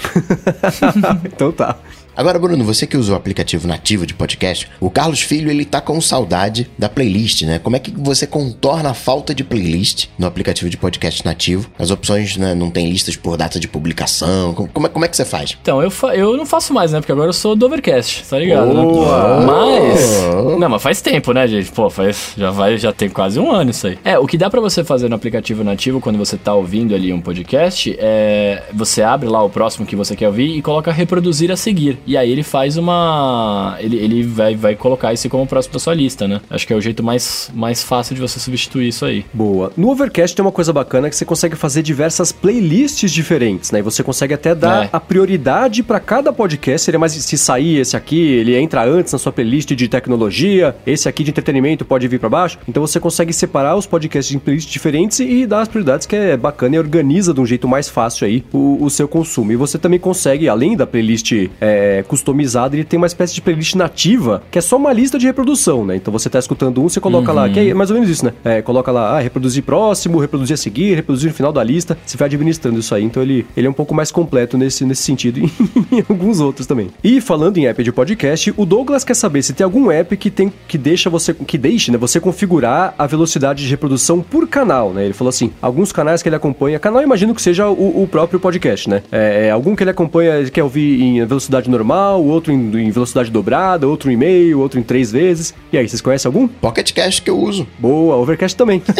então 1.24 1.52
tá. 1.52 1.76
Agora, 2.16 2.38
Bruno, 2.38 2.62
você 2.64 2.86
que 2.86 2.96
usa 2.96 3.12
o 3.12 3.16
aplicativo 3.16 3.66
nativo 3.66 4.06
de 4.06 4.14
podcast, 4.14 4.68
o 4.80 4.88
Carlos 4.90 5.20
Filho, 5.20 5.50
ele 5.50 5.64
tá 5.64 5.80
com 5.80 6.00
saudade 6.00 6.70
da 6.78 6.88
playlist, 6.88 7.42
né? 7.42 7.58
Como 7.58 7.76
é 7.76 7.78
que 7.78 7.90
você 7.90 8.26
contorna 8.26 8.90
a 8.90 8.94
falta 8.94 9.34
de 9.34 9.42
playlist 9.42 10.06
no 10.18 10.26
aplicativo 10.26 10.70
de 10.70 10.76
podcast 10.76 11.24
nativo? 11.24 11.68
As 11.78 11.90
opções 11.90 12.36
né, 12.36 12.54
não 12.54 12.70
tem 12.70 12.88
listas 12.88 13.16
por 13.16 13.36
data 13.36 13.58
de 13.58 13.66
publicação. 13.66 14.54
Como, 14.54 14.68
como 14.68 14.86
é, 14.86 14.90
como 14.90 15.04
é 15.04 15.08
que 15.08 15.16
você 15.16 15.24
faz? 15.24 15.56
Então, 15.60 15.82
eu, 15.82 15.90
fa- 15.90 16.14
eu 16.14 16.36
não 16.36 16.46
faço 16.46 16.72
mais, 16.72 16.92
né? 16.92 17.00
Porque 17.00 17.12
agora 17.12 17.28
eu 17.28 17.32
sou 17.32 17.56
do 17.56 17.66
Overcast, 17.66 18.24
tá 18.28 18.38
ligado, 18.38 18.72
Boa! 18.72 19.40
né? 19.40 19.46
Mas. 19.46 20.58
Não, 20.58 20.68
mas 20.68 20.82
faz 20.82 21.00
tempo, 21.00 21.32
né, 21.32 21.46
gente? 21.48 21.70
Pô, 21.72 21.90
faz, 21.90 22.32
já 22.36 22.50
vai, 22.50 22.78
já 22.78 22.92
tem 22.92 23.08
quase 23.08 23.38
um 23.40 23.50
ano 23.50 23.70
isso 23.70 23.86
aí. 23.86 23.98
É, 24.04 24.18
o 24.18 24.26
que 24.26 24.38
dá 24.38 24.48
pra 24.48 24.60
você 24.60 24.84
fazer 24.84 25.08
no 25.08 25.16
aplicativo 25.16 25.64
nativo 25.64 26.00
quando 26.00 26.18
você 26.18 26.36
tá 26.36 26.54
ouvindo 26.54 26.94
ali 26.94 27.12
um 27.12 27.20
podcast 27.20 27.94
é. 27.98 28.62
Você 28.72 29.02
abre 29.02 29.28
lá 29.28 29.42
o 29.42 29.50
próximo 29.50 29.86
que 29.86 29.96
você 29.96 30.14
quer 30.16 30.28
ouvir 30.28 30.56
e 30.56 30.62
coloca 30.62 30.92
reproduzir 30.92 31.50
a 31.50 31.56
seguir. 31.56 31.98
E 32.06 32.16
aí 32.16 32.30
ele 32.30 32.42
faz 32.42 32.76
uma. 32.76 33.76
Ele, 33.80 33.96
ele 33.96 34.22
vai, 34.22 34.54
vai 34.54 34.74
colocar 34.74 35.12
isso 35.12 35.28
como 35.28 35.46
próximo 35.46 35.72
da 35.74 35.78
sua 35.78 35.94
lista, 35.94 36.26
né? 36.28 36.40
Acho 36.50 36.66
que 36.66 36.72
é 36.72 36.76
o 36.76 36.80
jeito 36.80 37.02
mais, 37.02 37.50
mais 37.54 37.82
fácil 37.82 38.14
de 38.14 38.20
você 38.20 38.38
substituir 38.38 38.88
isso 38.88 39.04
aí. 39.04 39.24
Boa. 39.32 39.72
No 39.76 39.90
Overcast 39.90 40.34
tem 40.36 40.44
uma 40.44 40.52
coisa 40.52 40.72
bacana 40.72 41.08
que 41.08 41.16
você 41.16 41.24
consegue 41.24 41.56
fazer 41.56 41.82
diversas 41.82 42.32
playlists 42.32 43.10
diferentes, 43.10 43.70
né? 43.70 43.78
E 43.78 43.82
você 43.82 44.02
consegue 44.02 44.34
até 44.34 44.54
dar 44.54 44.84
É. 44.86 44.88
a 44.92 45.00
prioridade 45.00 45.82
pra 45.82 46.00
cada 46.00 46.32
podcast. 46.32 46.84
Seria 46.84 46.98
mais 46.98 47.12
se 47.12 47.38
sair 47.38 47.78
esse 47.78 47.96
aqui, 47.96 48.18
ele 48.20 48.56
entra 48.56 48.84
antes 48.84 49.12
na 49.12 49.18
sua 49.18 49.32
playlist 49.32 49.72
de 49.72 49.88
tecnologia, 49.88 50.76
esse 50.86 51.08
aqui 51.08 51.24
de 51.24 51.30
entretenimento 51.30 51.84
pode 51.84 52.06
vir 52.08 52.18
pra 52.20 52.28
baixo. 52.28 52.58
Então 52.68 52.84
você 52.86 53.00
consegue 53.00 53.32
separar 53.32 53.76
os 53.76 53.86
podcasts 53.86 54.34
em 54.34 54.38
playlists 54.38 54.72
diferentes 54.72 55.20
e 55.20 55.46
dar 55.46 55.60
as 55.60 55.68
prioridades 55.68 56.06
que 56.06 56.14
é 56.16 56.36
bacana 56.36 56.76
e 56.76 56.78
organiza 56.78 57.32
de 57.32 57.40
um 57.40 57.46
jeito 57.46 57.66
mais 57.68 57.88
fácil 57.88 58.26
aí 58.26 58.44
o, 58.52 58.78
o 58.84 58.90
seu 58.90 59.08
consumo. 59.08 59.52
E 59.52 59.56
você 59.56 59.78
também 59.78 59.98
consegue, 59.98 60.48
além 60.48 60.76
da 60.76 60.86
playlist 60.86 61.32
é, 61.60 61.93
customizada, 62.02 62.76
ele 62.76 62.84
tem 62.84 62.96
uma 62.96 63.06
espécie 63.06 63.34
de 63.34 63.40
playlist 63.40 63.74
nativa 63.74 64.42
que 64.50 64.58
é 64.58 64.62
só 64.62 64.76
uma 64.76 64.92
lista 64.92 65.18
de 65.18 65.26
reprodução, 65.26 65.84
né? 65.84 65.96
Então 65.96 66.12
você 66.12 66.28
tá 66.28 66.38
escutando 66.38 66.82
um, 66.82 66.88
você 66.88 67.00
coloca 67.00 67.32
lá, 67.32 67.48
que 67.48 67.70
é 67.70 67.74
mais 67.74 67.90
ou 67.90 67.94
menos 67.94 68.10
isso, 68.10 68.24
né? 68.24 68.32
É, 68.44 68.62
coloca 68.62 68.90
lá, 68.90 69.16
ah, 69.16 69.20
reproduzir 69.20 69.62
próximo, 69.62 70.18
reproduzir 70.18 70.54
a 70.54 70.56
seguir, 70.56 70.94
reproduzir 70.94 71.28
no 71.28 71.34
final 71.34 71.52
da 71.52 71.62
lista. 71.62 71.96
Você 72.04 72.16
vai 72.16 72.26
administrando 72.26 72.78
isso 72.78 72.94
aí. 72.94 73.04
Então 73.04 73.22
ele, 73.22 73.46
ele 73.56 73.66
é 73.66 73.70
um 73.70 73.74
pouco 73.74 73.94
mais 73.94 74.10
completo 74.10 74.56
nesse, 74.56 74.84
nesse 74.84 75.02
sentido 75.02 75.38
e 75.40 75.50
em 75.92 76.04
alguns 76.08 76.40
outros 76.40 76.66
também. 76.66 76.88
E 77.02 77.20
falando 77.20 77.58
em 77.58 77.66
app 77.66 77.82
de 77.82 77.92
podcast, 77.92 78.52
o 78.56 78.66
Douglas 78.66 79.04
quer 79.04 79.14
saber 79.14 79.42
se 79.42 79.52
tem 79.52 79.64
algum 79.64 79.90
app 79.90 80.16
que 80.16 80.30
tem 80.30 80.52
que 80.66 80.78
deixa 80.78 81.10
você 81.10 81.34
que 81.34 81.58
deixe, 81.58 81.90
né, 81.90 81.98
você 81.98 82.20
configurar 82.20 82.94
a 82.98 83.06
velocidade 83.06 83.62
de 83.62 83.68
reprodução 83.68 84.20
por 84.20 84.48
canal, 84.48 84.92
né? 84.92 85.04
Ele 85.04 85.12
falou 85.12 85.28
assim, 85.28 85.50
alguns 85.60 85.92
canais 85.92 86.22
que 86.22 86.28
ele 86.28 86.36
acompanha, 86.36 86.78
canal 86.78 87.00
eu 87.00 87.06
imagino 87.06 87.34
que 87.34 87.42
seja 87.42 87.68
o, 87.68 88.02
o 88.02 88.08
próprio 88.08 88.40
podcast, 88.40 88.88
né? 88.88 89.02
É, 89.10 89.46
é, 89.46 89.50
algum 89.50 89.74
que 89.74 89.82
ele 89.82 89.90
acompanha, 89.90 90.36
ele 90.36 90.50
quer 90.50 90.62
ouvir 90.62 91.00
em 91.00 91.24
velocidade 91.24 91.68
normal, 91.68 91.83
outro 91.92 92.52
em, 92.52 92.86
em 92.86 92.90
velocidade 92.90 93.30
dobrada, 93.30 93.86
outro 93.86 94.10
em 94.10 94.16
meio, 94.16 94.58
outro 94.60 94.78
em 94.78 94.82
três 94.82 95.10
vezes. 95.12 95.54
E 95.72 95.78
aí, 95.78 95.88
vocês 95.88 96.00
conhecem 96.00 96.28
algum? 96.28 96.46
Pocket 96.48 96.92
Cast 96.92 97.22
que 97.22 97.30
eu 97.30 97.38
uso. 97.38 97.66
Boa, 97.78 98.16
Overcast 98.16 98.56
também. 98.56 98.82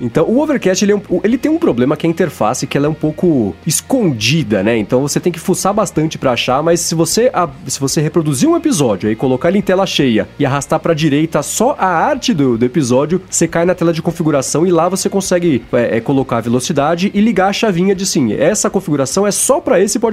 Então, 0.00 0.24
o 0.24 0.40
Overcast, 0.40 0.84
ele, 0.84 0.92
é 0.92 0.96
um- 0.96 1.20
ele 1.22 1.36
tem 1.36 1.50
um 1.50 1.58
problema 1.58 1.96
que 1.96 2.06
é 2.06 2.08
a 2.08 2.10
interface, 2.10 2.66
que 2.66 2.76
ela 2.76 2.86
é 2.86 2.88
um 2.90 2.94
pouco 2.94 3.54
escondida, 3.66 4.62
né? 4.62 4.76
Então, 4.78 5.00
você 5.02 5.20
tem 5.20 5.32
que 5.32 5.38
fuçar 5.38 5.74
bastante 5.74 6.16
pra 6.18 6.32
achar, 6.32 6.62
mas 6.62 6.80
se 6.80 6.94
você, 6.94 7.30
a- 7.34 7.48
se 7.66 7.78
você 7.78 8.00
reproduzir 8.00 8.48
um 8.48 8.56
episódio 8.56 9.10
e 9.10 9.16
colocar 9.16 9.48
ele 9.48 9.58
em 9.58 9.62
tela 9.62 9.84
cheia 9.86 10.28
e 10.38 10.46
arrastar 10.46 10.80
pra 10.80 10.94
direita 10.94 11.42
só 11.42 11.76
a 11.78 11.86
arte 11.86 12.32
do, 12.32 12.56
do 12.56 12.64
episódio, 12.64 13.20
você 13.28 13.46
cai 13.46 13.64
na 13.64 13.74
tela 13.74 13.92
de 13.92 14.00
configuração 14.02 14.66
e 14.66 14.70
lá 14.70 14.88
você 14.88 15.08
consegue 15.08 15.62
é, 15.72 15.98
é, 15.98 16.00
colocar 16.00 16.38
a 16.38 16.40
velocidade 16.40 17.10
e 17.12 17.20
ligar 17.20 17.48
a 17.48 17.52
chavinha 17.52 17.94
de 17.94 18.06
sim, 18.06 18.32
essa 18.32 18.70
configuração 18.70 19.26
é 19.26 19.30
só 19.30 19.60
pra 19.60 19.80
esse 19.80 19.98
podcast. 19.98 20.11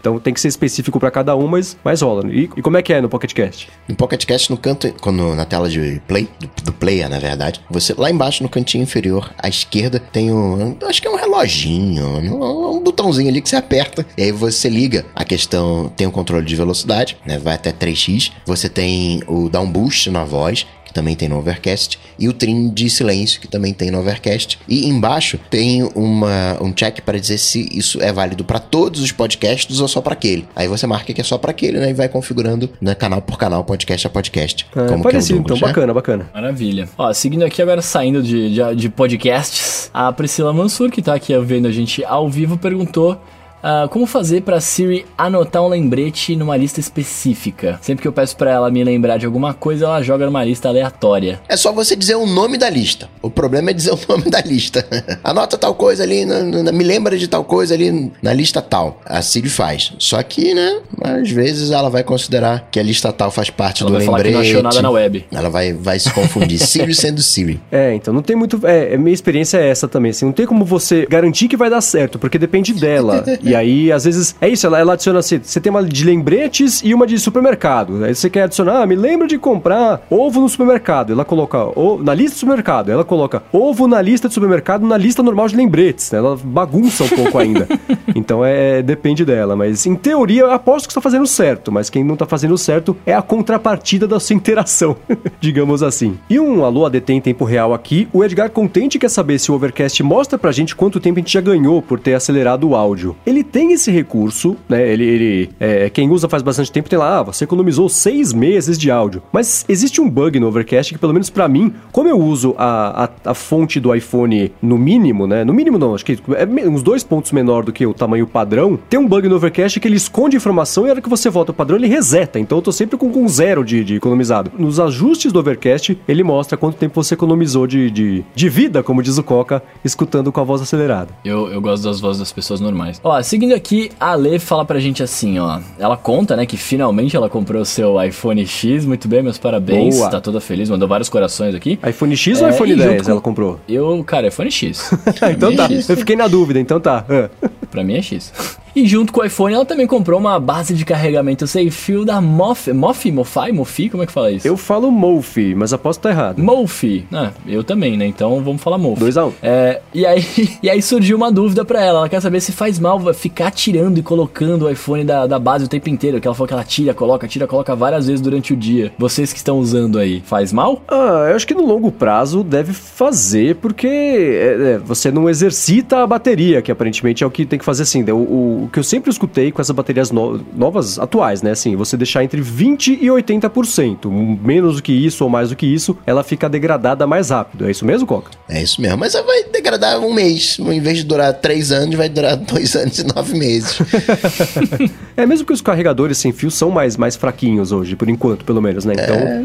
Então, 0.00 0.18
tem 0.18 0.32
que 0.32 0.40
ser 0.40 0.48
específico 0.48 0.98
pra 0.98 1.10
cada 1.10 1.36
um, 1.36 1.46
mas, 1.46 1.76
mas 1.82 2.02
rola. 2.02 2.26
E, 2.30 2.50
e 2.56 2.62
como 2.62 2.76
é 2.76 2.82
que 2.82 2.92
é 2.92 3.00
no 3.00 3.08
PocketCast? 3.08 3.68
No 3.88 3.94
Pocket 3.94 4.24
Cast, 4.24 4.50
no 4.50 4.56
canto, 4.56 4.92
quando, 5.00 5.34
na 5.34 5.44
tela 5.44 5.68
de 5.68 6.00
play, 6.06 6.28
do, 6.38 6.64
do 6.64 6.72
player, 6.72 7.08
na 7.08 7.18
verdade, 7.18 7.60
você 7.70 7.94
lá 7.96 8.10
embaixo 8.10 8.42
no 8.42 8.48
cantinho 8.48 8.82
inferior 8.82 9.32
à 9.38 9.48
esquerda 9.48 9.98
tem 9.98 10.32
um, 10.32 10.76
acho 10.86 11.00
que 11.00 11.08
é 11.08 11.10
um 11.10 11.16
reloginho, 11.16 12.06
um, 12.06 12.76
um 12.76 12.82
botãozinho 12.82 13.28
ali 13.28 13.40
que 13.40 13.48
você 13.48 13.56
aperta 13.56 14.06
e 14.16 14.22
aí 14.22 14.32
você 14.32 14.68
liga 14.68 15.04
a 15.14 15.24
questão, 15.24 15.92
tem 15.96 16.06
o 16.06 16.10
controle 16.10 16.44
de 16.44 16.56
velocidade, 16.56 17.16
né, 17.26 17.38
vai 17.38 17.54
até 17.54 17.72
3x, 17.72 18.32
você 18.46 18.68
tem 18.68 19.22
o 19.26 19.50
um 19.58 19.70
boost 19.70 20.10
na 20.10 20.24
voz, 20.24 20.66
que 20.90 20.94
também 20.94 21.14
tem 21.14 21.28
no 21.28 21.38
Overcast, 21.38 21.98
e 22.18 22.28
o 22.28 22.32
trim 22.32 22.68
de 22.68 22.90
silêncio, 22.90 23.40
que 23.40 23.46
também 23.46 23.72
tem 23.72 23.90
no 23.90 24.00
Overcast. 24.00 24.58
E 24.68 24.88
embaixo 24.88 25.38
tem 25.48 25.88
uma, 25.94 26.60
um 26.60 26.72
check 26.72 27.00
para 27.00 27.18
dizer 27.18 27.38
se 27.38 27.68
isso 27.72 28.02
é 28.02 28.12
válido 28.12 28.44
para 28.44 28.58
todos 28.58 29.00
os 29.00 29.12
podcasts 29.12 29.78
ou 29.80 29.86
só 29.86 30.00
para 30.00 30.14
aquele. 30.14 30.46
Aí 30.54 30.66
você 30.66 30.86
marca 30.86 31.12
que 31.12 31.20
é 31.20 31.24
só 31.24 31.38
para 31.38 31.52
aquele, 31.52 31.78
né? 31.78 31.90
E 31.90 31.94
vai 31.94 32.08
configurando 32.08 32.68
né, 32.80 32.94
canal 32.94 33.22
por 33.22 33.38
canal, 33.38 33.62
podcast 33.64 34.06
a 34.06 34.10
podcast. 34.10 34.66
É, 34.74 34.86
como 34.88 35.04
parecido, 35.04 35.44
que 35.44 35.52
é 35.52 35.54
o 35.54 35.56
então, 35.56 35.56
Douglas, 35.56 35.60
né? 35.60 35.66
bacana, 35.68 35.94
bacana. 35.94 36.30
Maravilha. 36.34 36.88
Ó, 36.98 37.12
seguindo 37.12 37.44
aqui 37.44 37.62
agora, 37.62 37.80
saindo 37.80 38.22
de, 38.22 38.52
de, 38.52 38.74
de 38.74 38.88
podcasts, 38.88 39.90
a 39.94 40.12
Priscila 40.12 40.52
Mansur, 40.52 40.90
que 40.90 41.00
tá 41.00 41.14
aqui 41.14 41.38
vendo 41.38 41.68
a 41.68 41.72
gente 41.72 42.04
ao 42.04 42.28
vivo, 42.28 42.58
perguntou. 42.58 43.20
Ah, 43.62 43.86
como 43.90 44.06
fazer 44.06 44.42
pra 44.42 44.60
Siri 44.60 45.04
anotar 45.16 45.62
um 45.62 45.68
lembrete 45.68 46.34
numa 46.36 46.56
lista 46.56 46.80
específica? 46.80 47.78
Sempre 47.82 48.02
que 48.02 48.08
eu 48.08 48.12
peço 48.12 48.36
pra 48.36 48.50
ela 48.50 48.70
me 48.70 48.82
lembrar 48.84 49.18
de 49.18 49.26
alguma 49.26 49.52
coisa, 49.54 49.84
ela 49.86 50.02
joga 50.02 50.26
numa 50.26 50.44
lista 50.44 50.68
aleatória. 50.68 51.40
É 51.48 51.56
só 51.56 51.72
você 51.72 51.94
dizer 51.96 52.14
o 52.16 52.26
nome 52.26 52.56
da 52.56 52.70
lista. 52.70 53.08
O 53.22 53.30
problema 53.30 53.70
é 53.70 53.72
dizer 53.72 53.92
o 53.92 53.98
nome 54.08 54.30
da 54.30 54.40
lista. 54.40 54.86
Anota 55.22 55.58
tal 55.58 55.74
coisa 55.74 56.02
ali, 56.02 56.24
na- 56.24 56.42
na- 56.42 56.72
me 56.72 56.84
lembra 56.84 57.16
de 57.18 57.28
tal 57.28 57.44
coisa 57.44 57.74
ali 57.74 58.10
na 58.22 58.32
lista 58.32 58.62
tal. 58.62 59.00
A 59.04 59.20
Siri 59.22 59.48
faz. 59.48 59.92
Só 59.98 60.22
que, 60.22 60.54
né, 60.54 60.80
às 61.02 61.30
vezes 61.30 61.70
ela 61.70 61.88
vai 61.90 62.02
considerar 62.04 62.68
que 62.70 62.78
a 62.78 62.82
lista 62.82 63.12
tal 63.12 63.30
faz 63.30 63.50
parte 63.50 63.82
Ela 63.82 63.90
do 63.90 63.96
vai 63.96 64.06
falar 64.06 64.18
que 64.18 64.24
lembrete. 64.24 64.42
não 64.44 64.50
achou 64.50 64.62
nada 64.62 64.82
na 64.82 64.90
web. 64.90 65.24
Ela 65.32 65.48
vai, 65.50 65.72
vai 65.72 65.98
se 65.98 66.10
confundir. 66.12 66.58
Siri 66.60 66.94
sendo 66.94 67.20
Siri. 67.22 67.60
É, 67.70 67.94
então 67.94 68.12
não 68.14 68.22
tem 68.22 68.36
muito. 68.36 68.60
É, 68.66 68.96
minha 68.96 69.12
experiência 69.14 69.58
é 69.58 69.68
essa 69.68 69.88
também. 69.88 70.10
Assim, 70.10 70.24
não 70.24 70.32
tem 70.32 70.46
como 70.46 70.64
você 70.64 71.06
garantir 71.08 71.48
que 71.48 71.56
vai 71.56 71.68
dar 71.70 71.80
certo, 71.80 72.18
porque 72.18 72.38
depende 72.38 72.72
dela. 72.72 73.24
e 73.50 73.54
aí, 73.56 73.90
às 73.90 74.04
vezes, 74.04 74.36
é 74.40 74.48
isso, 74.48 74.64
ela, 74.64 74.78
ela 74.78 74.92
adiciona 74.92 75.18
assim: 75.18 75.40
você 75.42 75.60
tem 75.60 75.70
uma 75.70 75.82
de 75.82 76.04
lembretes 76.04 76.80
e 76.84 76.94
uma 76.94 77.04
de 77.04 77.18
supermercado. 77.18 78.04
Aí 78.04 78.14
você 78.14 78.30
quer 78.30 78.44
adicionar, 78.44 78.82
ah, 78.82 78.86
me 78.86 78.94
lembra 78.94 79.26
de 79.26 79.38
comprar 79.38 80.06
ovo 80.08 80.40
no 80.40 80.48
supermercado. 80.48 81.12
Ela 81.12 81.24
coloca 81.24 81.58
na 82.00 82.14
lista 82.14 82.36
do 82.36 82.38
supermercado. 82.38 82.90
Ela 82.90 83.04
coloca 83.04 83.42
ovo 83.52 83.88
na 83.88 84.00
lista 84.00 84.28
de 84.28 84.34
supermercado, 84.34 84.86
na 84.86 84.96
lista 84.96 85.20
normal 85.20 85.48
de 85.48 85.56
lembretes. 85.56 86.12
Né? 86.12 86.18
Ela 86.18 86.38
bagunça 86.40 87.02
um 87.02 87.08
pouco 87.08 87.38
ainda. 87.38 87.66
Então 88.12 88.44
é, 88.44 88.82
depende 88.82 89.24
dela. 89.24 89.54
Mas 89.54 89.86
em 89.86 89.94
teoria, 89.94 90.42
eu 90.42 90.50
aposto 90.50 90.86
que 90.88 90.92
você 90.92 90.98
tá 90.98 91.00
fazendo 91.00 91.26
certo. 91.28 91.70
Mas 91.70 91.88
quem 91.88 92.02
não 92.02 92.16
tá 92.16 92.26
fazendo 92.26 92.58
certo 92.58 92.96
é 93.06 93.14
a 93.14 93.22
contrapartida 93.22 94.06
da 94.06 94.18
sua 94.18 94.34
interação, 94.34 94.96
digamos 95.40 95.80
assim. 95.80 96.18
E 96.28 96.40
um 96.40 96.64
alô 96.64 96.84
ADT 96.84 97.12
em 97.12 97.20
tempo 97.20 97.44
real 97.44 97.72
aqui, 97.72 98.08
o 98.12 98.24
Edgar 98.24 98.50
Contente 98.50 98.98
quer 98.98 99.08
saber 99.08 99.38
se 99.38 99.52
o 99.52 99.54
Overcast 99.54 100.02
mostra 100.02 100.36
pra 100.36 100.50
gente 100.50 100.74
quanto 100.74 100.98
tempo 100.98 101.18
a 101.18 101.22
gente 101.22 101.32
já 101.32 101.40
ganhou 101.40 101.80
por 101.80 102.00
ter 102.00 102.14
acelerado 102.14 102.68
o 102.68 102.74
áudio. 102.74 103.16
Ele 103.24 103.39
tem 103.44 103.72
esse 103.72 103.90
recurso, 103.90 104.56
né? 104.68 104.86
Ele, 104.92 105.04
ele 105.04 105.50
é, 105.58 105.90
quem 105.90 106.10
usa 106.10 106.28
faz 106.28 106.42
bastante 106.42 106.70
tempo 106.70 106.88
tem 106.88 106.98
lá, 106.98 107.18
ah, 107.18 107.22
você 107.22 107.44
economizou 107.44 107.88
seis 107.88 108.32
meses 108.32 108.78
de 108.78 108.90
áudio. 108.90 109.22
Mas 109.32 109.64
existe 109.68 110.00
um 110.00 110.08
bug 110.08 110.38
no 110.38 110.48
Overcast 110.48 110.92
que, 110.92 110.98
pelo 110.98 111.12
menos 111.12 111.30
pra 111.30 111.48
mim, 111.48 111.72
como 111.92 112.08
eu 112.08 112.18
uso 112.18 112.54
a, 112.58 113.04
a, 113.04 113.30
a 113.30 113.34
fonte 113.34 113.80
do 113.80 113.94
iPhone 113.94 114.52
no 114.60 114.78
mínimo, 114.78 115.26
né? 115.26 115.44
No 115.44 115.52
mínimo 115.52 115.78
não, 115.78 115.94
acho 115.94 116.04
que 116.04 116.18
é 116.36 116.68
uns 116.68 116.82
dois 116.82 117.02
pontos 117.02 117.32
menor 117.32 117.64
do 117.64 117.72
que 117.72 117.86
o 117.86 117.94
tamanho 117.94 118.26
padrão. 118.26 118.78
Tem 118.88 118.98
um 118.98 119.06
bug 119.06 119.28
no 119.28 119.36
Overcast 119.36 119.78
que 119.80 119.88
ele 119.88 119.96
esconde 119.96 120.36
informação 120.36 120.84
e 120.84 120.86
na 120.86 120.92
hora 120.92 121.02
que 121.02 121.08
você 121.08 121.28
volta 121.30 121.50
ao 121.50 121.54
padrão 121.54 121.76
ele 121.76 121.86
reseta. 121.86 122.38
Então 122.38 122.58
eu 122.58 122.62
tô 122.62 122.72
sempre 122.72 122.96
com, 122.96 123.10
com 123.10 123.28
zero 123.28 123.64
de, 123.64 123.84
de 123.84 123.96
economizado. 123.96 124.50
Nos 124.58 124.78
ajustes 124.80 125.32
do 125.32 125.38
Overcast, 125.38 125.98
ele 126.06 126.22
mostra 126.22 126.56
quanto 126.56 126.76
tempo 126.76 127.02
você 127.02 127.14
economizou 127.14 127.66
de, 127.66 127.90
de, 127.90 128.24
de 128.34 128.48
vida, 128.48 128.82
como 128.82 129.02
diz 129.02 129.18
o 129.18 129.22
Coca, 129.22 129.62
escutando 129.84 130.32
com 130.32 130.40
a 130.40 130.44
voz 130.44 130.60
acelerada. 130.62 131.08
Eu, 131.24 131.48
eu 131.48 131.60
gosto 131.60 131.84
das 131.84 132.00
vozes 132.00 132.20
das 132.20 132.32
pessoas 132.32 132.60
normais. 132.60 133.00
Ó, 133.02 133.20
seguindo 133.30 133.54
aqui, 133.54 133.92
a 134.00 134.14
Lê 134.16 134.40
fala 134.40 134.64
pra 134.64 134.80
gente 134.80 135.04
assim, 135.04 135.38
ó. 135.38 135.60
Ela 135.78 135.96
conta, 135.96 136.34
né, 136.34 136.44
que 136.44 136.56
finalmente 136.56 137.14
ela 137.14 137.28
comprou 137.28 137.62
o 137.62 137.64
seu 137.64 138.02
iPhone 138.02 138.44
X. 138.44 138.84
Muito 138.84 139.06
bem, 139.06 139.22
meus 139.22 139.38
parabéns. 139.38 139.96
Boa. 139.96 140.10
Tá 140.10 140.20
toda 140.20 140.40
feliz, 140.40 140.68
mandou 140.68 140.88
vários 140.88 141.08
corações 141.08 141.54
aqui. 141.54 141.78
iPhone 141.88 142.16
X 142.16 142.40
ou 142.42 142.48
É, 142.48 142.50
iPhone 142.50 142.72
e 142.72 142.76
junto 142.76 142.88
10 142.88 143.02
com- 143.02 143.10
ela 143.12 143.20
comprou? 143.20 143.60
Eu, 143.68 144.02
cara, 144.04 144.26
iPhone 144.26 144.50
X. 144.50 144.90
então 145.30 145.54
Pra 145.54 145.68
tá, 145.68 145.72
é 145.72 145.76
X. 145.76 145.88
eu 145.88 145.96
fiquei 145.96 146.16
na 146.16 146.26
dúvida, 146.26 146.58
então 146.58 146.80
tá. 146.80 147.04
Ah. 147.08 147.30
Pra 147.70 147.84
mim 147.84 147.94
é 147.94 148.02
X. 148.02 148.32
E 148.74 148.86
junto 148.86 149.12
com 149.12 149.20
o 149.20 149.24
iPhone, 149.24 149.52
ela 149.54 149.64
também 149.64 149.84
comprou 149.86 150.18
uma 150.18 150.38
base 150.38 150.74
de 150.74 150.84
carregamento 150.84 151.44
sem 151.46 151.70
fio 151.70 152.04
da 152.04 152.20
Mofi. 152.20 152.72
Mofi? 152.72 153.10
Mofi? 153.10 153.52
Mofi? 153.52 153.88
Como 153.90 154.02
é 154.02 154.06
que 154.06 154.12
fala 154.12 154.30
isso? 154.30 154.46
Eu 154.46 154.56
falo 154.56 154.92
Mofi, 154.92 155.54
mas 155.56 155.72
aposto 155.72 155.98
que 156.00 156.04
tá 156.04 156.10
errado. 156.10 156.40
Mofi. 156.40 157.04
Ah, 157.12 157.30
eu 157.46 157.64
também, 157.64 157.96
né? 157.96 158.06
Então 158.06 158.40
vamos 158.42 158.62
falar 158.62 158.78
Mofi. 158.78 159.00
2 159.00 159.16
a 159.16 159.24
1 159.24 159.28
um. 159.28 159.32
É, 159.42 159.80
e 159.92 160.06
aí, 160.06 160.24
e 160.62 160.70
aí 160.70 160.80
surgiu 160.82 161.16
uma 161.16 161.32
dúvida 161.32 161.64
pra 161.64 161.80
ela. 161.84 161.98
Ela 162.00 162.08
quer 162.08 162.20
saber 162.20 162.40
se 162.40 162.52
faz 162.52 162.78
mal 162.78 162.98
ficar 163.20 163.50
tirando 163.50 163.98
e 163.98 164.02
colocando 164.02 164.64
o 164.64 164.70
iPhone 164.70 165.04
da, 165.04 165.26
da 165.26 165.38
base 165.38 165.64
o 165.64 165.68
tempo 165.68 165.88
inteiro. 165.88 166.20
Que 166.20 166.26
ela 166.26 166.34
falou 166.34 166.48
que 166.48 166.54
ela 166.54 166.64
tira, 166.64 166.94
coloca, 166.94 167.28
tira, 167.28 167.46
coloca 167.46 167.74
várias 167.76 168.06
vezes 168.06 168.20
durante 168.20 168.52
o 168.52 168.56
dia. 168.56 168.92
Vocês 168.98 169.32
que 169.32 169.38
estão 169.38 169.58
usando 169.58 169.98
aí, 169.98 170.22
faz 170.24 170.52
mal? 170.52 170.82
Ah, 170.88 171.26
eu 171.30 171.36
acho 171.36 171.46
que 171.46 171.54
no 171.54 171.64
longo 171.66 171.92
prazo 171.92 172.42
deve 172.42 172.72
fazer, 172.72 173.56
porque 173.56 173.86
é, 173.86 174.72
é, 174.74 174.78
você 174.78 175.10
não 175.10 175.28
exercita 175.28 175.98
a 176.02 176.06
bateria, 176.06 176.62
que 176.62 176.70
aparentemente 176.72 177.22
é 177.22 177.26
o 177.26 177.30
que 177.30 177.44
tem 177.44 177.58
que 177.58 177.64
fazer 177.64 177.82
assim. 177.82 178.02
O, 178.10 178.16
o- 178.16 178.64
o 178.64 178.68
que 178.72 178.78
eu 178.78 178.84
sempre 178.84 179.10
escutei 179.10 179.50
com 179.52 179.60
essas 179.60 179.74
baterias 179.74 180.10
no- 180.10 180.40
novas, 180.56 180.98
atuais, 180.98 181.42
né? 181.42 181.50
Assim, 181.52 181.76
você 181.76 181.96
deixar 181.96 182.24
entre 182.24 182.40
20% 182.40 182.98
e 183.00 183.06
80%. 183.08 184.08
Menos 184.42 184.76
do 184.76 184.82
que 184.82 184.92
isso 184.92 185.24
ou 185.24 185.30
mais 185.30 185.50
do 185.50 185.56
que 185.56 185.66
isso, 185.66 185.96
ela 186.06 186.22
fica 186.22 186.48
degradada 186.48 187.06
mais 187.06 187.30
rápido. 187.30 187.66
É 187.66 187.70
isso 187.70 187.84
mesmo, 187.84 188.06
Coca? 188.06 188.30
É 188.48 188.62
isso 188.62 188.80
mesmo. 188.80 188.98
Mas 188.98 189.12
vai 189.14 189.44
degradar 189.44 189.98
um 190.00 190.12
mês. 190.12 190.58
Em 190.60 190.80
vez 190.80 190.98
de 190.98 191.04
durar 191.04 191.32
três 191.34 191.70
anos, 191.72 191.94
vai 191.94 192.08
durar 192.08 192.36
dois 192.36 192.74
anos 192.76 192.98
e 192.98 193.02
nove 193.14 193.38
meses. 193.38 193.78
É, 195.16 195.26
mesmo 195.26 195.46
que 195.46 195.52
os 195.52 195.60
carregadores 195.60 196.16
sem 196.16 196.32
fio 196.32 196.50
são 196.50 196.70
mais, 196.70 196.96
mais 196.96 197.14
fraquinhos 197.14 197.72
hoje, 197.72 197.94
por 197.94 198.08
enquanto, 198.08 198.42
pelo 198.42 198.62
menos, 198.62 198.86
né? 198.86 198.94
Então, 198.94 199.16
é, 199.16 199.38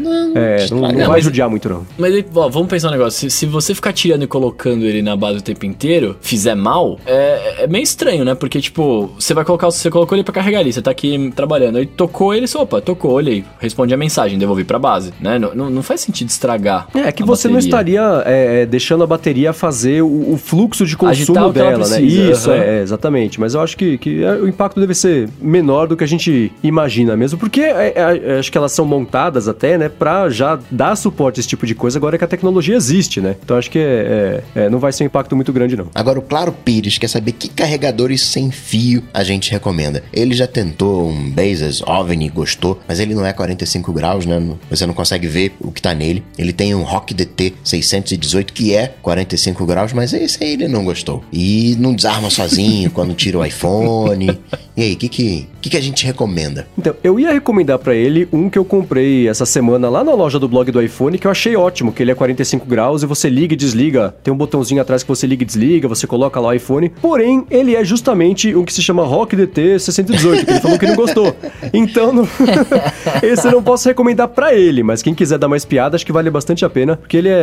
não, 0.70 0.80
não 0.80 0.90
estraga. 0.90 1.08
vai 1.08 1.20
judiar 1.20 1.50
muito, 1.50 1.68
não. 1.68 1.86
Mas 1.98 2.24
ó, 2.34 2.48
vamos 2.48 2.68
pensar 2.68 2.88
um 2.88 2.92
negócio. 2.92 3.18
Se, 3.18 3.30
se 3.30 3.46
você 3.46 3.74
ficar 3.74 3.92
tirando 3.92 4.22
e 4.22 4.26
colocando 4.26 4.84
ele 4.84 5.02
na 5.02 5.14
base 5.16 5.38
o 5.38 5.42
tempo 5.42 5.66
inteiro, 5.66 6.16
fizer 6.20 6.54
mal, 6.54 6.98
é, 7.04 7.64
é 7.64 7.66
meio 7.66 7.82
estranho, 7.82 8.24
né? 8.24 8.34
Porque, 8.34 8.60
tipo, 8.60 9.10
você 9.18 9.34
vai 9.34 9.44
colocar. 9.44 9.66
Você 9.66 9.90
colocou 9.90 10.16
ele 10.16 10.24
pra 10.24 10.32
carregar 10.32 10.60
ali, 10.60 10.72
você 10.72 10.80
tá 10.80 10.90
aqui 10.90 11.30
trabalhando. 11.34 11.76
Aí 11.76 11.86
tocou 11.86 12.32
ele, 12.32 12.46
você, 12.46 12.56
opa, 12.56 12.80
tocou, 12.80 13.12
olhei. 13.12 13.44
Responde 13.58 13.92
a 13.92 13.96
mensagem, 13.96 14.38
devolvi 14.38 14.64
pra 14.64 14.78
base, 14.78 15.12
né? 15.20 15.38
Não, 15.38 15.54
não, 15.54 15.70
não 15.70 15.82
faz 15.82 16.00
sentido 16.00 16.28
estragar. 16.28 16.88
É, 16.94 17.12
que 17.12 17.22
a 17.22 17.26
você 17.26 17.48
não 17.48 17.54
bateria. 17.54 17.68
estaria 17.68 18.22
é, 18.24 18.62
é, 18.62 18.66
deixando 18.66 19.04
a 19.04 19.06
bateria 19.06 19.52
fazer 19.52 20.02
o, 20.02 20.32
o 20.32 20.38
fluxo 20.38 20.86
de 20.86 20.96
consumo 20.96 21.52
que 21.52 21.58
dela, 21.58 21.88
né? 21.88 22.00
Isso, 22.00 22.50
é, 22.50 22.78
é, 22.78 22.82
exatamente. 22.82 23.38
Mas 23.40 23.54
eu 23.56 23.62
acho 23.62 23.76
que, 23.76 23.98
que 23.98 24.22
é, 24.22 24.32
o 24.32 24.48
impacto 24.48 24.80
deve 24.80 24.94
ser 24.94 25.28
menor 25.40 25.86
do 25.86 25.96
que 25.96 26.04
a 26.04 26.08
gente 26.08 26.52
imagina 26.62 27.16
mesmo, 27.16 27.38
porque 27.38 27.60
é, 27.60 27.92
é, 27.96 28.22
é, 28.24 28.38
acho 28.38 28.50
que 28.50 28.58
elas 28.58 28.72
são 28.72 28.84
montadas 28.84 29.48
até, 29.48 29.76
né, 29.78 29.88
pra 29.88 30.28
já 30.28 30.58
dar 30.70 30.96
suporte 30.96 31.38
a 31.38 31.40
esse 31.40 31.48
tipo 31.48 31.66
de 31.66 31.74
coisa 31.74 31.98
agora 31.98 32.18
que 32.18 32.24
a 32.24 32.28
tecnologia 32.28 32.76
existe, 32.76 33.20
né? 33.20 33.36
Então 33.42 33.56
acho 33.56 33.70
que 33.70 33.78
é, 33.78 34.42
é, 34.54 34.70
não 34.70 34.78
vai 34.78 34.92
ser 34.92 35.04
um 35.04 35.06
impacto 35.06 35.34
muito 35.34 35.52
grande, 35.52 35.76
não. 35.76 35.88
Agora, 35.94 36.18
o 36.18 36.22
Claro 36.22 36.52
Pires 36.52 36.98
quer 36.98 37.08
saber 37.08 37.32
que 37.32 37.48
carregadores 37.48 38.22
sem 38.22 38.50
fio 38.50 39.02
a 39.12 39.22
gente 39.22 39.50
recomenda. 39.50 40.02
Ele 40.12 40.34
já 40.34 40.46
tentou 40.46 41.08
um 41.08 41.30
Bezos 41.30 41.82
OVNI, 41.82 42.28
gostou, 42.28 42.80
mas 42.86 43.00
ele 43.00 43.14
não 43.14 43.24
é 43.24 43.32
45 43.32 43.92
graus, 43.92 44.26
né? 44.26 44.42
Você 44.70 44.86
não 44.86 44.94
consegue 44.94 45.26
ver 45.26 45.54
o 45.60 45.70
que 45.70 45.82
tá 45.82 45.94
nele. 45.94 46.24
Ele 46.38 46.52
tem 46.52 46.74
um 46.74 46.82
Rock 46.82 47.14
DT 47.14 47.54
618 47.64 48.52
que 48.52 48.74
é 48.74 48.94
45 49.02 49.64
graus, 49.66 49.92
mas 49.92 50.12
esse 50.12 50.42
aí 50.42 50.52
ele 50.52 50.68
não 50.68 50.84
gostou. 50.84 51.24
E 51.32 51.76
não 51.78 51.94
desarma 51.94 52.30
sozinho 52.30 52.90
quando 52.90 53.14
tira 53.14 53.35
o 53.36 53.44
iPhone. 53.44 54.26
E 54.76 54.82
aí, 54.82 54.92
o 54.92 54.96
que, 54.98 55.08
que, 55.08 55.46
que, 55.62 55.70
que 55.70 55.76
a 55.76 55.80
gente 55.80 56.04
recomenda? 56.04 56.66
Então, 56.76 56.94
eu 57.02 57.18
ia 57.18 57.32
recomendar 57.32 57.78
pra 57.78 57.94
ele 57.94 58.28
um 58.30 58.50
que 58.50 58.58
eu 58.58 58.64
comprei 58.64 59.26
essa 59.26 59.46
semana 59.46 59.88
lá 59.88 60.04
na 60.04 60.12
loja 60.12 60.38
do 60.38 60.46
blog 60.46 60.70
do 60.70 60.82
iPhone, 60.82 61.16
que 61.16 61.26
eu 61.26 61.30
achei 61.30 61.56
ótimo, 61.56 61.92
que 61.92 62.02
ele 62.02 62.10
é 62.10 62.14
45 62.14 62.66
graus 62.66 63.02
e 63.02 63.06
você 63.06 63.30
liga 63.30 63.54
e 63.54 63.56
desliga. 63.56 64.14
Tem 64.22 64.32
um 64.34 64.36
botãozinho 64.36 64.82
atrás 64.82 65.02
que 65.02 65.08
você 65.08 65.26
liga 65.26 65.42
e 65.42 65.46
desliga, 65.46 65.88
você 65.88 66.06
coloca 66.06 66.38
lá 66.38 66.48
o 66.48 66.52
iPhone. 66.52 66.90
Porém, 67.00 67.46
ele 67.50 67.74
é 67.74 67.82
justamente 67.84 68.54
um 68.54 68.66
que 68.66 68.72
se 68.72 68.82
chama 68.82 69.02
Rock 69.02 69.34
DT 69.34 69.78
618, 69.78 70.44
que 70.44 70.50
ele 70.52 70.60
falou 70.60 70.78
que 70.78 70.86
não 70.86 70.96
gostou. 70.96 71.34
Então, 71.72 72.12
não... 72.12 72.28
esse 73.22 73.46
eu 73.46 73.52
não 73.52 73.62
posso 73.62 73.88
recomendar 73.88 74.28
pra 74.28 74.54
ele, 74.54 74.82
mas 74.82 75.02
quem 75.02 75.14
quiser 75.14 75.38
dar 75.38 75.46
uma 75.46 75.56
espiada, 75.56 75.96
acho 75.96 76.06
que 76.06 76.12
vale 76.12 76.30
bastante 76.30 76.64
a 76.64 76.70
pena, 76.70 76.96
porque 76.96 77.16
ele 77.16 77.28
é, 77.28 77.32
é- 77.32 77.36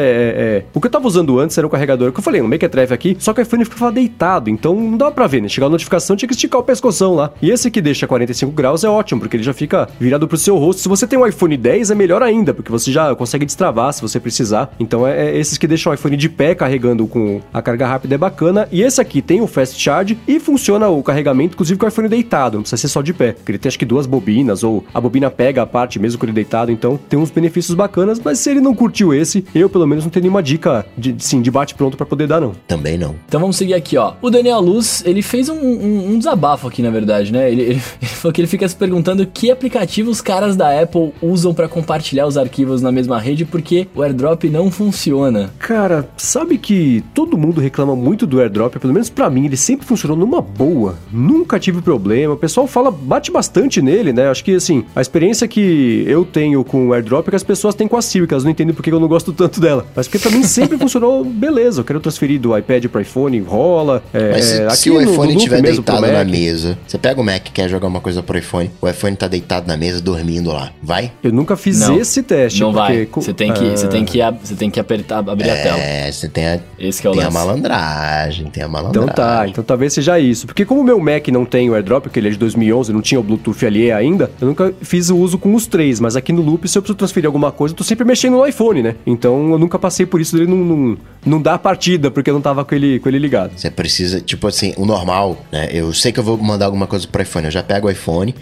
é- 0.58 0.64
O 0.74 0.80
que 0.80 0.88
eu 0.88 0.92
tava 0.92 1.08
usando 1.08 1.40
antes 1.40 1.58
era 1.58 1.66
um 1.68 1.70
carregador 1.70 2.12
que 2.12 2.20
eu 2.20 2.24
falei, 2.24 2.42
no 2.42 2.48
Make 2.48 2.68
Drive 2.68 2.92
aqui, 2.94 3.16
só 3.20 3.34
que 3.34 3.42
o 3.42 3.44
iPhone 3.44 3.66
ficava 3.66 3.92
deitado, 3.92 4.50
então 4.50 4.76
não 4.76 4.98
dava 4.98 5.12
pra 5.12 5.28
ver, 5.28 5.42
né? 5.42 5.50
Chegar 5.50 5.68
a 5.68 5.70
notificação, 5.70 6.16
tinha 6.16 6.28
que 6.28 6.34
esticar 6.34 6.62
o 6.62 6.64
pescoção 6.64 7.16
lá. 7.16 7.23
E 7.42 7.50
esse 7.50 7.70
que 7.72 7.82
deixa 7.82 8.08
45 8.08 8.52
graus 8.52 8.84
é 8.84 8.90
ótimo, 8.90 9.22
porque 9.22 9.38
ele 9.38 9.44
já 9.44 9.54
fica 9.54 9.88
virado 10.00 10.28
pro 10.28 10.38
seu 10.38 10.58
rosto. 10.58 10.82
Se 10.82 10.90
você 10.90 11.06
tem 11.08 11.18
um 11.20 11.26
iPhone 11.26 11.56
10, 11.58 11.92
é 11.92 11.96
melhor 11.96 12.22
ainda, 12.24 12.54
porque 12.54 12.72
você 12.72 12.92
já 12.92 13.14
consegue 13.16 13.46
destravar 13.46 13.94
se 13.94 14.02
você 14.02 14.20
precisar. 14.20 14.74
Então 14.80 15.08
é, 15.08 15.28
é 15.30 15.38
esses 15.38 15.58
que 15.58 15.68
deixam 15.68 15.92
o 15.92 15.96
iPhone 15.96 16.16
de 16.18 16.30
pé 16.30 16.56
carregando 16.56 17.06
com 17.08 17.42
a 17.54 17.62
carga 17.62 17.88
rápida 17.88 18.16
é 18.16 18.18
bacana. 18.18 18.68
E 18.72 18.82
esse 18.82 19.00
aqui 19.02 19.22
tem 19.22 19.42
o 19.42 19.48
Fast 19.48 19.80
Charge 19.80 20.18
e 20.28 20.40
funciona 20.40 20.88
o 20.90 21.02
carregamento, 21.04 21.54
inclusive 21.54 21.80
com 21.80 21.86
o 21.86 21.90
iPhone 21.90 22.08
deitado, 22.08 22.56
não 22.56 22.62
precisa 22.64 22.82
ser 22.82 22.88
só 22.88 23.02
de 23.02 23.14
pé. 23.14 23.34
Porque 23.34 23.52
ele 23.52 23.58
tem 23.60 23.70
acho 23.70 23.80
que 23.80 23.86
duas 23.86 24.06
bobinas, 24.06 24.64
ou 24.64 24.84
a 24.94 25.00
bobina 25.02 25.30
pega 25.30 25.62
a 25.62 25.66
parte 25.66 26.00
mesmo 26.00 26.20
com 26.20 26.26
ele 26.26 26.34
deitado, 26.34 26.72
então 26.72 26.98
tem 27.10 27.18
uns 27.20 27.32
benefícios 27.32 27.76
bacanas, 27.76 28.20
mas 28.24 28.40
se 28.40 28.50
ele 28.50 28.60
não 28.62 28.74
curtiu 28.76 29.14
esse, 29.14 29.44
eu 29.56 29.70
pelo 29.70 29.88
menos 29.88 30.04
não 30.04 30.12
tenho 30.12 30.24
nenhuma 30.24 30.44
dica 30.44 30.86
de, 30.98 31.16
sim, 31.20 31.42
de 31.42 31.50
bate 31.52 31.76
pronto 31.76 31.96
pra 31.98 32.06
poder 32.06 32.28
dar, 32.28 32.42
não. 32.42 32.54
Também 32.68 32.98
não. 32.98 33.16
Então 33.28 33.40
vamos 33.40 33.56
seguir 33.56 33.74
aqui, 33.74 33.98
ó. 33.98 34.14
O 34.22 34.30
Daniel 34.30 34.60
Luz, 34.60 35.04
ele 35.06 35.22
fez 35.22 35.50
um, 35.50 35.56
um- 35.56 36.14
um 36.14 36.18
desabafo 36.18 36.68
aqui, 36.68 36.82
na 36.82 36.90
verdade, 36.90 37.13
né? 37.32 37.52
Ele, 37.52 37.62
ele- 37.62 37.72
ele 38.02 38.12
falou 38.12 38.34
que 38.34 38.42
ele 38.42 38.48
fica 38.48 38.68
se 38.68 38.76
perguntando 38.76 39.26
que 39.26 39.52
aplicativo 39.52 40.10
os 40.10 40.22
caras 40.22 40.56
da 40.56 40.80
Apple 40.82 41.12
usam 41.22 41.54
pra 41.54 41.68
compartilhar 41.68 42.26
os 42.28 42.38
arquivos 42.38 42.82
na 42.82 42.92
mesma 42.92 43.20
rede 43.20 43.46
porque 43.46 43.88
o 43.96 44.02
AirDrop 44.02 44.50
não 44.50 44.70
funciona. 44.72 45.52
Cara, 45.60 46.08
sabe 46.18 46.58
que 46.58 47.04
todo 47.14 47.38
mundo 47.38 47.60
reclama 47.62 47.96
muito 47.96 48.26
do 48.26 48.40
airdrop, 48.40 48.76
pelo 48.78 48.94
menos 48.94 49.10
pra 49.10 49.30
mim, 49.30 49.46
ele 49.46 49.58
sempre 49.58 49.86
funcionou 49.86 50.18
numa 50.18 50.42
boa. 50.42 50.96
Nunca 51.12 51.60
tive 51.60 51.82
problema. 51.82 52.34
O 52.34 52.38
pessoal 52.38 52.68
fala, 52.68 52.90
bate 52.92 53.32
bastante 53.32 53.82
nele, 53.82 54.14
né? 54.14 54.30
Acho 54.30 54.44
que 54.44 54.56
assim, 54.56 54.84
a 54.96 55.02
experiência 55.02 55.48
que 55.48 56.04
eu 56.08 56.26
tenho 56.26 56.64
com 56.64 56.88
o 56.90 56.94
airdrop 56.94 57.28
é 57.28 57.30
que 57.32 57.36
as 57.36 57.44
pessoas 57.44 57.76
têm 57.76 57.88
com 57.88 57.98
a 57.98 58.02
Siri, 58.02 58.28
que 58.28 58.34
elas 58.34 58.44
não 58.44 58.52
entendem 58.52 58.74
porque 58.74 58.92
eu 58.92 59.00
não 59.00 59.08
gosto 59.08 59.34
tanto 59.34 59.60
dela. 59.60 59.86
Mas 59.96 60.08
porque 60.08 60.20
pra 60.20 60.32
mim 60.36 60.44
sempre 60.44 60.78
funcionou 60.84 61.24
beleza. 61.24 61.82
Eu 61.82 61.86
quero 61.86 62.00
transferir 62.00 62.40
do 62.40 62.58
iPad 62.58 62.86
pro 62.88 63.02
iPhone, 63.02 63.40
rola. 63.42 64.04
É, 64.14 64.32
Mas 64.32 64.46
se, 64.46 64.70
se 64.84 64.90
o 64.92 65.02
iPhone 65.02 65.36
estiver 65.36 65.62
deitado 65.62 66.02
na 66.02 66.24
mesa, 66.24 66.78
você 66.88 66.98
pega 67.04 67.20
o 67.20 67.24
Mac 67.24 67.46
e 67.50 67.52
quer 67.52 67.68
jogar 67.70 67.88
uma 67.88 68.00
coisa 68.00 68.24
pro 68.24 68.38
iPhone, 68.38 68.72
o 68.82 68.88
iPhone 68.90 69.14
tá 69.18 69.28
deitado 69.28 69.68
na 69.68 69.76
mesa, 69.76 70.00
dormindo 70.02 70.52
lá. 70.54 70.72
Vai? 70.82 71.12
Eu 71.22 71.34
nunca 71.34 71.58
fiz 71.58 71.80
Não, 71.82 72.00
esse 72.00 72.24
teste. 72.24 72.62
não 72.62 72.72
porque 72.74 72.94
vai. 72.94 73.08
Você 73.24 73.34
tem 73.34 73.54
que, 73.54 73.66
você 73.72 73.86
Ah. 73.86 73.90
tem 73.90 74.06
que, 74.06 74.20
você 74.42 74.56
tem 74.56 74.70
que 74.72 74.80
apertar, 74.80 75.18
abrir 75.20 75.50
a 75.50 75.56
tela. 75.62 75.78
É, 75.78 76.10
você 76.10 76.30
tem 76.30 76.48
a, 76.48 76.60
Esse 76.80 77.02
que 77.02 77.08
é 77.08 77.10
o 77.10 77.14
tem 77.14 77.22
a 77.24 77.26
lance. 77.26 77.38
malandragem, 77.38 78.46
tem 78.48 78.64
a 78.64 78.68
Então 78.68 78.70
malandragem. 78.72 79.14
tá, 79.16 79.48
então 79.50 79.64
talvez 79.64 79.92
seja 79.94 80.18
isso. 80.20 80.46
Porque 80.48 80.64
como 80.66 80.80
o 80.80 80.84
meu 80.84 80.98
Mac 81.00 81.28
não 81.28 81.44
tem 81.46 81.70
o 81.70 81.76
AirDrop, 81.76 82.04
porque 82.04 82.20
ele 82.20 82.30
é 82.30 82.32
de 82.32 82.38
2011, 82.38 82.94
não 82.94 83.02
tinha 83.02 83.20
o 83.20 83.24
Bluetooth 83.24 83.66
ali 83.66 83.92
ainda, 83.92 84.32
eu 84.40 84.48
nunca 84.48 84.74
fiz 84.82 85.10
o 85.10 85.18
uso 85.18 85.38
com 85.38 85.54
os 85.54 85.68
três. 85.68 86.00
Mas 86.00 86.16
aqui 86.16 86.32
no 86.32 86.42
Loop, 86.42 86.68
se 86.70 86.78
eu 86.78 86.82
preciso 86.82 86.96
transferir 86.98 87.28
alguma 87.28 87.52
coisa, 87.52 87.74
eu 87.74 87.78
tô 87.78 87.84
sempre 87.84 88.06
mexendo 88.06 88.34
no 88.38 88.46
iPhone, 88.48 88.82
né? 88.82 88.96
Então 89.06 89.52
eu 89.52 89.58
nunca 89.60 89.78
passei 89.78 90.06
por 90.06 90.22
isso 90.22 90.38
dele 90.38 90.50
não, 90.50 90.58
não, 90.58 90.98
não 91.26 91.42
dar 91.42 91.58
partida, 91.60 92.10
porque 92.10 92.30
eu 92.30 92.34
não 92.34 92.42
tava 92.42 92.64
com 92.64 92.74
ele, 92.74 93.00
com 93.00 93.10
ele 93.10 93.20
ligado. 93.20 93.52
Você 93.58 93.70
precisa, 93.70 94.22
tipo 94.22 94.48
assim, 94.48 94.74
o 94.78 94.86
normal, 94.86 95.38
né? 95.52 95.70
Eu 95.74 95.92
sei 95.94 96.12
que 96.12 96.20
eu 96.20 96.24
vou 96.24 96.38
mandar 96.38 96.66
alguma 96.66 96.88
coisa 96.88 96.93
pro 97.06 97.22
iPhone. 97.22 97.46
Eu 97.46 97.52
já 97.52 97.64
pego 97.64 97.88
o 97.88 97.92
iPhone 97.92 98.34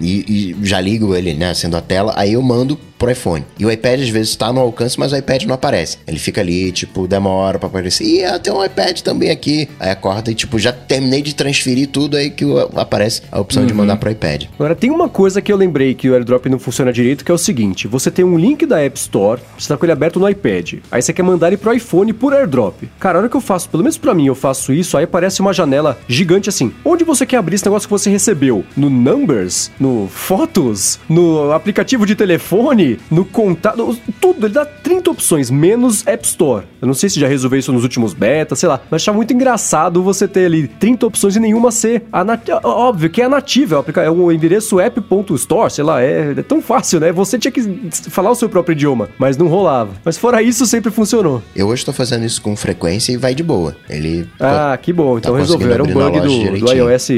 e, 0.00 0.54
e 0.60 0.66
já 0.66 0.80
ligo 0.80 1.14
ele, 1.14 1.34
né? 1.34 1.52
Sendo 1.54 1.76
a 1.76 1.80
tela, 1.80 2.12
aí 2.16 2.32
eu 2.32 2.42
mando 2.42 2.78
pro 2.98 3.10
iPhone. 3.10 3.44
E 3.58 3.64
o 3.64 3.70
iPad 3.70 4.00
às 4.00 4.08
vezes 4.08 4.34
tá 4.34 4.52
no 4.52 4.60
alcance, 4.60 4.98
mas 4.98 5.12
o 5.12 5.16
iPad 5.16 5.44
não 5.44 5.54
aparece. 5.54 5.98
Ele 6.06 6.18
fica 6.18 6.40
ali, 6.40 6.72
tipo, 6.72 7.06
demora 7.06 7.58
pra 7.58 7.68
aparecer. 7.68 8.04
Ih, 8.04 8.24
ah, 8.24 8.38
tem 8.38 8.52
um 8.52 8.64
iPad 8.64 9.00
também 9.00 9.30
aqui. 9.30 9.68
Aí 9.78 9.90
acorda 9.90 10.30
e, 10.30 10.34
tipo, 10.34 10.58
já 10.58 10.72
terminei 10.72 11.22
de 11.22 11.34
transferir 11.34 11.88
tudo, 11.88 12.16
aí 12.16 12.30
que 12.30 12.44
aparece 12.74 13.22
a 13.30 13.40
opção 13.40 13.64
de 13.64 13.72
mandar 13.72 13.96
pro 13.96 14.10
iPad. 14.10 14.46
Agora, 14.54 14.74
tem 14.74 14.90
uma 14.90 15.08
coisa 15.08 15.40
que 15.40 15.52
eu 15.52 15.56
lembrei 15.56 15.94
que 15.94 16.10
o 16.10 16.14
AirDrop 16.14 16.48
não 16.48 16.58
funciona 16.58 16.92
direito, 16.92 17.24
que 17.24 17.30
é 17.30 17.34
o 17.34 17.38
seguinte: 17.38 17.86
você 17.86 18.10
tem 18.10 18.24
um 18.24 18.36
link 18.36 18.66
da 18.66 18.80
App 18.82 18.98
Store, 18.98 19.40
você 19.56 19.68
tá 19.68 19.76
com 19.76 19.84
ele 19.84 19.92
aberto 19.92 20.18
no 20.18 20.28
iPad, 20.28 20.74
aí 20.90 21.00
você 21.00 21.12
quer 21.12 21.22
mandar 21.22 21.48
ele 21.48 21.56
pro 21.56 21.72
iPhone 21.72 22.12
por 22.12 22.32
AirDrop. 22.32 22.88
Cara, 22.98 23.18
a 23.18 23.20
hora 23.20 23.28
que 23.28 23.36
eu 23.36 23.40
faço, 23.40 23.68
pelo 23.68 23.84
menos 23.84 23.96
pra 23.96 24.14
mim, 24.14 24.26
eu 24.26 24.34
faço 24.34 24.72
isso, 24.72 24.96
aí 24.96 25.04
aparece 25.04 25.40
uma 25.40 25.52
janela 25.52 25.98
gigante 26.08 26.48
assim. 26.48 26.72
Onde 26.84 27.04
você 27.04 27.24
quer 27.24 27.36
abrir 27.36 27.54
esse 27.54 27.64
negócio 27.64 27.86
que 27.86 27.92
você 27.92 28.10
recebeu? 28.10 28.64
No 28.76 28.90
Numbers? 28.90 29.70
No 29.78 29.87
Fotos? 30.10 30.98
No 31.08 31.52
aplicativo 31.52 32.04
de 32.06 32.14
telefone? 32.14 32.98
No 33.10 33.24
contato? 33.24 33.96
Tudo, 34.20 34.46
ele 34.46 34.54
dá 34.54 34.64
30 34.64 35.10
opções, 35.10 35.50
menos 35.50 36.06
App 36.06 36.24
Store. 36.26 36.64
Eu 36.80 36.86
não 36.86 36.94
sei 36.94 37.08
se 37.08 37.18
já 37.18 37.26
resolveu 37.26 37.58
isso 37.58 37.72
nos 37.72 37.82
últimos 37.82 38.12
betas, 38.14 38.58
sei 38.58 38.68
lá, 38.68 38.80
mas 38.90 39.02
achava 39.02 39.16
muito 39.16 39.32
engraçado 39.32 40.02
você 40.02 40.28
ter 40.28 40.46
ali 40.46 40.68
30 40.68 41.06
opções 41.06 41.34
e 41.36 41.40
nenhuma 41.40 41.70
ser 41.72 42.04
a 42.12 42.24
Óbvio 42.62 43.10
que 43.10 43.20
é 43.22 43.24
a 43.24 43.28
nativa, 43.28 43.74
é 43.74 43.78
o 43.78 43.80
aplica- 43.80 44.02
é 44.02 44.10
o 44.10 44.30
endereço 44.30 44.78
app.store, 44.78 45.70
sei 45.72 45.82
lá, 45.84 46.02
é, 46.02 46.34
é 46.36 46.42
tão 46.42 46.60
fácil, 46.62 47.00
né? 47.00 47.10
Você 47.12 47.38
tinha 47.38 47.50
que 47.50 47.62
falar 48.10 48.30
o 48.30 48.34
seu 48.34 48.48
próprio 48.48 48.72
idioma, 48.74 49.08
mas 49.18 49.36
não 49.36 49.48
rolava. 49.48 49.92
Mas 50.04 50.16
fora 50.16 50.42
isso, 50.42 50.66
sempre 50.66 50.90
funcionou. 50.90 51.42
Eu 51.56 51.66
hoje 51.68 51.84
tô 51.84 51.92
fazendo 51.92 52.24
isso 52.24 52.40
com 52.42 52.54
frequência 52.56 53.12
e 53.12 53.16
vai 53.16 53.34
de 53.34 53.42
boa. 53.42 53.74
Ele. 53.88 54.28
Ah, 54.38 54.78
que 54.80 54.92
bom, 54.92 55.18
então 55.18 55.32
Tá 55.32 55.38
resolveu. 55.40 55.72
Era 55.72 55.82
um 55.82 55.86
bug 55.86 56.20
do, 56.20 56.60
do 56.60 56.72
iOS 56.72 57.10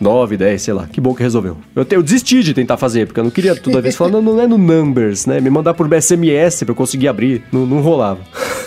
9, 0.00 0.36
10, 0.36 0.62
sei 0.62 0.74
lá. 0.74 0.86
Que 0.90 1.00
bom 1.00 1.14
que 1.14 1.22
resolveu. 1.22 1.56
Eu, 1.74 1.84
te- 1.84 1.94
eu 1.96 2.02
desisti 2.02 2.42
de 2.42 2.54
tentar 2.54 2.76
fazer, 2.76 3.06
porque 3.06 3.20
eu 3.20 3.24
não 3.24 3.30
queria 3.30 3.54
toda 3.56 3.80
vez 3.80 3.96
falar, 3.96 4.10
não, 4.12 4.22
não 4.22 4.40
é 4.40 4.46
no 4.46 4.56
Numbers, 4.58 5.26
né? 5.26 5.40
Me 5.40 5.50
mandar 5.50 5.74
por 5.74 5.88
SMS 5.92 6.62
pra 6.64 6.72
eu 6.72 6.76
conseguir 6.76 7.08
abrir. 7.08 7.42
Não, 7.52 7.66
não 7.66 7.80
rolava. 7.80 8.20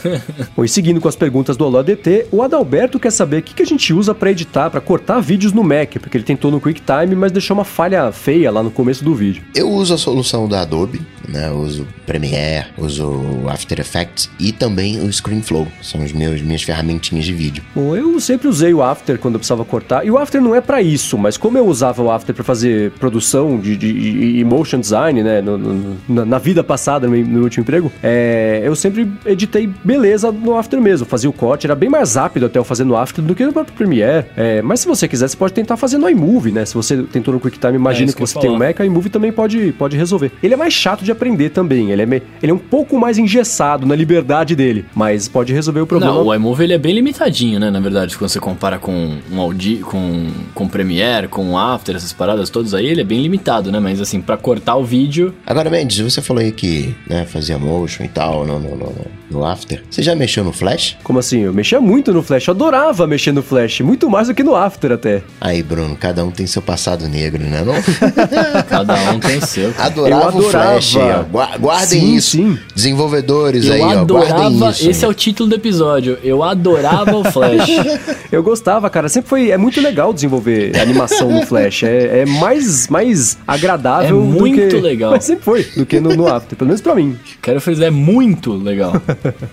Bom, 0.56 0.64
e 0.64 0.70
seguindo 0.70 1.00
com 1.00 1.08
as 1.08 1.16
perguntas 1.16 1.56
do 1.56 1.64
Alô 1.64 1.78
ADT, 1.80 2.28
o 2.32 2.42
Adalberto 2.42 3.00
quer 3.00 3.12
saber 3.12 3.38
o 3.38 3.42
que, 3.44 3.54
que 3.54 3.62
a 3.64 3.66
gente 3.66 3.94
usa 3.94 4.14
pra 4.16 4.32
editar, 4.32 4.70
pra 4.70 4.82
cortar 4.82 5.20
vídeos 5.20 5.54
no 5.54 5.64
Mac, 5.64 5.94
porque 6.00 6.18
ele 6.18 6.24
tentou 6.24 6.50
no 6.52 6.60
QuickTime, 6.60 7.16
mas 7.16 7.32
deixou 7.32 7.56
uma 7.56 7.64
falha 7.66 8.12
feia 8.12 8.52
lá 8.52 8.64
no 8.64 8.72
começo 8.72 9.04
do 9.04 9.14
vídeo. 9.14 9.44
Eu 9.56 9.70
uso 9.70 9.94
a 9.94 9.98
solução 9.98 10.48
da 10.48 10.62
Adobe, 10.62 11.02
né? 11.28 11.48
Eu 11.50 11.58
uso 11.60 11.88
Premiere, 12.06 12.68
uso 12.78 13.14
After 13.48 13.80
Effects 13.80 14.30
e 14.40 14.52
também 14.52 15.00
o 15.00 15.08
ScreenFlow. 15.10 15.68
São 15.82 16.04
os 16.04 16.12
meus 16.12 16.42
minhas 16.42 16.64
ferramentinhas 16.64 17.26
de 17.26 17.34
vídeo. 17.34 17.64
Bom, 17.76 17.96
eu 17.96 18.20
sempre 18.20 18.48
usei 18.48 18.74
o 18.74 18.82
After 18.82 19.18
quando 19.20 19.36
eu 19.36 19.40
precisava 19.40 19.64
cortar. 19.64 20.06
E 20.06 20.12
o 20.12 20.18
After 20.18 20.42
não 20.42 20.56
é 20.56 20.62
pra 20.62 20.82
isso, 20.82 21.18
mas 21.22 21.38
como 21.38 21.58
eu 21.58 21.66
usava 21.66 22.02
o 22.02 22.12
After 22.12 22.34
pra 22.36 22.44
fazer 22.44 22.92
produção 23.00 23.58
de, 23.60 23.78
de- 23.78 23.88
e 23.88 24.40
e 24.40 24.44
motion 24.44 24.80
design, 24.80 25.22
né, 25.24 25.42
no- 25.42 25.58
no- 25.58 25.98
na, 26.10 26.26
na 26.26 26.38
vida 26.38 26.64
passada, 26.64 27.08
no, 27.08 27.14
meu- 27.16 27.44
último 27.44 27.62
emprego, 27.62 27.92
é, 28.04 28.62
eu 28.64 28.76
sempre 28.76 29.08
editei 29.26 29.70
beleza 29.84 30.32
no 30.32 30.58
After 30.58 30.80
mesmo. 30.82 31.06
Fazia 31.06 31.30
o 31.30 31.34
corte, 31.34 31.66
era 31.68 31.76
bem 31.76 31.90
mais 31.90 32.16
rápido 32.16 32.46
até 32.48 32.58
eu 32.60 32.64
fazer 32.64 32.84
no 32.84 32.96
After 32.98 33.24
do 33.24 33.36
que 33.36 33.46
no 33.46 33.54
próprio 33.54 33.76
Premiere. 33.76 34.26
É, 34.36 34.62
mas 34.62 34.80
se 34.82 34.88
você 34.88 35.08
quiser, 35.08 35.28
você 35.28 35.38
pode 35.38 35.54
tentar 35.54 35.78
fazer 35.78 35.98
no 35.98 36.10
iMovie, 36.10 36.52
né? 36.52 36.66
Se 36.66 36.74
você 36.76 36.98
tentou 37.04 37.34
no 37.34 37.40
QuickTime, 37.40 37.76
imagina 37.76 38.08
isso 38.08 38.16
que 38.18 38.24
que 38.24 38.30
você 38.30 38.40
tem 38.40 38.50
um. 38.50 38.58
Mac, 38.58 38.80
o 38.80 38.84
iMovie 38.84 39.10
também 39.10 39.32
pode, 39.32 39.72
pode 39.74 39.96
resolver. 39.98 40.32
Ele 40.42 40.54
é 40.54 40.58
mais 40.58 40.74
chato 40.74 41.04
de 41.04 41.12
aprender 41.12 41.50
também, 41.50 41.92
ele 41.92 42.02
é, 42.02 42.06
me- 42.06 42.22
ele 42.42 42.52
é 42.52 42.56
um 42.56 42.58
pouco 42.58 42.98
mais 43.00 43.18
engessado 43.18 43.86
na 43.86 43.96
liberdade 43.96 44.56
dele, 44.56 44.86
mas 44.96 45.28
pode 45.28 45.54
resolver 45.54 45.82
o 45.82 45.88
problema. 45.88 46.14
Não, 46.16 46.28
o 46.28 46.34
iMovie 46.34 46.64
ele 46.64 46.74
é 46.74 46.78
bem 46.78 46.94
limitadinho, 46.96 47.60
né? 47.60 47.70
Na 47.70 47.80
verdade, 47.80 48.18
quando 48.18 48.30
você 48.30 48.40
compara 48.40 48.78
com 48.80 49.18
um 49.32 49.40
Audi, 49.40 49.78
com, 49.78 50.28
com 50.54 50.68
Premiere, 50.68 51.11
com 51.30 51.58
After, 51.58 51.96
essas 51.96 52.14
paradas 52.14 52.50
todas 52.50 52.74
aí, 52.74 52.86
ele 52.88 53.02
é 53.02 53.04
bem 53.04 53.22
limitado, 53.22 53.72
né? 53.72 53.80
Mas 53.80 54.00
assim, 54.02 54.22
pra 54.22 54.38
cortar 54.38 54.76
o 54.76 54.84
vídeo, 54.84 55.34
Agora, 55.46 55.70
Mendes, 55.70 56.00
você 56.00 56.22
falou 56.22 56.42
aí 56.42 56.52
que 56.52 56.96
né, 57.08 57.26
fazia 57.26 57.58
motion 57.58 58.04
e 58.04 58.08
tal 58.08 58.46
no, 58.46 58.58
no, 58.60 58.76
no, 58.76 58.94
no 59.30 59.46
After. 59.46 59.84
Você 59.90 60.02
já 60.02 60.16
mexeu 60.16 60.44
no 60.44 60.52
Flash? 60.52 60.98
Como 61.04 61.20
assim? 61.20 61.42
Eu 61.42 61.54
mexia 61.54 61.80
muito 61.82 62.14
no 62.14 62.22
Flash, 62.24 62.48
eu 62.48 62.54
adorava 62.54 63.06
mexer 63.08 63.32
no 63.32 63.42
Flash, 63.44 63.82
muito 63.82 64.10
mais 64.10 64.28
do 64.28 64.34
que 64.34 64.44
no 64.44 64.56
After 64.56 64.92
até. 64.92 65.22
Aí, 65.40 65.62
Bruno, 65.64 65.96
cada 65.96 66.24
um 66.24 66.32
tem 66.32 66.46
seu 66.48 66.62
passado 66.62 67.08
negro, 67.08 67.44
né? 67.44 67.64
Não? 67.66 67.74
cada 68.70 68.96
um 69.12 69.20
tem 69.20 69.38
o 69.38 69.46
seu. 69.46 69.74
Adorava, 69.78 70.22
Eu 70.24 70.28
adorava. 70.30 70.78
o 70.78 70.82
Flash. 70.82 70.96
ó. 70.96 71.24
Gua- 71.24 71.58
Guardem 71.58 72.00
Sim, 72.02 72.16
isso. 72.16 72.30
sim. 72.38 72.60
Desenvolvedores 72.76 73.66
Eu 73.66 73.74
aí, 73.74 73.82
ó. 73.82 73.86
Guardem 74.06 74.32
adorava, 74.32 74.70
isso. 74.72 74.90
esse 74.90 75.06
é 75.06 75.08
o 75.08 75.14
título 75.14 75.50
do 75.50 75.56
episódio. 75.56 76.18
Eu 76.24 76.44
adorava 76.44 77.16
o 77.18 77.24
Flash. 77.24 77.70
Eu 78.32 78.42
gostava, 78.44 78.90
cara, 78.90 79.10
sempre 79.10 79.30
foi, 79.30 79.52
é 79.52 79.58
muito 79.58 79.82
legal 79.82 80.14
desenvolver 80.14 80.78
animação 80.80 81.01
no 81.08 81.46
Flash, 81.46 81.84
é, 81.84 82.22
é 82.22 82.26
mais, 82.26 82.88
mais 82.88 83.38
agradável 83.48 84.08
É 84.08 84.12
do 84.12 84.22
muito 84.22 84.68
que... 84.68 84.82
legal. 84.82 85.12
Mas 85.12 85.26
sempre 85.26 85.44
foi, 85.44 85.64
do 85.76 85.86
que 85.86 86.00
no, 86.00 86.16
no 86.16 86.28
After, 86.28 86.58
pelo 86.58 86.68
menos 86.68 86.82
pra 86.82 86.96
mim. 86.96 87.18
Quero 87.42 87.60
frisar, 87.62 87.88
é 87.88 87.92
muito 87.92 88.54
legal. 88.54 88.94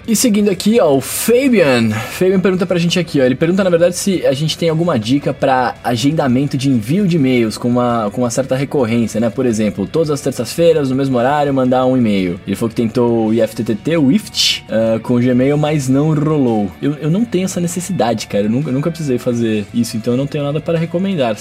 e 0.06 0.14
seguindo 0.14 0.50
aqui, 0.50 0.80
ó, 0.80 0.94
o 0.94 1.00
Fabian. 1.00 1.90
Fabian 1.90 2.40
pergunta 2.40 2.66
pra 2.66 2.78
gente 2.78 2.98
aqui, 2.98 3.20
ó. 3.20 3.24
Ele 3.24 3.34
pergunta, 3.34 3.64
na 3.64 3.70
verdade, 3.70 3.96
se 3.96 4.26
a 4.26 4.32
gente 4.32 4.56
tem 4.56 4.68
alguma 4.68 4.98
dica 4.98 5.32
pra 5.32 5.74
agendamento 5.82 6.56
de 6.56 6.68
envio 6.68 7.06
de 7.06 7.16
e-mails 7.16 7.56
com 7.56 7.68
uma, 7.68 8.10
com 8.12 8.22
uma 8.22 8.30
certa 8.30 8.54
recorrência, 8.54 9.20
né? 9.20 9.30
Por 9.30 9.46
exemplo, 9.46 9.86
todas 9.86 10.10
as 10.10 10.20
terças-feiras, 10.20 10.90
no 10.90 10.96
mesmo 10.96 11.16
horário, 11.16 11.52
mandar 11.52 11.84
um 11.86 11.96
e-mail. 11.96 12.40
Ele 12.46 12.56
falou 12.56 12.70
que 12.70 12.76
tentou 12.76 13.28
o 13.28 13.34
IFTTT, 13.34 13.96
o 13.96 14.10
IFT, 14.12 14.64
ah, 14.68 14.98
com 15.02 15.14
o 15.14 15.20
Gmail, 15.20 15.56
mas 15.56 15.88
não 15.88 16.14
rolou. 16.14 16.70
Eu, 16.80 16.94
eu 16.94 17.10
não 17.10 17.24
tenho 17.24 17.44
essa 17.44 17.60
necessidade, 17.60 18.26
cara. 18.26 18.44
Eu 18.44 18.50
nunca, 18.50 18.70
eu 18.70 18.74
nunca 18.74 18.90
precisei 18.90 19.18
fazer 19.18 19.66
isso, 19.72 19.96
então 19.96 20.14
eu 20.14 20.16
não 20.16 20.26
tenho 20.26 20.44
nada 20.44 20.60
para 20.60 20.78
recomendar. 20.78 21.36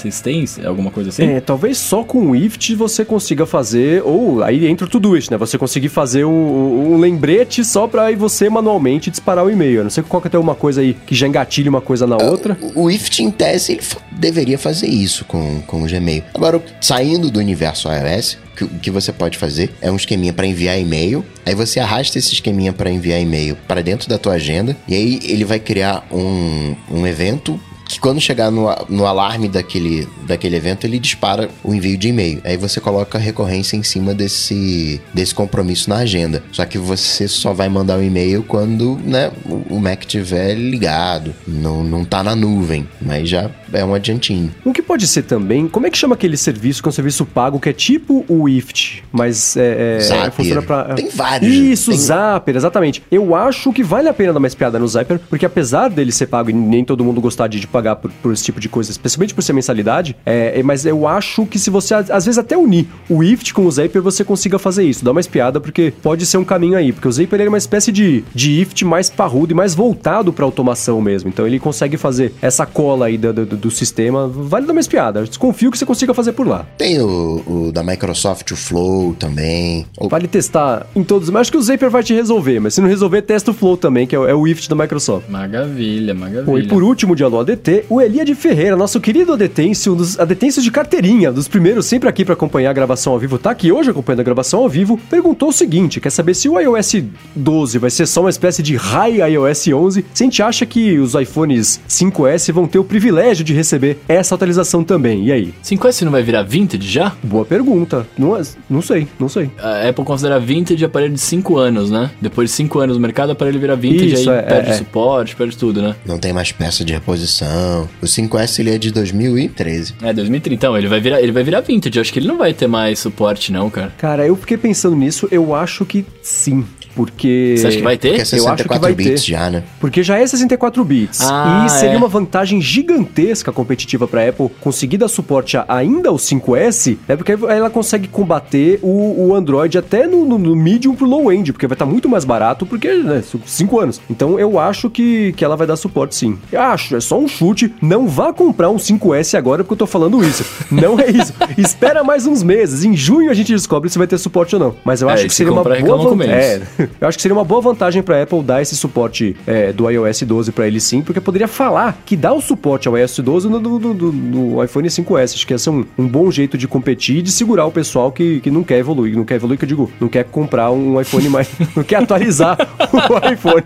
Têm 0.55 0.65
alguma 0.65 0.91
coisa 0.91 1.09
assim? 1.09 1.23
É, 1.25 1.39
talvez 1.41 1.77
só 1.77 2.03
com 2.03 2.31
o 2.31 2.35
IFT 2.35 2.75
você 2.75 3.03
consiga 3.05 3.45
fazer, 3.45 4.01
ou 4.05 4.43
aí 4.43 4.67
entra 4.67 4.85
o 4.85 4.89
Todoist, 4.89 5.31
né? 5.31 5.37
Você 5.37 5.57
conseguir 5.57 5.89
fazer 5.89 6.25
um, 6.25 6.93
um 6.93 6.97
lembrete 6.97 7.63
só 7.65 7.87
pra 7.87 8.03
aí 8.05 8.15
você 8.15 8.49
manualmente 8.49 9.09
disparar 9.09 9.45
o 9.45 9.49
e-mail. 9.51 9.77
Eu 9.79 9.83
não 9.83 9.89
sei 9.91 10.03
qual 10.03 10.21
que 10.21 10.29
tem 10.29 10.39
uma 10.39 10.55
coisa 10.55 10.81
aí 10.81 10.95
que 11.05 11.15
já 11.15 11.27
engatilhe 11.27 11.69
uma 11.69 11.81
coisa 11.81 12.05
na 12.07 12.17
outra. 12.17 12.57
O, 12.75 12.83
o 12.83 12.91
IFT, 12.91 13.23
em 13.23 13.31
tese, 13.31 13.73
ele 13.73 13.81
deveria 14.11 14.57
fazer 14.57 14.87
isso 14.87 15.25
com, 15.25 15.61
com 15.61 15.83
o 15.83 15.87
Gmail. 15.87 16.23
Agora, 16.33 16.61
saindo 16.81 17.29
do 17.29 17.39
universo 17.39 17.87
iOS, 17.89 18.37
que- 18.55 18.63
o 18.63 18.67
que 18.69 18.89
você 18.89 19.11
pode 19.11 19.37
fazer 19.37 19.71
é 19.81 19.91
um 19.91 19.95
esqueminha 19.95 20.33
para 20.33 20.47
enviar 20.47 20.79
e-mail. 20.79 21.23
Aí 21.45 21.53
você 21.53 21.79
arrasta 21.79 22.17
esse 22.17 22.33
esqueminha 22.33 22.73
para 22.73 22.89
enviar 22.89 23.21
e-mail 23.21 23.55
para 23.67 23.81
dentro 23.81 24.09
da 24.09 24.17
tua 24.17 24.33
agenda. 24.33 24.75
E 24.87 24.95
aí 24.95 25.19
ele 25.23 25.45
vai 25.45 25.59
criar 25.59 26.05
um, 26.11 26.75
um 26.91 27.05
evento 27.05 27.59
que 27.87 27.99
quando 27.99 28.19
chegar 28.19 28.51
no, 28.51 28.67
no 28.89 29.05
alarme 29.05 29.47
daquele, 29.47 30.07
daquele 30.25 30.55
evento, 30.55 30.85
ele 30.85 30.99
dispara 30.99 31.49
o 31.63 31.73
envio 31.73 31.97
de 31.97 32.09
e-mail. 32.09 32.41
Aí 32.43 32.57
você 32.57 32.79
coloca 32.79 33.17
a 33.17 33.21
recorrência 33.21 33.77
em 33.77 33.83
cima 33.83 34.13
desse, 34.13 35.01
desse 35.13 35.33
compromisso 35.33 35.89
na 35.89 35.97
agenda. 35.97 36.43
Só 36.51 36.65
que 36.65 36.77
você 36.77 37.27
só 37.27 37.53
vai 37.53 37.69
mandar 37.69 37.97
o 37.97 38.03
e-mail 38.03 38.43
quando 38.43 38.99
né, 39.03 39.31
o, 39.69 39.79
Mac 39.79 40.01
estiver 40.01 40.53
ligado, 40.55 41.33
não, 41.47 41.83
não 41.83 42.03
tá 42.03 42.23
na 42.23 42.35
nuvem, 42.35 42.87
mas 43.01 43.29
já 43.29 43.49
é 43.71 43.83
um 43.83 43.93
adiantinho. 43.93 44.51
O 44.65 44.73
que 44.73 44.81
pode 44.81 45.07
ser 45.07 45.23
também, 45.23 45.67
como 45.67 45.87
é 45.87 45.89
que 45.89 45.97
chama 45.97 46.15
aquele 46.15 46.37
serviço 46.37 46.81
que 46.81 46.87
é 46.87 46.89
um 46.89 46.93
serviço 46.93 47.25
pago 47.25 47.59
que 47.59 47.69
é 47.69 47.73
tipo 47.73 48.25
o 48.27 48.49
IFT, 48.49 49.03
mas 49.11 49.55
é, 49.55 49.97
é, 49.97 49.99
Zapier. 50.01 50.31
funciona 50.31 50.61
pra... 50.61 50.83
Tem 50.95 51.09
vários. 51.09 51.53
Isso, 51.53 51.91
Tem- 51.91 51.99
Zapier, 51.99 52.57
exatamente. 52.57 53.03
Eu 53.11 53.35
acho 53.35 53.71
que 53.71 53.83
vale 53.83 54.09
a 54.09 54.13
pena 54.13 54.33
dar 54.33 54.39
mais 54.39 54.55
piada 54.55 54.77
no 54.79 54.87
Zapier, 54.87 55.19
porque 55.29 55.45
apesar 55.45 55.89
dele 55.89 56.11
ser 56.11 56.27
pago 56.27 56.49
e 56.49 56.53
nem 56.53 56.83
todo 56.83 57.03
mundo 57.03 57.21
gostar 57.21 57.47
de, 57.47 57.59
de 57.59 57.67
pagar 57.77 57.97
por, 57.97 58.11
por 58.23 58.33
esse 58.33 58.43
tipo 58.43 58.59
de 58.59 58.67
coisa, 58.67 58.89
especialmente 58.89 59.35
por 59.35 59.43
ser 59.43 59.53
mensalidade, 59.53 60.15
é, 60.25 60.59
é, 60.59 60.63
mas 60.63 60.83
eu 60.83 61.07
acho 61.07 61.45
que 61.45 61.59
se 61.59 61.69
você, 61.69 61.93
às 61.93 62.25
vezes, 62.25 62.37
até 62.39 62.57
unir 62.57 62.87
o 63.07 63.23
IFT 63.23 63.53
com 63.53 63.67
o 63.67 63.71
Zapier, 63.71 64.01
você 64.01 64.23
consiga 64.23 64.57
fazer 64.57 64.83
isso. 64.83 65.05
Dá 65.05 65.13
mais 65.13 65.27
piada, 65.27 65.59
porque 65.59 65.93
pode 66.01 66.25
ser 66.25 66.37
um 66.37 66.43
caminho 66.43 66.75
aí, 66.75 66.91
porque 66.91 67.07
o 67.07 67.11
Zapier 67.11 67.41
ele 67.41 67.47
é 67.47 67.49
uma 67.49 67.57
espécie 67.57 67.91
de, 67.91 68.23
de 68.33 68.61
IFT 68.61 68.83
mais 68.83 69.09
parrudo 69.09 69.53
e 69.53 69.55
mais 69.55 69.75
voltado 69.75 70.33
pra 70.33 70.43
automação 70.43 70.99
mesmo. 70.99 71.29
Então 71.29 71.45
ele 71.45 71.59
consegue 71.59 71.97
fazer 71.97 72.33
essa 72.41 72.65
cola 72.65 73.05
aí 73.05 73.17
do, 73.17 73.31
do, 73.31 73.45
do 73.45 73.71
sistema. 73.71 74.27
Vale 74.27 74.65
dar 74.65 74.73
mais 74.73 74.87
piada. 74.87 75.19
Eu 75.19 75.25
desconfio 75.25 75.69
que 75.69 75.77
você 75.77 75.85
consiga 75.85 76.13
fazer 76.13 76.31
por 76.31 76.47
lá. 76.47 76.65
Tem 76.77 76.99
o, 76.99 77.43
o 77.45 77.71
da 77.71 77.83
Microsoft, 77.83 78.51
o 78.51 78.55
Flow 78.55 79.13
também. 79.13 79.85
Vale 80.09 80.27
testar 80.27 80.87
em 80.95 81.03
todos, 81.03 81.29
mas 81.29 81.41
acho 81.41 81.51
que 81.51 81.57
o 81.57 81.61
Zapier 81.61 81.91
vai 81.91 82.03
te 82.03 82.13
resolver, 82.13 82.59
mas 82.59 82.73
se 82.73 82.81
não 82.81 82.87
resolver, 82.87 83.21
testa 83.21 83.51
o 83.51 83.53
Flow 83.53 83.77
também, 83.77 84.07
que 84.07 84.15
é 84.15 84.19
o, 84.19 84.27
é 84.27 84.33
o 84.33 84.47
IFT 84.47 84.69
da 84.69 84.75
Microsoft. 84.75 85.29
Maravilha, 85.29 86.13
maravilha. 86.13 86.43
Bom, 86.43 86.57
e 86.57 86.67
por 86.67 86.81
último 86.81 87.15
de 87.15 87.23
Alô 87.23 87.43
O 87.89 88.01
Elia 88.01 88.23
de 88.23 88.33
Ferreira, 88.33 88.75
nosso 88.75 88.99
querido 88.99 89.33
adetêncio, 89.33 89.93
um 89.93 89.95
dos 89.95 90.19
adetêncios 90.19 90.63
de 90.63 90.71
carteirinha, 90.71 91.31
dos 91.31 91.47
primeiros 91.47 91.85
sempre 91.85 92.07
aqui 92.07 92.23
pra 92.23 92.33
acompanhar 92.33 92.69
a 92.69 92.73
gravação 92.73 93.13
ao 93.13 93.19
vivo, 93.19 93.37
tá 93.37 93.51
aqui 93.51 93.71
hoje 93.71 93.89
acompanhando 93.89 94.21
a 94.21 94.23
gravação 94.23 94.61
ao 94.61 94.69
vivo, 94.69 94.97
perguntou 95.09 95.49
o 95.49 95.53
seguinte, 95.53 95.99
quer 95.99 96.09
saber 96.09 96.33
se 96.33 96.47
o 96.47 96.59
iOS 96.59 97.03
12 97.35 97.77
vai 97.77 97.89
ser 97.89 98.05
só 98.05 98.21
uma 98.21 98.29
espécie 98.29 98.63
de 98.63 98.75
High 98.75 99.17
iOS 99.31 99.67
11, 99.67 100.05
se 100.13 100.23
a 100.23 100.25
gente 100.25 100.41
acha 100.41 100.65
que 100.65 100.97
os 100.97 101.13
iPhones 101.13 101.79
5S 101.89 102.51
vão 102.53 102.67
ter 102.67 102.79
o 102.79 102.83
privilégio 102.83 103.43
de 103.43 103.53
receber 103.53 103.97
essa 104.07 104.35
atualização 104.35 104.83
também, 104.83 105.25
e 105.25 105.31
aí? 105.31 105.53
5S 105.63 106.03
não 106.03 106.11
vai 106.11 106.23
virar 106.23 106.43
vintage 106.43 106.87
já? 106.87 107.13
Boa 107.23 107.45
pergunta, 107.45 108.07
não, 108.17 108.35
é- 108.37 108.41
não 108.69 108.81
sei, 108.81 109.07
não 109.19 109.27
sei. 109.27 109.49
A 109.57 109.89
Apple 109.89 110.05
considera 110.05 110.39
vintage 110.39 110.83
aparelho 110.85 111.13
de 111.13 111.19
5 111.19 111.57
anos, 111.57 111.91
né? 111.91 112.11
Depois 112.21 112.49
de 112.49 112.55
5 112.55 112.79
anos 112.79 112.95
no 112.95 113.01
mercado, 113.01 113.29
o 113.29 113.31
aparelho 113.33 113.59
vira 113.59 113.75
vintage, 113.75 114.13
Isso, 114.13 114.29
aí 114.29 114.37
é, 114.37 114.41
perde 114.41 114.69
é, 114.69 114.73
é. 114.73 114.77
suporte, 114.77 115.35
perde 115.35 115.57
tudo, 115.57 115.81
né? 115.81 115.95
Não 116.05 116.17
tem 116.17 116.31
mais 116.31 116.51
peça 116.51 116.85
de 116.85 116.93
reposição. 116.93 117.56
O 118.01 118.05
5S 118.05 118.59
ele 118.59 118.73
é 118.73 118.77
de 118.77 118.91
2013. 118.91 119.95
É, 120.01 120.13
2030. 120.13 120.55
Então, 120.55 120.77
ele 120.77 120.87
vai 120.87 120.99
virar, 120.99 121.21
ele 121.21 121.31
vai 121.31 121.43
virar 121.43 121.61
vintage. 121.61 121.97
Eu 121.97 122.01
acho 122.01 122.13
que 122.13 122.19
ele 122.19 122.27
não 122.27 122.37
vai 122.37 122.53
ter 122.53 122.67
mais 122.67 122.99
suporte, 122.99 123.51
não, 123.51 123.69
cara. 123.69 123.93
Cara, 123.97 124.25
eu 124.25 124.35
fiquei 124.35 124.57
pensando 124.57 124.95
nisso, 124.95 125.27
eu 125.31 125.53
acho 125.53 125.85
que 125.85 126.05
sim, 126.21 126.65
porque... 126.97 127.53
Você 127.57 127.67
acha 127.67 127.77
que 127.77 127.83
vai 127.83 127.95
ter? 127.97 128.09
Que 128.09 128.15
é 128.15 128.39
Eu 128.39 128.47
acho 128.49 128.63
que 128.63 128.63
64 128.63 128.81
vai 128.81 128.95
bits 128.95 129.23
ter. 129.23 129.31
já, 129.31 129.49
né? 129.51 129.63
Porque 129.79 130.01
já 130.01 130.17
é 130.17 130.25
64 130.25 130.83
bits. 130.83 131.21
Ah, 131.21 131.63
e 131.67 131.69
seria 131.69 131.93
é. 131.93 131.97
uma 131.97 132.07
vantagem 132.07 132.59
gigantesca 132.59 133.51
competitiva 133.51 134.07
para 134.07 134.27
Apple 134.27 134.49
conseguir 134.59 134.97
dar 134.97 135.07
suporte 135.07 135.55
a 135.55 135.63
ainda 135.67 136.09
ao 136.09 136.15
5S, 136.15 136.97
né? 137.07 137.15
Porque 137.15 137.33
ela 137.33 137.69
consegue 137.69 138.07
combater 138.07 138.79
o, 138.81 139.27
o 139.27 139.35
Android 139.35 139.77
até 139.77 140.07
no, 140.07 140.25
no, 140.25 140.39
no 140.39 140.55
medium 140.55 140.95
pro 140.95 141.05
low 141.05 141.31
end, 141.31 141.53
porque 141.53 141.67
vai 141.67 141.75
estar 141.75 141.85
muito 141.85 142.09
mais 142.09 142.25
barato, 142.25 142.65
porque, 142.65 142.91
né, 142.95 143.21
5 143.45 143.79
anos. 143.79 144.01
Então 144.09 144.39
eu 144.39 144.57
acho 144.57 144.89
que, 144.89 145.33
que 145.33 145.45
ela 145.45 145.55
vai 145.55 145.67
dar 145.67 145.75
suporte 145.75 146.15
sim. 146.15 146.37
Eu 146.51 146.61
acho, 146.61 146.95
é 146.95 146.99
só 146.99 147.19
um 147.19 147.27
chute. 147.27 147.71
Não 147.79 148.07
vá 148.07 148.33
comprar 148.33 148.69
um 148.71 148.77
5S 148.77 149.37
agora 149.37 149.63
porque 149.63 149.73
eu 149.73 149.77
tô 149.77 149.85
falando 149.87 150.23
isso. 150.23 150.43
Não 150.71 150.99
é 150.99 151.09
isso. 151.11 151.33
Espera 151.57 152.03
mais 152.03 152.25
uns 152.25 152.41
meses. 152.41 152.83
Em 152.83 152.95
junho 152.95 153.29
a 153.29 153.33
gente 153.35 153.53
descobre 153.53 153.89
se 153.89 153.97
vai 153.97 154.07
ter 154.07 154.17
suporte 154.17 154.55
ou 154.55 154.59
não. 154.59 154.75
Mas 154.83 155.01
eu 155.01 155.09
É, 155.09 155.13
acho 155.13 155.23
que 155.25 155.29
se 155.29 155.35
seria 155.37 155.51
uma 155.53 155.63
comprar, 155.63 155.79
boa 155.81 156.09
vantagem. 156.09 156.33
É, 156.33 156.61
eu 156.99 157.07
acho 157.07 157.17
que 157.17 157.21
seria 157.21 157.35
uma 157.35 157.43
boa 157.43 157.61
vantagem 157.61 158.01
pra 158.01 158.21
Apple 158.23 158.41
dar 158.43 158.61
esse 158.61 158.75
suporte 158.75 159.35
é, 159.45 159.71
do 159.71 159.89
iOS 159.89 160.21
12 160.23 160.51
pra 160.51 160.67
ele 160.67 160.79
sim, 160.79 161.01
porque 161.01 161.19
poderia 161.21 161.47
falar 161.47 162.01
que 162.05 162.15
dá 162.15 162.33
o 162.33 162.41
suporte 162.41 162.87
ao 162.87 162.97
iOS 162.97 163.19
12 163.19 163.49
no, 163.49 163.59
no- 163.59 163.79
no- 163.79 164.11
no 164.11 164.63
iPhone 164.63 164.87
5S. 164.87 165.33
Acho 165.35 165.47
que 165.47 165.53
esse 165.53 165.67
é 165.69 165.71
um, 165.71 165.85
um 165.97 166.07
bom 166.07 166.29
jeito 166.31 166.57
de 166.57 166.67
competir 166.67 167.17
e 167.17 167.21
de 167.21 167.31
segurar 167.31 167.65
o 167.65 167.71
pessoal 167.71 168.11
que, 168.11 168.39
que 168.39 168.49
não 168.51 168.63
quer 168.63 168.77
evoluir. 168.79 169.15
Não 169.15 169.25
quer 169.25 169.35
evoluir, 169.35 169.57
que 169.59 169.65
eu 169.65 169.69
digo, 169.69 169.91
não 169.99 170.07
quer 170.07 170.23
comprar 170.25 170.71
um 170.71 170.99
iPhone 170.99 171.29
mais. 171.29 171.47
não 171.75 171.83
quer 171.83 171.97
atualizar 171.97 172.57
o 172.91 173.31
iPhone. 173.33 173.63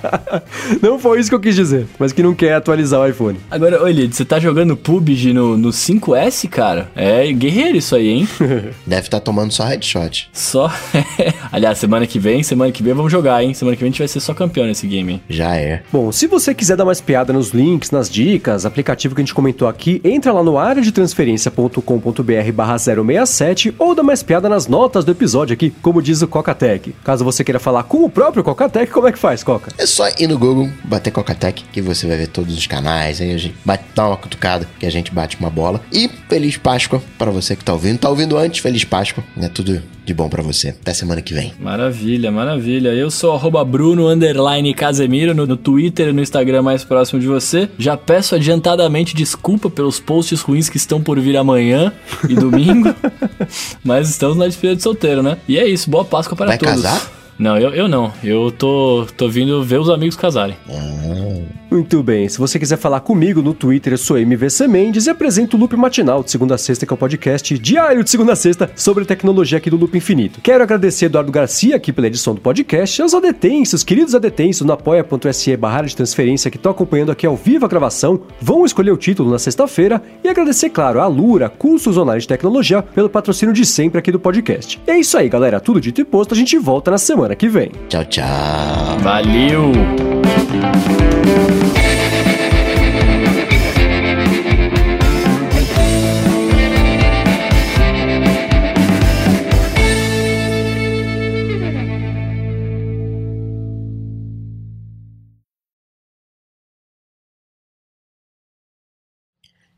não 0.82 0.98
foi 0.98 1.20
isso 1.20 1.28
que 1.28 1.34
eu 1.34 1.40
quis 1.40 1.54
dizer, 1.54 1.86
mas 1.98 2.12
que 2.12 2.22
não 2.22 2.34
quer 2.34 2.54
atualizar 2.54 3.00
o 3.00 3.06
iPhone. 3.08 3.38
Agora, 3.50 3.82
olha, 3.82 4.06
você 4.10 4.24
tá 4.24 4.38
jogando 4.38 4.76
PUBG 4.76 5.32
no, 5.32 5.56
no 5.56 5.70
5S, 5.70 6.48
cara? 6.48 6.90
É 6.94 7.30
guerreiro 7.32 7.76
isso 7.76 7.94
aí, 7.96 8.08
hein? 8.08 8.28
Deve 8.86 9.02
estar 9.06 9.20
tomando 9.20 9.52
só 9.52 9.64
headshot. 9.64 10.28
Só. 10.32 10.70
Aliás, 11.52 11.78
semana 11.78 12.06
que 12.06 12.18
vem, 12.18 12.42
semana 12.44 12.70
que 12.70 12.82
vem 12.82 12.94
vamos 12.94 13.10
jogar, 13.10 13.42
hein? 13.42 13.54
Semana 13.54 13.76
que 13.76 13.80
vem 13.80 13.88
a 13.88 13.90
gente 13.90 13.98
vai 13.98 14.08
ser 14.08 14.20
só 14.20 14.34
campeão 14.34 14.66
nesse 14.66 14.86
game, 14.86 15.14
hein? 15.14 15.22
Já 15.28 15.56
é. 15.56 15.82
Bom, 15.92 16.12
se 16.12 16.26
você 16.26 16.54
quiser 16.54 16.76
dar 16.76 16.84
mais 16.84 17.00
piada 17.00 17.32
nos 17.32 17.50
links, 17.50 17.90
nas 17.90 18.08
dicas, 18.08 18.66
aplicativo 18.66 19.14
que 19.14 19.20
a 19.20 19.24
gente 19.24 19.34
comentou 19.34 19.66
aqui, 19.68 20.00
entra 20.04 20.32
lá 20.32 20.42
no 20.42 20.58
área 20.58 20.82
de 20.82 20.92
transferência.com.br 20.92 22.52
barra 22.54 22.78
067 22.78 23.74
ou 23.78 23.94
dá 23.94 24.02
mais 24.02 24.22
piada 24.22 24.48
nas 24.48 24.66
notas 24.66 25.04
do 25.04 25.12
episódio 25.12 25.54
aqui, 25.54 25.70
como 25.82 26.02
diz 26.02 26.22
o 26.22 26.28
Cocatec. 26.28 26.94
Caso 27.04 27.24
você 27.24 27.42
queira 27.42 27.58
falar 27.58 27.84
com 27.84 28.04
o 28.04 28.10
próprio 28.10 28.44
Cocatec, 28.44 28.90
como 28.92 29.08
é 29.08 29.12
que 29.12 29.18
faz, 29.18 29.42
Coca? 29.42 29.72
É 29.78 29.86
só 29.86 30.08
ir 30.18 30.26
no 30.26 30.38
Google, 30.38 30.70
bater 30.84 31.10
Cocatec, 31.10 31.64
que 31.72 31.80
você 31.80 32.06
vai 32.06 32.16
ver 32.16 32.28
todos 32.28 32.56
os 32.56 32.66
canais. 32.66 33.20
Aí 33.20 33.34
a 33.34 33.38
gente 33.38 33.54
bate, 33.64 33.84
dá 33.94 34.08
uma 34.08 34.16
cutucada, 34.16 34.68
que 34.78 34.86
a 34.86 34.90
gente 34.90 35.12
bate 35.12 35.38
uma 35.38 35.50
bola. 35.50 35.80
E 35.92 36.08
Feliz 36.28 36.56
Páscoa 36.56 37.02
pra 37.18 37.30
você 37.30 37.56
que 37.56 37.64
tá 37.64 37.72
ouvindo. 37.72 37.98
Tá 37.98 38.08
ouvindo 38.08 38.36
antes, 38.36 38.60
Feliz 38.60 38.84
Páscoa. 38.84 39.22
É 39.40 39.48
tudo 39.48 39.82
de 40.04 40.12
bom 40.14 40.28
pra 40.28 40.42
você. 40.42 40.68
Até 40.68 40.92
semana 40.92 41.22
que 41.22 41.32
vem. 41.32 41.52
Maravilha, 41.58 42.30
maravilha. 42.30 42.90
Eu 42.90 43.10
sou 43.10 43.32
arroba 43.34 43.64
Bruno 43.64 44.08
underline 44.08 44.72
Casemiro 44.74 45.34
no, 45.34 45.46
no 45.46 45.56
Twitter 45.56 46.08
e 46.08 46.12
no 46.12 46.20
Instagram 46.20 46.62
mais 46.62 46.84
próximo 46.84 47.18
de 47.20 47.26
você. 47.26 47.68
Já 47.78 47.96
peço 47.96 48.34
adiantadamente 48.34 49.14
desculpa 49.14 49.70
pelos 49.70 49.98
posts 49.98 50.40
ruins 50.40 50.68
que 50.68 50.76
estão 50.76 51.02
por 51.02 51.18
vir 51.18 51.36
amanhã 51.36 51.92
e 52.28 52.34
domingo. 52.34 52.94
Mas 53.82 54.10
estamos 54.10 54.36
na 54.36 54.46
despedida 54.46 54.76
de 54.76 54.82
solteiro, 54.82 55.22
né? 55.22 55.38
E 55.48 55.58
é 55.58 55.66
isso, 55.66 55.88
boa 55.90 56.04
Páscoa 56.04 56.36
para 56.36 56.46
Vai 56.48 56.58
todos. 56.58 56.74
casar? 56.82 57.23
Não, 57.38 57.58
eu, 57.58 57.70
eu 57.70 57.88
não. 57.88 58.12
Eu 58.22 58.50
tô, 58.50 59.06
tô 59.16 59.28
vindo 59.28 59.62
ver 59.62 59.80
os 59.80 59.90
amigos 59.90 60.16
casarem. 60.16 60.56
Muito 61.70 62.04
bem, 62.04 62.28
se 62.28 62.38
você 62.38 62.56
quiser 62.56 62.76
falar 62.76 63.00
comigo 63.00 63.42
no 63.42 63.52
Twitter, 63.52 63.94
eu 63.94 63.98
sou 63.98 64.16
MVC 64.16 64.68
Mendes 64.68 65.06
e 65.06 65.10
apresento 65.10 65.56
o 65.56 65.60
Loop 65.60 65.74
Matinal 65.74 66.22
de 66.22 66.30
segunda 66.30 66.54
a 66.54 66.58
sexta, 66.58 66.86
que 66.86 66.92
é 66.92 66.94
o 66.94 66.96
podcast 66.96 67.58
diário 67.58 68.04
de 68.04 68.10
segunda 68.10 68.34
a 68.34 68.36
sexta 68.36 68.70
sobre 68.76 69.04
tecnologia 69.04 69.58
aqui 69.58 69.68
do 69.68 69.76
Loop 69.76 69.98
Infinito. 69.98 70.40
Quero 70.40 70.62
agradecer 70.62 71.06
Eduardo 71.06 71.32
Garcia 71.32 71.74
aqui 71.74 71.92
pela 71.92 72.06
edição 72.06 72.32
do 72.32 72.40
podcast, 72.40 73.02
aos 73.02 73.12
adetêncios, 73.12 73.82
queridos 73.82 74.14
adetêncios, 74.14 74.64
no 74.64 74.72
apoia.se 74.72 75.56
barra 75.56 75.82
de 75.82 75.96
transferência 75.96 76.48
que 76.48 76.56
estão 76.56 76.70
acompanhando 76.70 77.10
aqui 77.10 77.26
ao 77.26 77.34
vivo 77.34 77.64
a 77.64 77.68
gravação, 77.68 78.20
vão 78.40 78.64
escolher 78.64 78.92
o 78.92 78.96
título 78.96 79.32
na 79.32 79.38
sexta-feira 79.40 80.00
e 80.22 80.28
agradecer, 80.28 80.70
claro, 80.70 81.00
a 81.00 81.08
Lura, 81.08 81.48
cursos 81.48 81.98
online 81.98 82.20
de 82.20 82.28
tecnologia, 82.28 82.82
pelo 82.82 83.10
patrocínio 83.10 83.52
de 83.52 83.66
sempre 83.66 83.98
aqui 83.98 84.12
do 84.12 84.20
podcast. 84.20 84.80
E 84.86 84.90
é 84.92 84.98
isso 85.00 85.18
aí, 85.18 85.28
galera, 85.28 85.58
tudo 85.58 85.80
dito 85.80 86.00
e 86.00 86.04
posto, 86.04 86.34
a 86.34 86.36
gente 86.36 86.56
volta 86.56 86.92
na 86.92 86.98
semana 86.98 87.23
que 87.34 87.48
vem. 87.48 87.70
Tchau, 87.88 88.04
tchau. 88.04 88.98
Valeu! 89.00 89.72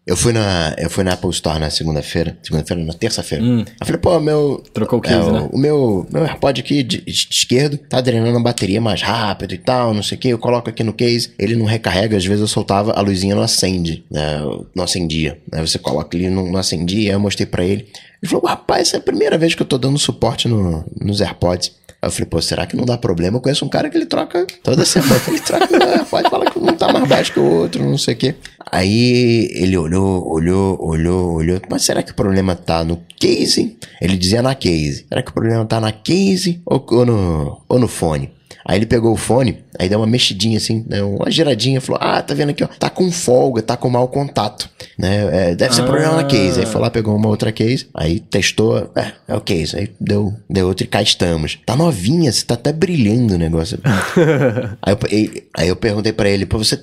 Eu 0.07 0.17
fui 0.17 0.33
na, 0.33 0.73
eu 0.79 0.89
fui 0.89 1.03
na 1.03 1.15
Apple 1.15 1.31
Store 1.31 1.59
na 1.59 1.69
segunda-feira, 1.69 2.39
segunda-feira, 2.41 2.85
na 2.85 2.93
terça-feira. 2.93 3.45
Eu 3.81 3.87
falei, 3.87 4.01
pô, 4.01 4.21
meu. 4.21 4.63
Trocou 4.73 5.01
o 5.01 5.03
é, 5.05 5.09
case, 5.09 5.29
o, 5.29 5.33
né? 5.33 5.49
o 5.53 5.59
meu, 5.59 6.07
meu 6.09 6.23
AirPod 6.23 6.61
aqui 6.61 6.85
de, 6.85 7.01
de 7.01 7.11
esquerdo 7.11 7.77
tá 7.77 8.01
drenando 8.01 8.39
a 8.39 8.43
bateria 8.43 8.81
mais 8.81 9.03
rápido 9.03 9.55
e 9.55 9.59
tal, 9.59 9.93
não 9.93 10.05
sei 10.05 10.17
o 10.17 10.21
que. 10.21 10.29
Eu 10.29 10.39
coloco 10.39 10.71
aqui 10.71 10.85
no 10.85 10.93
case, 10.93 11.33
ele 11.37 11.57
não 11.57 11.67
recarrega, 11.67 12.17
às 12.17 12.25
vezes 12.25 12.41
eu 12.41 12.47
soltava, 12.47 12.93
a 12.93 13.01
luzinha 13.01 13.35
não 13.35 13.43
acende, 13.43 14.05
né? 14.09 14.39
Não 14.77 14.85
acendia. 14.85 15.41
Aí 15.53 15.61
você 15.67 15.77
coloca 15.77 16.17
ali, 16.17 16.31
não, 16.31 16.53
não 16.53 16.61
acendia, 16.61 17.11
aí 17.11 17.17
eu 17.17 17.21
mostrei 17.21 17.47
pra 17.47 17.65
ele. 17.65 17.89
Ele 18.23 18.31
falou, 18.31 18.47
rapaz, 18.47 18.83
essa 18.83 18.97
é 18.97 19.01
a 19.01 19.03
primeira 19.03 19.37
vez 19.37 19.57
que 19.57 19.63
eu 19.63 19.67
tô 19.67 19.77
dando 19.77 19.99
suporte 19.99 20.47
no, 20.47 20.85
nos 21.01 21.21
AirPods. 21.21 21.73
Aí 22.07 22.09
eu 22.09 22.13
falei, 22.13 22.27
pô, 22.27 22.41
será 22.41 22.67
que 22.67 22.77
não 22.77 22.85
dá 22.85 22.97
problema? 22.97 23.37
Eu 23.37 23.41
conheço 23.41 23.65
um 23.65 23.69
cara 23.69 23.91
que 23.91 23.99
ele 23.99 24.07
troca 24.07 24.47
toda 24.63 24.85
semana. 24.85 25.21
Ele 25.27 25.41
troca 25.41 25.67
o 25.77 25.91
AirPod, 25.91 26.31
fala 26.31 26.51
que 26.51 26.61
não 26.61 26.77
tá 26.77 26.93
mais 26.93 27.09
baixo 27.09 27.33
que 27.33 27.41
o 27.41 27.45
outro, 27.45 27.85
não 27.85 27.99
sei 27.99 28.15
o 28.15 28.17
quê. 28.17 28.35
Aí 28.71 29.51
ele 29.53 29.77
olhou, 29.77 30.25
olhou, 30.29 30.79
olhou, 30.81 31.35
olhou. 31.35 31.61
Mas 31.69 31.83
será 31.83 32.05
que 32.05 32.13
o 32.13 32.15
problema 32.15 32.55
tá 32.55 32.85
no 32.85 33.03
case? 33.19 33.77
Ele 34.01 34.17
dizia 34.17 34.41
na 34.41 34.55
case. 34.55 35.05
Será 35.09 35.21
que 35.21 35.31
o 35.31 35.35
problema 35.35 35.65
tá 35.65 35.81
na 35.81 35.91
case 35.91 36.61
ou, 36.65 36.85
ou 36.91 37.05
no, 37.05 37.63
ou 37.69 37.79
no 37.79 37.89
fone? 37.89 38.36
Aí 38.69 38.79
ele 38.79 38.87
pegou 38.87 39.13
o 39.13 39.17
fone, 39.17 39.59
aí 39.79 39.89
deu 39.89 40.01
uma 40.01 40.09
mexidinha 40.09 40.59
assim, 40.59 40.85
né, 40.89 41.01
uma 41.01 41.31
giradinha, 41.31 41.81
falou: 41.81 42.01
Ah, 42.03 42.21
tá 42.21 42.35
vendo 42.35 42.51
aqui, 42.51 42.65
ó, 42.65 42.67
tá 42.67 42.91
com 42.91 43.13
folga, 43.13 43.63
tá 43.63 43.77
com 43.77 43.89
mau 43.89 44.09
contato, 44.09 44.69
né? 44.99 45.51
É, 45.51 45.55
deve 45.55 45.73
ser 45.73 45.85
problema 45.85 46.17
na 46.17 46.25
case. 46.25 46.59
Aí 46.59 46.67
foi 46.67 46.81
lá, 46.81 46.91
pegou 46.91 47.15
uma 47.15 47.29
outra 47.29 47.53
case, 47.53 47.87
aí 47.95 48.19
testou, 48.19 48.91
é, 48.97 49.13
é 49.29 49.37
o 49.37 49.41
case. 49.41 49.77
Aí 49.77 49.93
deu, 50.01 50.35
deu 50.51 50.67
outro 50.67 50.85
e 50.85 50.89
cá 50.89 51.01
estamos. 51.01 51.61
Tá 51.65 51.77
novinha, 51.77 52.33
você 52.33 52.45
tá 52.45 52.55
até 52.55 52.73
brilhando 52.73 53.35
o 53.35 53.39
negócio. 53.39 53.79
aí, 54.83 54.93
eu, 54.93 55.43
aí 55.57 55.69
eu 55.69 55.77
perguntei 55.77 56.13
pra 56.13 56.29
ele: 56.29 56.45
Pô, 56.45 56.59
você, 56.59 56.83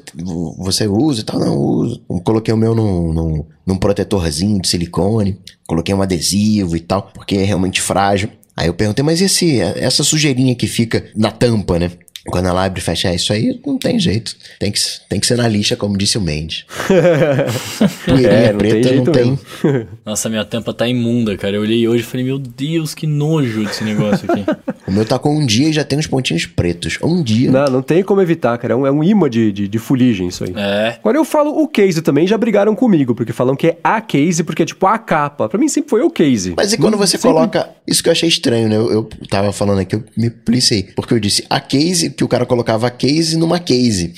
você 0.57 0.87
usa 0.87 1.19
e 1.19 1.23
tal? 1.25 1.37
Não, 1.37 1.57
uso. 1.57 2.01
Coloquei 2.23 2.53
o 2.53 2.57
meu 2.57 2.73
num, 2.73 3.11
num, 3.11 3.45
num 3.67 3.75
protetorzinho 3.75 4.61
de 4.61 4.69
silicone, 4.69 5.37
coloquei 5.67 5.93
um 5.93 6.01
adesivo 6.01 6.77
e 6.77 6.79
tal, 6.79 7.11
porque 7.13 7.35
é 7.35 7.43
realmente 7.43 7.81
frágil. 7.81 8.29
Aí 8.55 8.67
eu 8.67 8.73
perguntei, 8.73 9.03
mas 9.03 9.19
e 9.19 9.25
esse, 9.25 9.59
essa 9.59 10.03
sujeirinha 10.03 10.55
que 10.55 10.67
fica 10.67 11.05
na 11.15 11.31
tampa, 11.31 11.79
né? 11.79 11.91
Quando 12.27 12.47
ela 12.47 12.63
abre 12.63 12.79
e 12.79 12.83
fecha, 12.83 13.09
é 13.09 13.15
isso 13.15 13.33
aí 13.33 13.59
não 13.65 13.77
tem 13.77 13.99
jeito. 13.99 14.35
Tem 14.59 14.71
que, 14.71 14.79
tem 15.09 15.19
que 15.19 15.27
ser 15.27 15.37
na 15.37 15.47
lixa, 15.47 15.75
como 15.75 15.97
disse 15.97 16.17
o 16.17 16.21
Mendes. 16.21 16.65
Poeirinha 18.05 18.29
É, 18.29 18.53
não 18.53 18.59
tem 18.59 18.69
preta 18.81 18.95
não 18.95 19.03
tem. 19.05 19.25
mesmo. 19.25 19.39
Nossa, 20.05 20.29
minha 20.29 20.45
tampa 20.45 20.73
tá 20.73 20.87
imunda, 20.87 21.35
cara. 21.37 21.55
Eu 21.55 21.61
olhei 21.61 21.87
hoje 21.87 22.03
e 22.03 22.05
falei, 22.05 22.25
meu 22.25 22.39
Deus, 22.39 22.93
que 22.93 23.05
nojo 23.07 23.65
desse 23.65 23.83
negócio 23.83 24.29
aqui. 24.31 24.43
O 24.85 24.91
meu 24.91 25.05
tá 25.05 25.17
com 25.17 25.33
um 25.33 25.45
dia 25.45 25.69
e 25.69 25.73
já 25.73 25.81
tem 25.81 25.97
uns 25.97 26.07
pontinhos 26.07 26.45
pretos. 26.45 26.97
Um 27.01 27.23
dia. 27.23 27.49
Não, 27.49 27.65
não 27.67 27.81
tem 27.81 28.03
como 28.03 28.19
evitar, 28.21 28.57
cara. 28.57 28.73
É 28.73 28.75
um, 28.75 28.85
é 28.85 28.91
um 28.91 29.01
imã 29.01 29.29
de, 29.29 29.49
de, 29.49 29.65
de 29.65 29.79
fuligem 29.79 30.27
isso 30.27 30.43
aí. 30.43 30.53
É. 30.57 30.97
Agora 30.99 31.17
eu 31.17 31.23
falo 31.23 31.51
o 31.63 31.69
case 31.69 32.01
também, 32.01 32.27
já 32.27 32.37
brigaram 32.37 32.75
comigo, 32.75 33.15
porque 33.15 33.31
falam 33.31 33.55
que 33.55 33.67
é 33.67 33.77
a 33.81 34.01
case, 34.01 34.43
porque 34.43 34.63
é 34.63 34.65
tipo 34.65 34.85
a 34.85 34.97
capa. 34.97 35.47
Pra 35.47 35.57
mim 35.57 35.69
sempre 35.69 35.89
foi 35.89 36.01
o 36.01 36.09
case. 36.09 36.53
Mas 36.57 36.73
e 36.73 36.77
quando 36.77 36.91
Não- 36.91 36.97
você 36.99 37.11
sempre- 37.17 37.29
coloca. 37.33 37.69
Isso 37.87 38.03
que 38.03 38.09
eu 38.09 38.11
achei 38.11 38.27
estranho, 38.27 38.67
né? 38.67 38.75
Eu, 38.75 38.91
eu 38.91 39.09
tava 39.29 39.53
falando 39.53 39.79
aqui, 39.79 39.95
eu 39.95 40.03
me 40.17 40.29
policei. 40.29 40.83
Porque 40.95 41.13
eu 41.13 41.19
disse 41.19 41.45
a 41.49 41.61
case, 41.61 42.09
que 42.13 42.23
o 42.23 42.27
cara 42.27 42.45
colocava 42.45 42.85
a 42.87 42.91
case 42.91 43.35
numa 43.37 43.59
case. 43.59 44.13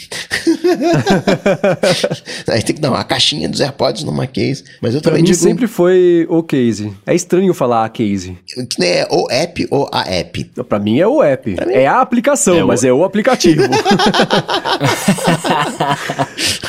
Aí 2.47 2.61
tem 2.63 2.75
que 2.75 2.81
dar 2.81 2.91
uma 2.91 3.03
caixinha 3.03 3.47
dos 3.49 3.61
AirPods 3.61 4.03
numa 4.03 4.27
case. 4.27 4.63
Mas 4.81 4.93
eu 4.95 5.01
Pra 5.01 5.11
também 5.11 5.23
mim 5.23 5.31
digo. 5.31 5.41
sempre 5.41 5.67
foi 5.67 6.25
o 6.29 6.41
case. 6.43 6.91
É 7.05 7.13
estranho 7.15 7.53
falar 7.53 7.85
a 7.85 7.89
case. 7.89 8.37
que 8.69 8.79
nem 8.79 8.89
é 8.89 9.07
o 9.09 9.29
app 9.31 9.67
ou 9.71 9.89
a 9.91 10.01
app. 10.09 10.43
Pra 10.67 10.79
mim 10.79 10.99
é 10.99 11.07
o 11.07 11.21
app. 11.23 11.55
É 11.69 11.87
a 11.87 12.01
aplicação, 12.01 12.55
É 12.57 12.63
o- 12.63 12.67
mas 12.67 12.83
é 12.83 12.91
o 12.93 13.03
aplicativo. 13.03 13.63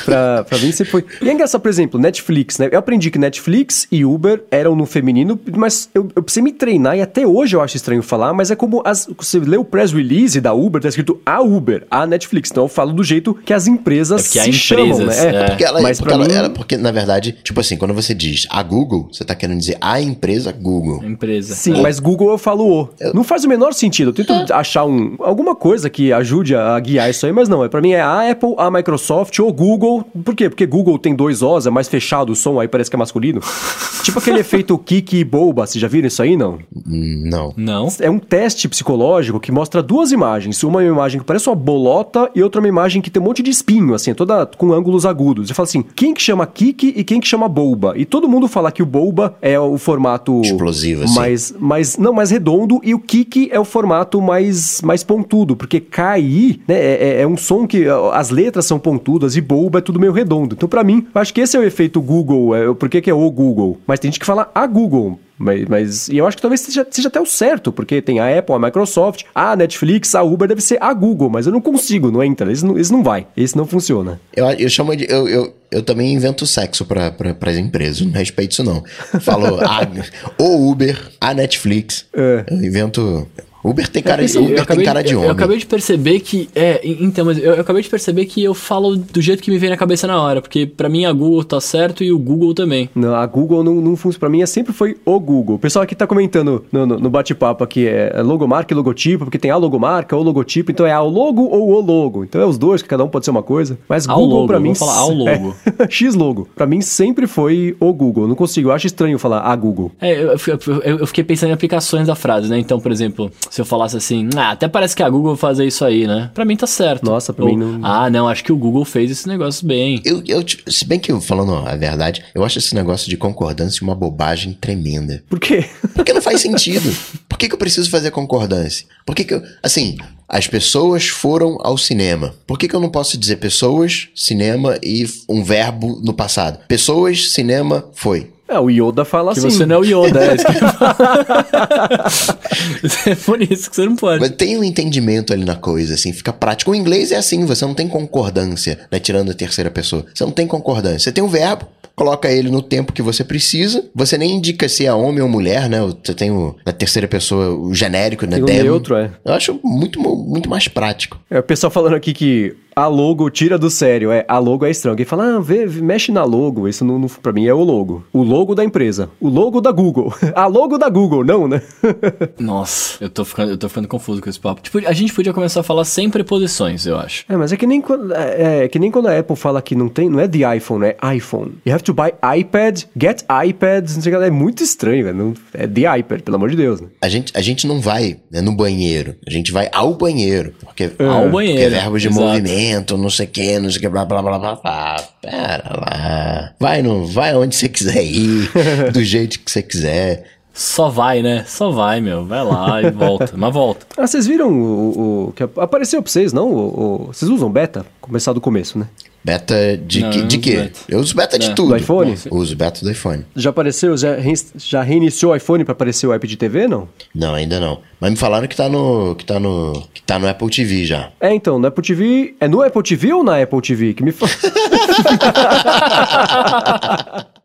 pra, 0.04 0.44
pra 0.44 0.58
mim 0.58 0.72
sempre 0.72 0.90
foi. 0.90 1.04
E 1.22 1.28
é 1.28 1.32
engraçado, 1.32 1.60
por 1.60 1.68
exemplo, 1.68 2.00
Netflix, 2.00 2.58
né? 2.58 2.68
Eu 2.70 2.78
aprendi 2.78 3.10
que 3.10 3.18
Netflix 3.18 3.86
e 3.90 4.04
Uber 4.04 4.42
eram 4.50 4.74
no 4.76 4.86
feminino, 4.86 5.38
mas 5.56 5.88
eu, 5.94 6.08
eu 6.14 6.22
precisei 6.22 6.42
me 6.42 6.52
treinar 6.52 6.96
e 6.96 7.02
até 7.02 7.26
hoje 7.26 7.56
eu 7.56 7.60
acho 7.60 7.76
estranho 7.76 8.02
falar, 8.02 8.32
mas 8.32 8.50
é 8.50 8.56
como 8.56 8.82
as, 8.84 9.08
você 9.16 9.38
lê 9.38 9.56
o 9.56 9.64
press 9.64 9.92
release 9.92 10.40
da 10.40 10.52
Uber, 10.52 10.80
tá 10.80 10.88
escrito 10.88 11.15
a 11.24 11.40
Uber, 11.40 11.86
a 11.90 12.06
Netflix. 12.06 12.50
Então 12.50 12.64
eu 12.64 12.68
falo 12.68 12.92
do 12.92 13.02
jeito 13.04 13.34
que 13.34 13.52
as 13.52 13.66
empresas 13.66 14.20
É 14.36 14.40
porque 14.40 14.52
se 14.52 14.58
chamam, 14.58 14.86
empresas, 14.86 15.16
né? 15.24 15.26
é. 15.42 15.44
Porque 15.48 15.64
ela, 15.64 15.80
mas 15.82 15.98
porque 15.98 16.14
pra 16.14 16.22
ela- 16.24 16.28
mim, 16.28 16.34
ela- 16.38 16.50
porque, 16.50 16.76
na 16.76 16.90
verdade, 16.90 17.36
tipo 17.42 17.60
assim, 17.60 17.76
quando 17.76 17.94
você 17.94 18.14
diz 18.14 18.46
a 18.50 18.62
Google, 18.62 19.08
você 19.12 19.24
tá 19.24 19.34
querendo 19.34 19.58
dizer 19.58 19.76
a 19.80 20.00
empresa 20.00 20.52
Google. 20.52 21.02
Empresa. 21.04 21.54
Sim, 21.54 21.80
mas 21.82 21.98
Google 22.00 22.30
eu 22.30 22.38
falo 22.38 22.82
o. 22.82 22.88
Não 23.14 23.22
faz 23.24 23.44
o 23.44 23.48
menor 23.48 23.72
sentido. 23.74 24.10
Eu 24.10 24.24
tento 24.24 24.52
achar 24.52 24.84
um, 24.84 25.16
alguma 25.20 25.54
coisa 25.54 25.88
que 25.90 26.12
ajude 26.12 26.54
a, 26.54 26.78
guiar 26.80 27.08
isso 27.10 27.26
aí, 27.26 27.32
mas 27.32 27.48
não. 27.48 27.64
É, 27.64 27.68
pra 27.68 27.80
mim 27.80 27.92
é 27.92 28.00
a 28.00 28.30
Apple, 28.30 28.54
a 28.58 28.70
Microsoft 28.70 29.38
ou 29.38 29.52
Google. 29.52 30.04
Por 30.24 30.34
quê? 30.34 30.48
Porque 30.48 30.66
Google 30.66 30.98
tem 30.98 31.14
dois 31.14 31.42
Os, 31.42 31.66
é 31.66 31.70
mais 31.70 31.88
fechado 31.88 32.32
o 32.32 32.36
som, 32.36 32.58
aí 32.60 32.68
parece 32.68 32.90
que 32.90 32.96
é 32.96 32.98
masculino. 32.98 33.40
tipo 34.02 34.18
aquele 34.18 34.40
efeito 34.40 34.76
Kiki 34.78 35.18
e 35.18 35.24
Boba, 35.24 35.66
vocês 35.66 35.80
já 35.80 35.88
viram 35.88 36.06
isso 36.08 36.22
aí, 36.22 36.36
não? 36.36 36.58
Hum, 36.86 37.22
Não. 37.26 37.52
Não? 37.56 37.88
É 38.00 38.10
um 38.10 38.18
teste 38.18 38.68
psicológico 38.68 39.38
que 39.40 39.50
mostra 39.52 39.82
duas 39.82 40.12
imagens. 40.12 40.62
Uma 40.62 40.82
é 40.82 40.86
uma 40.86 40.92
imagem 40.92 41.05
que 41.14 41.24
parece 41.24 41.48
uma 41.48 41.54
bolota 41.54 42.30
e 42.34 42.42
outra 42.42 42.60
uma 42.60 42.68
imagem 42.68 43.00
que 43.02 43.10
tem 43.10 43.20
um 43.22 43.24
monte 43.24 43.42
de 43.42 43.50
espinho, 43.50 43.94
assim, 43.94 44.12
toda 44.14 44.46
com 44.46 44.72
ângulos 44.72 45.06
agudos. 45.06 45.50
E 45.50 45.54
fala 45.54 45.66
assim, 45.66 45.82
quem 45.94 46.12
que 46.14 46.22
chama 46.22 46.46
Kiki 46.46 46.92
e 46.96 47.04
quem 47.04 47.20
que 47.20 47.26
chama 47.26 47.48
Boba? 47.48 47.94
E 47.96 48.04
todo 48.04 48.28
mundo 48.28 48.48
fala 48.48 48.72
que 48.72 48.82
o 48.82 48.86
Boba 48.86 49.36
é 49.40 49.58
o 49.58 49.78
formato... 49.78 50.40
Explosivo, 50.42 51.04
assim. 51.04 51.14
Mais, 51.14 51.54
mais, 51.58 51.96
não, 51.98 52.12
mais 52.12 52.30
redondo 52.30 52.80
e 52.82 52.94
o 52.94 52.98
Kiki 52.98 53.48
é 53.52 53.60
o 53.60 53.64
formato 53.64 54.20
mais, 54.20 54.80
mais 54.82 55.02
pontudo, 55.04 55.56
porque 55.56 55.80
KI, 55.80 56.60
né, 56.66 56.74
é, 56.74 57.08
é- 57.18 57.22
é 57.22 57.26
um 57.26 57.36
som 57.36 57.66
que 57.66 57.86
as 58.12 58.30
letras 58.30 58.66
são 58.66 58.78
pontudas 58.78 59.36
e 59.36 59.40
Boba 59.40 59.78
é 59.78 59.82
tudo 59.82 60.00
meio 60.00 60.12
redondo. 60.12 60.54
Então, 60.56 60.68
pra 60.68 60.82
mim, 60.84 61.06
eu 61.14 61.20
acho 61.20 61.32
que 61.32 61.40
esse 61.40 61.56
é 61.56 61.60
o 61.60 61.64
efeito 61.64 62.00
Google, 62.00 62.54
é, 62.54 62.72
por 62.74 62.88
que 62.88 63.00
que 63.00 63.10
é 63.10 63.14
o 63.14 63.30
Google? 63.30 63.78
Mas 63.86 64.00
tem 64.00 64.10
gente 64.10 64.20
que 64.20 64.26
fala 64.26 64.50
a 64.54 64.66
Google. 64.66 65.18
Mas, 65.38 65.64
mas 65.68 66.08
e 66.08 66.16
eu 66.16 66.26
acho 66.26 66.36
que 66.36 66.42
talvez 66.42 66.60
seja, 66.62 66.86
seja 66.90 67.08
até 67.08 67.20
o 67.20 67.26
certo, 67.26 67.70
porque 67.70 68.00
tem 68.00 68.18
a 68.18 68.38
Apple, 68.38 68.54
a 68.54 68.58
Microsoft, 68.58 69.24
a 69.34 69.54
Netflix, 69.54 70.14
a 70.14 70.22
Uber 70.22 70.48
deve 70.48 70.62
ser 70.62 70.78
a 70.82 70.92
Google, 70.94 71.28
mas 71.28 71.46
eu 71.46 71.52
não 71.52 71.60
consigo, 71.60 72.10
não 72.10 72.22
entra. 72.22 72.50
Esse 72.50 72.64
não, 72.64 72.78
esse 72.78 72.90
não 72.90 73.02
vai, 73.02 73.26
esse 73.36 73.56
não 73.56 73.66
funciona. 73.66 74.20
Eu, 74.34 74.46
eu 74.52 74.68
chamo 74.68 74.96
de. 74.96 75.06
Eu, 75.10 75.28
eu, 75.28 75.54
eu 75.70 75.82
também 75.82 76.14
invento 76.14 76.46
sexo 76.46 76.84
para 76.84 77.14
as 77.40 77.56
empresas, 77.56 78.00
não 78.00 78.12
respeito 78.12 78.52
isso 78.52 78.64
não. 78.64 78.82
Falou 79.20 79.60
a, 79.60 79.86
o 80.42 80.70
Uber, 80.70 80.98
a 81.20 81.34
Netflix. 81.34 82.06
É. 82.14 82.44
Eu 82.50 82.64
invento. 82.64 83.28
Uber 83.68 83.88
tem 83.88 84.02
cara, 84.02 84.24
Assim, 84.24 84.38
Uber 84.38 84.54
tem 84.54 84.62
acabei 84.62 84.84
cara 84.84 85.02
de 85.02 85.14
homem. 85.14 85.26
Eu 85.28 85.32
acabei 85.32 85.58
de 85.58 85.66
perceber 85.66 86.20
que. 86.20 86.48
É, 86.54 86.80
en- 86.86 86.98
então, 87.06 87.24
mas 87.24 87.38
eu, 87.38 87.54
eu 87.54 87.60
acabei 87.60 87.82
de 87.82 87.88
perceber 87.88 88.26
que 88.26 88.42
eu 88.42 88.54
falo 88.54 88.96
do 88.96 89.20
jeito 89.20 89.42
que 89.42 89.50
me 89.50 89.58
vem 89.58 89.70
na 89.70 89.76
cabeça 89.76 90.06
na 90.06 90.20
hora. 90.20 90.40
Porque 90.40 90.66
pra 90.66 90.88
mim 90.88 91.04
a 91.04 91.12
Google 91.12 91.44
tá 91.44 91.60
certo 91.60 92.02
e 92.04 92.12
o 92.12 92.18
Google 92.18 92.54
também. 92.54 92.88
Não, 92.94 93.14
a 93.14 93.26
Google 93.26 93.62
não, 93.64 93.74
não 93.76 93.96
funciona. 93.96 94.20
Pra 94.20 94.28
mim, 94.28 94.44
sempre 94.46 94.72
foi 94.72 94.96
o 95.04 95.18
Google. 95.20 95.56
O 95.56 95.58
pessoal 95.58 95.82
aqui 95.82 95.94
tá 95.94 96.06
comentando 96.06 96.64
no, 96.72 96.86
no- 96.86 96.98
no 96.98 97.10
bate-papo 97.10 97.62
aqui, 97.64 97.86
é 97.86 98.20
logomarca 98.22 98.72
e 98.72 98.76
logotipo, 98.76 99.24
porque 99.24 99.38
tem 99.38 99.50
a 99.50 99.56
logomarca 99.56 100.16
ou 100.16 100.22
logotipo, 100.22 100.70
então 100.70 100.86
é 100.86 100.92
a 100.92 101.00
logo 101.00 101.42
ou 101.42 101.70
o 101.72 101.80
logo. 101.80 102.24
Então 102.24 102.40
é 102.40 102.46
os 102.46 102.56
dois, 102.58 102.82
que 102.82 102.88
cada 102.88 103.04
um 103.04 103.08
pode 103.08 103.24
ser 103.24 103.30
uma 103.30 103.42
coisa. 103.42 103.78
Mas 103.88 104.08
Ao 104.08 104.16
Google 104.18 104.36
logo, 104.36 104.46
pra 104.48 104.58
mim... 104.60 104.72
vamos 104.72 104.78
falar 104.78 104.96
ao 104.98 105.10
logo. 105.14 105.54
É, 105.78 105.88
X 105.90 106.14
logo. 106.14 106.48
Pra 106.54 106.66
mim 106.66 106.80
sempre 106.80 107.26
foi 107.26 107.76
o 107.80 107.92
Google. 107.92 108.24
Eu 108.24 108.28
Não 108.28 108.34
consigo, 108.36 108.68
eu 108.68 108.72
acho 108.72 108.86
estranho 108.86 109.18
falar 109.18 109.40
a 109.40 109.54
Google. 109.56 109.90
É, 110.00 110.12
eu- 110.22 110.36
eu- 110.82 110.98
eu 110.98 111.06
fiquei 111.06 111.24
pensando 111.24 111.50
em 111.50 111.52
aplicações 111.52 112.06
da 112.06 112.14
frase, 112.14 112.48
né? 112.48 112.58
Então, 112.58 112.78
por 112.80 112.90
exemplo, 112.92 113.30
se 113.56 113.62
eu 113.62 113.64
falasse 113.64 113.96
assim, 113.96 114.28
ah, 114.36 114.50
até 114.50 114.68
parece 114.68 114.94
que 114.94 115.02
a 115.02 115.08
Google 115.08 115.34
vai 115.34 115.40
fazer 115.40 115.66
isso 115.66 115.82
aí, 115.82 116.06
né? 116.06 116.30
Pra 116.34 116.44
mim 116.44 116.54
tá 116.58 116.66
certo. 116.66 117.02
Nossa, 117.06 117.32
pra 117.32 117.42
Ou, 117.42 117.50
mim 117.50 117.56
não- 117.56 117.80
Ah, 117.82 118.10
não, 118.10 118.28
acho 118.28 118.44
que 118.44 118.52
o 118.52 118.56
Google 118.56 118.84
fez 118.84 119.10
esse 119.10 119.26
negócio 119.26 119.66
bem. 119.66 119.98
Eu, 120.04 120.22
eu, 120.26 120.44
se 120.68 120.84
bem 120.84 120.98
que 121.00 121.10
eu 121.10 121.22
falando 121.22 121.54
a 121.66 121.74
verdade, 121.74 122.22
eu 122.34 122.44
acho 122.44 122.58
esse 122.58 122.74
negócio 122.74 123.08
de 123.08 123.16
concordância 123.16 123.82
uma 123.82 123.94
bobagem 123.94 124.52
tremenda. 124.52 125.24
Por 125.26 125.40
quê? 125.40 125.64
Porque 125.94 126.12
não 126.12 126.20
faz 126.20 126.42
sentido. 126.42 126.94
Por 127.26 127.38
que, 127.38 127.48
que 127.48 127.54
eu 127.54 127.58
preciso 127.58 127.88
fazer 127.88 128.10
concordância? 128.10 128.84
Por 129.06 129.14
que, 129.14 129.24
que 129.24 129.32
eu. 129.32 129.42
Assim, 129.62 129.96
as 130.28 130.46
pessoas 130.46 131.06
foram 131.06 131.56
ao 131.62 131.78
cinema. 131.78 132.34
Por 132.46 132.58
que, 132.58 132.68
que 132.68 132.76
eu 132.76 132.80
não 132.80 132.90
posso 132.90 133.16
dizer 133.16 133.36
pessoas, 133.36 134.08
cinema 134.14 134.76
e 134.82 135.06
um 135.30 135.42
verbo 135.42 135.98
no 136.04 136.12
passado? 136.12 136.58
Pessoas, 136.68 137.30
cinema, 137.30 137.86
foi. 137.94 138.30
É, 138.48 138.60
o 138.60 138.70
Yoda 138.70 139.04
fala 139.04 139.32
Que 139.32 139.40
assim. 139.40 139.50
você 139.50 139.66
não 139.66 139.76
é 139.76 139.78
o 139.78 139.84
Yoda, 139.84 140.24
é 140.24 140.34
isso 140.36 140.44
que. 140.46 140.52
É 143.10 143.14
por 143.14 143.40
isso 143.42 143.68
que 143.70 143.76
você 143.76 143.84
não 143.84 143.96
pode. 143.96 144.20
Mas 144.20 144.30
tem 144.30 144.56
um 144.56 144.64
entendimento 144.64 145.32
ali 145.32 145.44
na 145.44 145.56
coisa, 145.56 145.94
assim, 145.94 146.12
fica 146.12 146.32
prático. 146.32 146.70
O 146.70 146.74
inglês 146.74 147.10
é 147.12 147.16
assim, 147.16 147.44
você 147.44 147.64
não 147.64 147.74
tem 147.74 147.88
concordância, 147.88 148.78
né? 148.90 148.98
Tirando 149.00 149.30
a 149.30 149.34
terceira 149.34 149.70
pessoa. 149.70 150.04
Você 150.14 150.24
não 150.24 150.30
tem 150.30 150.46
concordância. 150.46 150.98
Você 151.00 151.12
tem 151.12 151.22
um 151.24 151.28
verbo, 151.28 151.66
coloca 151.96 152.30
ele 152.30 152.50
no 152.50 152.60
tempo 152.60 152.92
que 152.92 153.02
você 153.02 153.24
precisa. 153.24 153.88
Você 153.94 154.18
nem 154.18 154.36
indica 154.36 154.68
se 154.68 154.84
é 154.84 154.92
homem 154.92 155.22
ou 155.22 155.28
mulher, 155.28 155.68
né? 155.68 155.80
Você 155.80 156.14
tem 156.14 156.30
o, 156.30 156.54
na 156.64 156.72
terceira 156.72 157.08
pessoa 157.08 157.48
o 157.50 157.74
genérico, 157.74 158.26
né? 158.26 158.38
Tem 158.38 158.60
o 158.60 158.64
neutro, 158.64 158.94
é. 158.94 159.10
Eu 159.24 159.32
acho 159.32 159.58
muito, 159.64 159.98
muito 159.98 160.48
mais 160.48 160.68
prático. 160.68 161.18
É, 161.30 161.38
o 161.38 161.42
pessoal 161.42 161.70
falando 161.70 161.94
aqui 161.94 162.12
que 162.12 162.54
a 162.76 162.88
logo 162.88 163.30
tira 163.30 163.56
do 163.56 163.70
sério. 163.70 164.12
É, 164.12 164.26
a 164.28 164.38
logo 164.38 164.66
é 164.66 164.70
estranho. 164.70 164.92
Alguém 164.92 165.06
fala, 165.06 165.36
ah, 165.36 165.40
vê, 165.40 165.64
vê, 165.64 165.80
mexe 165.80 166.12
na 166.12 166.22
logo. 166.24 166.68
Isso 166.68 166.84
não, 166.84 166.98
não, 166.98 167.08
pra 167.08 167.32
mim 167.32 167.46
é 167.46 167.54
o 167.54 167.62
logo. 167.62 168.04
O 168.12 168.22
logo 168.22 168.54
da 168.54 168.62
empresa. 168.62 169.08
O 169.18 169.30
logo 169.30 169.62
da 169.62 169.72
Google. 169.72 170.12
a 170.36 170.46
logo 170.46 170.76
da 170.76 170.90
Google, 170.90 171.24
não, 171.24 171.48
né? 171.48 171.62
Nossa, 172.38 173.02
eu 173.02 173.08
tô, 173.08 173.24
ficando, 173.24 173.52
eu 173.52 173.56
tô 173.56 173.66
ficando 173.70 173.88
confuso 173.88 174.20
com 174.20 174.28
esse 174.28 174.38
papo. 174.38 174.60
Tipo, 174.60 174.86
a 174.86 174.92
gente 174.92 175.14
podia 175.14 175.32
começar 175.32 175.60
a 175.60 175.62
falar 175.62 175.86
sem 175.86 176.10
preposições, 176.10 176.84
eu 176.84 176.98
acho. 176.98 177.24
é, 177.30 177.34
mas 177.34 177.50
é 177.50 177.56
que 177.56 177.66
nem 177.66 177.80
quando, 177.80 178.12
é, 178.12 178.64
é 178.64 178.68
que 178.68 178.78
nem 178.78 178.90
quando 178.90 179.08
a 179.08 179.18
Apple 179.18 179.36
fala 179.36 179.62
que 179.62 179.74
não 179.74 179.88
tem, 179.88 180.10
não 180.10 180.20
é 180.20 180.28
the 180.28 180.56
iPhone, 180.56 180.84
é 180.84 181.16
iPhone. 181.16 181.54
You 181.64 181.74
have 181.74 181.82
to 181.86 181.94
buy 181.94 182.12
iPad, 182.38 182.82
get 183.00 183.22
iPad, 183.22 183.88
não 183.94 184.02
sei 184.02 184.14
o 184.14 184.18
que, 184.18 184.24
é 184.24 184.30
muito 184.30 184.62
estranho, 184.62 185.04
velho. 185.04 185.16
Não- 185.16 185.34
É 185.54 185.66
the 185.66 185.98
iPad, 185.98 186.20
pelo 186.20 186.36
amor 186.36 186.50
de 186.50 186.56
Deus. 186.56 186.80
Né? 186.80 186.88
A 187.00 187.08
gente, 187.08 187.32
a 187.36 187.40
gente 187.40 187.66
não 187.66 187.80
vai 187.80 188.18
né, 188.30 188.40
no 188.40 188.54
banheiro, 188.54 189.14
a 189.26 189.30
gente 189.30 189.52
vai 189.52 189.68
ao 189.72 189.94
banheiro. 189.94 190.52
Porque, 190.60 190.90
Ao 190.98 191.28
banheiro, 191.30 191.60
Porque 191.62 191.74
é 191.76 191.80
verbo 191.80 191.98
de 191.98 192.08
exato. 192.08 192.26
movimento, 192.26 192.98
não 192.98 193.08
sei 193.10 193.26
o 193.26 193.28
que, 193.30 193.58
não 193.58 193.70
sei 193.70 193.78
o 193.78 193.80
que, 193.82 193.88
blá 193.88 194.04
blá 194.04 194.20
blá 194.22 194.38
blá 194.38 194.54
blá. 194.56 194.96
Pera 195.22 195.70
lá. 195.80 196.52
Vai, 196.60 196.82
no, 196.82 197.06
vai 197.06 197.34
onde 197.34 197.56
você 197.56 197.68
quiser 197.68 198.02
ir, 198.04 198.50
do 198.92 199.02
jeito 199.02 199.40
que 199.40 199.50
você 199.50 199.62
quiser. 199.62 200.24
Só 200.52 200.88
vai, 200.88 201.20
né? 201.22 201.44
Só 201.46 201.70
vai, 201.70 202.00
meu. 202.00 202.24
Vai 202.24 202.42
lá 202.42 202.82
e 202.82 202.90
volta. 202.90 203.32
Mas 203.36 203.52
volta. 203.52 203.86
Ah, 203.98 204.06
vocês 204.06 204.26
viram 204.26 204.48
o, 204.50 204.98
o- 204.98 205.28
o 205.28 205.32
que 205.32 205.42
apareceu 205.42 206.02
pra 206.02 206.10
vocês, 206.10 206.32
não? 206.32 206.50
O, 206.50 206.58
o- 206.58 207.06
vocês 207.12 207.30
usam 207.30 207.50
beta? 207.50 207.84
Começar 208.00 208.32
do 208.32 208.40
começo, 208.40 208.78
né? 208.78 208.86
Beta 209.26 209.76
de, 209.76 210.02
Não, 210.02 210.10
que, 210.10 210.18
eu 210.20 210.26
de 210.28 210.36
uso 210.36 210.40
quê? 210.44 210.56
beta. 210.56 210.78
Eu 210.88 210.98
uso 211.00 211.16
beta 211.16 211.36
de 211.36 211.50
É. 211.50 211.52
tudo. 211.52 211.70
Do 211.70 211.76
iPhone? 211.76 212.14
Eu 212.26 212.36
uso 212.36 212.54
beta 212.54 212.84
do 212.84 212.88
iPhone. 212.92 213.24
Já 213.34 213.50
apareceu, 213.50 213.96
já, 213.96 214.14
rein- 214.14 214.34
já 214.56 214.82
reiniciou 214.84 215.32
o 215.32 215.36
iPhone 215.36 215.64
pra 215.64 215.72
aparecer 215.72 216.06
o 216.06 216.12
app 216.12 216.24
de 216.28 216.36
TV, 216.36 216.68
não? 216.68 216.88
Não, 217.12 217.34
ainda 217.34 217.58
não. 217.58 217.80
Mas 217.98 218.12
me 218.12 218.16
falaram 218.16 218.46
que 218.46 218.54
tá 218.54 218.68
no. 218.68 219.16
que 219.16 219.24
tá 219.24 219.40
no. 219.40 219.82
que 219.92 220.00
tá 220.00 220.16
no 220.16 220.28
Apple 220.28 220.48
TV 220.48 220.84
já. 220.84 221.10
É, 221.20 221.34
então, 221.34 221.58
no 221.58 221.66
Apple 221.66 221.84
TV. 221.84 222.36
É 222.38 222.46
no 222.46 222.62
Apple 222.62 222.82
TV 222.84 223.12
ou 223.14 223.24
na 223.24 223.42
Apple 223.42 223.60
TV? 223.60 223.94
Que 223.94 224.04
me 224.04 224.12
fala. 224.12 224.30